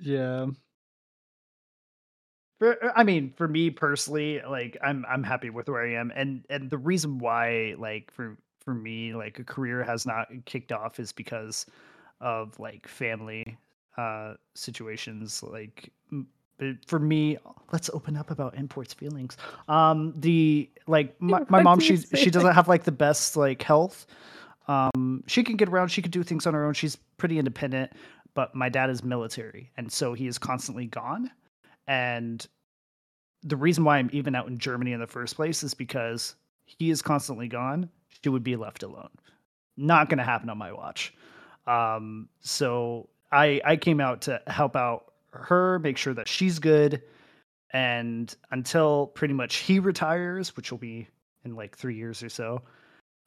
Yeah. 0.00 0.46
For 2.58 2.84
uh, 2.84 2.92
I 2.96 3.04
mean, 3.04 3.32
for 3.36 3.48
me 3.48 3.70
personally, 3.70 4.40
like 4.48 4.76
I'm 4.82 5.04
I'm 5.08 5.22
happy 5.22 5.50
with 5.50 5.68
where 5.68 5.82
I 5.82 5.94
am, 5.94 6.12
and 6.14 6.44
and 6.48 6.70
the 6.70 6.78
reason 6.78 7.18
why, 7.18 7.74
like 7.78 8.10
for 8.12 8.38
for 8.64 8.74
me, 8.74 9.14
like 9.14 9.38
a 9.38 9.44
career 9.44 9.82
has 9.82 10.06
not 10.06 10.28
kicked 10.46 10.72
off 10.72 10.98
is 10.98 11.12
because 11.12 11.66
of 12.20 12.58
like 12.58 12.88
family 12.88 13.58
uh 13.96 14.34
situations 14.54 15.42
like 15.42 15.92
but 16.58 16.76
for 16.86 16.98
me 16.98 17.36
let's 17.72 17.90
open 17.90 18.16
up 18.16 18.30
about 18.30 18.56
imports 18.56 18.94
feelings. 18.94 19.36
Um 19.68 20.12
the 20.16 20.70
like 20.86 21.20
my, 21.20 21.44
my 21.48 21.62
mom 21.62 21.80
she 21.80 21.96
she 21.96 22.30
doesn't 22.30 22.54
have 22.54 22.68
like 22.68 22.84
the 22.84 22.92
best 22.92 23.36
like 23.36 23.62
health. 23.62 24.06
Um 24.68 25.24
she 25.26 25.42
can 25.42 25.56
get 25.56 25.68
around 25.68 25.88
she 25.88 26.02
can 26.02 26.10
do 26.10 26.22
things 26.22 26.46
on 26.46 26.54
her 26.54 26.64
own. 26.64 26.74
She's 26.74 26.96
pretty 27.16 27.38
independent 27.38 27.92
but 28.34 28.54
my 28.54 28.68
dad 28.68 28.90
is 28.90 29.02
military 29.02 29.70
and 29.76 29.90
so 29.90 30.12
he 30.12 30.26
is 30.26 30.38
constantly 30.38 30.86
gone. 30.86 31.30
And 31.86 32.46
the 33.42 33.56
reason 33.56 33.84
why 33.84 33.98
i'm 33.98 34.08
even 34.12 34.34
out 34.34 34.48
in 34.48 34.56
germany 34.58 34.92
in 34.92 35.00
the 35.00 35.06
first 35.06 35.36
place 35.36 35.62
is 35.62 35.74
because 35.74 36.34
he 36.64 36.90
is 36.90 37.02
constantly 37.02 37.48
gone. 37.48 37.90
She 38.22 38.30
would 38.30 38.42
be 38.42 38.56
left 38.56 38.82
alone. 38.82 39.10
Not 39.76 40.08
going 40.08 40.16
to 40.18 40.24
happen 40.24 40.48
on 40.48 40.56
my 40.56 40.72
watch. 40.72 41.12
Um 41.66 42.28
so 42.40 43.08
i 43.32 43.60
i 43.64 43.76
came 43.76 44.00
out 44.00 44.22
to 44.22 44.40
help 44.46 44.76
out 44.76 45.13
her, 45.38 45.78
make 45.78 45.96
sure 45.96 46.14
that 46.14 46.28
she's 46.28 46.58
good. 46.58 47.02
And 47.72 48.34
until 48.50 49.08
pretty 49.08 49.34
much 49.34 49.56
he 49.56 49.78
retires, 49.80 50.56
which 50.56 50.70
will 50.70 50.78
be 50.78 51.08
in 51.44 51.56
like 51.56 51.76
three 51.76 51.96
years 51.96 52.22
or 52.22 52.28
so, 52.28 52.62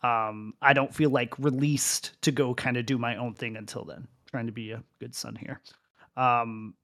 um, 0.03 0.53
I 0.61 0.73
don't 0.73 0.93
feel 0.93 1.09
like 1.09 1.37
released 1.39 2.21
to 2.21 2.31
go 2.31 2.53
kind 2.53 2.77
of 2.77 2.85
do 2.85 2.97
my 2.97 3.15
own 3.17 3.33
thing 3.33 3.57
until 3.57 3.83
then. 3.83 4.07
Trying 4.29 4.45
to 4.45 4.51
be 4.51 4.71
a 4.71 4.83
good 4.99 5.15
son 5.15 5.35
here. 5.35 5.61
Um, 6.15 6.75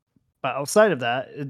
but 0.42 0.56
outside 0.56 0.92
of 0.92 1.00
that, 1.02 1.30
it 1.30 1.50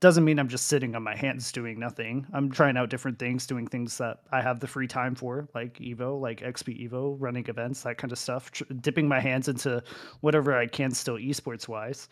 doesn't 0.00 0.24
mean 0.24 0.38
I'm 0.38 0.48
just 0.48 0.66
sitting 0.66 0.94
on 0.94 1.02
my 1.02 1.16
hands 1.16 1.50
doing 1.50 1.78
nothing. 1.78 2.26
I'm 2.34 2.50
trying 2.50 2.76
out 2.76 2.90
different 2.90 3.18
things, 3.18 3.46
doing 3.46 3.66
things 3.66 3.96
that 3.98 4.18
I 4.30 4.42
have 4.42 4.60
the 4.60 4.66
free 4.66 4.86
time 4.86 5.14
for, 5.14 5.48
like 5.54 5.78
Evo, 5.78 6.20
like 6.20 6.40
XP 6.40 6.90
Evo, 6.90 7.16
running 7.18 7.46
events, 7.46 7.82
that 7.84 7.96
kind 7.96 8.12
of 8.12 8.18
stuff, 8.18 8.50
tr- 8.50 8.64
dipping 8.82 9.08
my 9.08 9.20
hands 9.20 9.48
into 9.48 9.82
whatever 10.20 10.56
I 10.56 10.66
can 10.66 10.90
still 10.90 11.16
esports 11.16 11.68
wise 11.68 12.08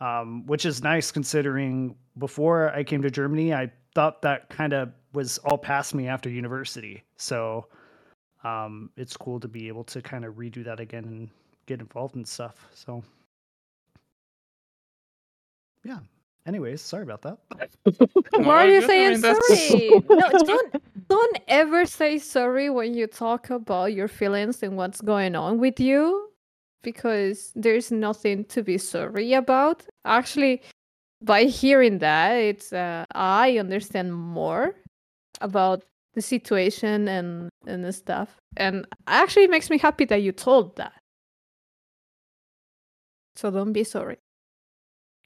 um, 0.00 0.46
which 0.46 0.66
is 0.66 0.82
nice 0.82 1.10
considering 1.10 1.94
before 2.18 2.70
I 2.74 2.84
came 2.84 3.02
to 3.02 3.10
Germany, 3.10 3.54
I 3.54 3.70
thought 3.94 4.22
that 4.22 4.48
kind 4.48 4.72
of 4.72 4.90
was 5.12 5.38
all 5.38 5.58
past 5.58 5.94
me 5.94 6.08
after 6.08 6.28
university. 6.28 7.02
So 7.16 7.66
um, 8.42 8.90
it's 8.96 9.16
cool 9.16 9.40
to 9.40 9.48
be 9.48 9.68
able 9.68 9.84
to 9.84 10.02
kind 10.02 10.24
of 10.24 10.34
redo 10.34 10.64
that 10.64 10.80
again 10.80 11.04
and 11.04 11.30
get 11.66 11.80
involved 11.80 12.16
in 12.16 12.24
stuff. 12.24 12.66
So 12.74 13.02
yeah. 15.84 15.98
Anyways, 16.46 16.82
sorry 16.82 17.04
about 17.04 17.22
that. 17.22 17.38
Why 18.32 18.66
are 18.66 18.68
you 18.68 18.82
saying 18.82 19.18
sorry? 19.20 19.90
no, 20.10 20.30
don't 20.30 21.08
don't 21.08 21.38
ever 21.48 21.86
say 21.86 22.18
sorry 22.18 22.68
when 22.68 22.92
you 22.92 23.06
talk 23.06 23.48
about 23.48 23.94
your 23.94 24.08
feelings 24.08 24.62
and 24.62 24.76
what's 24.76 25.00
going 25.00 25.36
on 25.36 25.58
with 25.58 25.80
you 25.80 26.28
because 26.84 27.50
there's 27.56 27.90
nothing 27.90 28.44
to 28.46 28.62
be 28.62 28.78
sorry 28.78 29.32
about. 29.32 29.84
Actually, 30.04 30.62
by 31.20 31.44
hearing 31.44 31.98
that, 31.98 32.34
it's 32.34 32.72
uh, 32.72 33.04
I 33.14 33.58
understand 33.58 34.14
more 34.14 34.74
about 35.40 35.82
the 36.14 36.22
situation 36.22 37.08
and 37.08 37.48
and 37.66 37.82
the 37.82 37.92
stuff, 37.92 38.36
and 38.56 38.86
actually 39.08 39.48
makes 39.48 39.70
me 39.70 39.78
happy 39.78 40.04
that 40.04 40.22
you 40.22 40.30
told 40.30 40.76
that. 40.76 40.92
So 43.36 43.50
don't 43.50 43.72
be 43.72 43.82
sorry. 43.84 44.18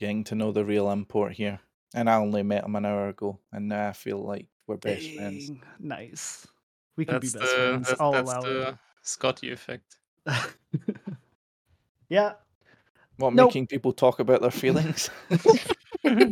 Getting 0.00 0.24
to 0.24 0.34
know 0.34 0.52
the 0.52 0.64
real 0.64 0.90
import 0.90 1.32
here, 1.32 1.60
and 1.94 2.08
I 2.08 2.16
only 2.16 2.42
met 2.42 2.64
him 2.64 2.76
an 2.76 2.86
hour 2.86 3.08
ago, 3.08 3.38
and 3.52 3.68
now 3.68 3.88
I 3.88 3.92
feel 3.92 4.18
like 4.24 4.46
we're 4.66 4.76
best 4.76 5.02
Dang, 5.02 5.16
friends. 5.16 5.50
Nice. 5.78 6.46
We 6.96 7.04
can 7.04 7.14
that's 7.14 7.32
be 7.32 7.38
best 7.38 7.50
the, 7.50 7.56
friends. 7.56 7.88
That's, 7.88 8.00
I'll 8.00 8.12
that's 8.12 8.30
allow 8.30 8.40
the 8.40 8.68
it. 8.68 8.74
Scotty 9.02 9.52
effect. 9.52 9.98
Yeah. 12.08 12.32
What, 13.16 13.34
nope. 13.34 13.48
making 13.48 13.66
people 13.66 13.92
talk 13.92 14.20
about 14.20 14.42
their 14.42 14.50
feelings? 14.50 15.10
no, 16.04 16.30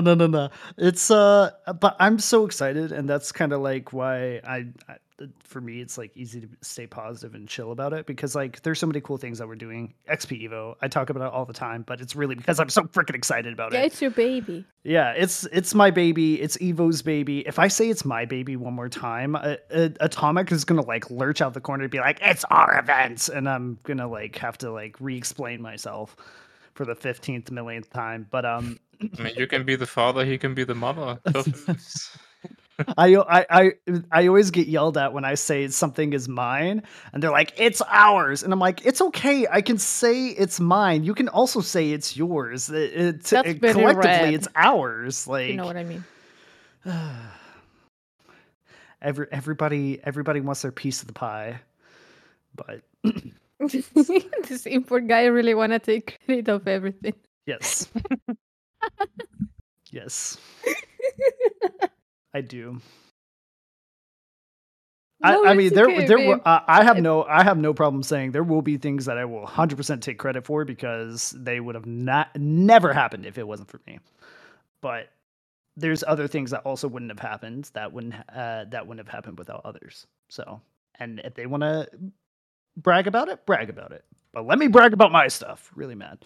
no, 0.00 0.14
no, 0.14 0.26
no. 0.26 0.50
It's 0.76 1.10
uh, 1.10 1.50
but 1.80 1.96
I'm 1.98 2.18
so 2.18 2.44
excited, 2.44 2.92
and 2.92 3.08
that's 3.08 3.32
kind 3.32 3.52
of 3.52 3.60
like 3.60 3.92
why 3.92 4.40
I, 4.44 4.66
I, 4.88 4.96
for 5.44 5.60
me, 5.60 5.80
it's 5.80 5.96
like 5.96 6.10
easy 6.14 6.40
to 6.40 6.48
stay 6.60 6.86
positive 6.86 7.34
and 7.34 7.48
chill 7.48 7.72
about 7.72 7.92
it 7.92 8.06
because 8.06 8.34
like 8.34 8.60
there's 8.62 8.78
so 8.78 8.86
many 8.86 9.00
cool 9.00 9.16
things 9.16 9.38
that 9.38 9.48
we're 9.48 9.54
doing. 9.54 9.94
XP 10.10 10.48
Evo, 10.48 10.76
I 10.82 10.88
talk 10.88 11.08
about 11.10 11.26
it 11.26 11.32
all 11.32 11.44
the 11.44 11.54
time, 11.54 11.84
but 11.86 12.00
it's 12.00 12.14
really 12.14 12.34
because 12.34 12.60
I'm 12.60 12.68
so 12.68 12.82
freaking 12.82 13.14
excited 13.14 13.52
about 13.52 13.72
yeah, 13.72 13.82
it. 13.82 13.86
it's 13.86 14.02
your 14.02 14.10
baby. 14.10 14.64
Yeah, 14.84 15.12
it's 15.12 15.44
it's 15.52 15.74
my 15.74 15.90
baby. 15.90 16.40
It's 16.40 16.56
Evo's 16.58 17.02
baby. 17.02 17.40
If 17.46 17.58
I 17.58 17.68
say 17.68 17.88
it's 17.88 18.04
my 18.04 18.24
baby 18.24 18.56
one 18.56 18.74
more 18.74 18.88
time, 18.88 19.36
uh, 19.36 19.56
uh, 19.72 19.88
Atomic 20.00 20.52
is 20.52 20.64
gonna 20.64 20.82
like 20.82 21.10
lurch 21.10 21.40
out 21.40 21.54
the 21.54 21.60
corner 21.60 21.84
and 21.84 21.90
be 21.90 22.00
like, 22.00 22.18
"It's 22.20 22.44
our 22.50 22.78
event," 22.78 23.28
and 23.28 23.48
I'm 23.48 23.78
gonna 23.84 24.08
like 24.08 24.36
have 24.38 24.58
to 24.58 24.70
like 24.70 24.96
re-explain 25.00 25.62
myself 25.62 26.16
for 26.74 26.84
the 26.84 26.94
fifteenth 26.94 27.50
millionth 27.50 27.90
time. 27.90 28.26
But 28.30 28.44
um, 28.44 28.78
I 29.18 29.22
mean, 29.22 29.34
you 29.36 29.46
can 29.46 29.64
be 29.64 29.76
the 29.76 29.86
father, 29.86 30.24
he 30.24 30.36
can 30.36 30.54
be 30.54 30.64
the 30.64 30.74
mother. 30.74 31.18
I, 32.98 33.16
I 33.16 33.46
I 33.50 33.72
I 34.10 34.26
always 34.28 34.50
get 34.50 34.66
yelled 34.68 34.98
at 34.98 35.12
when 35.14 35.24
I 35.24 35.34
say 35.34 35.66
something 35.68 36.12
is 36.12 36.28
mine, 36.28 36.82
and 37.12 37.22
they're 37.22 37.30
like, 37.30 37.54
"It's 37.58 37.80
ours," 37.88 38.42
and 38.42 38.52
I'm 38.52 38.58
like, 38.58 38.84
"It's 38.84 39.00
okay. 39.00 39.46
I 39.50 39.62
can 39.62 39.78
say 39.78 40.26
it's 40.28 40.60
mine. 40.60 41.02
You 41.04 41.14
can 41.14 41.28
also 41.28 41.60
say 41.60 41.92
it's 41.92 42.16
yours. 42.16 42.68
It, 42.68 42.92
it, 42.92 43.32
it- 43.32 43.60
collectively, 43.62 43.94
rad. 43.94 44.34
it's 44.34 44.48
ours." 44.54 45.26
Like, 45.26 45.48
You 45.48 45.56
know 45.56 45.64
what 45.66 45.76
I 45.76 45.84
mean? 45.84 46.04
every 49.02 49.26
everybody 49.30 50.00
everybody 50.04 50.40
wants 50.40 50.62
their 50.62 50.72
piece 50.72 51.00
of 51.00 51.06
the 51.06 51.12
pie, 51.14 51.60
but 52.54 52.82
this 54.48 54.66
import 54.66 55.06
guy 55.08 55.24
really 55.26 55.54
want 55.54 55.72
to 55.72 55.78
take 55.78 56.18
credit 56.26 56.48
of 56.48 56.68
everything. 56.68 57.14
yes, 57.46 57.88
yes, 59.90 60.36
I 62.36 62.42
do. 62.42 62.82
No, 65.20 65.44
I, 65.44 65.52
I 65.52 65.54
mean, 65.54 65.72
there, 65.72 65.86
okay, 65.86 66.06
there. 66.06 66.18
babe. 66.18 66.40
Uh, 66.44 66.60
I 66.66 66.84
have 66.84 66.98
no, 66.98 67.24
I 67.24 67.42
have 67.42 67.56
no 67.56 67.72
problem 67.72 68.02
saying 68.02 68.32
there 68.32 68.42
will 68.42 68.60
be 68.60 68.76
things 68.76 69.06
that 69.06 69.16
I 69.16 69.24
will 69.24 69.46
100% 69.46 70.02
take 70.02 70.18
credit 70.18 70.44
for 70.44 70.66
because 70.66 71.30
they 71.30 71.60
would 71.60 71.74
have 71.74 71.86
not, 71.86 72.28
never 72.36 72.92
happened 72.92 73.24
if 73.24 73.38
it 73.38 73.48
wasn't 73.48 73.70
for 73.70 73.80
me. 73.86 74.00
But 74.82 75.08
there's 75.78 76.04
other 76.06 76.28
things 76.28 76.50
that 76.50 76.60
also 76.60 76.88
wouldn't 76.88 77.10
have 77.10 77.18
happened 77.20 77.70
that 77.72 77.90
wouldn't, 77.90 78.14
uh, 78.28 78.66
that 78.68 78.86
wouldn't 78.86 79.06
have 79.06 79.14
happened 79.14 79.38
without 79.38 79.62
others. 79.64 80.06
So, 80.28 80.60
and 81.00 81.22
if 81.24 81.34
they 81.34 81.46
want 81.46 81.62
to 81.62 81.88
brag 82.76 83.06
about 83.06 83.30
it, 83.30 83.46
brag 83.46 83.70
about 83.70 83.92
it. 83.92 84.04
But 84.34 84.46
let 84.46 84.58
me 84.58 84.66
brag 84.66 84.92
about 84.92 85.10
my 85.10 85.28
stuff. 85.28 85.70
Really 85.74 85.94
mad. 85.94 86.18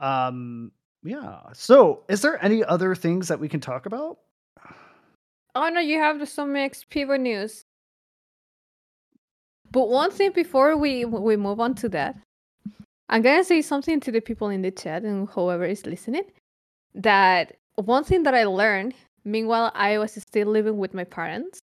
Um, 0.00 0.72
yeah. 1.04 1.42
So, 1.52 2.02
is 2.08 2.22
there 2.22 2.44
any 2.44 2.64
other 2.64 2.96
things 2.96 3.28
that 3.28 3.38
we 3.38 3.48
can 3.48 3.60
talk 3.60 3.86
about? 3.86 4.18
Oh 5.54 5.68
no, 5.68 5.80
you 5.80 5.98
have 5.98 6.18
the 6.18 6.26
some 6.26 6.54
Pivo 6.54 7.20
news. 7.20 7.64
But 9.70 9.88
one 9.88 10.08
mm-hmm. 10.08 10.16
thing 10.16 10.32
before 10.32 10.76
we 10.76 11.04
we 11.04 11.36
move 11.36 11.60
on 11.60 11.74
to 11.76 11.88
that, 11.90 12.16
I'm 13.08 13.22
gonna 13.22 13.44
say 13.44 13.62
something 13.62 14.00
to 14.00 14.12
the 14.12 14.20
people 14.20 14.48
in 14.48 14.62
the 14.62 14.70
chat 14.70 15.02
and 15.02 15.28
whoever 15.28 15.64
is 15.64 15.86
listening. 15.86 16.24
That 16.94 17.56
one 17.76 18.04
thing 18.04 18.22
that 18.24 18.34
I 18.34 18.44
learned, 18.44 18.94
meanwhile 19.24 19.72
I 19.74 19.98
was 19.98 20.12
still 20.12 20.48
living 20.48 20.78
with 20.78 20.94
my 20.94 21.04
parents, 21.04 21.60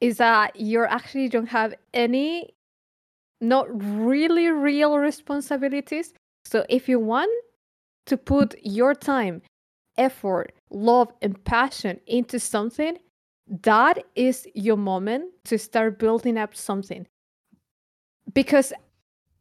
is 0.00 0.18
that 0.18 0.56
you 0.56 0.84
actually 0.84 1.28
don't 1.28 1.46
have 1.48 1.74
any, 1.92 2.54
not 3.40 3.66
really 3.70 4.48
real 4.48 4.98
responsibilities. 4.98 6.12
So 6.44 6.64
if 6.68 6.88
you 6.88 6.98
want 7.00 7.30
to 8.06 8.16
put 8.16 8.54
your 8.62 8.94
time, 8.94 9.42
effort, 9.96 10.52
love, 10.70 11.12
and 11.22 11.42
passion 11.44 12.00
into 12.06 12.38
something, 12.38 12.98
that 13.46 14.04
is 14.14 14.46
your 14.54 14.76
moment 14.76 15.32
to 15.44 15.58
start 15.58 15.98
building 15.98 16.38
up 16.38 16.54
something. 16.54 17.06
Because 18.32 18.72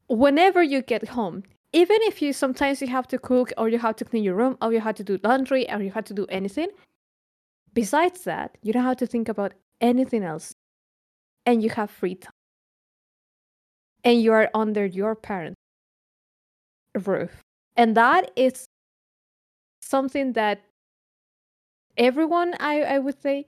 whenever 0.07 0.61
you 0.61 0.81
get 0.81 1.07
home, 1.07 1.43
even 1.71 1.97
if 2.01 2.21
you 2.21 2.33
sometimes 2.33 2.81
you 2.81 2.87
have 2.87 3.07
to 3.07 3.17
cook 3.17 3.51
or 3.57 3.69
you 3.69 3.79
have 3.79 3.95
to 3.95 4.05
clean 4.05 4.23
your 4.23 4.35
room 4.35 4.57
or 4.61 4.73
you 4.73 4.79
have 4.79 4.95
to 4.95 5.03
do 5.03 5.19
laundry 5.23 5.69
or 5.71 5.81
you 5.81 5.91
have 5.91 6.03
to 6.05 6.13
do 6.13 6.25
anything, 6.29 6.67
besides 7.73 8.23
that, 8.25 8.57
you 8.61 8.73
don't 8.73 8.83
have 8.83 8.97
to 8.97 9.07
think 9.07 9.29
about 9.29 9.53
anything 9.81 10.23
else. 10.23 10.53
And 11.45 11.63
you 11.63 11.69
have 11.71 11.89
free 11.89 12.15
time. 12.15 12.31
And 14.03 14.21
you 14.21 14.33
are 14.33 14.49
under 14.53 14.85
your 14.85 15.15
parents' 15.15 15.55
roof. 17.05 17.41
And 17.75 17.97
that 17.97 18.31
is 18.35 18.65
something 19.81 20.33
that 20.33 20.61
everyone 21.97 22.53
I, 22.59 22.81
I 22.81 22.99
would 22.99 23.21
say 23.21 23.45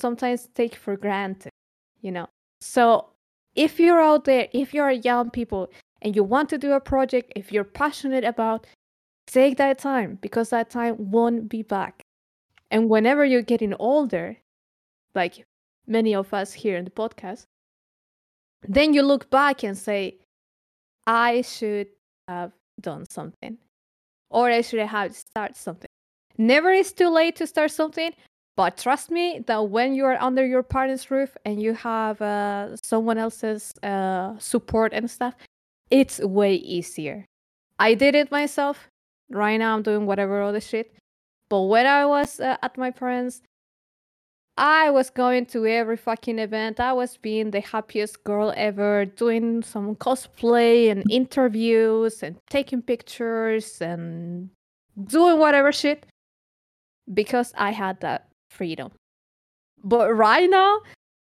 sometimes 0.00 0.48
take 0.54 0.74
for 0.74 0.96
granted, 0.96 1.52
you 2.00 2.10
know. 2.10 2.28
So 2.60 3.10
if 3.54 3.78
you're 3.78 4.00
out 4.00 4.24
there, 4.24 4.48
if 4.52 4.74
you're 4.74 4.90
young 4.90 5.30
people 5.30 5.70
and 6.02 6.16
you 6.16 6.24
want 6.24 6.48
to 6.50 6.58
do 6.58 6.72
a 6.72 6.80
project, 6.80 7.32
if 7.36 7.52
you're 7.52 7.64
passionate 7.64 8.24
about, 8.24 8.66
take 9.26 9.56
that 9.58 9.78
time 9.78 10.18
because 10.20 10.50
that 10.50 10.70
time 10.70 10.96
won't 10.98 11.48
be 11.48 11.62
back. 11.62 12.02
And 12.70 12.88
whenever 12.88 13.24
you're 13.24 13.42
getting 13.42 13.74
older, 13.74 14.36
like 15.14 15.44
many 15.86 16.14
of 16.14 16.32
us 16.32 16.52
here 16.52 16.76
in 16.76 16.84
the 16.84 16.90
podcast, 16.90 17.44
then 18.66 18.94
you 18.94 19.02
look 19.02 19.30
back 19.30 19.64
and 19.64 19.76
say, 19.76 20.18
I 21.06 21.42
should 21.42 21.88
have 22.28 22.52
done 22.80 23.04
something. 23.10 23.58
Or 24.30 24.48
I 24.48 24.60
should 24.60 24.78
have 24.78 25.16
started 25.16 25.56
something. 25.56 25.88
Never 26.38 26.70
is 26.70 26.92
too 26.92 27.08
late 27.08 27.36
to 27.36 27.46
start 27.46 27.72
something, 27.72 28.12
but 28.56 28.76
trust 28.76 29.10
me 29.10 29.42
that 29.46 29.70
when 29.70 29.94
you 29.94 30.04
are 30.04 30.20
under 30.20 30.44
your 30.44 30.62
parents' 30.62 31.10
roof 31.10 31.36
and 31.44 31.62
you 31.62 31.74
have 31.74 32.20
uh, 32.20 32.76
someone 32.82 33.18
else's 33.18 33.72
uh, 33.82 34.38
support 34.38 34.92
and 34.92 35.10
stuff, 35.10 35.34
it's 35.90 36.20
way 36.20 36.54
easier. 36.54 37.24
I 37.78 37.94
did 37.94 38.14
it 38.14 38.30
myself. 38.30 38.88
Right 39.30 39.56
now, 39.56 39.74
I'm 39.76 39.82
doing 39.82 40.06
whatever 40.06 40.42
other 40.42 40.60
shit. 40.60 40.94
But 41.48 41.62
when 41.62 41.86
I 41.86 42.04
was 42.06 42.40
uh, 42.40 42.56
at 42.62 42.76
my 42.76 42.90
parents', 42.90 43.42
I 44.56 44.90
was 44.90 45.08
going 45.08 45.46
to 45.46 45.66
every 45.66 45.96
fucking 45.96 46.38
event. 46.38 46.80
I 46.80 46.92
was 46.92 47.16
being 47.16 47.50
the 47.50 47.60
happiest 47.60 48.22
girl 48.24 48.52
ever, 48.56 49.06
doing 49.06 49.62
some 49.62 49.96
cosplay 49.96 50.90
and 50.90 51.02
interviews 51.10 52.22
and 52.22 52.36
taking 52.50 52.82
pictures 52.82 53.80
and 53.80 54.50
doing 55.06 55.38
whatever 55.38 55.72
shit 55.72 56.04
because 57.14 57.54
I 57.56 57.70
had 57.70 58.00
that 58.00 58.29
freedom. 58.50 58.92
But 59.82 60.12
right 60.14 60.48
now, 60.48 60.80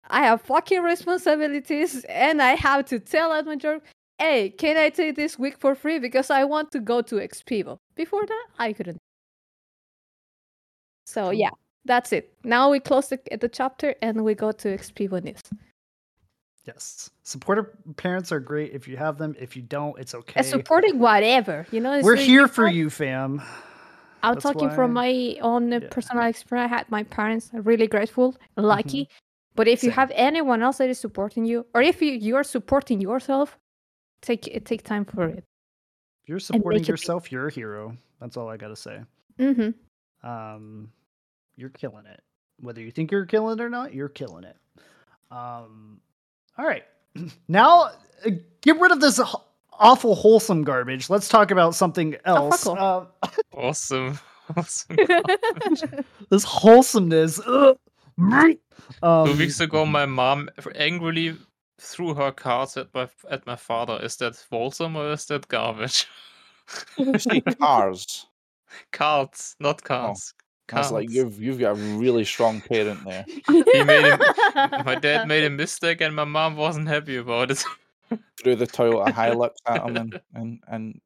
I 0.09 0.23
have 0.23 0.41
fucking 0.41 0.81
responsibilities 0.81 2.03
and 2.09 2.41
I 2.41 2.55
have 2.55 2.85
to 2.85 2.99
tell 2.99 3.31
at 3.31 3.45
my 3.45 3.55
job, 3.55 3.81
hey, 4.19 4.49
can 4.49 4.77
I 4.77 4.89
take 4.89 5.15
this 5.15 5.39
week 5.39 5.57
for 5.57 5.75
free 5.75 5.99
because 5.99 6.29
I 6.29 6.43
want 6.43 6.71
to 6.71 6.79
go 6.79 7.01
to 7.01 7.15
XP 7.15 7.63
Evo. 7.63 7.77
Before 7.95 8.25
that, 8.25 8.45
I 8.59 8.73
couldn't. 8.73 8.97
So 11.05 11.29
yeah, 11.31 11.51
that's 11.85 12.11
it. 12.11 12.33
Now 12.43 12.69
we 12.69 12.79
close 12.79 13.09
the, 13.09 13.19
the 13.39 13.49
chapter 13.49 13.95
and 14.01 14.23
we 14.23 14.35
go 14.35 14.51
to 14.51 14.67
XP 14.67 15.09
Evo 15.09 15.23
news. 15.23 15.41
Yes. 16.65 17.09
Supportive 17.23 17.65
parents 17.97 18.31
are 18.31 18.39
great 18.39 18.73
if 18.73 18.87
you 18.87 18.95
have 18.95 19.17
them. 19.17 19.35
If 19.37 19.55
you 19.55 19.61
don't, 19.61 19.99
it's 19.99 20.15
okay. 20.15 20.33
And 20.37 20.45
supporting 20.45 20.97
whatever, 20.99 21.67
you 21.71 21.81
know. 21.81 21.99
We're 22.01 22.15
here 22.15 22.47
for 22.47 22.67
you, 22.67 22.89
fam. 22.89 23.41
I'm 24.23 24.35
That's 24.35 24.43
talking 24.43 24.69
from 24.71 24.93
my 24.93 25.37
own 25.41 25.73
uh, 25.73 25.79
yeah. 25.81 25.87
personal 25.91 26.23
experience. 26.25 26.71
I 26.71 26.75
had 26.77 26.89
my 26.89 27.03
parents 27.03 27.49
really 27.53 27.87
grateful, 27.87 28.35
lucky. 28.55 29.09
But 29.55 29.67
if 29.67 29.83
you 29.83 29.91
have 29.91 30.11
anyone 30.15 30.63
else 30.63 30.77
that 30.77 30.89
is 30.89 30.97
supporting 30.97 31.45
you, 31.45 31.65
or 31.75 31.81
if 31.81 32.01
you 32.01 32.13
you 32.13 32.35
are 32.35 32.43
supporting 32.43 33.01
yourself, 33.01 33.57
take 34.21 34.65
take 34.65 34.83
time 34.83 35.05
for 35.05 35.27
it. 35.27 35.43
If 36.23 36.29
you're 36.29 36.39
supporting 36.39 36.85
yourself, 36.85 37.31
you're 37.31 37.47
a 37.47 37.51
hero. 37.51 37.95
That's 38.19 38.37
all 38.37 38.49
I 38.49 38.57
gotta 38.57 38.75
say. 38.77 39.01
Mm-hmm. 39.37 40.27
Um, 40.27 40.89
you're 41.57 41.69
killing 41.69 42.05
it. 42.05 42.21
Whether 42.61 42.81
you 42.81 42.91
think 42.91 43.11
you're 43.11 43.25
killing 43.25 43.59
it 43.59 43.61
or 43.61 43.69
not, 43.69 43.93
you're 43.93 44.09
killing 44.09 44.45
it. 44.45 44.55
Um, 45.29 45.99
all 46.57 46.65
right. 46.65 46.83
Now, 47.47 47.91
uh, 48.25 48.31
get 48.61 48.79
rid 48.79 48.91
of 48.91 48.99
this 48.99 49.19
awful 49.79 50.15
wholesome 50.15 50.63
garbage. 50.63 51.09
Let's 51.09 51.27
talk 51.29 51.51
about 51.51 51.75
something 51.75 52.15
else. 52.25 52.65
off. 52.67 53.07
Uh, 53.21 53.27
awesome. 53.53 54.19
Awesome. 54.57 54.97
this 56.29 56.43
wholesomeness. 56.43 57.39
Ugh. 57.47 57.77
Um, 59.01 59.27
Two 59.27 59.37
weeks 59.37 59.61
ago, 59.61 59.85
my 59.85 60.05
mom 60.05 60.49
angrily 60.75 61.37
threw 61.79 62.13
her 62.13 62.31
cards 62.31 62.75
at 62.75 62.93
my 62.93 63.07
at 63.31 63.45
my 63.47 63.55
father. 63.55 63.99
Is 64.03 64.17
that 64.17 64.35
wholesome 64.51 64.97
or 64.97 65.13
is 65.13 65.25
that 65.27 65.47
garbage? 65.47 66.07
You 66.97 67.17
say 67.19 67.41
cars. 67.41 68.25
cards, 68.91 69.55
not 69.59 69.83
cards. 69.83 70.33
I 70.71 70.77
was 70.77 70.91
like, 70.91 71.09
you've 71.09 71.41
you've 71.41 71.59
got 71.59 71.71
a 71.71 71.81
really 71.99 72.25
strong 72.25 72.61
parent 72.61 73.03
there. 73.05 73.25
He 73.47 73.83
made 73.83 74.05
him. 74.05 74.19
My 74.85 74.95
dad 74.95 75.27
made 75.27 75.43
a 75.43 75.49
mistake, 75.49 76.01
and 76.01 76.15
my 76.15 76.23
mom 76.23 76.55
wasn't 76.55 76.87
happy 76.87 77.17
about 77.17 77.51
it. 77.51 77.63
Threw 78.41 78.55
the 78.55 78.67
toilet 78.67 79.09
of 79.09 79.15
Hilux 79.15 79.51
at 79.65 79.83
him 79.85 79.97
and 79.97 80.21
and, 80.33 80.59
and 80.67 81.01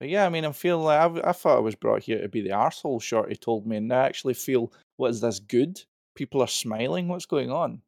But 0.00 0.08
yeah, 0.08 0.26
I 0.26 0.28
mean, 0.28 0.44
I'm 0.44 0.52
feeling 0.52 0.84
like 0.84 0.98
I, 0.98 1.30
I 1.30 1.32
thought 1.32 1.56
I 1.58 1.60
was 1.60 1.74
brought 1.74 2.02
here 2.02 2.20
to 2.20 2.28
be 2.28 2.40
the 2.42 2.50
arsehole 2.50 3.00
Shorty 3.02 3.36
told 3.36 3.66
me, 3.66 3.76
and 3.76 3.92
I 3.92 4.04
actually 4.06 4.34
feel, 4.34 4.72
what 4.96 5.10
is 5.10 5.20
this 5.20 5.38
good? 5.40 5.80
People 6.14 6.42
are 6.42 6.48
smiling. 6.48 7.08
What's 7.08 7.26
going 7.26 7.50
on? 7.50 7.82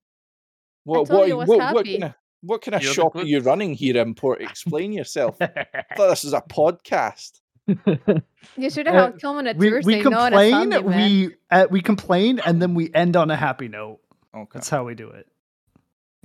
What 0.84 1.08
what 1.08 1.28
you 1.28 1.36
was 1.36 1.48
what, 1.48 1.74
what 1.74 1.86
kind 1.86 2.04
of 2.04 2.14
what 2.42 2.62
kind 2.62 2.74
of 2.74 2.82
You're 2.82 2.90
the 2.90 2.94
shop 2.94 3.16
are 3.16 3.24
you 3.24 3.40
running 3.40 3.74
here, 3.74 3.96
Import? 3.96 4.42
Explain 4.42 4.92
yourself. 4.92 5.36
I 5.40 5.48
thought 5.96 6.08
this 6.10 6.24
is 6.24 6.34
a 6.34 6.40
podcast. 6.48 7.40
You 7.66 8.68
should 8.68 8.86
have 8.86 8.94
Uh, 8.94 9.02
had 9.12 9.20
come 9.20 9.36
on 9.38 9.46
a 9.46 9.54
we 9.54 9.70
Thursday, 9.70 9.96
we 9.96 10.02
not 10.02 10.32
a 10.32 10.36
complain, 10.36 10.50
Sunday, 10.52 10.82
man. 10.82 11.10
we 11.10 11.34
uh, 11.50 11.66
we 11.70 11.80
complain, 11.80 12.38
and 12.44 12.60
then 12.60 12.74
we 12.74 12.92
end 12.94 13.16
on 13.16 13.30
a 13.30 13.36
happy 13.36 13.68
note. 13.68 14.00
Okay. 14.36 14.50
That's 14.52 14.68
how 14.68 14.84
we 14.84 14.94
do 14.94 15.08
it. 15.08 15.26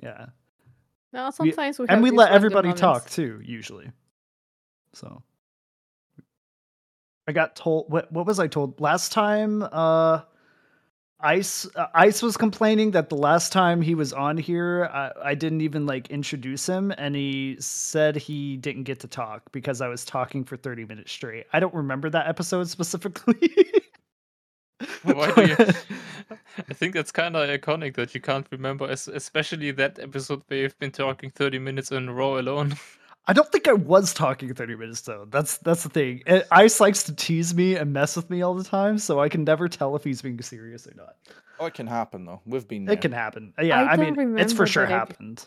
Yeah, 0.03 0.27
No, 1.11 1.31
sometimes 1.31 1.79
we 1.79 1.83
and 1.83 1.91
have 1.91 2.01
we 2.03 2.09
these 2.11 2.17
let 2.17 2.31
everybody 2.31 2.67
moments. 2.67 2.81
talk 2.81 3.09
too. 3.09 3.41
Usually, 3.43 3.91
so 4.93 5.23
I 7.27 7.31
got 7.31 7.55
told 7.55 7.91
what 7.91 8.11
what 8.11 8.25
was 8.25 8.39
I 8.39 8.47
told 8.47 8.79
last 8.79 9.11
time? 9.11 9.63
Uh, 9.71 10.21
Ice 11.21 11.67
uh, 11.75 11.87
Ice 11.93 12.21
was 12.21 12.37
complaining 12.37 12.91
that 12.91 13.09
the 13.09 13.15
last 13.15 13.51
time 13.51 13.81
he 13.81 13.93
was 13.93 14.13
on 14.13 14.37
here, 14.37 14.89
I, 14.93 15.11
I 15.23 15.35
didn't 15.35 15.61
even 15.61 15.85
like 15.85 16.09
introduce 16.09 16.65
him, 16.65 16.93
and 16.97 17.15
he 17.15 17.57
said 17.59 18.15
he 18.15 18.55
didn't 18.55 18.83
get 18.83 18.99
to 19.01 19.07
talk 19.07 19.51
because 19.51 19.81
I 19.81 19.89
was 19.89 20.05
talking 20.05 20.45
for 20.45 20.55
thirty 20.57 20.85
minutes 20.85 21.11
straight. 21.11 21.45
I 21.51 21.59
don't 21.59 21.73
remember 21.73 22.09
that 22.11 22.27
episode 22.27 22.69
specifically. 22.69 23.51
Why 25.03 25.31
do 25.31 25.45
you? 25.47 25.57
I 26.69 26.73
think 26.73 26.93
that's 26.93 27.11
kind 27.11 27.35
of 27.35 27.47
iconic 27.49 27.95
that 27.95 28.13
you 28.15 28.21
can't 28.21 28.47
remember, 28.51 28.85
especially 28.89 29.71
that 29.71 29.99
episode 29.99 30.43
where 30.47 30.59
you've 30.59 30.79
been 30.79 30.91
talking 30.91 31.31
30 31.31 31.59
minutes 31.59 31.91
in 31.91 32.09
a 32.09 32.13
row 32.13 32.39
alone. 32.39 32.75
I 33.27 33.33
don't 33.33 33.51
think 33.51 33.67
I 33.67 33.73
was 33.73 34.13
talking 34.13 34.53
30 34.53 34.75
minutes 34.75 35.01
though. 35.01 35.27
That's 35.29 35.57
that's 35.57 35.83
the 35.83 35.89
thing. 35.89 36.23
Ice 36.51 36.79
likes 36.79 37.03
to 37.03 37.13
tease 37.13 37.53
me 37.53 37.75
and 37.75 37.93
mess 37.93 38.15
with 38.15 38.27
me 38.29 38.41
all 38.41 38.55
the 38.55 38.63
time, 38.63 38.97
so 38.97 39.19
I 39.19 39.29
can 39.29 39.43
never 39.43 39.67
tell 39.67 39.95
if 39.95 40.03
he's 40.03 40.21
being 40.21 40.41
serious 40.41 40.87
or 40.87 40.93
not. 40.95 41.15
Oh, 41.59 41.67
it 41.67 41.75
can 41.75 41.85
happen 41.85 42.25
though. 42.25 42.41
We've 42.47 42.67
been 42.67 42.85
there. 42.85 42.93
It 42.95 43.01
can 43.01 43.11
happen. 43.11 43.53
Yeah, 43.61 43.81
I 43.83 43.93
I, 43.93 43.97
mean, 43.97 44.39
it's 44.39 44.53
for 44.53 44.65
sure 44.65 44.87
I- 44.87 44.89
happened. 44.89 45.45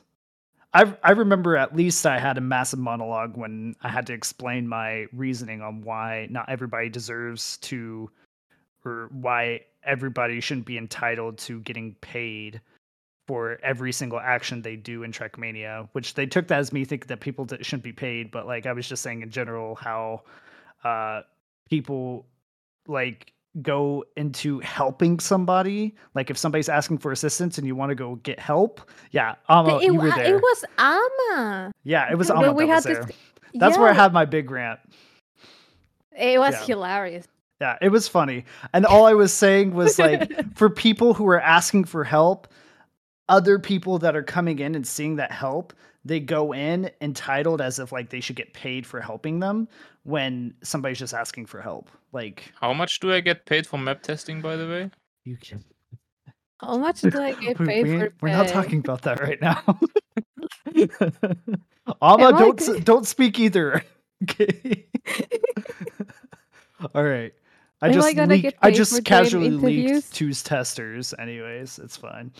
I 0.72 0.94
I 1.02 1.10
remember 1.12 1.56
at 1.56 1.74
least 1.74 2.06
I 2.06 2.18
had 2.20 2.38
a 2.38 2.40
massive 2.40 2.78
monologue 2.78 3.36
when 3.36 3.74
I 3.82 3.88
had 3.88 4.06
to 4.06 4.12
explain 4.12 4.68
my 4.68 5.06
reasoning 5.12 5.60
on 5.60 5.82
why 5.82 6.28
not 6.30 6.48
everybody 6.48 6.88
deserves 6.88 7.56
to, 7.62 8.10
or 8.84 9.08
why 9.12 9.60
everybody 9.84 10.40
shouldn't 10.40 10.66
be 10.66 10.78
entitled 10.78 11.38
to 11.38 11.60
getting 11.60 11.94
paid 12.00 12.60
for 13.28 13.58
every 13.62 13.92
single 13.92 14.18
action 14.18 14.62
they 14.62 14.74
do 14.76 15.02
in 15.04 15.12
Trackmania, 15.12 15.88
which 15.92 16.14
they 16.14 16.26
took 16.26 16.48
that 16.48 16.58
as 16.58 16.72
me 16.72 16.84
thinking 16.84 17.06
that 17.08 17.20
people 17.20 17.46
shouldn't 17.60 17.84
be 17.84 17.92
paid, 17.92 18.30
but 18.30 18.46
like 18.46 18.66
I 18.66 18.72
was 18.72 18.88
just 18.88 19.02
saying 19.02 19.22
in 19.22 19.30
general 19.30 19.74
how 19.76 20.22
uh 20.84 21.22
people 21.70 22.26
like 22.88 23.32
go 23.62 24.04
into 24.16 24.58
helping 24.60 25.20
somebody. 25.20 25.94
Like 26.14 26.30
if 26.30 26.36
somebody's 26.38 26.68
asking 26.68 26.98
for 26.98 27.12
assistance 27.12 27.58
and 27.58 27.66
you 27.66 27.76
want 27.76 27.90
to 27.90 27.94
go 27.94 28.16
get 28.16 28.40
help, 28.40 28.80
yeah, 29.12 29.34
Amma, 29.48 29.76
it, 29.78 29.84
you 29.84 29.94
were 29.94 30.10
there. 30.10 30.36
it 30.36 30.42
was 30.42 30.64
Amma. 30.78 31.70
yeah, 31.84 32.10
it 32.10 32.16
was 32.16 32.28
When 32.30 32.38
Amma 32.38 32.52
we 32.54 32.64
that 32.66 32.74
was 32.76 32.84
had 32.84 32.94
there. 32.94 33.04
this- 33.04 33.16
That's 33.54 33.78
where 33.78 33.88
I 33.88 33.92
Yeah, 33.92 34.02
had 34.02 34.12
my 34.12 34.24
big 34.24 34.50
rant. 34.50 34.80
It 36.18 36.38
was 36.38 36.54
yeah. 36.54 36.64
hilarious. 36.66 37.26
Yeah, 37.62 37.78
it 37.80 37.90
was 37.90 38.08
funny. 38.08 38.44
And 38.74 38.84
all 38.84 39.06
I 39.06 39.14
was 39.14 39.32
saying 39.32 39.72
was 39.72 39.96
like 39.96 40.32
for 40.56 40.68
people 40.68 41.14
who 41.14 41.28
are 41.28 41.40
asking 41.40 41.84
for 41.84 42.02
help, 42.02 42.48
other 43.28 43.60
people 43.60 44.00
that 44.00 44.16
are 44.16 44.22
coming 44.24 44.58
in 44.58 44.74
and 44.74 44.84
seeing 44.84 45.14
that 45.16 45.30
help, 45.30 45.72
they 46.04 46.18
go 46.18 46.52
in 46.52 46.90
entitled 47.00 47.60
as 47.60 47.78
if 47.78 47.92
like 47.92 48.10
they 48.10 48.18
should 48.18 48.34
get 48.34 48.52
paid 48.52 48.84
for 48.84 49.00
helping 49.00 49.38
them 49.38 49.68
when 50.02 50.54
somebody's 50.64 50.98
just 50.98 51.14
asking 51.14 51.46
for 51.46 51.60
help. 51.62 51.88
Like 52.10 52.52
How 52.60 52.72
much 52.72 52.98
do 52.98 53.12
I 53.12 53.20
get 53.20 53.46
paid 53.46 53.64
for 53.64 53.78
map 53.78 54.02
testing, 54.02 54.40
by 54.40 54.56
the 54.56 54.66
way? 54.66 54.90
you 55.24 55.36
can 55.36 55.62
How 56.60 56.76
much 56.78 57.02
do 57.02 57.22
I 57.22 57.34
get 57.34 57.60
we, 57.60 57.66
paid 57.66 57.86
we 57.86 57.90
for 57.96 58.04
ain't- 58.06 58.14
we're 58.22 58.32
not 58.32 58.48
talking 58.48 58.80
about 58.80 59.02
that 59.02 59.20
right 59.20 59.40
now. 59.40 59.62
Amma, 62.02 62.26
Am 62.26 62.34
I 62.34 62.38
don't 62.40 62.58
g- 62.58 62.72
s- 62.72 62.80
don't 62.84 63.06
speak 63.06 63.38
either. 63.38 63.84
Okay. 64.24 64.86
All 66.94 67.04
right. 67.04 67.32
I 67.82 67.86
Am 67.86 67.90
I 67.90 67.94
just 67.94 68.16
gonna 68.16 68.38
get 68.38 68.54
I 68.62 68.70
just 68.70 69.04
casually 69.04 69.50
leaked 69.50 70.14
two's 70.14 70.44
testers. 70.44 71.12
Anyways, 71.18 71.80
it's 71.80 71.96
fine. 71.96 72.30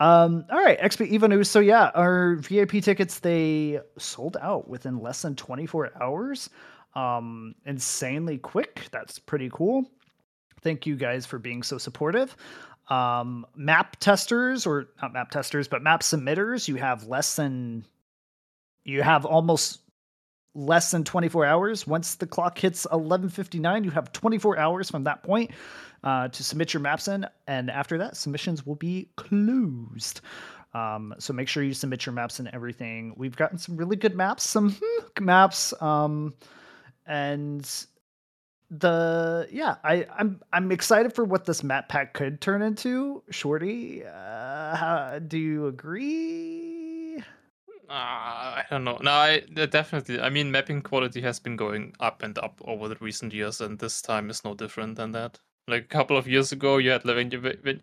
Um, 0.00 0.46
all 0.50 0.58
right, 0.58 0.80
XP 0.80 1.12
Evo 1.12 1.28
News. 1.28 1.50
So 1.50 1.60
yeah, 1.60 1.90
our 1.94 2.36
VIP 2.36 2.82
tickets 2.82 3.18
they 3.18 3.78
sold 3.98 4.38
out 4.40 4.68
within 4.68 4.98
less 4.98 5.20
than 5.20 5.36
24 5.36 6.02
hours. 6.02 6.48
Um, 6.94 7.54
insanely 7.66 8.38
quick. 8.38 8.88
That's 8.90 9.18
pretty 9.18 9.50
cool. 9.52 9.84
Thank 10.62 10.86
you 10.86 10.96
guys 10.96 11.26
for 11.26 11.38
being 11.38 11.62
so 11.62 11.76
supportive. 11.76 12.34
Um, 12.88 13.46
map 13.54 13.96
testers 14.00 14.66
or 14.66 14.88
not 15.02 15.12
map 15.12 15.30
testers, 15.30 15.68
but 15.68 15.82
map 15.82 16.00
submitters, 16.00 16.68
you 16.68 16.76
have 16.76 17.06
less 17.06 17.36
than 17.36 17.84
you 18.84 19.02
have 19.02 19.26
almost 19.26 19.80
less 20.56 20.90
than 20.90 21.04
24 21.04 21.44
hours. 21.44 21.86
Once 21.86 22.16
the 22.16 22.26
clock 22.26 22.58
hits 22.58 22.86
11:59, 22.90 23.84
you 23.84 23.90
have 23.90 24.10
24 24.12 24.58
hours 24.58 24.90
from 24.90 25.04
that 25.04 25.22
point 25.22 25.52
uh, 26.02 26.28
to 26.28 26.42
submit 26.42 26.72
your 26.72 26.80
maps 26.80 27.06
in, 27.08 27.26
and 27.46 27.70
after 27.70 27.98
that, 27.98 28.16
submissions 28.16 28.64
will 28.66 28.74
be 28.74 29.10
closed. 29.16 30.20
Um, 30.74 31.14
so 31.18 31.32
make 31.32 31.48
sure 31.48 31.62
you 31.62 31.74
submit 31.74 32.04
your 32.04 32.12
maps 32.14 32.38
and 32.38 32.48
everything. 32.48 33.14
We've 33.16 33.36
gotten 33.36 33.58
some 33.58 33.76
really 33.76 33.96
good 33.96 34.14
maps, 34.14 34.48
some 34.48 34.76
maps, 35.20 35.72
um, 35.80 36.34
and 37.06 37.68
the 38.70 39.48
yeah, 39.52 39.76
I 39.84 40.06
I'm 40.18 40.40
I'm 40.52 40.72
excited 40.72 41.12
for 41.12 41.24
what 41.24 41.44
this 41.44 41.62
map 41.62 41.88
pack 41.88 42.14
could 42.14 42.40
turn 42.40 42.62
into. 42.62 43.22
Shorty, 43.30 44.04
uh, 44.04 45.18
do 45.20 45.38
you 45.38 45.66
agree? 45.66 46.75
Uh, 47.88 47.92
I 47.92 48.64
don't 48.68 48.84
know. 48.84 48.98
No, 49.00 49.12
I 49.12 49.40
definitely. 49.40 50.20
I 50.20 50.28
mean, 50.28 50.50
mapping 50.50 50.82
quality 50.82 51.20
has 51.22 51.38
been 51.38 51.56
going 51.56 51.94
up 52.00 52.22
and 52.22 52.36
up 52.38 52.60
over 52.64 52.88
the 52.88 52.96
recent 53.00 53.32
years, 53.32 53.60
and 53.60 53.78
this 53.78 54.02
time 54.02 54.28
is 54.28 54.44
no 54.44 54.54
different 54.54 54.96
than 54.96 55.12
that. 55.12 55.38
Like 55.68 55.84
a 55.84 55.88
couple 55.88 56.16
of 56.16 56.26
years 56.28 56.52
ago, 56.52 56.78
you 56.78 56.90
had 56.90 57.04
when 57.04 57.82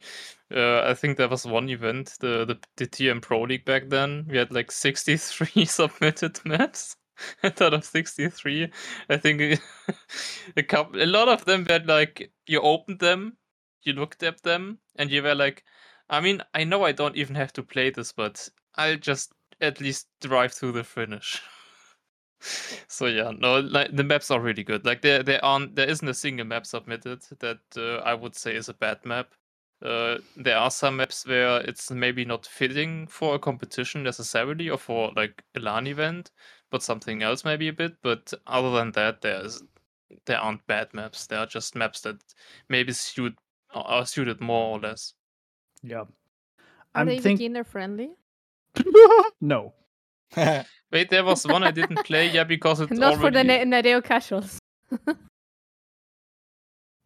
uh, 0.54 0.82
I 0.90 0.94
think 0.94 1.18
there 1.18 1.30
was 1.30 1.46
one 1.46 1.70
event, 1.70 2.16
the 2.20 2.46
the 2.46 2.60
the 2.78 2.88
TM 2.88 3.22
Pro 3.22 3.42
League 3.44 3.66
back 3.66 3.90
then. 3.90 4.26
We 4.30 4.38
had 4.38 4.52
like 4.52 4.72
63 4.72 5.66
submitted 5.66 6.40
maps. 6.46 6.98
Out 7.44 7.62
of 7.62 7.86
63, 7.86 8.70
I 9.10 9.18
think 9.18 9.62
a 10.58 10.64
couple, 10.64 11.02
a 11.02 11.06
lot 11.06 11.30
of 11.30 11.46
them 11.46 11.66
were 11.70 11.80
like 11.86 12.32
you 12.48 12.60
opened 12.60 13.00
them, 13.00 13.38
you 13.84 13.94
looked 13.94 14.24
at 14.24 14.42
them, 14.44 14.80
and 14.96 15.12
you 15.12 15.22
were 15.24 15.36
like, 15.36 15.64
I 16.10 16.20
mean, 16.22 16.42
I 16.54 16.64
know 16.64 16.84
I 16.84 16.92
don't 16.92 17.16
even 17.16 17.36
have 17.36 17.54
to 17.54 17.64
play 17.64 17.92
this, 17.92 18.12
but 18.12 18.50
I'll 18.76 18.98
just 18.98 19.32
at 19.62 19.82
least 19.82 20.08
drive 20.22 20.54
through 20.54 20.74
the 20.74 20.84
finish. 20.84 21.42
so 22.88 23.06
yeah, 23.06 23.32
no, 23.38 23.60
like 23.60 23.96
the 23.96 24.04
maps 24.04 24.32
are 24.32 24.40
really 24.40 24.64
good. 24.64 24.86
Like 24.86 25.02
there, 25.02 25.24
there 25.24 25.44
aren't, 25.44 25.76
there 25.76 25.90
isn't 25.90 26.08
a 26.08 26.14
single 26.14 26.46
map 26.46 26.66
submitted 26.66 27.22
that 27.40 27.60
uh, 27.78 27.98
I 27.98 28.14
would 28.14 28.36
say 28.36 28.56
is 28.56 28.70
a 28.70 28.74
bad 28.74 29.06
map. 29.06 29.34
Uh, 29.82 30.18
there 30.38 30.58
are 30.58 30.72
some 30.72 30.98
maps 30.98 31.26
where 31.26 31.60
it's 31.62 31.92
maybe 31.92 32.24
not 32.24 32.46
fitting 32.46 33.06
for 33.08 33.36
a 33.36 33.40
competition 33.40 34.02
necessarily, 34.04 34.70
or 34.70 34.78
for 34.78 35.12
like 35.16 35.44
a 35.56 35.60
LAN 35.60 35.88
event, 35.88 36.32
but 36.72 36.82
something 36.82 37.22
else 37.22 37.44
maybe 37.44 37.68
a 37.68 37.74
bit. 37.74 37.96
But 38.02 38.34
other 38.48 38.72
than 38.72 38.92
that, 38.94 39.22
there's 39.22 39.62
there 40.26 40.40
aren't 40.40 40.66
bad 40.68 40.94
maps. 40.94 41.28
There 41.28 41.40
are 41.40 41.46
just 41.46 41.76
maps 41.76 42.02
that 42.02 42.18
maybe 42.70 42.94
suit 42.94 43.36
are 43.74 44.06
suited 44.06 44.40
more 44.40 44.78
or 44.78 44.80
less. 44.80 45.14
Yeah. 45.82 46.06
Are 46.96 47.02
I'm 47.02 47.08
they 47.08 47.20
think 47.20 47.40
beginner 47.40 47.64
friendly? 47.64 48.12
no. 49.42 49.74
Wait, 50.92 51.10
there 51.10 51.24
was 51.24 51.46
one 51.46 51.64
I 51.64 51.72
didn't 51.72 52.04
play. 52.06 52.30
Yeah, 52.30 52.44
because 52.44 52.80
it 52.82 52.92
Not 52.92 53.20
for 53.20 53.32
the 53.32 53.44
na- 53.44 53.64
Nadeo 53.66 54.04
casuals. 54.04 54.60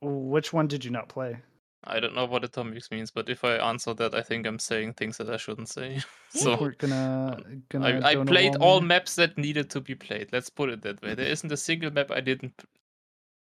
Which 0.02 0.54
one 0.54 0.68
did 0.68 0.86
you 0.86 0.92
not 0.92 1.10
play? 1.10 1.38
I 1.84 2.00
don't 2.00 2.16
know 2.16 2.26
what 2.26 2.44
atomics 2.44 2.92
means, 2.92 3.12
but 3.12 3.30
if 3.30 3.44
I 3.44 3.56
answer 3.58 3.94
that, 3.96 4.14
I 4.14 4.22
think 4.22 4.46
I'm 4.46 4.60
saying 4.60 4.94
things 4.94 5.18
that 5.18 5.30
I 5.30 5.38
shouldn't 5.38 5.70
say. 5.70 6.02
so 6.30 6.58
We're 6.60 6.72
gonna 6.72 7.38
gonna. 7.70 7.86
I, 8.04 8.12
I 8.12 8.16
played 8.26 8.56
wall 8.58 8.70
all 8.76 8.82
me? 8.82 8.88
maps 8.88 9.16
that 9.16 9.38
needed 9.38 9.70
to 9.72 9.82
be 9.82 9.96
played. 9.96 10.30
Let's 10.32 10.50
put 10.50 10.70
it 10.70 10.82
that 10.84 11.02
way. 11.02 11.16
There 11.16 11.26
isn't 11.28 11.52
a 11.52 11.58
single 11.58 11.92
map 11.92 12.12
I 12.12 12.20
didn't 12.22 12.62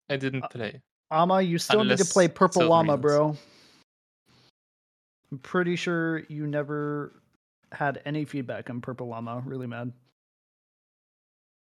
I 0.10 0.18
didn't 0.18 0.44
Uh, 0.44 0.48
play. 0.50 0.82
Ama, 1.12 1.42
you 1.42 1.58
still 1.58 1.84
need 1.84 1.98
to 1.98 2.06
play 2.06 2.28
Purple 2.28 2.62
certain 2.62 2.70
Llama, 2.70 2.94
reasons. 2.98 3.02
bro. 3.02 3.38
I'm 5.32 5.40
pretty 5.40 5.76
sure 5.76 6.20
you 6.30 6.48
never 6.48 7.22
had 7.72 8.02
any 8.06 8.26
feedback 8.26 8.70
on 8.70 8.82
Purple 8.82 9.08
Llama. 9.08 9.42
Really 9.46 9.68
mad. 9.68 9.92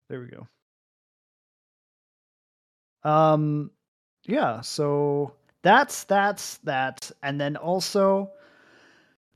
There 0.09 0.21
we 0.21 0.27
go. 0.27 0.47
Um, 3.09 3.71
yeah. 4.25 4.61
So 4.61 5.35
that's 5.62 6.05
that's 6.05 6.59
that, 6.59 7.11
and 7.23 7.41
then 7.41 7.57
also 7.57 8.31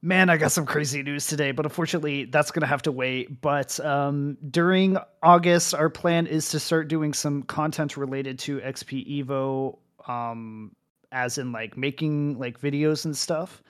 Man, 0.00 0.30
I 0.30 0.36
got 0.36 0.52
some 0.52 0.64
crazy 0.64 1.02
news 1.02 1.26
today, 1.26 1.50
but 1.50 1.66
unfortunately, 1.66 2.26
that's 2.26 2.52
to 2.52 2.66
have 2.66 2.82
to 2.82 2.92
wait. 2.92 3.40
But 3.40 3.80
um, 3.80 4.38
during 4.48 4.96
August, 5.24 5.74
our 5.74 5.90
plan 5.90 6.28
is 6.28 6.50
to 6.50 6.60
start 6.60 6.86
doing 6.86 7.12
some 7.12 7.42
content 7.42 7.96
related 7.96 8.38
to 8.40 8.60
XP 8.60 9.24
Evo, 9.24 9.78
um, 10.08 10.76
as 11.10 11.38
in 11.38 11.50
like 11.50 11.76
making 11.76 12.38
like 12.38 12.60
videos 12.60 13.06
and 13.06 13.16
stuff. 13.16 13.60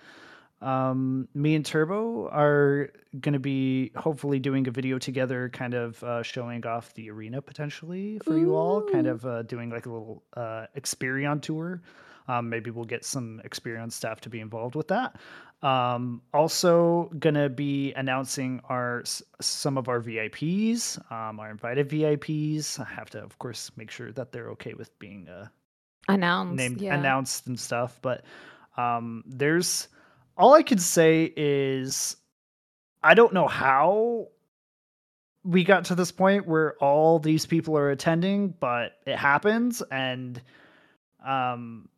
Um, 0.60 1.28
me 1.35 1.55
and 1.55 1.64
Turbo 1.64 2.28
are 2.28 2.90
going 3.20 3.35
to 3.35 3.39
be 3.39 3.93
hopefully 3.97 4.40
doing 4.40 4.66
a 4.66 4.70
video 4.70 4.98
together, 4.98 5.48
kind 5.48 5.74
of 5.74 6.02
uh, 6.02 6.22
showing 6.22 6.66
off 6.66 6.93
the 6.94 7.10
arena 7.10 7.40
potentially 7.40 8.18
for 8.24 8.36
you 8.36 8.56
all, 8.56 8.82
kind 8.82 9.06
of 9.06 9.24
uh, 9.24 9.43
doing 9.43 9.70
like 9.70 9.86
a 9.86 9.90
little 9.90 10.24
uh, 10.36 10.66
Experion 10.76 11.40
tour. 11.40 11.80
Um, 12.26 12.51
maybe 12.51 12.70
we'll 12.70 12.85
get 12.85 13.05
some 13.05 13.40
Experion 13.44 13.90
staff 13.90 14.20
to 14.22 14.28
be 14.28 14.40
involved 14.40 14.74
with 14.74 14.89
that. 14.89 15.16
Um, 15.62 16.22
also 16.35 17.10
gonna 17.18 17.48
be 17.48 17.93
announcing 17.94 18.60
our 18.68 19.02
some 19.40 19.78
of 19.78 19.89
our 19.89 20.01
VIPs, 20.01 20.98
um, 21.10 21.40
our 21.40 21.51
invited 21.51 21.89
VIPs. 21.89 22.78
I 22.78 22.85
have 22.85 23.10
to, 23.10 23.22
of 23.22 23.39
course, 23.39 23.70
make 23.76 23.90
sure 23.90 24.12
that 24.12 24.30
they're 24.30 24.51
okay 24.51 24.74
with 24.74 24.97
being 24.98 25.28
uh, 25.28 25.48
announced, 26.09 26.56
named, 26.56 26.80
yeah. 26.80 26.94
announced 26.94 27.47
and 27.47 27.59
stuff. 27.59 27.98
But 28.02 28.24
um, 28.76 29.24
there's 29.26 29.89
all 30.39 30.55
I 30.55 30.62
can 30.62 30.78
say 30.78 31.32
is 31.36 32.16
I 33.02 33.15
don't 33.15 33.35
know 33.35 33.48
how 33.48 34.28
we 35.44 35.65
got 35.65 35.86
to 35.86 35.94
this 35.94 36.12
point 36.12 36.47
where 36.47 36.74
all 36.82 37.19
these 37.19 37.47
people 37.47 37.77
are 37.77 37.90
attending, 37.90 38.55
but 38.60 38.93
it 39.06 39.16
happens, 39.16 39.82
and 39.90 40.40
um 41.27 41.89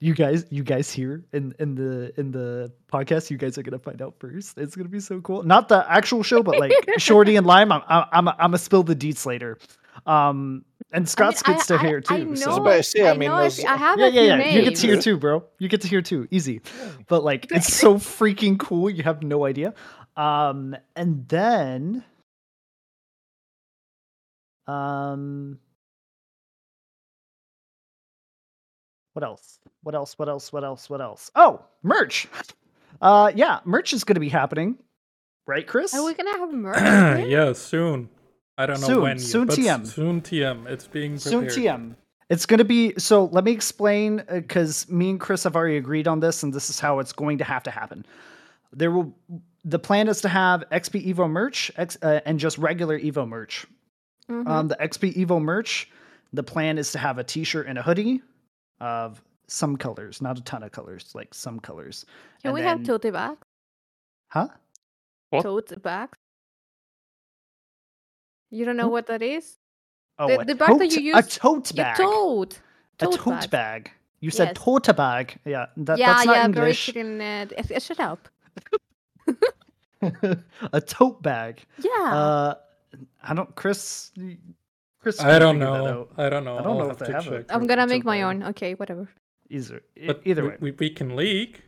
you 0.00 0.14
guys 0.14 0.44
you 0.50 0.62
guys 0.62 0.90
here 0.90 1.24
in 1.32 1.54
in 1.58 1.74
the 1.74 2.12
in 2.20 2.30
the 2.30 2.70
podcast 2.92 3.30
you 3.30 3.36
guys 3.36 3.56
are 3.58 3.62
gonna 3.62 3.78
find 3.78 4.02
out 4.02 4.14
first. 4.18 4.58
It's 4.58 4.76
gonna 4.76 4.88
be 4.88 5.00
so 5.00 5.20
cool. 5.22 5.42
Not 5.42 5.68
the 5.68 5.84
actual 5.90 6.22
show 6.22 6.42
but 6.42 6.58
like 6.58 6.72
shorty 6.98 7.36
and 7.36 7.46
lime 7.46 7.72
i'm 7.72 7.82
i'm 7.88 8.04
i'm, 8.12 8.28
I'm 8.28 8.36
gonna 8.36 8.58
spill 8.58 8.82
the 8.82 8.94
deets 8.94 9.24
later. 9.26 9.58
Um 10.06 10.64
and 10.92 11.08
Scott's 11.08 11.42
I 11.44 11.50
mean, 11.50 11.58
gets 11.58 11.70
I, 11.70 11.76
to 11.76 11.82
hear 11.86 12.00
too. 12.00 12.14
I, 12.14 12.18
know, 12.18 12.34
so. 12.34 12.52
I, 12.52 12.56
about 12.56 12.76
to 12.76 12.82
say, 12.82 13.08
I, 13.08 13.16
mean, 13.16 13.30
I, 13.30 13.50
I 13.66 13.76
have 13.76 13.98
yeah, 13.98 14.06
yeah, 14.06 14.20
yeah. 14.20 14.36
Names. 14.36 14.54
You 14.54 14.62
get 14.62 14.76
to 14.76 14.86
hear 14.86 15.00
too, 15.00 15.16
bro. 15.18 15.44
You 15.58 15.68
get 15.68 15.80
to 15.80 15.88
hear 15.88 16.02
too, 16.02 16.28
easy. 16.30 16.60
But 17.08 17.24
like, 17.24 17.50
it's 17.50 17.72
so 17.74 17.96
freaking 17.96 18.58
cool. 18.58 18.88
You 18.88 19.02
have 19.02 19.22
no 19.22 19.44
idea. 19.44 19.74
Um, 20.16 20.76
and 20.94 21.28
then, 21.28 22.04
um, 24.68 25.58
what 29.14 29.24
else? 29.24 29.58
What 29.82 29.94
else? 29.94 30.18
What 30.18 30.28
else? 30.28 30.52
What 30.52 30.64
else? 30.64 30.88
What 30.88 31.00
else? 31.00 31.30
Oh, 31.34 31.64
merch. 31.82 32.28
Uh, 33.00 33.32
yeah, 33.34 33.60
merch 33.64 33.92
is 33.92 34.04
going 34.04 34.14
to 34.14 34.20
be 34.20 34.28
happening, 34.28 34.78
right, 35.46 35.66
Chris? 35.66 35.92
Are 35.94 36.04
we 36.04 36.14
gonna 36.14 36.38
have 36.38 36.52
merch? 36.52 36.78
yeah, 37.28 37.52
soon. 37.52 38.08
I 38.56 38.66
don't 38.66 38.80
know 38.80 38.86
soon, 38.86 39.02
when. 39.02 39.18
Soon, 39.18 39.48
yet, 39.48 39.58
TM. 39.58 39.86
Soon, 39.86 40.20
TM. 40.20 40.66
It's 40.66 40.86
being 40.86 41.18
prepared. 41.18 41.52
Soon, 41.52 41.64
TM. 41.64 41.96
It's 42.30 42.46
going 42.46 42.58
to 42.58 42.64
be 42.64 42.94
so. 42.98 43.26
Let 43.26 43.44
me 43.44 43.52
explain 43.52 44.22
because 44.28 44.86
uh, 44.88 44.94
me 44.94 45.10
and 45.10 45.20
Chris 45.20 45.44
have 45.44 45.56
already 45.56 45.76
agreed 45.76 46.08
on 46.08 46.20
this, 46.20 46.42
and 46.42 46.52
this 46.52 46.70
is 46.70 46.80
how 46.80 46.98
it's 46.98 47.12
going 47.12 47.38
to 47.38 47.44
have 47.44 47.62
to 47.64 47.70
happen. 47.70 48.06
There 48.72 48.90
will. 48.90 49.14
The 49.64 49.78
plan 49.78 50.08
is 50.08 50.20
to 50.22 50.28
have 50.28 50.64
XP 50.70 51.14
Evo 51.14 51.28
merch 51.28 51.70
X, 51.76 51.96
uh, 52.02 52.20
and 52.26 52.38
just 52.38 52.58
regular 52.58 52.98
Evo 52.98 53.26
merch. 53.26 53.66
Mm-hmm. 54.30 54.48
Um, 54.48 54.68
the 54.68 54.76
XP 54.76 55.16
Evo 55.16 55.40
merch. 55.40 55.90
The 56.32 56.42
plan 56.42 56.78
is 56.78 56.92
to 56.92 56.98
have 56.98 57.18
a 57.18 57.24
T-shirt 57.24 57.68
and 57.68 57.78
a 57.78 57.82
hoodie 57.82 58.20
of 58.80 59.22
some 59.46 59.76
colors, 59.76 60.20
not 60.20 60.38
a 60.38 60.42
ton 60.42 60.62
of 60.62 60.72
colors, 60.72 61.12
like 61.14 61.32
some 61.32 61.60
colors. 61.60 62.04
Can 62.42 62.48
and 62.48 62.54
we 62.54 62.60
then... 62.60 62.78
have 62.78 62.86
tote 62.86 63.12
bags? 63.12 63.38
Huh? 64.28 64.48
What? 65.30 65.42
Tote 65.42 65.82
bags. 65.82 66.18
You 68.54 68.64
don't 68.64 68.76
know 68.76 68.88
what 68.88 69.06
that 69.08 69.20
is? 69.20 69.58
Oh, 70.16 70.28
the, 70.28 70.44
the 70.44 70.54
bag 70.54 70.68
tote, 70.68 70.78
that 70.78 70.92
you 70.92 71.02
use. 71.02 71.16
A 71.16 71.22
tote 71.22 71.74
bag. 71.74 71.96
tote. 71.96 72.60
tote. 72.98 73.14
A 73.14 73.16
tote 73.16 73.50
bag. 73.50 73.50
bag. 73.50 73.90
You 74.20 74.30
said 74.30 74.52
yes. 74.54 74.64
tote 74.64 74.96
bag. 74.96 75.38
Yeah, 75.44 75.66
that, 75.76 75.98
yeah, 75.98 76.14
that's 76.14 76.26
not 76.26 76.36
yeah, 76.36 76.44
English. 76.44 76.62
Very 76.62 76.74
chicken, 76.74 77.20
uh, 77.20 77.46
it, 77.58 77.70
it 77.70 77.82
should 77.82 77.98
help. 77.98 78.28
a 80.72 80.80
tote 80.80 81.20
bag. 81.20 81.62
Yeah. 81.78 82.14
Uh, 82.14 82.54
I 83.24 83.34
don't, 83.34 83.52
Chris. 83.56 84.12
Chris. 85.00 85.20
I 85.20 85.40
don't 85.40 85.58
know. 85.58 86.08
I 86.16 86.28
don't 86.28 86.44
know. 86.44 86.58
I 86.58 86.62
don't 86.62 86.80
I'll 86.80 86.86
know 86.86 86.90
if 86.90 86.98
they 86.98 87.12
have 87.12 87.26
it. 87.26 87.46
I'm 87.50 87.66
gonna 87.66 87.88
make 87.88 88.04
my 88.04 88.22
own. 88.22 88.44
Okay, 88.44 88.74
whatever. 88.74 89.08
Either, 89.50 89.82
but 90.06 90.20
either 90.24 90.48
way, 90.48 90.56
we, 90.60 90.70
we 90.70 90.90
can 90.90 91.16
leak. 91.16 91.62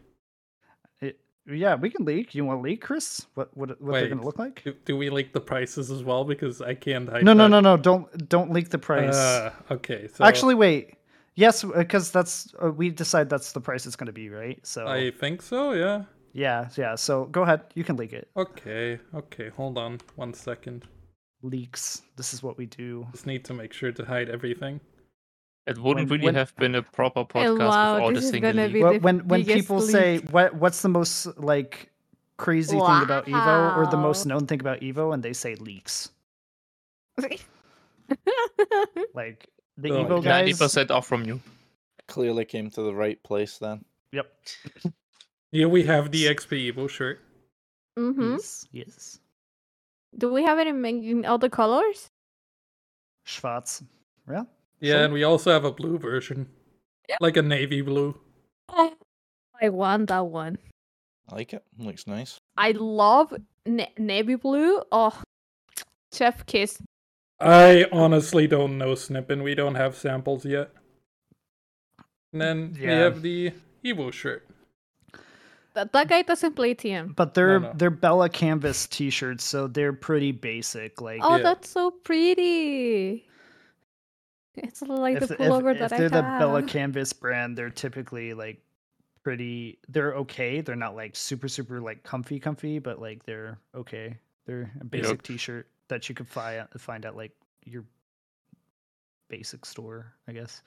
Yeah, 1.48 1.76
we 1.76 1.90
can 1.90 2.04
leak. 2.04 2.34
You 2.34 2.44
want 2.44 2.58
to 2.58 2.62
leak, 2.62 2.82
Chris? 2.82 3.26
What 3.34 3.56
what 3.56 3.80
what 3.80 3.92
Wait, 3.92 4.00
they're 4.00 4.08
gonna 4.08 4.24
look 4.24 4.38
like? 4.38 4.64
Do, 4.64 4.74
do, 4.84 4.96
we 4.96 5.10
leak 5.10 5.32
the 5.32 5.40
prices 5.40 5.90
as 5.90 6.02
well? 6.02 6.24
Because 6.24 6.60
I 6.60 6.74
can't. 6.74 7.06
No, 7.22 7.32
no, 7.32 7.46
no, 7.46 7.60
no. 7.60 7.76
Don't 7.76 8.28
don't 8.28 8.52
leak 8.52 8.70
the 8.70 8.78
price. 8.78 9.14
Uh, 9.14 9.52
okay. 9.70 10.08
So... 10.12 10.24
Actually, 10.24 10.54
wait. 10.54 10.94
Yes, 11.36 11.62
because 11.62 12.10
that's 12.10 12.52
uh, 12.62 12.70
we 12.70 12.90
decide 12.90 13.28
that's 13.28 13.52
the 13.52 13.60
price 13.60 13.86
it's 13.86 13.94
going 13.94 14.06
to 14.06 14.12
be, 14.12 14.30
right? 14.30 14.58
So 14.66 14.86
I 14.86 15.10
think 15.10 15.42
so. 15.42 15.72
Yeah. 15.72 16.04
Yeah, 16.32 16.68
yeah. 16.76 16.94
So 16.96 17.26
go 17.26 17.42
ahead. 17.42 17.62
You 17.74 17.84
can 17.84 17.96
leak 17.96 18.12
it. 18.12 18.28
Okay. 18.36 18.98
Okay. 19.14 19.50
Hold 19.50 19.78
on 19.78 20.00
one 20.16 20.34
second. 20.34 20.84
Leaks. 21.42 22.02
This 22.16 22.34
is 22.34 22.42
what 22.42 22.58
we 22.58 22.66
do. 22.66 23.06
Just 23.12 23.26
need 23.26 23.44
to 23.44 23.54
make 23.54 23.72
sure 23.72 23.92
to 23.92 24.04
hide 24.04 24.28
everything. 24.30 24.80
It 25.66 25.78
wouldn't 25.78 26.08
when, 26.08 26.20
really 26.20 26.26
when, 26.26 26.34
have 26.36 26.54
been 26.56 26.76
a 26.76 26.82
proper 26.82 27.24
podcast 27.24 27.58
wow, 27.58 28.06
without 28.06 28.16
a 28.16 28.22
single 28.22 28.82
well, 28.82 28.98
when 29.00 29.26
when 29.26 29.44
people 29.44 29.78
leak. 29.78 29.90
say 29.90 30.18
what 30.30 30.54
what's 30.54 30.82
the 30.82 30.88
most 30.88 31.26
like 31.38 31.90
crazy 32.36 32.76
wow. 32.76 32.86
thing 32.86 33.02
about 33.02 33.26
Evo 33.26 33.76
or 33.76 33.86
the 33.90 33.96
most 33.96 34.26
known 34.26 34.46
thing 34.46 34.60
about 34.60 34.80
Evo, 34.80 35.12
and 35.12 35.22
they 35.22 35.32
say 35.32 35.56
leaks. 35.56 36.10
like 39.14 39.48
the 39.76 39.90
oh, 39.90 40.04
Evo 40.04 40.22
guys, 40.22 40.24
ninety 40.24 40.54
percent 40.54 40.92
off 40.92 41.06
from 41.06 41.24
you. 41.24 41.40
Clearly 42.06 42.44
came 42.44 42.70
to 42.70 42.82
the 42.82 42.94
right 42.94 43.20
place 43.24 43.58
then. 43.58 43.84
Yep. 44.12 44.32
yeah, 45.50 45.66
we 45.66 45.82
have 45.82 46.12
the 46.12 46.26
XP 46.26 46.72
Evo 46.72 46.88
shirt. 46.88 47.20
Mm-hmm. 47.98 48.32
Yes. 48.32 48.68
Yes. 48.70 49.18
Do 50.16 50.32
we 50.32 50.44
have 50.44 50.58
it 50.58 50.68
in, 50.68 50.84
in 50.84 51.24
other 51.24 51.48
colors? 51.48 52.10
Schwarz. 53.24 53.82
Yeah. 54.30 54.44
Yeah, 54.80 54.94
so, 54.94 55.04
and 55.04 55.12
we 55.12 55.24
also 55.24 55.52
have 55.52 55.64
a 55.64 55.72
blue 55.72 55.98
version, 55.98 56.48
like 57.20 57.36
a 57.36 57.42
navy 57.42 57.80
blue. 57.80 58.18
I 58.68 59.70
want 59.70 60.08
that 60.08 60.26
one. 60.26 60.58
I 61.30 61.34
like 61.36 61.52
it. 61.52 61.64
it 61.78 61.84
looks 61.84 62.06
nice. 62.06 62.38
I 62.56 62.72
love 62.72 63.34
na- 63.64 63.86
navy 63.98 64.36
blue. 64.36 64.82
Oh, 64.92 65.18
chef 66.12 66.44
kiss. 66.46 66.80
I 67.40 67.86
honestly 67.92 68.46
don't 68.46 68.78
know 68.78 68.94
Snippin. 68.94 69.42
We 69.42 69.54
don't 69.54 69.74
have 69.74 69.96
samples 69.96 70.44
yet. 70.44 70.70
And 72.32 72.40
then 72.40 72.76
yeah. 72.78 72.86
we 72.86 72.94
have 72.94 73.22
the 73.22 73.52
Evo 73.84 74.12
shirt. 74.12 74.46
That, 75.74 75.92
that 75.92 76.08
guy 76.08 76.22
doesn't 76.22 76.54
play 76.54 76.74
TM. 76.74 77.14
But 77.14 77.34
they're 77.34 77.60
no, 77.60 77.68
no. 77.68 77.74
they're 77.76 77.90
Bella 77.90 78.30
canvas 78.30 78.86
t-shirts, 78.86 79.44
so 79.44 79.66
they're 79.66 79.92
pretty 79.92 80.32
basic. 80.32 81.02
Like 81.02 81.20
Oh, 81.22 81.36
yeah. 81.36 81.42
that's 81.42 81.68
so 81.68 81.90
pretty. 81.90 83.26
It's 84.56 84.82
like 84.82 85.16
if, 85.16 85.28
the 85.28 85.36
pullover 85.36 85.72
if, 85.72 85.78
that 85.80 85.92
if 85.92 85.98
they're 85.98 86.08
the 86.08 86.22
Bella 86.22 86.62
Canvas 86.62 87.12
brand, 87.12 87.56
they're 87.56 87.70
typically 87.70 88.34
like 88.34 88.60
pretty. 89.22 89.78
They're 89.88 90.14
okay. 90.14 90.60
They're 90.60 90.76
not 90.76 90.96
like 90.96 91.16
super 91.16 91.48
super 91.48 91.80
like 91.80 92.02
comfy 92.02 92.40
comfy, 92.40 92.78
but 92.78 93.00
like 93.00 93.24
they're 93.24 93.58
okay. 93.74 94.16
They're 94.46 94.70
a 94.80 94.84
basic 94.84 95.10
yep. 95.10 95.22
T-shirt 95.22 95.68
that 95.88 96.08
you 96.08 96.14
could 96.14 96.28
find 96.28 96.66
find 96.78 97.04
at 97.04 97.16
like 97.16 97.32
your 97.64 97.84
basic 99.28 99.64
store, 99.64 100.14
I 100.28 100.32
guess. 100.32 100.62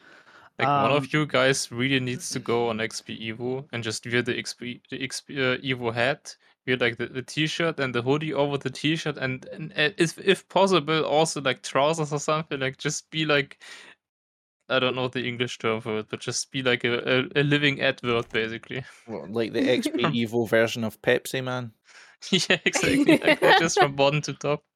Like 0.58 0.68
um, 0.68 0.84
one 0.84 0.92
of 0.92 1.04
um, 1.04 1.10
you 1.12 1.26
guys 1.26 1.72
really 1.72 2.00
needs 2.00 2.30
to 2.32 2.40
go 2.40 2.70
on 2.70 2.78
XP 2.90 3.22
Evo 3.22 3.66
and 3.72 3.84
just 3.84 4.06
wear 4.06 4.22
the 4.22 4.34
XP 4.34 4.82
the 4.90 5.00
XP 5.00 5.38
uh, 5.38 5.58
Evo 5.62 5.94
hat 5.94 6.36
wear 6.70 6.78
like 6.78 6.98
the, 6.98 7.08
the 7.08 7.22
t-shirt 7.22 7.80
and 7.80 7.94
the 7.94 8.02
hoodie 8.02 8.34
over 8.34 8.58
the 8.58 8.70
t-shirt 8.70 9.18
and, 9.18 9.46
and 9.52 9.74
if 9.98 10.18
if 10.20 10.48
possible 10.50 11.04
also 11.04 11.42
like 11.42 11.62
trousers 11.62 12.14
or 12.14 12.20
something 12.20 12.60
like 12.60 12.78
just 12.78 13.10
be 13.12 13.26
like 13.26 13.60
I 14.70 14.78
don't 14.78 14.96
know 14.96 15.08
the 15.08 15.28
English 15.28 15.58
term 15.58 15.82
for 15.82 15.98
it, 15.98 16.10
but 16.10 16.20
just 16.20 16.52
be 16.52 16.62
like 16.62 16.84
a, 16.84 17.00
a, 17.00 17.42
a 17.42 17.44
living 17.44 17.82
advert 17.82 18.30
basically. 18.30 18.84
Well, 19.08 19.26
like 19.28 19.52
the 19.52 19.62
XP 19.80 20.00
Evo 20.28 20.48
version 20.48 20.84
of 20.84 21.02
Pepsi 21.02 21.44
Man. 21.44 21.72
yeah, 22.32 22.58
exactly. 22.64 23.18
like 23.18 23.42
just 23.58 23.80
from 23.80 23.96
bottom 23.96 24.22
to 24.22 24.34
top. 24.34 24.64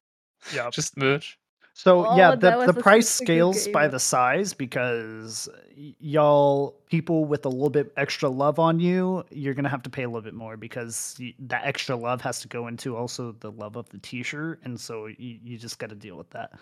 Yeah. 0.54 0.70
Just 0.72 0.98
merch. 0.98 1.40
So 1.76 2.06
oh, 2.06 2.16
yeah, 2.16 2.36
the 2.36 2.66
the 2.68 2.74
price 2.74 3.10
scales 3.10 3.68
by 3.68 3.88
the 3.88 4.00
size 4.00 4.54
because 4.54 5.50
y'all 5.76 6.76
people 6.86 7.26
with 7.26 7.46
a 7.46 7.50
little 7.50 7.72
bit 7.72 7.92
extra 7.98 8.30
love 8.30 8.60
on 8.60 8.80
you, 8.80 9.24
you're 9.32 9.56
gonna 9.56 9.70
have 9.70 9.82
to 9.84 9.90
pay 9.90 10.04
a 10.04 10.08
little 10.08 10.22
bit 10.22 10.36
more 10.36 10.56
because 10.56 11.16
you, 11.18 11.34
that 11.40 11.66
extra 11.66 11.96
love 11.96 12.22
has 12.22 12.40
to 12.42 12.48
go 12.48 12.68
into 12.68 12.96
also 12.96 13.32
the 13.40 13.52
love 13.52 13.76
of 13.76 13.90
the 13.90 13.98
t-shirt, 13.98 14.60
and 14.64 14.80
so 14.80 15.08
you, 15.08 15.40
you 15.44 15.58
just 15.58 15.80
got 15.80 15.90
to 15.90 15.96
deal 15.96 16.16
with 16.16 16.30
that. 16.30 16.54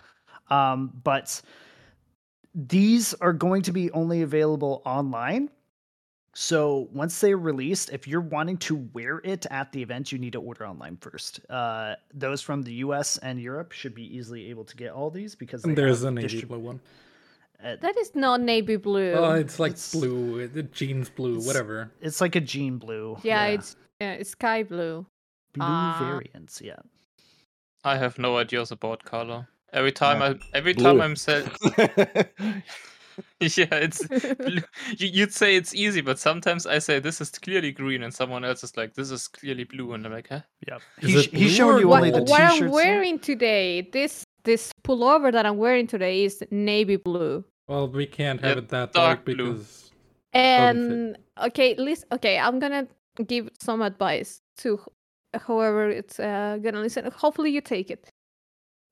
Um, 0.48 0.90
but 1.04 1.42
these 2.54 3.12
are 3.14 3.34
going 3.34 3.62
to 3.62 3.72
be 3.72 3.90
only 3.92 4.22
available 4.22 4.80
online. 4.86 5.50
So 6.34 6.88
once 6.92 7.20
they're 7.20 7.36
released, 7.36 7.90
if 7.90 8.08
you're 8.08 8.22
wanting 8.22 8.56
to 8.58 8.88
wear 8.94 9.20
it 9.22 9.44
at 9.50 9.70
the 9.72 9.82
event, 9.82 10.12
you 10.12 10.18
need 10.18 10.32
to 10.32 10.40
order 10.40 10.66
online 10.66 10.96
first. 10.96 11.40
Uh, 11.50 11.94
those 12.14 12.40
from 12.40 12.62
the 12.62 12.72
U.S. 12.74 13.18
and 13.18 13.40
Europe 13.40 13.72
should 13.72 13.94
be 13.94 14.16
easily 14.16 14.48
able 14.48 14.64
to 14.64 14.76
get 14.76 14.92
all 14.92 15.10
these 15.10 15.34
because 15.34 15.62
there's 15.62 16.04
a 16.04 16.10
navy 16.10 16.40
distrib- 16.40 16.48
blue 16.48 16.58
one. 16.58 16.80
Uh, 17.62 17.76
that 17.80 17.96
is 17.98 18.14
not 18.14 18.40
navy 18.40 18.76
blue. 18.76 19.12
Oh, 19.12 19.34
it's 19.34 19.60
like 19.60 19.72
it's, 19.72 19.92
blue, 19.92 20.48
the 20.48 20.64
jeans 20.64 21.10
blue, 21.10 21.36
it's, 21.36 21.46
whatever. 21.46 21.92
It's 22.00 22.20
like 22.20 22.34
a 22.34 22.40
jean 22.40 22.78
blue. 22.78 23.18
Yeah, 23.22 23.46
yeah. 23.46 23.52
it's 23.52 23.76
yeah, 24.00 24.12
it's 24.14 24.30
sky 24.30 24.62
blue. 24.62 25.06
Blue 25.52 25.64
uh, 25.64 25.98
variants, 26.00 26.60
yeah. 26.64 26.80
I 27.84 27.98
have 27.98 28.18
no 28.18 28.38
ideas 28.38 28.70
about 28.72 29.04
color. 29.04 29.48
Every 29.72 29.92
time 29.92 30.20
yeah. 30.20 30.38
I, 30.54 30.56
every 30.56 30.72
blue. 30.72 30.84
time 30.84 31.00
I'm 31.00 31.14
said, 31.16 31.50
yeah, 33.40 33.66
it's 33.72 34.02
you'd 34.98 35.32
say 35.32 35.56
it's 35.56 35.74
easy, 35.74 36.00
but 36.00 36.18
sometimes 36.18 36.66
I 36.66 36.78
say 36.78 36.98
this 36.98 37.20
is 37.20 37.30
clearly 37.30 37.72
green, 37.72 38.02
and 38.02 38.12
someone 38.12 38.44
else 38.44 38.64
is 38.64 38.76
like, 38.76 38.94
this 38.94 39.10
is 39.10 39.28
clearly 39.28 39.64
blue, 39.64 39.92
and 39.92 40.06
I'm 40.06 40.12
like, 40.12 40.28
huh? 40.28 40.40
Yeah, 40.66 40.78
he's, 41.00 41.26
he's 41.26 41.54
showing 41.54 41.80
you 41.80 41.92
only 41.92 42.10
the 42.10 42.22
what 42.22 42.40
I'm 42.40 42.70
wearing 42.70 43.18
today. 43.18 43.88
This 43.92 44.24
this 44.44 44.72
pullover 44.84 45.32
that 45.32 45.46
I'm 45.46 45.58
wearing 45.58 45.86
today 45.86 46.24
is 46.24 46.42
navy 46.50 46.96
blue. 46.96 47.44
Well, 47.68 47.88
we 47.88 48.06
can't 48.06 48.40
have 48.40 48.58
it 48.58 48.68
that 48.68 48.92
dark, 48.92 49.24
dark 49.24 49.24
because. 49.24 49.90
And 50.32 51.18
okay, 51.42 51.74
listen. 51.76 52.08
Okay, 52.12 52.38
I'm 52.38 52.58
gonna 52.58 52.88
give 53.26 53.50
some 53.60 53.82
advice 53.82 54.40
to 54.58 54.80
whoever 55.42 55.90
it's 55.90 56.18
uh, 56.18 56.58
gonna 56.62 56.80
listen. 56.80 57.10
Hopefully, 57.14 57.50
you 57.50 57.60
take 57.60 57.90
it. 57.90 58.08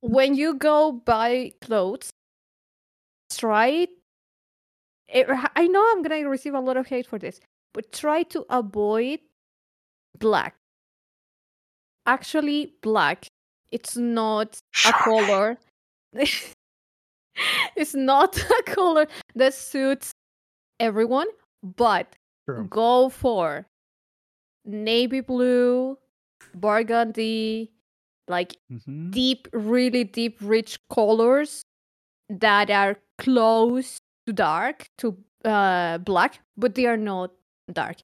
When 0.01 0.35
you 0.35 0.55
go 0.55 0.93
buy 0.93 1.53
clothes, 1.61 2.11
try 3.31 3.87
it, 5.13 5.27
I 5.57 5.67
know 5.67 5.85
I'm 5.93 6.03
gonna 6.03 6.29
receive 6.29 6.55
a 6.55 6.61
lot 6.61 6.77
of 6.77 6.87
hate 6.87 7.07
for 7.07 7.19
this, 7.19 7.41
but 7.73 7.93
try 7.93 8.23
to 8.25 8.45
avoid 8.51 9.21
black. 10.19 10.57
Actually, 12.07 12.75
black. 12.83 13.27
It's 13.71 13.97
not 13.97 14.59
a 14.87 14.93
color. 14.93 15.59
it's 17.77 17.95
not 17.95 18.37
a 18.39 18.63
color 18.65 19.07
that 19.35 19.55
suits 19.55 20.13
everyone, 20.81 21.29
but 21.63 22.17
True. 22.49 22.67
go 22.69 23.09
for 23.09 23.67
navy 24.65 25.21
blue, 25.21 25.99
burgundy, 26.55 27.71
like 28.29 28.57
mm-hmm. 28.73 29.11
deep, 29.11 29.49
really 29.53 30.05
deep, 30.05 30.39
rich 30.41 30.79
colors 30.91 31.63
that 32.29 32.71
are 32.71 32.97
close 33.19 33.99
to 34.27 34.33
dark 34.33 34.91
to 34.99 35.17
uh, 35.45 35.99
black, 35.99 36.41
but 36.57 36.75
they 36.75 36.87
are 36.87 36.97
not 36.97 37.33
dark. 37.73 37.97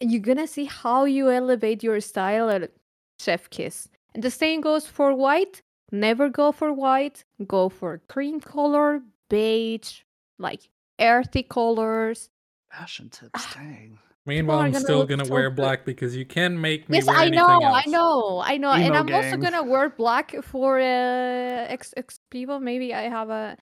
And 0.00 0.10
you're 0.10 0.20
gonna 0.20 0.46
see 0.46 0.64
how 0.64 1.04
you 1.04 1.30
elevate 1.30 1.82
your 1.82 2.00
style 2.00 2.50
at 2.50 2.70
Chef 3.18 3.48
Kiss. 3.50 3.88
And 4.14 4.22
the 4.22 4.30
same 4.30 4.60
goes 4.60 4.86
for 4.86 5.14
white. 5.14 5.62
Never 5.92 6.28
go 6.28 6.52
for 6.52 6.72
white. 6.72 7.24
Go 7.46 7.68
for 7.68 8.00
cream 8.08 8.40
color, 8.40 9.02
beige, 9.28 10.00
like 10.38 10.68
earthy 11.00 11.42
colors. 11.42 12.30
Fashion 12.70 13.08
tips, 13.08 13.54
dang. 13.54 13.98
Meanwhile, 14.26 14.60
I'm 14.60 14.74
still 14.74 15.04
gonna 15.04 15.28
wear 15.28 15.50
black 15.50 15.84
because 15.84 16.16
you 16.16 16.24
can 16.24 16.58
make 16.58 16.88
me. 16.88 16.96
Yes, 16.96 17.08
I 17.08 17.28
know, 17.28 17.46
I 17.46 17.84
know, 17.86 18.42
I 18.42 18.56
know, 18.56 18.72
Emo 18.74 18.86
and 18.86 18.96
I'm 18.96 19.06
gang. 19.06 19.24
also 19.24 19.36
gonna 19.36 19.62
wear 19.62 19.90
black 19.90 20.34
for 20.42 20.80
uh, 20.80 21.66
X 21.68 21.92
X 21.96 22.20
people. 22.30 22.58
Maybe 22.58 22.94
I 22.94 23.02
have 23.02 23.28
a 23.28 23.58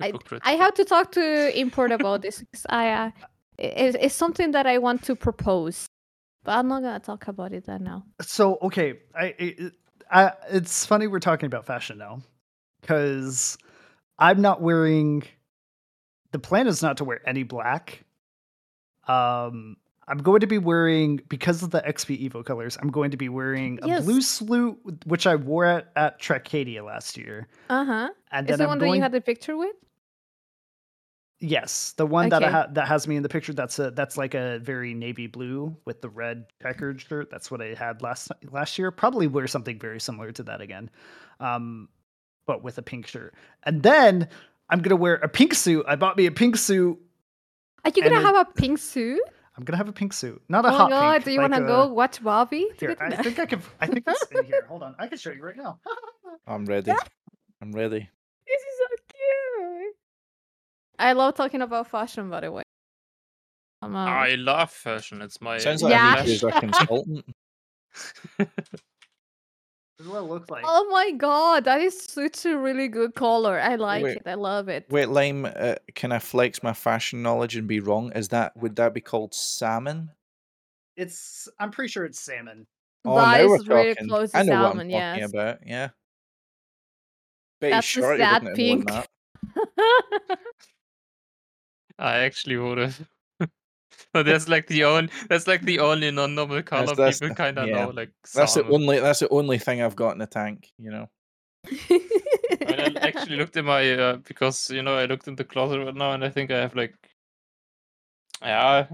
I, 0.00 0.12
I 0.42 0.52
have 0.52 0.74
to 0.74 0.84
talk 0.84 1.12
to 1.12 1.58
import 1.58 1.92
about 1.92 2.22
this 2.22 2.40
because 2.40 2.66
I 2.68 2.90
uh, 2.90 3.10
it, 3.58 3.96
it's 4.00 4.14
something 4.14 4.52
that 4.52 4.66
I 4.66 4.78
want 4.78 5.02
to 5.04 5.14
propose, 5.14 5.86
but 6.44 6.52
I'm 6.52 6.68
not 6.68 6.82
gonna 6.82 7.00
talk 7.00 7.28
about 7.28 7.52
it 7.52 7.64
right 7.68 7.80
now. 7.80 8.04
So 8.20 8.58
okay, 8.62 9.00
I, 9.14 9.70
I 10.10 10.32
it's 10.50 10.86
funny 10.86 11.06
we're 11.06 11.20
talking 11.20 11.46
about 11.46 11.66
fashion 11.66 11.98
now 11.98 12.22
because 12.80 13.58
I'm 14.18 14.40
not 14.40 14.60
wearing. 14.60 15.22
The 16.32 16.38
plan 16.38 16.66
is 16.66 16.82
not 16.82 16.98
to 16.98 17.04
wear 17.04 17.20
any 17.28 17.42
black. 17.42 18.04
Um, 19.08 19.76
I'm 20.06 20.18
going 20.18 20.40
to 20.40 20.46
be 20.46 20.58
wearing 20.58 21.20
because 21.28 21.62
of 21.62 21.70
the 21.70 21.80
XP 21.80 22.28
Evo 22.28 22.44
colors. 22.44 22.76
I'm 22.80 22.90
going 22.90 23.12
to 23.12 23.16
be 23.16 23.28
wearing 23.28 23.78
a 23.82 23.88
yes. 23.88 24.04
blue 24.04 24.20
suit, 24.20 24.78
which 25.06 25.26
I 25.26 25.36
wore 25.36 25.64
at 25.64 25.92
at 25.96 26.20
Trekcadia 26.20 26.84
last 26.84 27.16
year. 27.16 27.48
Uh 27.68 27.84
huh. 27.84 28.08
And 28.32 28.48
is 28.48 28.52
then 28.52 28.58
the 28.58 28.64
I'm 28.64 28.68
one 28.70 28.78
going... 28.78 28.90
that 28.90 28.96
you 28.96 29.02
had 29.02 29.12
the 29.12 29.20
picture 29.20 29.56
with? 29.56 29.74
Yes, 31.42 31.92
the 31.96 32.04
one 32.04 32.28
that 32.28 32.44
I 32.44 32.50
ha- 32.50 32.66
that 32.72 32.86
has 32.86 33.08
me 33.08 33.16
in 33.16 33.22
the 33.22 33.28
picture. 33.28 33.54
That's 33.54 33.78
a 33.78 33.90
that's 33.90 34.18
like 34.18 34.34
a 34.34 34.58
very 34.58 34.92
navy 34.92 35.26
blue 35.26 35.74
with 35.86 36.02
the 36.02 36.10
red 36.10 36.44
checkered 36.62 37.00
shirt. 37.00 37.30
That's 37.30 37.50
what 37.50 37.62
I 37.62 37.74
had 37.74 38.02
last 38.02 38.30
last 38.50 38.78
year. 38.78 38.90
Probably 38.90 39.26
wear 39.26 39.46
something 39.46 39.78
very 39.78 40.00
similar 40.00 40.32
to 40.32 40.42
that 40.44 40.60
again, 40.60 40.90
um, 41.40 41.88
but 42.46 42.62
with 42.62 42.76
a 42.76 42.82
pink 42.82 43.06
shirt. 43.06 43.34
And 43.62 43.82
then 43.82 44.28
I'm 44.68 44.80
gonna 44.80 44.96
wear 44.96 45.14
a 45.14 45.28
pink 45.28 45.54
suit. 45.54 45.86
I 45.88 45.96
bought 45.96 46.18
me 46.18 46.26
a 46.26 46.30
pink 46.30 46.56
suit. 46.56 46.98
Are 47.86 47.92
you 47.94 48.02
gonna 48.02 48.20
have 48.20 48.36
a 48.36 48.44
pink 48.44 48.78
suit? 48.78 49.22
I'm 49.56 49.64
gonna 49.64 49.78
have 49.78 49.88
a 49.88 49.92
pink 49.92 50.12
suit, 50.12 50.42
not 50.48 50.66
a 50.66 50.68
oh 50.68 50.72
hot 50.72 50.90
God, 50.90 51.12
pink. 51.12 51.24
Do 51.24 51.30
you 51.32 51.38
like 51.38 51.50
want 51.50 51.62
to 51.62 51.66
go 51.66 51.92
watch 51.92 52.22
Barbie? 52.22 52.68
Here, 52.78 52.96
I 53.00 53.16
think 53.22 53.38
I 53.38 53.46
can. 53.46 53.62
I 53.80 53.86
think 53.86 54.04
it's 54.06 54.24
in 54.30 54.44
here. 54.44 54.66
Hold 54.68 54.82
on, 54.82 54.94
I 54.98 55.06
can 55.06 55.16
show 55.16 55.30
you 55.30 55.42
right 55.42 55.56
now. 55.56 55.80
I'm 56.46 56.66
ready. 56.66 56.92
I'm 57.62 57.72
ready. 57.72 58.10
I 61.00 61.12
love 61.12 61.34
talking 61.34 61.62
about 61.62 61.88
fashion, 61.90 62.30
by 62.30 62.40
the 62.40 62.52
way. 62.52 62.62
Um, 63.82 63.96
I 63.96 64.34
love 64.34 64.70
fashion. 64.70 65.22
It's 65.22 65.40
my 65.40 65.58
sounds 65.58 65.82
like 65.82 65.92
yeah. 65.92 66.22
he's 66.22 66.42
a 66.42 66.52
consultant. 66.52 67.24
This 70.00 70.06
is 70.06 70.12
what 70.14 70.20
it 70.20 70.28
looks 70.28 70.48
like. 70.48 70.64
Oh 70.66 70.88
my 70.90 71.10
god, 71.10 71.64
that 71.64 71.82
is 71.82 72.02
such 72.02 72.46
a 72.46 72.56
really 72.56 72.88
good 72.88 73.14
color. 73.14 73.60
I 73.60 73.74
like 73.74 74.02
wait, 74.02 74.16
it. 74.16 74.22
I 74.24 74.32
love 74.32 74.70
it. 74.70 74.86
Wait, 74.88 75.10
Lime, 75.10 75.44
uh, 75.44 75.74
can 75.94 76.10
I 76.10 76.18
flex 76.18 76.62
my 76.62 76.72
fashion 76.72 77.22
knowledge 77.22 77.54
and 77.54 77.68
be 77.68 77.80
wrong? 77.80 78.10
Is 78.14 78.28
that 78.28 78.56
would 78.56 78.76
that 78.76 78.94
be 78.94 79.02
called 79.02 79.34
salmon? 79.34 80.08
It's. 80.96 81.50
I'm 81.58 81.70
pretty 81.70 81.90
sure 81.90 82.06
it's 82.06 82.18
salmon. 82.18 82.66
Oh, 83.04 83.16
that 83.16 83.42
is 83.42 83.68
really 83.68 83.94
close 83.94 84.30
to 84.30 84.38
I 84.38 84.42
know 84.44 84.52
salmon. 84.52 84.76
What 84.76 84.84
I'm 84.84 84.90
yes. 84.90 85.20
talking 85.20 85.38
about. 85.38 85.58
Yeah. 85.66 85.88
Betty 87.60 87.72
That's 87.72 87.94
the 87.94 88.16
sad 88.16 88.54
pink. 88.54 88.90
That. 92.00 92.06
I 92.06 92.18
actually 92.20 92.56
would 92.56 92.78
have. 92.78 93.08
but 94.12 94.24
that's 94.26 94.48
like 94.48 94.66
the 94.66 94.84
only 94.92 95.10
that's 95.28 95.46
like 95.46 95.62
the 95.62 95.78
only 95.78 96.10
non-normal 96.10 96.62
color 96.62 96.86
that's, 96.86 96.98
that's, 96.98 97.20
people 97.20 97.36
kind 97.36 97.58
of 97.58 97.68
yeah. 97.68 97.84
know. 97.84 97.90
Like 97.90 98.10
that's 98.34 98.54
the 98.54 98.66
only 98.66 99.00
that's 99.00 99.20
the 99.20 99.28
only 99.28 99.58
thing 99.58 99.82
I've 99.82 99.96
got 99.96 100.12
in 100.12 100.18
the 100.18 100.26
tank. 100.26 100.68
You 100.78 100.90
know. 100.90 101.10
I 101.66 102.94
actually 103.00 103.36
looked 103.40 103.56
in 103.56 103.66
my 103.66 103.92
uh, 103.92 104.16
because 104.16 104.70
you 104.70 104.82
know 104.82 104.96
I 104.96 105.04
looked 105.04 105.28
in 105.28 105.36
the 105.36 105.44
closet 105.44 105.78
right 105.84 105.94
now 105.94 106.12
and 106.12 106.24
I 106.24 106.30
think 106.30 106.50
I 106.50 106.58
have 106.58 106.74
like 106.74 106.94
yeah. 108.42 108.86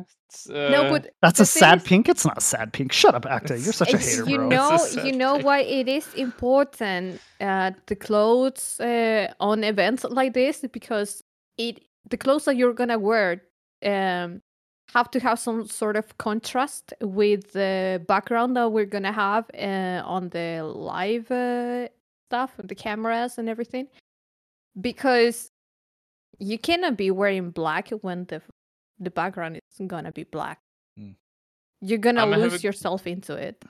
Uh... 0.50 0.68
No, 0.70 0.90
but 0.90 1.12
that's 1.22 1.40
a 1.40 1.46
sad 1.46 1.78
is... 1.78 1.84
pink. 1.84 2.08
It's 2.08 2.24
not 2.24 2.38
a 2.38 2.40
sad 2.40 2.72
pink. 2.72 2.92
Shut 2.92 3.14
up, 3.14 3.26
actor. 3.26 3.56
You're 3.56 3.72
such 3.72 3.94
a 3.94 3.98
hater, 3.98 4.28
you 4.28 4.38
bro. 4.38 4.48
Know, 4.48 4.86
you 5.04 5.12
know 5.12 5.34
pink. 5.34 5.46
why 5.46 5.60
it 5.60 5.88
is 5.88 6.12
important 6.14 7.20
uh, 7.40 7.70
the 7.86 7.96
clothes 7.96 8.80
uh, 8.80 9.32
on 9.38 9.62
events 9.62 10.04
like 10.04 10.34
this 10.34 10.64
because 10.72 11.22
it 11.56 11.80
the 12.08 12.16
clothes 12.16 12.44
that 12.44 12.56
you're 12.56 12.72
gonna 12.72 12.98
wear 12.98 13.42
um, 13.84 14.40
have 14.94 15.10
to 15.10 15.20
have 15.20 15.38
some 15.38 15.66
sort 15.66 15.96
of 15.96 16.16
contrast 16.18 16.94
with 17.00 17.52
the 17.52 18.02
background 18.06 18.56
that 18.56 18.70
we're 18.70 18.86
gonna 18.86 19.12
have 19.12 19.50
uh, 19.54 20.02
on 20.04 20.28
the 20.30 20.62
live 20.62 21.30
uh, 21.30 21.88
stuff, 22.28 22.52
the 22.62 22.74
cameras 22.74 23.38
and 23.38 23.48
everything, 23.48 23.88
because 24.80 25.50
you 26.38 26.58
cannot 26.58 26.96
be 26.96 27.10
wearing 27.10 27.50
black 27.50 27.90
when 28.02 28.24
the 28.26 28.40
the 28.98 29.10
background 29.10 29.56
is 29.56 29.86
gonna 29.86 30.12
be 30.12 30.24
black. 30.24 30.60
Mm. 30.98 31.16
You're 31.80 31.98
gonna 31.98 32.22
um, 32.22 32.30
lose 32.30 32.62
a... 32.62 32.66
yourself 32.66 33.06
into 33.06 33.34
it. 33.34 33.62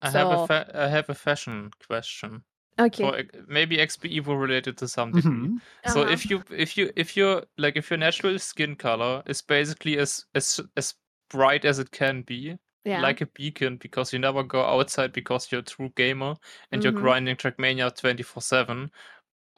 I 0.00 0.10
so... 0.10 0.18
have 0.18 0.40
a 0.40 0.46
fa- 0.46 0.70
I 0.74 0.88
have 0.88 1.08
a 1.10 1.14
fashion 1.14 1.70
question. 1.86 2.42
Okay. 2.78 3.04
Or 3.04 3.22
maybe 3.48 3.76
XP 3.76 4.20
Evo 4.20 4.38
related 4.40 4.78
to 4.78 4.88
some 4.88 5.12
degree. 5.12 5.30
Mm-hmm. 5.30 5.56
Uh-huh. 5.56 5.92
So 5.92 6.02
if 6.02 6.28
you 6.28 6.42
if 6.50 6.76
you 6.76 6.90
if 6.96 7.16
you're 7.16 7.42
like 7.58 7.76
if 7.76 7.90
your 7.90 7.98
natural 7.98 8.38
skin 8.38 8.76
color 8.76 9.22
is 9.26 9.42
basically 9.42 9.98
as 9.98 10.24
as 10.34 10.60
as 10.76 10.94
bright 11.30 11.64
as 11.64 11.78
it 11.78 11.90
can 11.90 12.22
be, 12.22 12.56
yeah. 12.84 13.00
like 13.00 13.20
a 13.20 13.26
beacon, 13.26 13.76
because 13.76 14.12
you 14.12 14.18
never 14.18 14.42
go 14.42 14.62
outside 14.62 15.12
because 15.12 15.50
you're 15.50 15.60
a 15.60 15.64
true 15.64 15.90
gamer 15.96 16.34
and 16.70 16.80
mm-hmm. 16.80 16.82
you're 16.82 17.00
grinding 17.00 17.36
Trackmania 17.36 17.94
twenty 17.94 18.22
four 18.22 18.42
seven. 18.42 18.90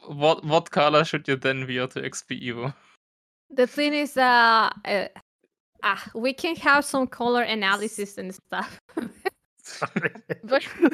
What 0.07 0.45
what 0.45 0.71
color 0.71 1.05
should 1.05 1.29
you 1.29 1.37
then 1.37 1.67
wear 1.67 1.87
to 1.87 2.03
XP 2.03 2.43
Evo? 2.43 2.75
The 3.51 3.67
thing 3.67 3.95
is, 3.95 4.17
uh, 4.17 4.71
uh, 4.85 5.07
uh 5.83 5.97
we 6.15 6.33
can 6.33 6.57
have 6.57 6.85
some 6.85 7.07
color 7.07 7.43
analysis 7.43 8.19
and 8.19 8.35
stuff. 8.35 8.81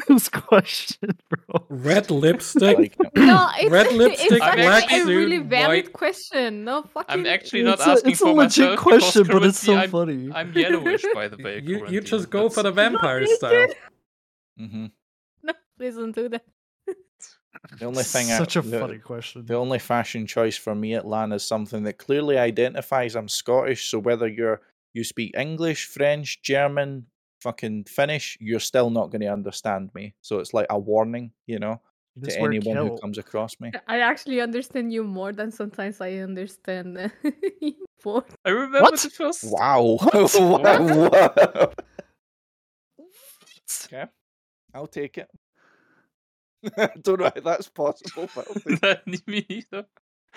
this 0.09 0.29
question, 0.33 1.19
bro. 1.29 1.65
Red 1.69 2.11
lipstick. 2.11 2.97
No, 3.17 3.49
it's, 3.59 3.71
Red 3.71 3.93
lipstick, 3.93 4.33
it's 4.33 4.43
actually 4.43 4.63
black 4.63 4.93
a 4.93 5.05
really 5.05 5.37
suit, 5.39 5.47
valid 5.47 5.69
white- 5.87 5.93
question. 5.93 6.65
No 6.65 6.83
fucking. 6.83 7.07
I'm 7.21 7.27
actually 7.27 7.63
not 7.63 7.79
It's 7.79 7.87
a, 7.87 7.91
asking 7.91 8.11
it's 8.13 8.21
a 8.21 8.27
legit 8.27 8.37
myself 8.71 8.79
question, 8.79 9.27
but 9.27 9.45
it's 9.45 9.59
so 9.61 9.89
funny. 9.89 10.27
I'm, 10.27 10.35
I'm 10.49 10.53
yellowish, 10.53 11.05
by 11.15 11.29
the 11.29 11.43
way. 11.43 11.61
You 11.65 11.87
you 11.89 12.01
just 12.01 12.31
go 12.31 12.49
for 12.49 12.63
the 12.63 12.73
vampire 12.73 13.21
Not 13.21 13.29
style. 13.31 13.51
naked. 13.53 13.77
hmm 14.59 14.87
No, 15.43 15.53
please 15.79 15.97
don't 15.97 16.13
do 16.15 16.29
that. 16.29 16.45
The 17.79 17.85
only 17.85 18.05
thing, 18.05 18.31
I- 18.31 18.39
Such 18.39 18.57
a 18.57 18.63
the, 18.63 18.79
funny 18.79 18.99
question. 18.99 19.45
the 19.45 19.55
only 19.57 19.79
fashion 19.81 20.27
choice 20.27 20.57
for 20.57 20.75
me 20.75 20.95
at 20.95 21.07
LAN 21.07 21.33
is 21.33 21.45
something 21.45 21.83
that 21.85 21.99
clearly 21.99 22.39
identifies 22.39 23.17
I'm 23.17 23.29
Scottish. 23.29 23.91
So 23.91 23.99
whether 23.99 24.29
you're 24.29 24.61
you 24.95 25.05
speak 25.05 25.37
English, 25.37 25.87
French, 25.87 26.41
German, 26.43 27.07
fucking 27.41 27.85
finish, 27.85 28.37
you're 28.41 28.61
still 28.61 28.91
not 28.91 29.11
going 29.11 29.21
to 29.23 29.29
understand 29.29 29.91
me. 29.95 30.15
So 30.21 30.39
it's 30.39 30.55
like 30.55 30.67
a 30.71 30.79
warning, 30.79 31.33
you 31.47 31.59
know, 31.59 31.81
You 32.17 32.23
just 32.23 32.37
to 32.37 32.43
wear 32.43 32.51
anyone 32.53 32.77
who 32.77 32.99
comes 32.99 33.19
across 33.19 33.59
me. 33.61 33.73
I 33.87 34.01
actually 34.01 34.41
understand 34.41 34.93
you 34.93 35.05
more 35.05 35.33
than 35.33 35.51
sometimes 35.51 36.01
I 36.01 36.15
understand 36.17 36.99
uh. 38.03 38.27
I 38.45 38.51
remember 38.51 38.83
What? 38.83 38.99
the 38.99 39.11
first. 39.11 39.45
Wow. 39.45 39.99
What? 40.13 40.35
Wow. 40.35 41.73
okay. 43.87 44.05
I'll 44.75 44.87
take 44.87 45.19
it. 45.19 45.29
I 46.77 46.91
don't 47.01 47.21
know 47.21 47.31
how 47.35 47.41
that's 47.41 47.69
possible, 47.69 48.29
but 48.35 48.47
I'll 48.49 48.55
take 48.61 48.83
it. 48.83 49.27
Me 49.27 49.47
neither. 49.49 49.87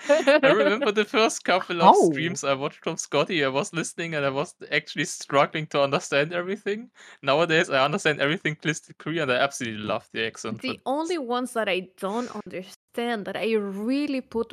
I 0.08 0.50
remember 0.50 0.92
the 0.92 1.04
first 1.04 1.44
couple 1.44 1.80
of 1.82 1.94
How? 1.94 2.10
streams 2.10 2.44
I 2.44 2.54
watched 2.54 2.82
from 2.84 2.96
Scotty. 2.96 3.44
I 3.44 3.48
was 3.48 3.72
listening 3.72 4.14
and 4.14 4.24
I 4.24 4.30
was 4.30 4.54
actually 4.70 5.04
struggling 5.04 5.66
to 5.68 5.82
understand 5.82 6.32
everything. 6.32 6.90
Nowadays, 7.22 7.70
I 7.70 7.84
understand 7.84 8.20
everything 8.20 8.56
crystal 8.56 8.94
clear 8.98 9.22
and 9.22 9.32
I 9.32 9.36
absolutely 9.36 9.82
love 9.84 10.08
the 10.12 10.26
accent. 10.26 10.60
The 10.62 10.68
but 10.68 10.90
only 10.90 11.18
ones 11.18 11.52
that 11.54 11.68
I 11.68 11.88
don't 11.98 12.30
understand, 12.44 13.24
that 13.26 13.36
I 13.36 13.52
really 13.54 14.20
put 14.20 14.52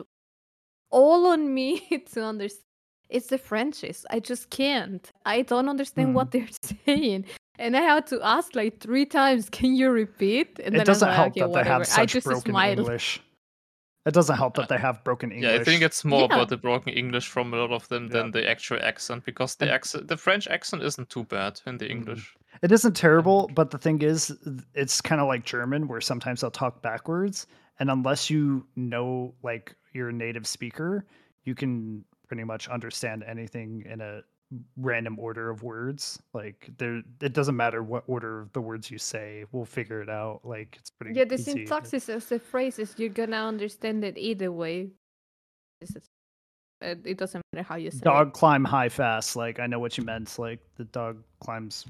all 0.90 1.28
on 1.28 1.54
me 1.54 1.80
to 2.14 2.24
understand, 2.24 2.66
it's 3.10 3.28
the 3.28 3.38
Frenches. 3.38 4.06
I 4.10 4.20
just 4.20 4.50
can't. 4.50 5.10
I 5.26 5.42
don't 5.42 5.68
understand 5.68 6.10
Hmm. 6.10 6.16
what 6.16 6.32
they're 6.32 6.48
saying. 6.86 7.26
And 7.60 7.76
I 7.76 7.82
had 7.82 8.08
to 8.08 8.22
ask 8.24 8.56
like 8.56 8.80
three 8.80 9.06
times, 9.06 9.50
can 9.50 9.76
you 9.76 9.90
repeat? 9.92 10.60
And 10.60 10.76
It 10.76 10.80
I 10.80 10.86
was 10.86 10.88
doesn't 10.88 11.08
like, 11.08 11.18
help 11.18 11.38
"Okay, 11.38 11.42
that 11.42 11.54
they 11.54 11.60
whatever." 11.60 11.82
have 11.82 11.88
I 11.92 12.06
such 12.06 12.14
just 12.14 12.26
broken 12.26 12.56
smiled. 12.56 12.80
English. 12.80 13.22
It 14.06 14.14
doesn't 14.16 14.36
help 14.38 14.56
that 14.56 14.68
they 14.68 14.80
have 14.80 15.04
broken 15.04 15.32
English. 15.32 15.52
yeah, 15.54 15.62
I 15.62 15.64
think 15.64 15.84
it's 15.84 16.04
more 16.04 16.22
Yeah. 16.22 16.36
about 16.36 16.50
the 16.50 16.58
broken 16.58 16.92
English 16.94 17.28
from 17.28 17.54
a 17.54 17.58
lot 17.58 17.72
of 17.72 17.88
them 17.90 18.08
Yeah. 18.08 18.14
than 18.14 18.32
the 18.32 18.50
actual 18.50 18.80
accent 18.82 19.26
because 19.26 19.56
the 19.56 19.72
accent, 19.72 20.08
the 20.08 20.18
French 20.18 20.48
accent 20.48 20.82
isn't 20.82 21.10
too 21.10 21.24
bad 21.26 21.62
in 21.68 21.78
the 21.78 21.86
Mhm. 21.86 21.92
English. 21.92 22.36
It 22.64 22.72
isn't 22.72 22.96
terrible, 22.96 23.48
but 23.54 23.70
the 23.70 23.78
thing 23.78 24.02
is, 24.02 24.32
it's 24.74 25.02
kind 25.02 25.22
of 25.22 25.28
like 25.28 25.46
German, 25.46 25.88
where 25.88 26.02
sometimes 26.02 26.42
they'll 26.42 26.50
talk 26.52 26.82
backwards, 26.82 27.46
and 27.80 27.92
unless 27.92 28.30
you 28.30 28.66
know, 28.76 29.36
like, 29.44 29.76
you're 29.94 30.10
a 30.10 30.14
native 30.14 30.48
speaker, 30.48 31.06
you 31.44 31.54
can 31.54 32.04
pretty 32.28 32.44
much 32.44 32.68
understand 32.70 33.24
anything 33.24 33.84
in 33.86 34.02
a 34.02 34.22
random 34.78 35.18
order 35.20 35.50
of 35.50 35.64
words. 35.64 36.22
Like, 36.34 36.70
there, 36.78 37.02
it 37.22 37.34
doesn't 37.34 37.56
matter 37.56 37.84
what 37.84 38.04
order 38.08 38.42
of 38.42 38.54
the 38.54 38.62
words 38.62 38.92
you 38.92 38.98
say, 38.98 39.46
we'll 39.52 39.66
figure 39.66 40.02
it 40.02 40.10
out. 40.10 40.42
Like, 40.44 40.76
it's 40.80 40.90
pretty. 40.90 41.18
Yeah, 41.18 41.26
the 41.26 41.36
easy. 41.36 41.66
syntaxes 41.66 42.14
of 42.14 42.28
the 42.28 42.40
phrases, 42.40 42.96
you're 42.98 43.10
gonna 43.10 43.38
understand 43.38 44.04
it 44.04 44.18
either 44.18 44.52
way. 44.52 44.90
This 45.80 45.96
is- 45.96 46.10
uh, 46.82 46.96
It 47.06 47.18
doesn't 47.18 47.42
matter 47.54 47.64
how 47.64 47.76
you 47.76 47.92
say 47.92 48.00
Dog 48.04 48.34
climb 48.34 48.66
high 48.66 48.90
fast. 48.90 49.36
Like, 49.36 49.60
I 49.60 49.68
know 49.68 49.80
what 49.80 49.98
you 49.98 50.04
meant. 50.04 50.38
Like, 50.38 50.60
the 50.76 50.86
dog 50.86 51.24
climbs 51.40 51.86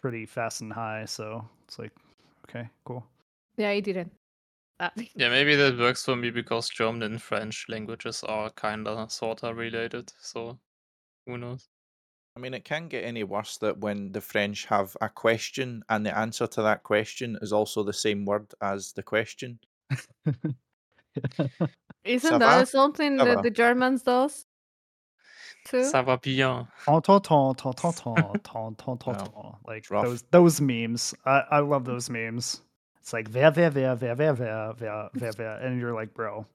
pretty 0.00 0.26
fast 0.26 0.60
and 0.60 0.72
high, 0.72 1.04
so 1.06 1.48
it's 1.64 1.78
like, 1.78 1.92
okay, 2.48 2.68
cool. 2.84 3.06
Yeah, 3.56 3.70
I 3.70 3.80
didn't. 3.80 4.12
Uh, 4.80 4.90
Yeah, 5.14 5.28
maybe 5.30 5.54
that 5.54 5.78
works 5.78 6.04
for 6.04 6.16
me 6.16 6.30
because 6.30 6.68
German 6.68 7.04
and 7.04 7.22
French 7.22 7.66
languages 7.68 8.24
are 8.24 8.50
kinda 8.50 9.06
sorta 9.08 9.54
related. 9.54 10.12
So 10.18 10.58
who 11.26 11.38
knows? 11.38 11.68
I 12.36 12.40
mean, 12.40 12.52
it 12.54 12.64
can't 12.64 12.88
get 12.88 13.04
any 13.04 13.22
worse 13.22 13.58
that 13.58 13.78
when 13.78 14.10
the 14.10 14.20
French 14.20 14.66
have 14.66 14.96
a 15.00 15.08
question 15.08 15.84
and 15.88 16.04
the 16.04 16.16
answer 16.16 16.46
to 16.48 16.62
that 16.62 16.82
question 16.82 17.38
is 17.40 17.52
also 17.52 17.84
the 17.84 17.92
same 17.92 18.24
word 18.24 18.52
as 18.60 18.92
the 18.92 19.02
question. 19.04 19.60
Isn't 22.04 22.32
Ça 22.32 22.38
that 22.40 22.60
va? 22.60 22.66
something 22.66 23.16
Ça 23.18 23.24
that 23.24 23.36
va. 23.36 23.42
the 23.42 23.50
Germans 23.50 24.02
does 24.02 24.46
too? 25.66 25.82
Ça 25.82 26.04
va 26.04 26.16
bien. 26.20 26.66
Ton, 26.86 27.00
ton, 27.00 27.20
ton, 27.20 27.54
ton, 27.54 27.72
ton, 27.72 27.92
ton, 27.92 28.24
ton, 28.42 28.74
ton, 28.74 28.96
ton, 28.98 29.12
Wow. 29.12 29.24
ton. 29.26 29.56
Like 29.66 29.88
rough. 29.90 30.04
those 30.04 30.22
those 30.32 30.60
memes. 30.60 31.14
I, 31.24 31.44
I 31.52 31.58
love 31.60 31.84
those 31.84 32.10
memes. 32.10 32.60
It's 33.00 33.12
like 33.12 33.28
wer 33.32 33.52
wer 33.52 33.70
wer 33.70 33.94
wer 33.96 34.14
wer 34.16 34.34
wer 34.34 34.74
wer 34.80 35.10
wer 35.14 35.32
wer 35.38 35.56
and 35.62 35.80
you're 35.80 35.94
like, 35.94 36.12
bro. 36.14 36.46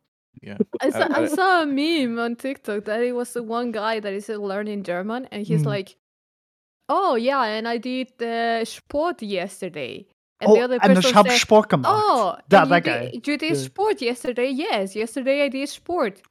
Yeah. 0.42 0.58
I 0.82 0.90
saw, 0.90 1.08
I 1.12 1.28
saw 1.28 1.64
a 1.64 1.66
meme 1.66 2.20
on 2.20 2.36
TikTok 2.36 2.86
that 2.86 3.02
it 3.02 3.14
was 3.14 3.34
the 3.34 3.44
one 3.44 3.72
guy 3.72 4.00
that 4.00 4.14
is 4.14 4.30
learning 4.30 4.84
German, 4.84 5.28
and 5.32 5.46
he's 5.46 5.64
Mm. 5.64 5.68
like, 5.68 5.98
"Oh 6.88 7.16
yeah, 7.16 7.44
and 7.44 7.68
I 7.68 7.78
did 7.78 8.22
uh, 8.22 8.64
Sport 8.66 9.22
yesterday." 9.22 10.06
And 10.42 10.56
the 10.56 10.62
oh, 10.62 10.64
other 10.64 10.80
and 10.82 10.96
person 10.96 11.12
ich 11.12 11.32
said, 11.32 11.40
Sport 11.42 11.70
gemacht. 11.70 11.92
"Oh, 11.94 12.38
that 12.48 12.70
that 12.70 12.86
you 12.86 12.92
guy. 12.92 13.10
did, 13.12 13.28
you 13.28 13.38
did 13.38 13.56
Yeah. 13.56 13.64
sport 13.66 14.02
yesterday? 14.02 14.50
Yes, 14.50 14.96
yesterday 14.96 15.44
I 15.44 15.50
did 15.50 15.68
sport." 15.70 16.22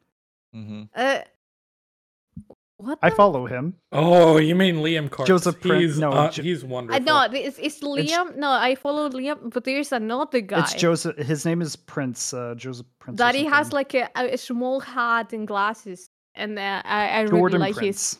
hmm 0.53 0.85
Uh, 0.95 1.21
what? 2.79 2.99
I 3.03 3.11
the- 3.11 3.17
follow 3.17 3.47
him. 3.47 3.75
Oh, 3.93 4.39
you 4.39 4.55
mean 4.55 4.77
Liam 4.77 5.11
Carter? 5.11 5.29
Joseph 5.33 5.61
Prin- 5.61 5.81
He's 5.81 5.99
no, 5.99 6.11
uh, 6.13 6.31
Jo- 6.31 6.43
he's 6.43 6.65
I 6.65 6.67
wonderful. 6.67 7.01
know 7.05 7.29
it's, 7.33 7.59
it's 7.59 7.81
Liam. 7.81 8.37
no, 8.37 8.51
I 8.51 8.75
follow 8.75 9.09
Liam, 9.11 9.53
but 9.53 9.65
there's 9.65 9.93
another 9.93 10.41
guy 10.41 10.61
It's 10.61 10.75
Joseph. 10.75 11.17
His 11.19 11.45
name 11.45 11.61
is 11.61 11.77
Prince. 11.77 12.33
Uh, 12.33 12.55
Joseph 12.57 12.87
Prince. 12.99 13.17
or 13.17 13.25
that 13.25 13.35
he 13.35 13.45
has 13.45 13.69
something. 13.69 13.75
like 13.77 13.95
a, 13.95 14.09
a 14.17 14.33
a 14.35 14.39
small 14.39 14.81
hat 14.81 15.33
and 15.33 15.47
glasses, 15.47 16.09
and 16.35 16.59
uh, 16.59 16.83
I 16.85 17.09
I 17.09 17.21
really 17.23 17.39
Jordan 17.39 17.61
like 17.61 17.75
Prince. 17.75 18.13
his. 18.15 18.19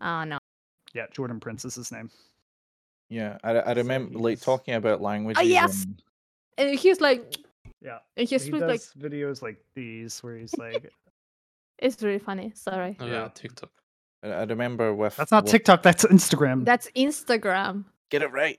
Oh 0.00 0.24
no. 0.24 0.38
Yeah, 0.94 1.06
Jordan 1.12 1.38
Prince 1.40 1.64
is 1.64 1.74
his 1.74 1.92
name. 1.92 2.10
Yeah. 3.10 3.38
I, 3.44 3.50
I 3.58 3.72
remember 3.74 4.18
like 4.18 4.38
he's- 4.38 4.44
talking 4.44 4.74
about 4.74 5.00
languages. 5.00 5.46
yes! 5.48 5.84
and- 5.84 6.02
And 6.58 6.78
he's 6.78 7.00
like, 7.00 7.36
Yeah. 7.80 7.98
and 8.16 8.28
he 8.28 8.36
He 8.38 8.50
does 8.50 8.60
like, 8.62 8.80
videos 8.98 9.40
like 9.42 9.58
these 9.74 10.20
where 10.22 10.36
he's 10.36 10.56
like, 10.58 10.92
it's 11.78 12.02
really 12.02 12.18
funny. 12.18 12.52
Sorry. 12.54 12.96
Oh, 13.00 13.06
Yeah. 13.06 13.12
yeah, 13.12 13.28
TikTok. 13.34 13.70
I 14.22 14.28
I 14.28 14.42
remember 14.44 14.94
with. 14.94 15.16
"That's 15.16 15.30
not 15.32 15.44
with- 15.44 15.52
TikTok. 15.52 15.82
That's 15.82 16.04
Instagram." 16.04 16.64
That's 16.64 16.90
Instagram. 16.96 17.84
Get 18.10 18.22
it 18.22 18.32
right. 18.32 18.58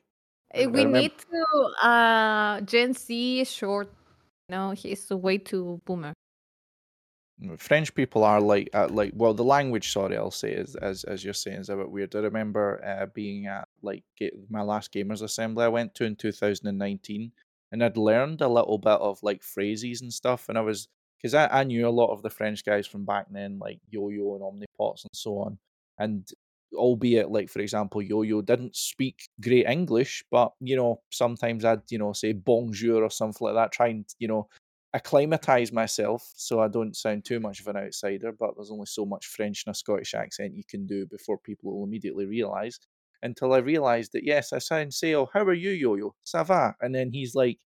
Uh, 0.53 0.59
We 0.69 0.83
remember- 0.83 0.99
need 0.99 1.13
to 1.17 1.85
uh 1.87 2.61
Gen 2.61 2.93
Z 2.93 3.45
short. 3.45 3.89
No, 4.49 4.71
he's 4.71 5.09
way 5.09 5.37
too 5.37 5.79
boomer. 5.85 6.13
French 7.57 7.95
people 7.95 8.23
are 8.23 8.39
like 8.39 8.69
uh, 8.73 8.87
like 8.91 9.13
well 9.15 9.33
the 9.33 9.43
language 9.43 9.91
sorry 9.91 10.15
I'll 10.15 10.29
say 10.29 10.51
is 10.53 10.75
as 10.75 11.03
as 11.05 11.23
you're 11.25 11.33
saying 11.33 11.61
is 11.61 11.69
a 11.69 11.75
bit 11.75 11.89
weird. 11.89 12.15
I 12.15 12.19
remember 12.19 12.79
uh, 12.85 13.07
being 13.07 13.47
at 13.47 13.67
like 13.81 14.03
ga- 14.19 14.29
my 14.49 14.61
last 14.61 14.93
gamers 14.93 15.23
assembly 15.23 15.65
I 15.65 15.69
went 15.69 15.95
to 15.95 16.03
in 16.05 16.15
2019 16.15 17.31
and 17.71 17.83
I'd 17.83 17.97
learned 17.97 18.41
a 18.41 18.47
little 18.47 18.77
bit 18.77 18.99
of 19.01 19.23
like 19.23 19.41
phrases 19.41 20.01
and 20.01 20.13
stuff 20.13 20.49
and 20.49 20.57
I 20.57 20.61
was 20.61 20.87
because 21.21 21.33
I, 21.33 21.47
I 21.47 21.63
knew 21.63 21.87
a 21.87 21.89
lot 21.89 22.11
of 22.11 22.21
the 22.21 22.29
French 22.29 22.63
guys 22.65 22.87
from 22.87 23.05
back 23.05 23.27
then 23.29 23.59
like 23.59 23.79
Yo-Yo 23.89 24.35
and 24.35 24.43
Omnipots 24.43 25.03
and 25.03 25.11
so 25.13 25.37
on 25.39 25.57
and 25.99 26.27
albeit 26.73 27.29
like 27.29 27.49
for 27.49 27.59
example 27.59 28.01
Yo-Yo 28.01 28.41
didn't 28.41 28.75
speak 28.75 29.27
great 29.41 29.67
English 29.67 30.23
but 30.31 30.53
you 30.59 30.75
know 30.75 31.01
sometimes 31.11 31.65
I'd 31.65 31.81
you 31.89 31.97
know 31.97 32.13
say 32.13 32.33
bonjour 32.33 33.03
or 33.03 33.09
something 33.09 33.45
like 33.45 33.55
that 33.55 33.71
trying, 33.71 33.97
and 33.97 34.05
you 34.19 34.27
know 34.27 34.47
acclimatize 34.93 35.71
myself 35.71 36.29
so 36.35 36.59
I 36.59 36.67
don't 36.67 36.95
sound 36.95 37.23
too 37.23 37.39
much 37.39 37.61
of 37.61 37.67
an 37.67 37.77
outsider, 37.77 38.31
but 38.31 38.51
there's 38.55 38.71
only 38.71 38.85
so 38.85 39.05
much 39.05 39.27
French 39.27 39.63
in 39.65 39.71
a 39.71 39.73
Scottish 39.73 40.13
accent 40.13 40.55
you 40.55 40.63
can 40.67 40.85
do 40.85 41.05
before 41.05 41.37
people 41.37 41.73
will 41.73 41.85
immediately 41.85 42.25
realise. 42.25 42.79
Until 43.23 43.53
I 43.53 43.59
realised 43.59 44.13
that 44.13 44.25
yes, 44.25 44.51
I 44.51 44.57
sound 44.57 44.93
say, 44.93 45.13
Oh, 45.13 45.29
how 45.31 45.43
are 45.43 45.53
you, 45.53 45.69
Yo 45.69 45.95
Yo? 45.95 46.15
Ça 46.25 46.45
va? 46.45 46.75
And 46.81 46.93
then 46.93 47.11
he's 47.13 47.35
like, 47.35 47.59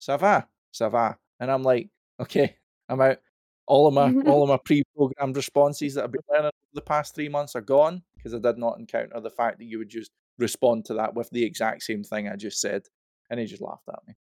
Ça 0.00 0.18
va, 0.18 0.48
ça 0.72 0.90
va. 0.90 1.16
And 1.38 1.50
I'm 1.50 1.62
like, 1.62 1.90
Okay, 2.18 2.56
I'm 2.88 3.00
out. 3.00 3.18
All 3.66 3.88
of 3.88 3.94
my 3.94 4.10
mm-hmm. 4.10 4.28
all 4.28 4.42
of 4.42 4.48
my 4.48 4.58
pre-programmed 4.64 5.36
responses 5.36 5.94
that 5.94 6.04
I've 6.04 6.12
been 6.12 6.20
learning 6.30 6.46
over 6.46 6.74
the 6.74 6.80
past 6.80 7.14
three 7.14 7.28
months 7.28 7.56
are 7.56 7.60
gone 7.60 8.02
because 8.16 8.32
I 8.32 8.38
did 8.38 8.58
not 8.58 8.78
encounter 8.78 9.20
the 9.20 9.30
fact 9.30 9.58
that 9.58 9.64
you 9.64 9.78
would 9.78 9.88
just 9.88 10.10
respond 10.38 10.84
to 10.86 10.94
that 10.94 11.14
with 11.14 11.30
the 11.30 11.42
exact 11.42 11.82
same 11.82 12.04
thing 12.04 12.28
I 12.28 12.36
just 12.36 12.60
said. 12.60 12.82
And 13.30 13.40
he 13.40 13.46
just 13.46 13.62
laughed 13.62 13.88
at 13.88 14.06
me. 14.06 14.14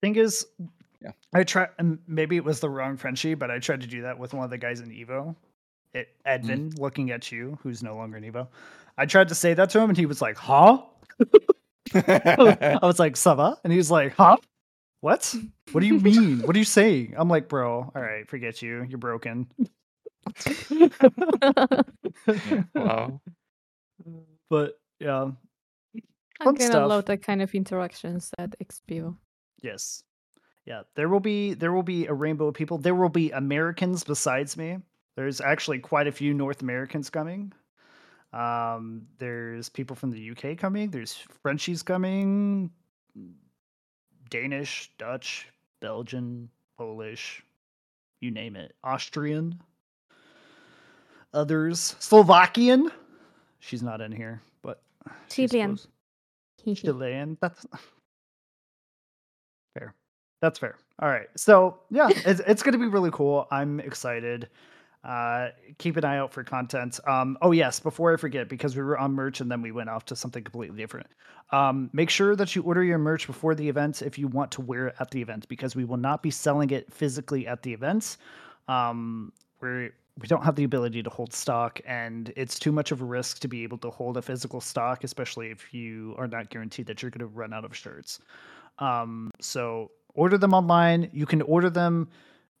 thing 0.00 0.16
is, 0.16 0.46
Yeah. 1.02 1.10
I 1.34 1.44
try, 1.44 1.68
and 1.78 1.98
maybe 2.06 2.36
it 2.36 2.44
was 2.44 2.60
the 2.60 2.70
wrong 2.70 2.96
Frenchie, 2.96 3.34
but 3.34 3.50
I 3.50 3.58
tried 3.58 3.80
to 3.80 3.86
do 3.86 4.02
that 4.02 4.18
with 4.18 4.32
one 4.32 4.44
of 4.44 4.50
the 4.50 4.58
guys 4.58 4.80
in 4.80 4.90
Evo. 4.90 5.34
It, 5.92 6.08
mm-hmm. 6.26 6.50
Edvin, 6.50 6.78
looking 6.78 7.10
at 7.10 7.30
you, 7.30 7.58
who's 7.62 7.82
no 7.82 7.94
longer 7.96 8.16
in 8.16 8.24
Evo. 8.24 8.48
I 8.96 9.06
tried 9.06 9.28
to 9.28 9.34
say 9.34 9.54
that 9.54 9.70
to 9.70 9.80
him, 9.80 9.90
and 9.90 9.98
he 9.98 10.06
was 10.06 10.22
like, 10.22 10.36
"Huh?" 10.36 10.82
I 11.94 12.78
was 12.82 12.98
like, 12.98 13.14
"Ça 13.14 13.36
va?" 13.36 13.58
And 13.64 13.72
he 13.72 13.76
was 13.76 13.90
like, 13.90 14.14
"Huh? 14.14 14.36
What? 15.04 15.34
What 15.72 15.82
do 15.82 15.86
you 15.86 16.00
mean? 16.10 16.40
What 16.40 16.56
are 16.56 16.58
you 16.58 16.64
saying?" 16.64 17.12
I'm 17.18 17.28
like, 17.28 17.46
"Bro, 17.46 17.92
all 17.94 18.02
right, 18.02 18.26
forget 18.26 18.62
you. 18.62 18.86
You're 18.88 18.96
broken." 18.96 19.46
Wow. 22.74 23.20
but 24.48 24.80
yeah, 24.98 25.30
I'm 26.40 26.54
gonna 26.54 26.64
stuff. 26.64 26.88
love 26.88 27.04
that 27.04 27.20
kind 27.20 27.42
of 27.42 27.54
interactions 27.54 28.30
at 28.38 28.58
XP 28.58 29.02
Evo. 29.02 29.16
Yes. 29.60 30.02
Yeah, 30.64 30.84
there 30.96 31.10
will 31.10 31.20
be 31.20 31.52
there 31.52 31.74
will 31.74 31.82
be 31.82 32.06
a 32.06 32.14
rainbow 32.14 32.46
of 32.46 32.54
people. 32.54 32.78
There 32.78 32.94
will 32.94 33.10
be 33.10 33.30
Americans 33.30 34.04
besides 34.04 34.56
me. 34.56 34.78
There's 35.16 35.42
actually 35.42 35.80
quite 35.80 36.06
a 36.06 36.12
few 36.12 36.32
North 36.32 36.62
Americans 36.62 37.10
coming. 37.10 37.52
Um, 38.32 39.02
there's 39.18 39.68
people 39.68 39.96
from 39.96 40.12
the 40.12 40.30
UK 40.30 40.56
coming. 40.56 40.90
There's 40.90 41.12
Frenchies 41.42 41.82
coming. 41.82 42.70
Danish, 44.34 44.90
Dutch, 44.98 45.46
Belgian, 45.80 46.48
Polish, 46.76 47.44
you 48.20 48.32
name 48.32 48.56
it. 48.56 48.74
Austrian. 48.82 49.60
Others. 51.32 51.94
Slovakian. 52.00 52.90
She's 53.60 53.80
not 53.80 54.00
in 54.00 54.10
here, 54.10 54.42
but 54.60 54.82
Chilean. 55.28 55.78
Chilean. 56.66 57.38
That's 57.40 57.64
fair. 59.78 59.94
That's 60.42 60.58
fair. 60.58 60.78
All 60.98 61.08
right. 61.08 61.28
So 61.36 61.78
yeah, 61.92 62.08
it's 62.10 62.40
it's 62.40 62.64
gonna 62.64 62.78
be 62.78 62.88
really 62.88 63.12
cool. 63.12 63.46
I'm 63.52 63.78
excited. 63.78 64.48
Uh, 65.04 65.50
keep 65.76 65.98
an 65.98 66.04
eye 66.04 66.16
out 66.16 66.32
for 66.32 66.42
content. 66.42 66.98
Um, 67.06 67.36
oh 67.42 67.52
yes, 67.52 67.78
before 67.78 68.14
I 68.14 68.16
forget, 68.16 68.48
because 68.48 68.74
we 68.74 68.82
were 68.82 68.96
on 68.98 69.12
merch 69.12 69.40
and 69.40 69.50
then 69.50 69.60
we 69.60 69.70
went 69.70 69.90
off 69.90 70.06
to 70.06 70.16
something 70.16 70.42
completely 70.42 70.78
different. 70.78 71.06
Um, 71.52 71.90
make 71.92 72.08
sure 72.08 72.34
that 72.34 72.56
you 72.56 72.62
order 72.62 72.82
your 72.82 72.96
merch 72.96 73.26
before 73.26 73.54
the 73.54 73.68
event 73.68 74.00
if 74.00 74.18
you 74.18 74.28
want 74.28 74.50
to 74.52 74.62
wear 74.62 74.88
it 74.88 74.94
at 74.98 75.10
the 75.10 75.20
event, 75.20 75.46
because 75.48 75.76
we 75.76 75.84
will 75.84 75.98
not 75.98 76.22
be 76.22 76.30
selling 76.30 76.70
it 76.70 76.90
physically 76.90 77.46
at 77.46 77.62
the 77.62 77.72
event. 77.72 78.16
Um, 78.66 79.32
we're 79.60 79.92
we 80.20 80.28
don't 80.28 80.44
have 80.44 80.54
the 80.54 80.64
ability 80.64 81.02
to 81.02 81.10
hold 81.10 81.32
stock, 81.32 81.80
and 81.86 82.32
it's 82.36 82.58
too 82.58 82.70
much 82.70 82.92
of 82.92 83.02
a 83.02 83.04
risk 83.04 83.40
to 83.40 83.48
be 83.48 83.64
able 83.64 83.78
to 83.78 83.90
hold 83.90 84.16
a 84.16 84.22
physical 84.22 84.60
stock, 84.60 85.02
especially 85.02 85.50
if 85.50 85.74
you 85.74 86.14
are 86.16 86.28
not 86.28 86.50
guaranteed 86.50 86.86
that 86.86 87.02
you're 87.02 87.10
going 87.10 87.18
to 87.18 87.26
run 87.26 87.52
out 87.52 87.64
of 87.64 87.74
shirts. 87.76 88.20
Um, 88.78 89.30
so 89.40 89.90
order 90.14 90.38
them 90.38 90.54
online. 90.54 91.10
You 91.12 91.26
can 91.26 91.42
order 91.42 91.68
them 91.68 92.08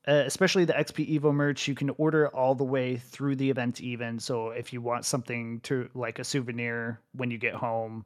uh, 0.06 0.22
especially 0.26 0.64
the 0.64 0.72
XP 0.74 1.18
Evo 1.18 1.32
merch, 1.32 1.66
you 1.66 1.74
can 1.74 1.90
order 1.96 2.28
all 2.28 2.54
the 2.54 2.64
way 2.64 2.96
through 2.96 3.36
the 3.36 3.48
event 3.48 3.80
even. 3.80 4.18
So 4.18 4.50
if 4.50 4.72
you 4.72 4.80
want 4.80 5.04
something 5.04 5.60
to 5.60 5.88
like 5.94 6.18
a 6.18 6.24
souvenir 6.24 7.00
when 7.14 7.30
you 7.30 7.38
get 7.38 7.54
home, 7.54 8.04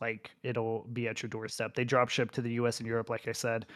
like 0.00 0.30
it'll 0.42 0.86
be 0.92 1.08
at 1.08 1.22
your 1.22 1.30
doorstep. 1.30 1.74
They 1.74 1.84
drop 1.84 2.08
ship 2.08 2.32
to 2.32 2.42
the 2.42 2.52
US 2.54 2.80
and 2.80 2.86
Europe, 2.86 3.10
like 3.10 3.28
I 3.28 3.32
said. 3.32 3.66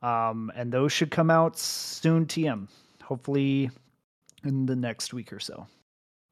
Um, 0.00 0.52
and 0.54 0.72
those 0.72 0.92
should 0.92 1.10
come 1.10 1.30
out 1.30 1.58
soon, 1.58 2.26
TM. 2.26 2.68
Hopefully 3.02 3.70
in 4.44 4.66
the 4.66 4.76
next 4.76 5.12
week 5.12 5.32
or 5.32 5.40
so. 5.40 5.66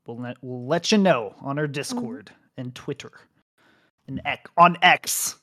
We'll 0.06 0.18
let, 0.18 0.36
we'll 0.40 0.66
let 0.66 0.92
you 0.92 0.98
know 0.98 1.34
on 1.40 1.58
our 1.58 1.64
mm-hmm. 1.64 1.72
Discord 1.72 2.26
mm-hmm. 2.26 2.60
and 2.60 2.74
Twitter 2.74 3.12
and 4.06 4.20
X, 4.24 4.50
on 4.56 4.76
X. 4.82 5.36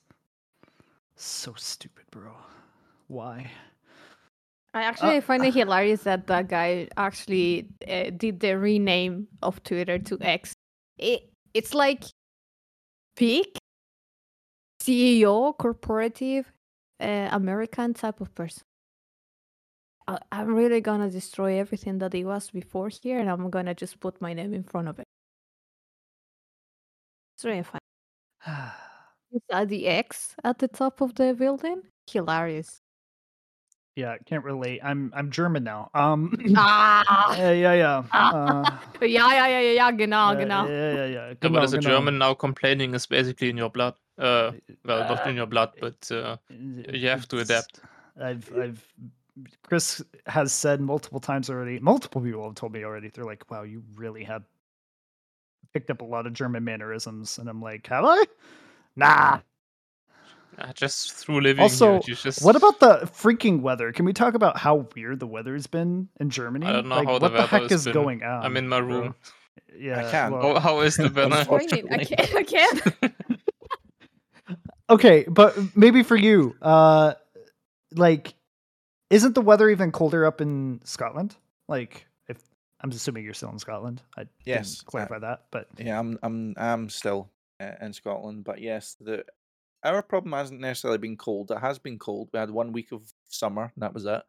So 1.16 1.54
stupid, 1.58 2.06
bro. 2.12 2.32
Why? 3.08 3.52
I 4.74 4.84
actually 4.84 5.18
uh, 5.18 5.22
find 5.22 5.46
it 5.46 5.54
hilarious 5.54 6.04
that 6.04 6.28
that 6.28 6.48
guy 6.48 6.88
actually 6.98 7.68
uh, 7.88 8.10
did 8.18 8.40
the 8.40 8.58
rename 8.58 9.28
of 9.42 9.62
Twitter 9.64 10.00
to 10.00 10.18
X. 10.22 10.54
It, 10.98 11.30
it's 11.54 11.74
like 11.74 12.04
peak 13.16 13.58
CEO, 14.82 15.56
corporative, 15.56 16.46
uh, 17.00 17.30
American 17.32 17.94
type 17.94 18.20
of 18.20 18.34
person. 18.36 18.64
I, 20.08 20.18
I'm 20.32 20.54
really 20.54 20.82
gonna 20.82 21.10
destroy 21.10 21.60
everything 21.60 22.00
that 22.00 22.14
it 22.14 22.26
was 22.26 22.50
before 22.50 22.90
here, 22.90 23.20
and 23.20 23.30
I'm 23.30 23.50
gonna 23.50 23.74
just 23.76 24.00
put 24.00 24.20
my 24.22 24.34
name 24.34 24.54
in 24.54 24.64
front 24.64 24.88
of 24.90 25.00
it. 25.00 25.06
It's 27.36 27.46
really 27.46 27.64
fun. 27.64 27.80
Is 29.32 29.42
that 29.50 29.70
the 29.70 29.88
X 29.88 30.36
at 30.44 30.60
the 30.60 30.68
top 30.68 31.02
of 31.02 31.16
the 31.16 31.34
building? 31.34 31.82
Hilarious. 32.08 32.83
Yeah, 33.96 34.18
can't 34.26 34.44
relate. 34.44 34.82
I'm 34.84 35.14
I'm 35.16 35.30
German 35.30 35.64
now. 35.64 35.92
Um, 35.94 36.34
ah. 36.58 37.36
yeah, 37.38 37.52
yeah, 37.52 37.74
yeah. 37.74 38.04
Uh, 38.14 38.78
yeah, 39.06 39.30
yeah, 39.34 39.48
yeah, 39.48 39.72
yeah, 39.72 39.92
genau, 39.92 40.34
genau. 40.34 40.68
Yeah, 40.68 40.94
yeah, 40.94 41.06
yeah. 41.06 41.34
Genau, 41.40 41.54
but 41.60 41.64
as 41.64 41.74
a 41.74 41.78
genau. 41.78 41.90
German 41.90 42.18
now, 42.18 42.34
complaining 42.34 42.96
is 42.96 43.06
basically 43.06 43.50
in 43.50 43.58
your 43.58 43.70
blood. 43.70 43.94
Uh, 44.18 44.54
well, 44.86 45.04
uh, 45.04 45.08
not 45.08 45.28
in 45.28 45.36
your 45.36 45.46
blood, 45.46 45.74
but 45.80 46.12
uh, 46.12 46.38
you 46.50 47.08
have 47.08 47.28
to 47.28 47.40
adapt. 47.40 47.82
I've 48.20 48.52
I've 48.58 48.94
Chris 49.64 50.02
has 50.26 50.52
said 50.52 50.82
multiple 50.82 51.20
times 51.20 51.50
already. 51.50 51.80
Multiple 51.80 52.22
people 52.22 52.44
have 52.46 52.56
told 52.56 52.74
me 52.74 52.84
already. 52.84 53.10
They're 53.10 53.26
like, 53.26 53.50
"Wow, 53.50 53.64
you 53.64 53.84
really 53.96 54.24
have 54.24 54.44
picked 55.74 55.90
up 55.92 56.02
a 56.02 56.06
lot 56.06 56.26
of 56.26 56.34
German 56.34 56.64
mannerisms," 56.64 57.38
and 57.38 57.48
I'm 57.48 57.62
like, 57.62 57.86
"Have 57.88 58.06
I?" 58.06 58.24
Nah, 58.96 59.40
just 60.74 61.14
through 61.14 61.42
living 61.42 61.62
also, 61.62 62.02
here, 62.02 62.16
just... 62.16 62.44
what 62.44 62.56
about 62.56 62.80
the 62.80 63.10
freaking 63.16 63.62
weather? 63.62 63.92
Can 63.92 64.06
we 64.06 64.14
talk 64.14 64.34
about 64.34 64.58
how 64.58 64.88
weird 64.96 65.20
the 65.20 65.28
weather's 65.28 65.68
been 65.68 66.10
in 66.20 66.30
Germany? 66.30 66.66
I 66.66 66.72
don't 66.72 66.88
know 66.88 66.96
like, 66.96 67.08
how 67.08 67.14
what 67.14 67.22
the, 67.22 67.30
the 67.30 67.48
heck 67.48 67.72
is 67.72 67.86
been. 67.86 67.94
going 67.94 68.24
on? 68.24 68.46
I'm 68.46 68.58
in 68.58 68.68
my 68.68 68.80
room. 68.80 69.02
Bro. 69.02 69.16
Yeah, 69.80 70.06
I 70.06 70.12
can. 70.12 70.32
Well, 70.32 70.60
how 70.60 70.82
is 70.82 70.98
the 70.98 71.10
weather? 71.16 71.36
I 71.36 72.04
can't. 72.04 72.36
I 72.36 72.44
can't. 72.44 73.16
okay, 74.90 75.26
but 75.28 75.58
maybe 75.76 76.04
for 76.04 76.16
you, 76.16 76.56
uh, 76.62 77.14
like, 77.96 78.34
isn't 79.10 79.36
the 79.36 79.42
weather 79.42 79.70
even 79.70 79.92
colder 79.92 80.26
up 80.26 80.42
in 80.42 80.82
Scotland? 80.84 81.36
Like, 81.68 82.06
if 82.28 82.38
I'm 82.82 82.92
assuming 82.92 83.24
you're 83.24 83.34
still 83.34 83.52
in 83.52 83.60
Scotland, 83.60 84.02
I 84.18 84.26
yes 84.46 84.82
clarify 84.82 85.16
uh, 85.18 85.20
that, 85.20 85.46
but 85.52 85.68
yeah, 85.78 86.00
I'm 86.00 86.20
I'm 86.22 86.54
I'm 86.58 86.90
still 86.90 87.30
uh, 87.60 87.72
in 87.82 87.94
Scotland, 87.94 88.44
but 88.44 88.62
yes, 88.62 88.96
the 89.00 89.26
our 89.84 90.02
problem 90.02 90.34
hasn't 90.34 90.62
necessarily 90.62 90.98
been 90.98 91.18
cold. 91.18 91.52
It 91.52 91.60
has 91.60 91.80
been 91.80 92.00
cold. 92.00 92.30
We 92.32 92.40
had 92.40 92.52
one 92.52 92.72
week 92.72 92.92
of 92.92 93.02
summer, 93.28 93.72
and 93.76 93.82
that 93.84 93.94
was 93.94 94.06
it. 94.06 94.22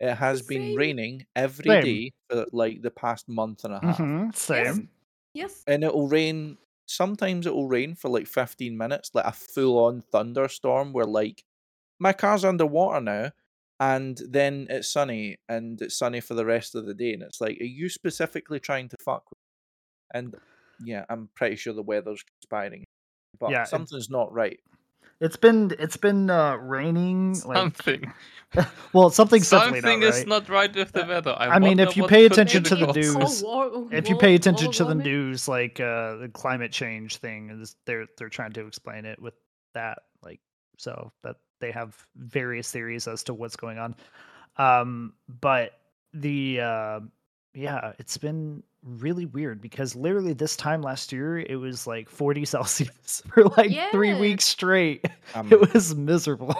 It 0.00 0.14
has 0.14 0.42
been 0.42 0.74
raining 0.74 1.26
every 1.36 1.64
Same. 1.64 1.84
day 1.84 2.12
for 2.28 2.46
like 2.52 2.82
the 2.82 2.90
past 2.90 3.28
month 3.28 3.64
and 3.64 3.74
a 3.74 3.80
half. 3.80 3.98
Mm-hmm. 3.98 4.30
Same. 4.34 4.88
Yes. 5.34 5.62
And 5.66 5.84
it'll 5.84 6.08
rain. 6.08 6.58
Sometimes 6.86 7.46
it 7.46 7.54
will 7.54 7.68
rain 7.68 7.94
for 7.94 8.08
like 8.08 8.26
15 8.26 8.76
minutes, 8.76 9.10
like 9.14 9.24
a 9.24 9.32
full 9.32 9.78
on 9.84 10.02
thunderstorm 10.10 10.92
where, 10.92 11.06
like, 11.06 11.44
my 12.00 12.12
car's 12.12 12.44
underwater 12.44 13.00
now, 13.00 13.30
and 13.78 14.20
then 14.28 14.66
it's 14.68 14.88
sunny, 14.88 15.36
and 15.48 15.80
it's 15.80 15.96
sunny 15.96 16.20
for 16.20 16.34
the 16.34 16.44
rest 16.44 16.74
of 16.74 16.84
the 16.84 16.94
day. 16.94 17.12
And 17.14 17.22
it's 17.22 17.40
like, 17.40 17.60
are 17.60 17.64
you 17.64 17.88
specifically 17.88 18.58
trying 18.58 18.88
to 18.88 18.96
fuck 19.04 19.30
with? 19.30 19.38
Me? 19.38 20.18
And 20.18 20.34
yeah, 20.84 21.04
I'm 21.08 21.28
pretty 21.34 21.56
sure 21.56 21.74
the 21.74 21.82
weather's 21.82 22.24
conspiring. 22.24 22.84
But 23.38 23.50
yeah, 23.50 23.64
something's 23.64 24.10
not 24.10 24.32
right. 24.32 24.60
It's 25.22 25.36
been 25.36 25.72
it's 25.78 25.96
been 25.96 26.30
uh, 26.30 26.56
raining. 26.56 27.36
Something. 27.36 28.12
Like, 28.56 28.66
well, 28.92 29.08
something's 29.08 29.46
something 29.46 29.80
not 29.80 30.02
is 30.02 30.18
right. 30.18 30.26
not 30.26 30.48
right 30.48 30.74
with 30.74 30.90
the 30.90 31.04
weather. 31.04 31.32
I, 31.38 31.50
I 31.50 31.58
mean, 31.60 31.78
if 31.78 31.96
you 31.96 32.08
pay 32.08 32.26
attention 32.26 32.64
to 32.64 32.74
the 32.74 32.92
news, 32.92 33.44
if 33.92 34.08
you 34.08 34.16
pay 34.16 34.34
attention 34.34 34.72
to 34.72 34.84
the 34.84 34.96
news, 34.96 35.46
like 35.46 35.78
uh, 35.78 36.16
the 36.16 36.28
climate 36.28 36.72
change 36.72 37.18
thing, 37.18 37.50
is 37.62 37.76
they're 37.86 38.06
they're 38.18 38.28
trying 38.28 38.52
to 38.54 38.66
explain 38.66 39.04
it 39.04 39.22
with 39.22 39.34
that, 39.74 40.00
like 40.24 40.40
so 40.76 41.12
that 41.22 41.36
they 41.60 41.70
have 41.70 41.96
various 42.16 42.68
theories 42.72 43.06
as 43.06 43.22
to 43.22 43.32
what's 43.32 43.54
going 43.54 43.78
on. 43.78 43.94
Um, 44.56 45.12
but 45.40 45.78
the 46.12 46.60
uh, 46.62 47.00
yeah, 47.54 47.92
it's 48.00 48.18
been 48.18 48.64
really 48.84 49.26
weird 49.26 49.60
because 49.60 49.94
literally 49.94 50.32
this 50.32 50.56
time 50.56 50.82
last 50.82 51.12
year 51.12 51.38
it 51.38 51.56
was 51.56 51.86
like 51.86 52.08
40 52.08 52.44
Celsius 52.46 53.22
for 53.34 53.44
like 53.56 53.70
yeah. 53.70 53.90
three 53.90 54.14
weeks 54.14 54.44
straight. 54.44 55.06
Um, 55.34 55.50
it 55.50 55.72
was 55.72 55.94
miserable. 55.94 56.54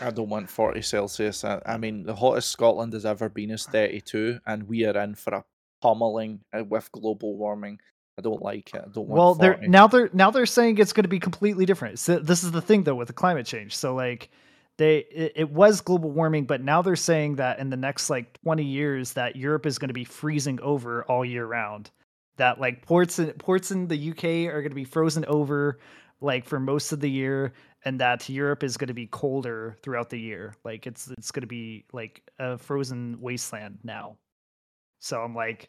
I 0.00 0.10
don't 0.10 0.30
want 0.30 0.48
40 0.48 0.80
Celsius. 0.80 1.44
I, 1.44 1.60
I, 1.66 1.76
mean, 1.76 2.04
the 2.04 2.14
hottest 2.14 2.48
Scotland 2.48 2.94
has 2.94 3.04
ever 3.04 3.28
been 3.28 3.50
is 3.50 3.66
32, 3.66 4.38
and 4.46 4.62
we 4.62 4.86
are 4.86 4.96
in 5.02 5.14
for 5.14 5.34
a 5.34 5.44
pummeling 5.82 6.40
uh, 6.56 6.64
with 6.64 6.90
global 6.92 7.36
warming. 7.36 7.78
I 8.18 8.22
don't 8.22 8.40
like 8.40 8.72
it. 8.74 8.82
I 8.86 8.88
don't 8.90 9.06
want. 9.08 9.10
Well, 9.10 9.34
40. 9.34 9.40
they're 9.40 9.68
now 9.68 9.86
they're 9.86 10.08
now 10.14 10.30
they're 10.30 10.46
saying 10.46 10.78
it's 10.78 10.94
going 10.94 11.02
to 11.02 11.08
be 11.08 11.20
completely 11.20 11.66
different. 11.66 11.98
So 11.98 12.18
this 12.18 12.42
is 12.42 12.52
the 12.52 12.62
thing 12.62 12.84
though 12.84 12.94
with 12.94 13.08
the 13.08 13.14
climate 13.14 13.44
change. 13.44 13.76
So 13.76 13.94
like 13.94 14.30
they 14.76 14.98
it, 14.98 15.32
it, 15.36 15.50
was 15.50 15.80
global 15.80 16.10
warming 16.10 16.44
but 16.44 16.60
now 16.60 16.82
they're 16.82 16.96
saying 16.96 17.36
that 17.36 17.58
in 17.58 17.70
the 17.70 17.76
next 17.76 18.10
like 18.10 18.40
20 18.42 18.64
years 18.64 19.12
that 19.12 19.36
europe 19.36 19.66
is 19.66 19.78
going 19.78 19.88
to 19.88 19.94
be 19.94 20.04
freezing 20.04 20.60
over 20.60 21.04
all 21.04 21.24
year 21.24 21.46
round 21.46 21.90
that 22.36 22.60
like 22.60 22.84
ports 22.84 23.18
in 23.18 23.30
ports 23.32 23.70
in 23.70 23.86
the 23.86 24.10
uk 24.10 24.24
are 24.24 24.60
going 24.60 24.70
to 24.70 24.74
be 24.74 24.84
frozen 24.84 25.24
over 25.26 25.78
like 26.20 26.44
for 26.44 26.58
most 26.58 26.92
of 26.92 27.00
the 27.00 27.10
year 27.10 27.52
and 27.84 28.00
that 28.00 28.28
europe 28.28 28.62
is 28.62 28.76
going 28.76 28.88
to 28.88 28.94
be 28.94 29.06
colder 29.06 29.76
throughout 29.82 30.10
the 30.10 30.18
year 30.18 30.54
like 30.64 30.86
it's 30.86 31.08
it's 31.18 31.30
going 31.30 31.42
to 31.42 31.46
be 31.46 31.84
like 31.92 32.22
a 32.38 32.58
frozen 32.58 33.16
wasteland 33.20 33.78
now 33.84 34.16
so 35.00 35.20
i'm 35.20 35.34
like 35.34 35.68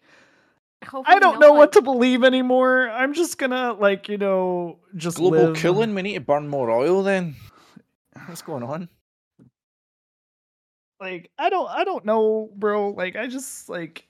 Hopefully 0.83 1.15
I 1.15 1.19
don't 1.19 1.39
know 1.39 1.53
what 1.53 1.71
to 1.73 1.81
believe 1.81 2.23
anymore. 2.23 2.89
I'm 2.89 3.13
just 3.13 3.37
gonna 3.37 3.73
like 3.73 4.07
you 4.07 4.17
know 4.17 4.77
just 4.95 5.17
global 5.17 5.47
live. 5.47 5.57
cooling. 5.57 5.95
We 5.95 6.01
need 6.03 6.13
to 6.15 6.19
burn 6.19 6.47
more 6.47 6.69
oil 6.69 7.01
then. 7.01 7.35
What's 8.27 8.41
going 8.41 8.63
on? 8.63 8.89
Like 10.99 11.29
I 11.37 11.49
don't 11.49 11.69
I 11.69 11.83
don't 11.83 12.05
know, 12.05 12.49
bro. 12.55 12.89
Like 12.89 13.15
I 13.15 13.27
just 13.27 13.69
like 13.69 14.07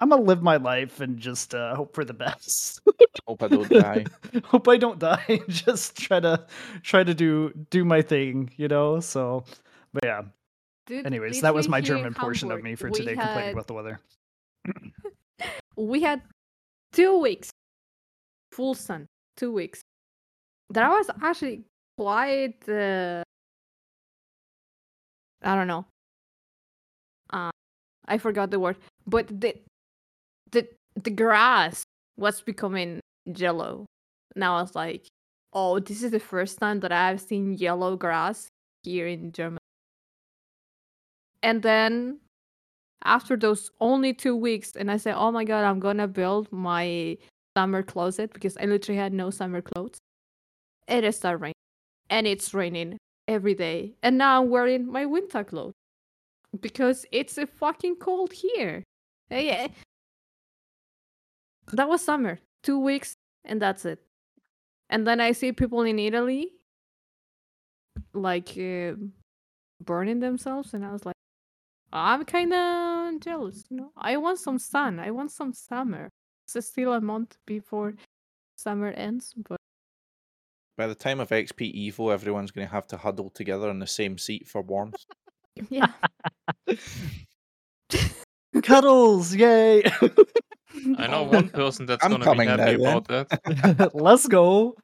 I'm 0.00 0.08
gonna 0.08 0.22
live 0.22 0.42
my 0.42 0.56
life 0.56 1.00
and 1.00 1.18
just 1.18 1.54
uh, 1.54 1.74
hope 1.74 1.94
for 1.94 2.04
the 2.04 2.14
best. 2.14 2.80
hope 3.26 3.42
I 3.42 3.48
don't 3.48 3.70
die. 3.70 4.04
hope 4.44 4.68
I 4.68 4.76
don't 4.76 4.98
die. 4.98 5.40
just 5.48 5.96
try 5.96 6.20
to 6.20 6.44
try 6.82 7.04
to 7.04 7.14
do 7.14 7.52
do 7.70 7.84
my 7.84 8.02
thing, 8.02 8.50
you 8.56 8.68
know. 8.68 9.00
So, 9.00 9.44
but 9.92 10.04
yeah. 10.04 10.22
Dude, 10.86 11.06
Anyways, 11.06 11.40
that 11.40 11.54
was 11.54 11.68
my 11.68 11.80
German 11.80 12.12
portion 12.12 12.52
of 12.52 12.62
me 12.62 12.74
for 12.74 12.90
today, 12.90 13.14
had... 13.14 13.24
complaining 13.24 13.52
about 13.54 13.66
the 13.66 13.72
weather. 13.72 14.00
we 15.76 16.02
had 16.02 16.20
two 16.92 17.18
weeks, 17.18 17.50
full 18.52 18.74
sun, 18.74 19.06
two 19.38 19.50
weeks. 19.50 19.80
That 20.70 20.84
I 20.84 20.90
was 20.90 21.08
actually 21.22 21.62
quite. 21.98 22.68
Uh, 22.68 23.22
I 25.42 25.54
don't 25.54 25.66
know. 25.66 25.86
Uh, 27.30 27.50
I 28.06 28.18
forgot 28.18 28.50
the 28.50 28.60
word, 28.60 28.76
but 29.06 29.28
the 29.28 29.56
the 30.52 30.68
the 31.02 31.10
grass 31.10 31.82
was 32.16 32.40
becoming 32.40 33.00
yellow. 33.26 33.86
Now 34.36 34.56
I 34.56 34.62
was 34.62 34.74
like, 34.74 35.06
oh, 35.52 35.78
this 35.80 36.02
is 36.02 36.10
the 36.10 36.20
first 36.20 36.58
time 36.58 36.80
that 36.80 36.92
I've 36.92 37.20
seen 37.20 37.54
yellow 37.54 37.96
grass 37.96 38.48
here 38.82 39.06
in 39.06 39.32
Germany. 39.32 39.58
And 41.42 41.62
then 41.62 42.20
after 43.04 43.36
those 43.36 43.70
only 43.80 44.14
two 44.14 44.34
weeks, 44.36 44.72
and 44.76 44.90
I 44.90 44.96
said, 44.96 45.14
oh 45.16 45.30
my 45.30 45.44
god, 45.44 45.64
I'm 45.64 45.80
gonna 45.80 46.08
build 46.08 46.50
my 46.52 47.18
summer 47.56 47.82
closet 47.82 48.32
because 48.32 48.56
I 48.56 48.64
literally 48.64 48.98
had 48.98 49.12
no 49.12 49.30
summer 49.30 49.60
clothes. 49.62 49.98
It 50.88 51.04
is 51.04 51.16
started 51.16 51.38
raining, 51.38 51.53
and 52.10 52.26
it's 52.26 52.54
raining 52.54 52.98
every 53.28 53.54
day. 53.54 53.94
And 54.02 54.18
now 54.18 54.42
I'm 54.42 54.50
wearing 54.50 54.86
my 54.90 55.06
winter 55.06 55.44
clothes 55.44 55.74
because 56.60 57.06
it's 57.12 57.38
a 57.38 57.46
fucking 57.46 57.96
cold 57.96 58.32
here. 58.32 58.82
Yeah, 59.30 59.68
that 61.72 61.88
was 61.88 62.04
summer. 62.04 62.38
Two 62.62 62.78
weeks, 62.78 63.14
and 63.44 63.60
that's 63.60 63.84
it. 63.84 64.00
And 64.90 65.06
then 65.06 65.20
I 65.20 65.32
see 65.32 65.52
people 65.52 65.82
in 65.82 65.98
Italy 65.98 66.52
like 68.12 68.56
uh, 68.58 68.94
burning 69.82 70.20
themselves, 70.20 70.74
and 70.74 70.84
I 70.84 70.92
was 70.92 71.04
like, 71.04 71.14
I'm 71.92 72.24
kind 72.24 72.52
of 72.52 73.20
jealous. 73.20 73.64
You 73.70 73.76
know, 73.78 73.92
I 73.96 74.16
want 74.16 74.38
some 74.38 74.58
sun. 74.58 74.98
I 74.98 75.10
want 75.10 75.30
some 75.30 75.52
summer. 75.52 76.10
It's 76.46 76.66
still 76.66 76.92
a 76.92 77.00
month 77.00 77.36
before 77.46 77.94
summer 78.56 78.88
ends, 78.88 79.34
but 79.48 79.58
by 80.76 80.86
the 80.86 80.94
time 80.94 81.20
of 81.20 81.28
XP 81.30 81.92
Evo, 81.92 82.12
everyone's 82.12 82.50
going 82.50 82.66
to 82.66 82.72
have 82.72 82.86
to 82.88 82.96
huddle 82.96 83.30
together 83.30 83.70
in 83.70 83.78
the 83.78 83.86
same 83.86 84.18
seat 84.18 84.48
for 84.48 84.62
warmth. 84.62 85.04
yeah. 85.70 85.92
Cuddles, 88.62 89.34
yay! 89.34 89.82
I 90.98 91.06
know 91.06 91.24
one 91.24 91.48
person 91.48 91.86
that's 91.86 92.06
gonna 92.06 92.18
be 92.18 92.46
happy 92.46 92.76
now, 92.76 92.98
about 92.98 93.08
that. 93.08 93.90
Let's 93.94 94.28
go. 94.28 94.76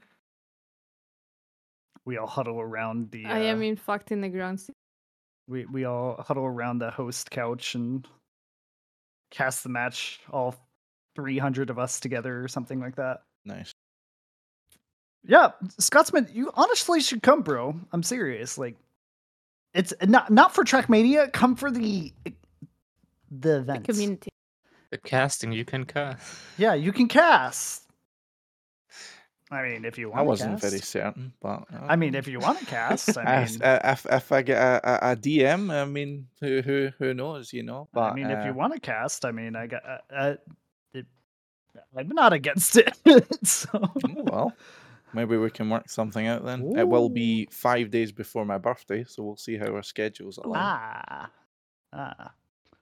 We 2.04 2.16
all 2.16 2.26
huddle 2.26 2.60
around 2.60 3.10
the. 3.10 3.26
Uh, 3.26 3.28
I 3.28 3.38
am 3.40 3.62
in 3.62 3.76
fucked 3.76 4.10
in 4.10 4.20
the 4.20 4.28
ground. 4.28 4.60
Seat. 4.60 4.74
We 5.48 5.66
we 5.66 5.84
all 5.84 6.22
huddle 6.26 6.44
around 6.44 6.78
the 6.78 6.90
host 6.90 7.30
couch 7.30 7.74
and 7.74 8.06
cast 9.30 9.62
the 9.62 9.68
match. 9.68 10.20
All 10.30 10.54
three 11.14 11.38
hundred 11.38 11.70
of 11.70 11.78
us 11.78 12.00
together, 12.00 12.42
or 12.42 12.48
something 12.48 12.80
like 12.80 12.96
that. 12.96 13.22
Nice. 13.44 13.72
Yeah, 15.26 15.50
Scotsman, 15.78 16.28
you 16.32 16.50
honestly 16.54 17.00
should 17.00 17.22
come, 17.22 17.42
bro. 17.42 17.74
I'm 17.92 18.02
serious. 18.02 18.56
Like, 18.56 18.76
it's 19.74 19.92
not 20.02 20.30
not 20.30 20.54
for 20.54 20.64
Trackmania. 20.64 21.32
Come 21.32 21.56
for 21.56 21.70
the 21.70 22.12
the 23.30 23.58
event. 23.58 23.86
The 23.86 23.92
community. 23.92 24.30
The 24.90 24.98
casting 24.98 25.52
you 25.52 25.64
can 25.64 25.84
cast. 25.84 26.36
Yeah, 26.58 26.74
you 26.74 26.92
can 26.92 27.06
cast. 27.06 27.84
I 29.52 29.62
mean, 29.62 29.84
if 29.84 29.98
you 29.98 30.10
want. 30.10 30.20
I 30.20 30.22
wasn't 30.22 30.52
cast. 30.52 30.62
very 30.62 30.80
certain, 30.80 31.32
but 31.40 31.64
uh, 31.72 31.86
I 31.88 31.96
mean, 31.96 32.14
if 32.14 32.28
you 32.28 32.38
want 32.38 32.60
to 32.60 32.66
cast, 32.66 33.18
I 33.18 33.44
mean, 33.44 33.62
uh, 33.62 33.80
if 33.84 34.06
if 34.08 34.32
I 34.32 34.42
get 34.42 34.58
a, 34.58 35.08
a, 35.08 35.12
a, 35.12 35.16
DM, 35.16 35.72
I 35.72 35.84
mean, 35.84 36.28
who 36.40 36.62
who 36.62 36.90
who 36.98 37.14
knows, 37.14 37.52
you 37.52 37.64
know? 37.64 37.88
But 37.92 38.12
I 38.12 38.14
mean, 38.14 38.26
uh, 38.26 38.38
if 38.38 38.46
you 38.46 38.54
want 38.54 38.74
to 38.74 38.80
cast, 38.80 39.24
I 39.24 39.32
mean, 39.32 39.56
I 39.56 39.66
got. 39.66 39.82
Uh, 39.84 39.98
uh, 40.14 40.34
it, 40.94 41.06
I'm 41.96 42.08
not 42.08 42.32
against 42.32 42.76
it. 42.76 42.96
so. 43.44 43.68
Oh, 43.74 43.90
well, 44.04 44.52
maybe 45.12 45.36
we 45.36 45.50
can 45.50 45.68
work 45.70 45.88
something 45.88 46.26
out 46.26 46.44
then. 46.44 46.62
Ooh. 46.62 46.76
It 46.76 46.88
will 46.88 47.08
be 47.08 47.48
five 47.50 47.90
days 47.90 48.12
before 48.12 48.44
my 48.44 48.58
birthday, 48.58 49.04
so 49.04 49.22
we'll 49.22 49.36
see 49.36 49.56
how 49.56 49.74
our 49.74 49.82
schedules 49.82 50.38
align. 50.38 50.62
Ah, 50.62 51.30
ah. 51.92 52.32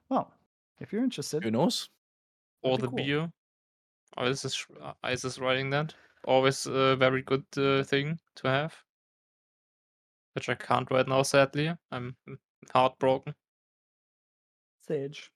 Well, 0.09 0.33
if 0.79 0.91
you're 0.91 1.03
interested, 1.03 1.43
who 1.43 1.51
knows? 1.51 1.89
or 2.61 2.77
the 2.77 2.87
cool. 2.87 2.95
beer. 2.95 3.31
Is 4.21 4.41
this 4.41 4.65
Isis 5.03 5.39
writing 5.39 5.69
that? 5.69 5.93
Always 6.25 6.65
a 6.65 6.95
very 6.95 7.21
good 7.21 7.45
uh, 7.57 7.83
thing 7.83 8.19
to 8.35 8.49
have, 8.49 8.75
which 10.33 10.49
I 10.49 10.55
can't 10.55 10.89
right 10.91 11.07
now. 11.07 11.23
Sadly, 11.23 11.73
I'm 11.91 12.15
heartbroken. 12.73 13.35
Sage. 14.85 15.31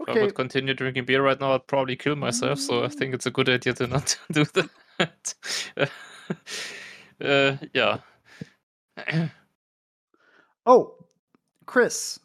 Okay. 0.00 0.12
If 0.12 0.18
I 0.18 0.22
would 0.22 0.34
continue 0.34 0.74
drinking 0.74 1.06
beer 1.06 1.22
right 1.22 1.40
now, 1.40 1.54
I'd 1.54 1.66
probably 1.66 1.96
kill 1.96 2.16
myself. 2.16 2.58
So 2.58 2.84
I 2.84 2.88
mm. 2.88 2.94
think 2.94 3.14
it's 3.14 3.26
a 3.26 3.30
good 3.30 3.48
idea 3.48 3.72
to 3.74 3.86
not 3.86 4.16
do 4.32 4.44
that. 4.44 5.34
uh, 7.24 7.56
yeah. 7.74 7.98
oh, 10.66 10.94
Chris, 11.66 12.18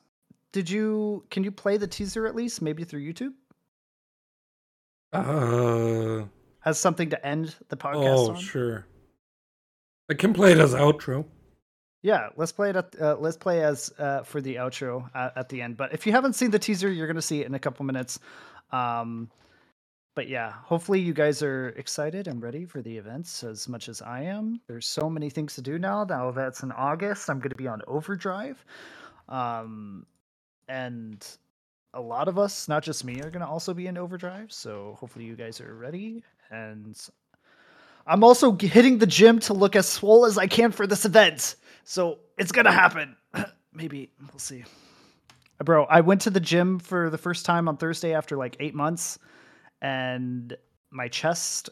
did 0.51 0.69
you? 0.69 1.23
Can 1.29 1.43
you 1.43 1.51
play 1.51 1.77
the 1.77 1.88
teaser 1.88 2.27
at 2.27 2.35
least, 2.35 2.61
maybe 2.61 2.84
through 2.84 3.01
YouTube? 3.01 3.34
Uh, 5.13 6.25
Has 6.59 6.79
something 6.79 7.09
to 7.09 7.25
end 7.25 7.55
the 7.69 7.77
podcast 7.77 8.17
oh, 8.17 8.29
on? 8.31 8.35
sure. 8.38 8.85
I 10.09 10.13
can 10.13 10.34
play 10.34 10.51
it 10.51 10.59
as 10.59 10.73
outro. 10.73 11.25
Yeah, 12.01 12.29
let's 12.35 12.51
play 12.51 12.69
it. 12.69 12.75
At, 12.75 12.95
uh, 13.01 13.17
let's 13.19 13.38
play 13.38 13.63
as 13.63 13.91
uh, 13.99 14.23
for 14.23 14.41
the 14.41 14.55
outro 14.55 15.09
at, 15.15 15.38
at, 15.38 15.49
the 15.49 15.61
end. 15.61 15.77
But 15.77 15.93
if 15.93 16.05
you 16.05 16.11
haven't 16.13 16.34
seen 16.34 16.51
the 16.51 16.59
teaser, 16.59 16.91
you're 16.91 17.07
gonna 17.07 17.21
see 17.21 17.41
it 17.41 17.47
in 17.47 17.55
a 17.55 17.59
couple 17.59 17.85
minutes. 17.85 18.19
Um, 18.71 19.29
but 20.18 20.27
yeah, 20.27 20.52
hopefully 20.64 20.99
you 20.99 21.14
guys 21.14 21.44
are 21.44 21.69
excited 21.77 22.27
and 22.27 22.41
ready 22.41 22.65
for 22.65 22.81
the 22.81 22.98
events 22.98 23.44
as 23.44 23.69
much 23.69 23.88
as 23.88 24.02
I 24.02 24.23
am. 24.23 24.60
There's 24.68 24.88
so 24.88 25.10
many 25.10 25.30
things 25.30 25.53
to 25.56 25.61
do 25.61 25.77
now. 25.77 26.03
Now 26.03 26.31
that's 26.31 26.64
in 26.64 26.72
August. 26.72 27.30
I'm 27.30 27.39
gonna 27.39 27.53
be 27.53 27.68
on 27.68 27.84
overdrive, 27.88 28.65
um, 29.30 30.07
and 30.68 31.23
a 31.94 32.02
lot 32.02 32.27
of 32.27 32.38
us, 32.38 32.68
not 32.68 32.84
just 32.84 33.03
me, 33.03 33.19
are 33.22 33.30
going 33.30 33.41
to 33.41 33.48
also 33.48 33.73
be 33.73 33.88
in 33.88 33.98
overdrive. 33.98 34.52
So 34.52 34.95
hopefully 34.99 35.26
you 35.26 35.35
guys 35.35 35.60
are 35.61 35.73
ready. 35.73 36.23
And 36.52 36.95
I'm 38.06 38.23
also 38.23 38.52
hitting 38.56 38.99
the 38.99 39.07
gym 39.07 39.39
to 39.41 39.53
look 39.53 39.76
as 39.76 39.88
swole 39.88 40.26
as 40.26 40.38
I 40.38 40.48
can 40.48 40.72
for 40.72 40.85
this 40.85 41.06
event. 41.06 41.56
So 41.84 42.19
it's 42.38 42.52
going 42.52 42.65
to 42.65 42.72
happen. 42.72 43.15
Maybe 43.73 44.11
we'll 44.31 44.39
see. 44.39 44.64
Bro, 45.64 45.85
I 45.85 46.02
went 46.02 46.22
to 46.22 46.30
the 46.30 46.39
gym 46.39 46.77
for 46.77 47.10
the 47.10 47.18
first 47.18 47.45
time 47.45 47.68
on 47.68 47.77
Thursday 47.77 48.14
after 48.14 48.38
like 48.38 48.56
eight 48.60 48.76
months, 48.76 49.18
and 49.81 50.55
my 50.91 51.07
chest 51.07 51.69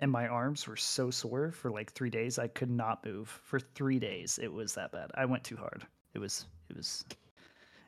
and 0.00 0.10
my 0.10 0.28
arms 0.28 0.66
were 0.66 0.76
so 0.76 1.10
sore 1.10 1.52
for 1.52 1.70
like 1.70 1.92
three 1.92 2.10
days. 2.10 2.38
I 2.38 2.48
could 2.48 2.70
not 2.70 3.04
move 3.04 3.28
for 3.44 3.58
three 3.58 3.98
days. 3.98 4.38
It 4.42 4.52
was 4.52 4.74
that 4.74 4.92
bad. 4.92 5.10
I 5.14 5.24
went 5.24 5.44
too 5.44 5.56
hard. 5.56 5.86
It 6.14 6.18
was, 6.18 6.46
it 6.68 6.76
was, 6.76 7.04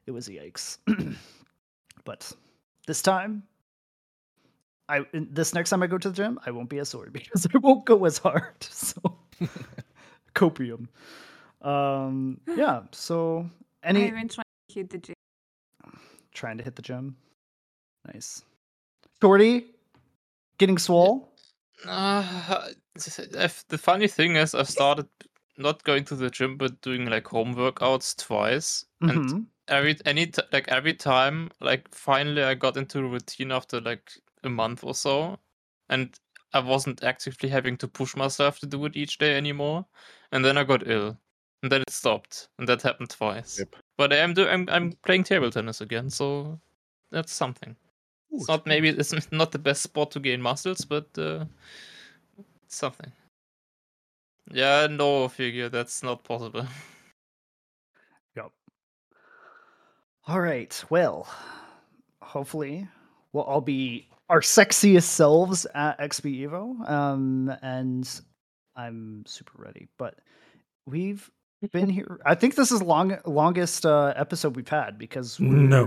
it 0.06 0.10
was 0.10 0.28
yikes. 0.28 0.78
But 2.08 2.32
this 2.86 3.02
time, 3.02 3.42
I 4.88 5.04
this 5.12 5.52
next 5.52 5.68
time 5.68 5.82
I 5.82 5.86
go 5.86 5.98
to 5.98 6.08
the 6.08 6.16
gym, 6.16 6.40
I 6.46 6.50
won't 6.52 6.70
be 6.70 6.78
as 6.78 6.88
sore 6.88 7.08
because 7.12 7.46
I 7.54 7.58
won't 7.58 7.84
go 7.84 8.06
as 8.06 8.16
hard. 8.16 8.54
So 8.62 9.18
copium. 10.34 10.88
Um, 11.60 12.40
yeah. 12.56 12.80
So 12.92 13.50
any. 13.82 14.06
I've 14.06 14.14
been 14.14 14.28
trying 14.28 14.44
to 14.70 14.74
hit 14.74 14.88
the 14.88 14.96
gym. 14.96 15.14
Trying 16.32 16.56
to 16.56 16.64
hit 16.64 16.76
the 16.76 16.82
gym. 16.82 17.14
Nice. 18.06 18.42
Shorty, 19.20 19.66
getting 20.58 20.78
swole. 20.78 21.32
Uh, 21.86 22.68
the 22.94 23.78
funny 23.78 24.08
thing 24.08 24.36
is, 24.36 24.54
I've 24.54 24.68
started 24.68 25.06
not 25.56 25.82
going 25.84 26.04
to 26.06 26.16
the 26.16 26.30
gym, 26.30 26.56
but 26.56 26.80
doing 26.80 27.06
like 27.06 27.26
home 27.26 27.54
workouts 27.54 28.16
twice, 28.16 28.84
mm-hmm. 29.02 29.18
and 29.18 29.46
every 29.66 29.96
any 30.04 30.26
t- 30.26 30.42
like 30.52 30.68
every 30.68 30.94
time 30.94 31.50
like 31.60 31.92
finally 31.92 32.42
I 32.42 32.54
got 32.54 32.76
into 32.76 33.00
a 33.00 33.08
routine 33.08 33.52
after 33.52 33.80
like 33.80 34.12
a 34.44 34.48
month 34.48 34.84
or 34.84 34.94
so, 34.94 35.38
and 35.88 36.18
I 36.52 36.60
wasn't 36.60 37.02
actively 37.02 37.48
having 37.48 37.76
to 37.78 37.88
push 37.88 38.16
myself 38.16 38.58
to 38.60 38.66
do 38.66 38.84
it 38.86 38.96
each 38.96 39.18
day 39.18 39.36
anymore. 39.36 39.84
And 40.32 40.44
then 40.44 40.58
I 40.58 40.64
got 40.64 40.86
ill, 40.86 41.16
and 41.62 41.72
then 41.72 41.82
it 41.82 41.90
stopped, 41.90 42.48
and 42.58 42.68
that 42.68 42.82
happened 42.82 43.10
twice. 43.10 43.58
Yep. 43.58 43.76
But 43.96 44.12
I'm 44.12 44.34
do 44.34 44.46
I'm 44.46 44.68
I'm 44.70 44.92
playing 45.04 45.24
table 45.24 45.50
tennis 45.50 45.80
again, 45.80 46.10
so 46.10 46.60
that's 47.10 47.32
something. 47.32 47.76
Ooh, 48.32 48.36
it's 48.36 48.48
not 48.48 48.66
maybe 48.66 48.88
it's 48.88 49.14
not 49.32 49.52
the 49.52 49.58
best 49.58 49.82
sport 49.82 50.10
to 50.12 50.20
gain 50.20 50.42
muscles, 50.42 50.84
but 50.84 51.06
uh, 51.18 51.44
something. 52.66 53.12
Yeah, 54.50 54.86
no 54.90 55.28
figure 55.28 55.68
that's 55.68 56.02
not 56.02 56.24
possible. 56.24 56.66
Yep. 58.36 58.52
All 60.28 60.40
right. 60.40 60.84
Well, 60.90 61.26
hopefully 62.22 62.86
we'll 63.32 63.42
all 63.44 63.60
be 63.60 64.06
our 64.28 64.40
sexiest 64.40 65.04
selves 65.04 65.66
at 65.74 65.98
XP 65.98 66.46
Evo. 66.46 66.88
Um, 66.88 67.52
and 67.62 68.08
I'm 68.76 69.24
super 69.26 69.52
ready. 69.56 69.88
But 69.98 70.16
we've 70.86 71.28
been 71.72 71.88
here. 71.88 72.20
I 72.24 72.34
think 72.34 72.54
this 72.54 72.70
is 72.70 72.82
long 72.82 73.18
longest 73.24 73.84
uh, 73.84 74.12
episode 74.16 74.56
we've 74.56 74.68
had 74.68 74.98
because 74.98 75.40
no. 75.40 75.84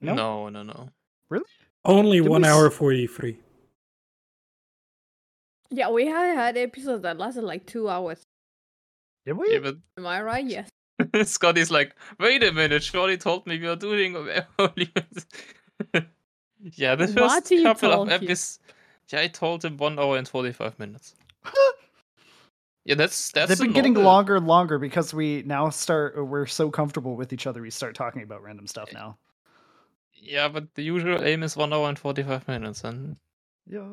no, 0.00 0.14
no, 0.14 0.48
no, 0.48 0.62
no. 0.62 0.88
Really? 1.28 1.44
Only 1.84 2.20
Did 2.20 2.28
one 2.28 2.44
hour 2.44 2.70
forty 2.70 3.06
three. 3.06 3.38
Yeah, 5.70 5.90
we 5.90 6.06
have 6.06 6.36
had 6.36 6.56
episodes 6.56 7.02
that 7.02 7.18
lasted 7.18 7.44
like 7.44 7.66
two 7.66 7.88
hours. 7.88 8.22
Did 9.26 9.34
we? 9.34 9.52
Yeah, 9.52 9.58
but... 9.60 9.76
Am 9.98 10.06
I 10.06 10.22
right? 10.22 10.44
Yes. 10.44 10.68
Scotty's 11.24 11.70
like, 11.70 11.96
wait 12.20 12.42
a 12.42 12.52
minute, 12.52 12.82
Shorty 12.82 13.16
told 13.16 13.46
me 13.46 13.58
we 13.58 13.66
are 13.66 13.76
doing 13.76 14.16
only. 14.58 14.92
yeah, 16.60 16.94
the 16.94 17.08
first 17.08 17.50
couple 17.62 18.02
of 18.02 18.08
episodes. 18.10 18.60
Yeah, 19.10 19.20
I 19.20 19.26
told 19.26 19.64
him 19.64 19.76
one 19.76 19.98
hour 19.98 20.16
and 20.16 20.26
forty 20.26 20.52
five 20.52 20.78
minutes. 20.78 21.14
yeah, 22.84 22.94
that's 22.94 23.32
that's. 23.32 23.48
They've 23.48 23.58
been 23.58 23.72
getting 23.72 23.94
longer 23.94 24.36
and 24.36 24.46
longer 24.46 24.78
because 24.78 25.12
we 25.12 25.42
now 25.42 25.68
start. 25.70 26.24
We're 26.24 26.46
so 26.46 26.70
comfortable 26.70 27.16
with 27.16 27.32
each 27.32 27.46
other. 27.46 27.60
We 27.60 27.70
start 27.70 27.94
talking 27.94 28.22
about 28.22 28.42
random 28.42 28.66
stuff 28.66 28.90
now. 28.92 29.18
Yeah, 30.24 30.48
but 30.48 30.74
the 30.74 30.82
usual 30.82 31.22
aim 31.22 31.42
is 31.42 31.56
one 31.56 31.72
hour 31.72 31.88
and 31.88 31.98
forty 31.98 32.22
five 32.22 32.48
minutes, 32.48 32.82
and 32.84 33.16
yeah, 33.66 33.88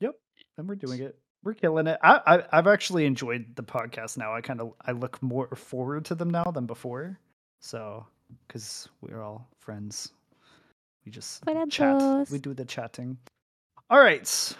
yep, 0.00 0.14
and 0.56 0.68
we're 0.68 0.74
doing 0.74 1.00
it 1.00 1.18
we're 1.44 1.54
killing 1.54 1.86
it. 1.86 1.98
I, 2.02 2.42
I 2.52 2.56
have 2.56 2.66
actually 2.66 3.06
enjoyed 3.06 3.54
the 3.54 3.62
podcast 3.62 4.18
now. 4.18 4.34
I 4.34 4.40
kind 4.40 4.60
of 4.60 4.72
I 4.84 4.92
look 4.92 5.22
more 5.22 5.48
forward 5.54 6.04
to 6.06 6.14
them 6.14 6.30
now 6.30 6.44
than 6.44 6.66
before. 6.66 7.18
So 7.60 8.06
because 8.46 8.88
we're 9.00 9.22
all 9.22 9.48
friends, 9.58 10.12
we 11.04 11.12
just 11.12 11.42
chat. 11.70 12.30
We 12.30 12.38
do 12.38 12.54
the 12.54 12.64
chatting. 12.64 13.18
All 13.90 14.00
right, 14.00 14.56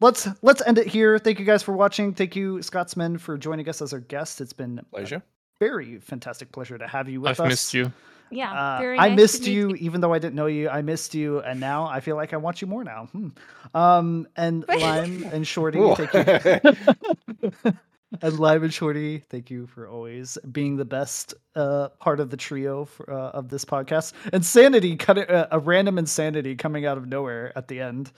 let's 0.00 0.28
let's 0.42 0.62
end 0.66 0.78
it 0.78 0.86
here. 0.86 1.18
Thank 1.18 1.38
you 1.38 1.44
guys 1.44 1.62
for 1.62 1.76
watching. 1.76 2.14
Thank 2.14 2.36
you, 2.36 2.62
Scotsman, 2.62 3.18
for 3.18 3.36
joining 3.36 3.68
us 3.68 3.82
as 3.82 3.92
our 3.92 4.00
guest. 4.00 4.40
It's 4.40 4.52
been 4.52 4.80
pleasure. 4.90 5.22
very 5.58 5.98
fantastic 5.98 6.52
pleasure 6.52 6.78
to 6.78 6.86
have 6.86 7.08
you 7.08 7.20
with 7.20 7.30
I've 7.30 7.40
us. 7.40 7.40
I've 7.40 7.48
missed 7.48 7.74
you. 7.74 7.92
Yeah, 8.30 8.52
uh, 8.52 8.96
I 8.98 9.08
nice 9.08 9.16
missed 9.16 9.46
you, 9.46 9.70
you, 9.70 9.74
even 9.76 10.00
though 10.00 10.12
I 10.12 10.18
didn't 10.18 10.34
know 10.34 10.46
you. 10.46 10.68
I 10.68 10.82
missed 10.82 11.14
you, 11.14 11.40
and 11.40 11.60
now 11.60 11.86
I 11.86 12.00
feel 12.00 12.16
like 12.16 12.32
I 12.32 12.36
want 12.36 12.60
you 12.60 12.66
more 12.66 12.84
now. 12.84 13.06
Hmm. 13.12 13.28
Um, 13.74 14.28
and 14.36 14.64
Lime 14.68 15.24
and 15.32 15.46
Shorty, 15.46 15.78
thank 15.94 16.14
you. 16.14 17.72
and 18.22 18.38
Lime 18.38 18.64
and 18.64 18.74
Shorty, 18.74 19.18
thank 19.30 19.50
you 19.50 19.66
for 19.66 19.88
always 19.88 20.38
being 20.50 20.76
the 20.76 20.84
best 20.84 21.34
uh, 21.54 21.88
part 22.00 22.20
of 22.20 22.30
the 22.30 22.36
trio 22.36 22.84
for, 22.84 23.12
uh, 23.12 23.30
of 23.30 23.48
this 23.48 23.64
podcast. 23.64 24.12
Insanity, 24.32 24.96
cut 24.96 25.18
it, 25.18 25.30
uh, 25.30 25.48
a 25.50 25.58
random 25.58 25.98
insanity 25.98 26.56
coming 26.56 26.86
out 26.86 26.98
of 26.98 27.06
nowhere 27.06 27.52
at 27.56 27.68
the 27.68 27.80
end, 27.80 28.12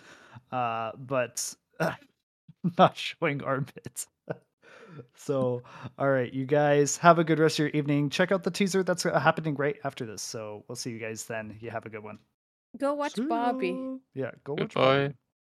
uh, 0.52 0.92
but 0.98 1.54
not 2.78 2.96
showing 2.96 3.42
armpits. 3.42 4.06
So, 5.14 5.62
all 5.98 6.10
right, 6.10 6.32
you 6.32 6.46
guys 6.46 6.96
have 6.98 7.18
a 7.18 7.24
good 7.24 7.38
rest 7.38 7.56
of 7.56 7.60
your 7.60 7.68
evening. 7.68 8.10
Check 8.10 8.32
out 8.32 8.42
the 8.42 8.50
teaser 8.50 8.82
that's 8.82 9.04
uh, 9.06 9.18
happening 9.18 9.54
right 9.54 9.76
after 9.84 10.06
this. 10.06 10.22
So, 10.22 10.64
we'll 10.68 10.76
see 10.76 10.90
you 10.90 10.98
guys 10.98 11.24
then. 11.24 11.56
You 11.60 11.70
have 11.70 11.86
a 11.86 11.90
good 11.90 12.02
one. 12.02 12.18
Go 12.78 12.94
watch 12.94 13.14
Barbie. 13.28 13.98
Yeah, 14.14 14.32
go 14.44 14.54
Goodbye. 14.54 14.62
watch 14.62 14.74
Barbie. 14.74 15.14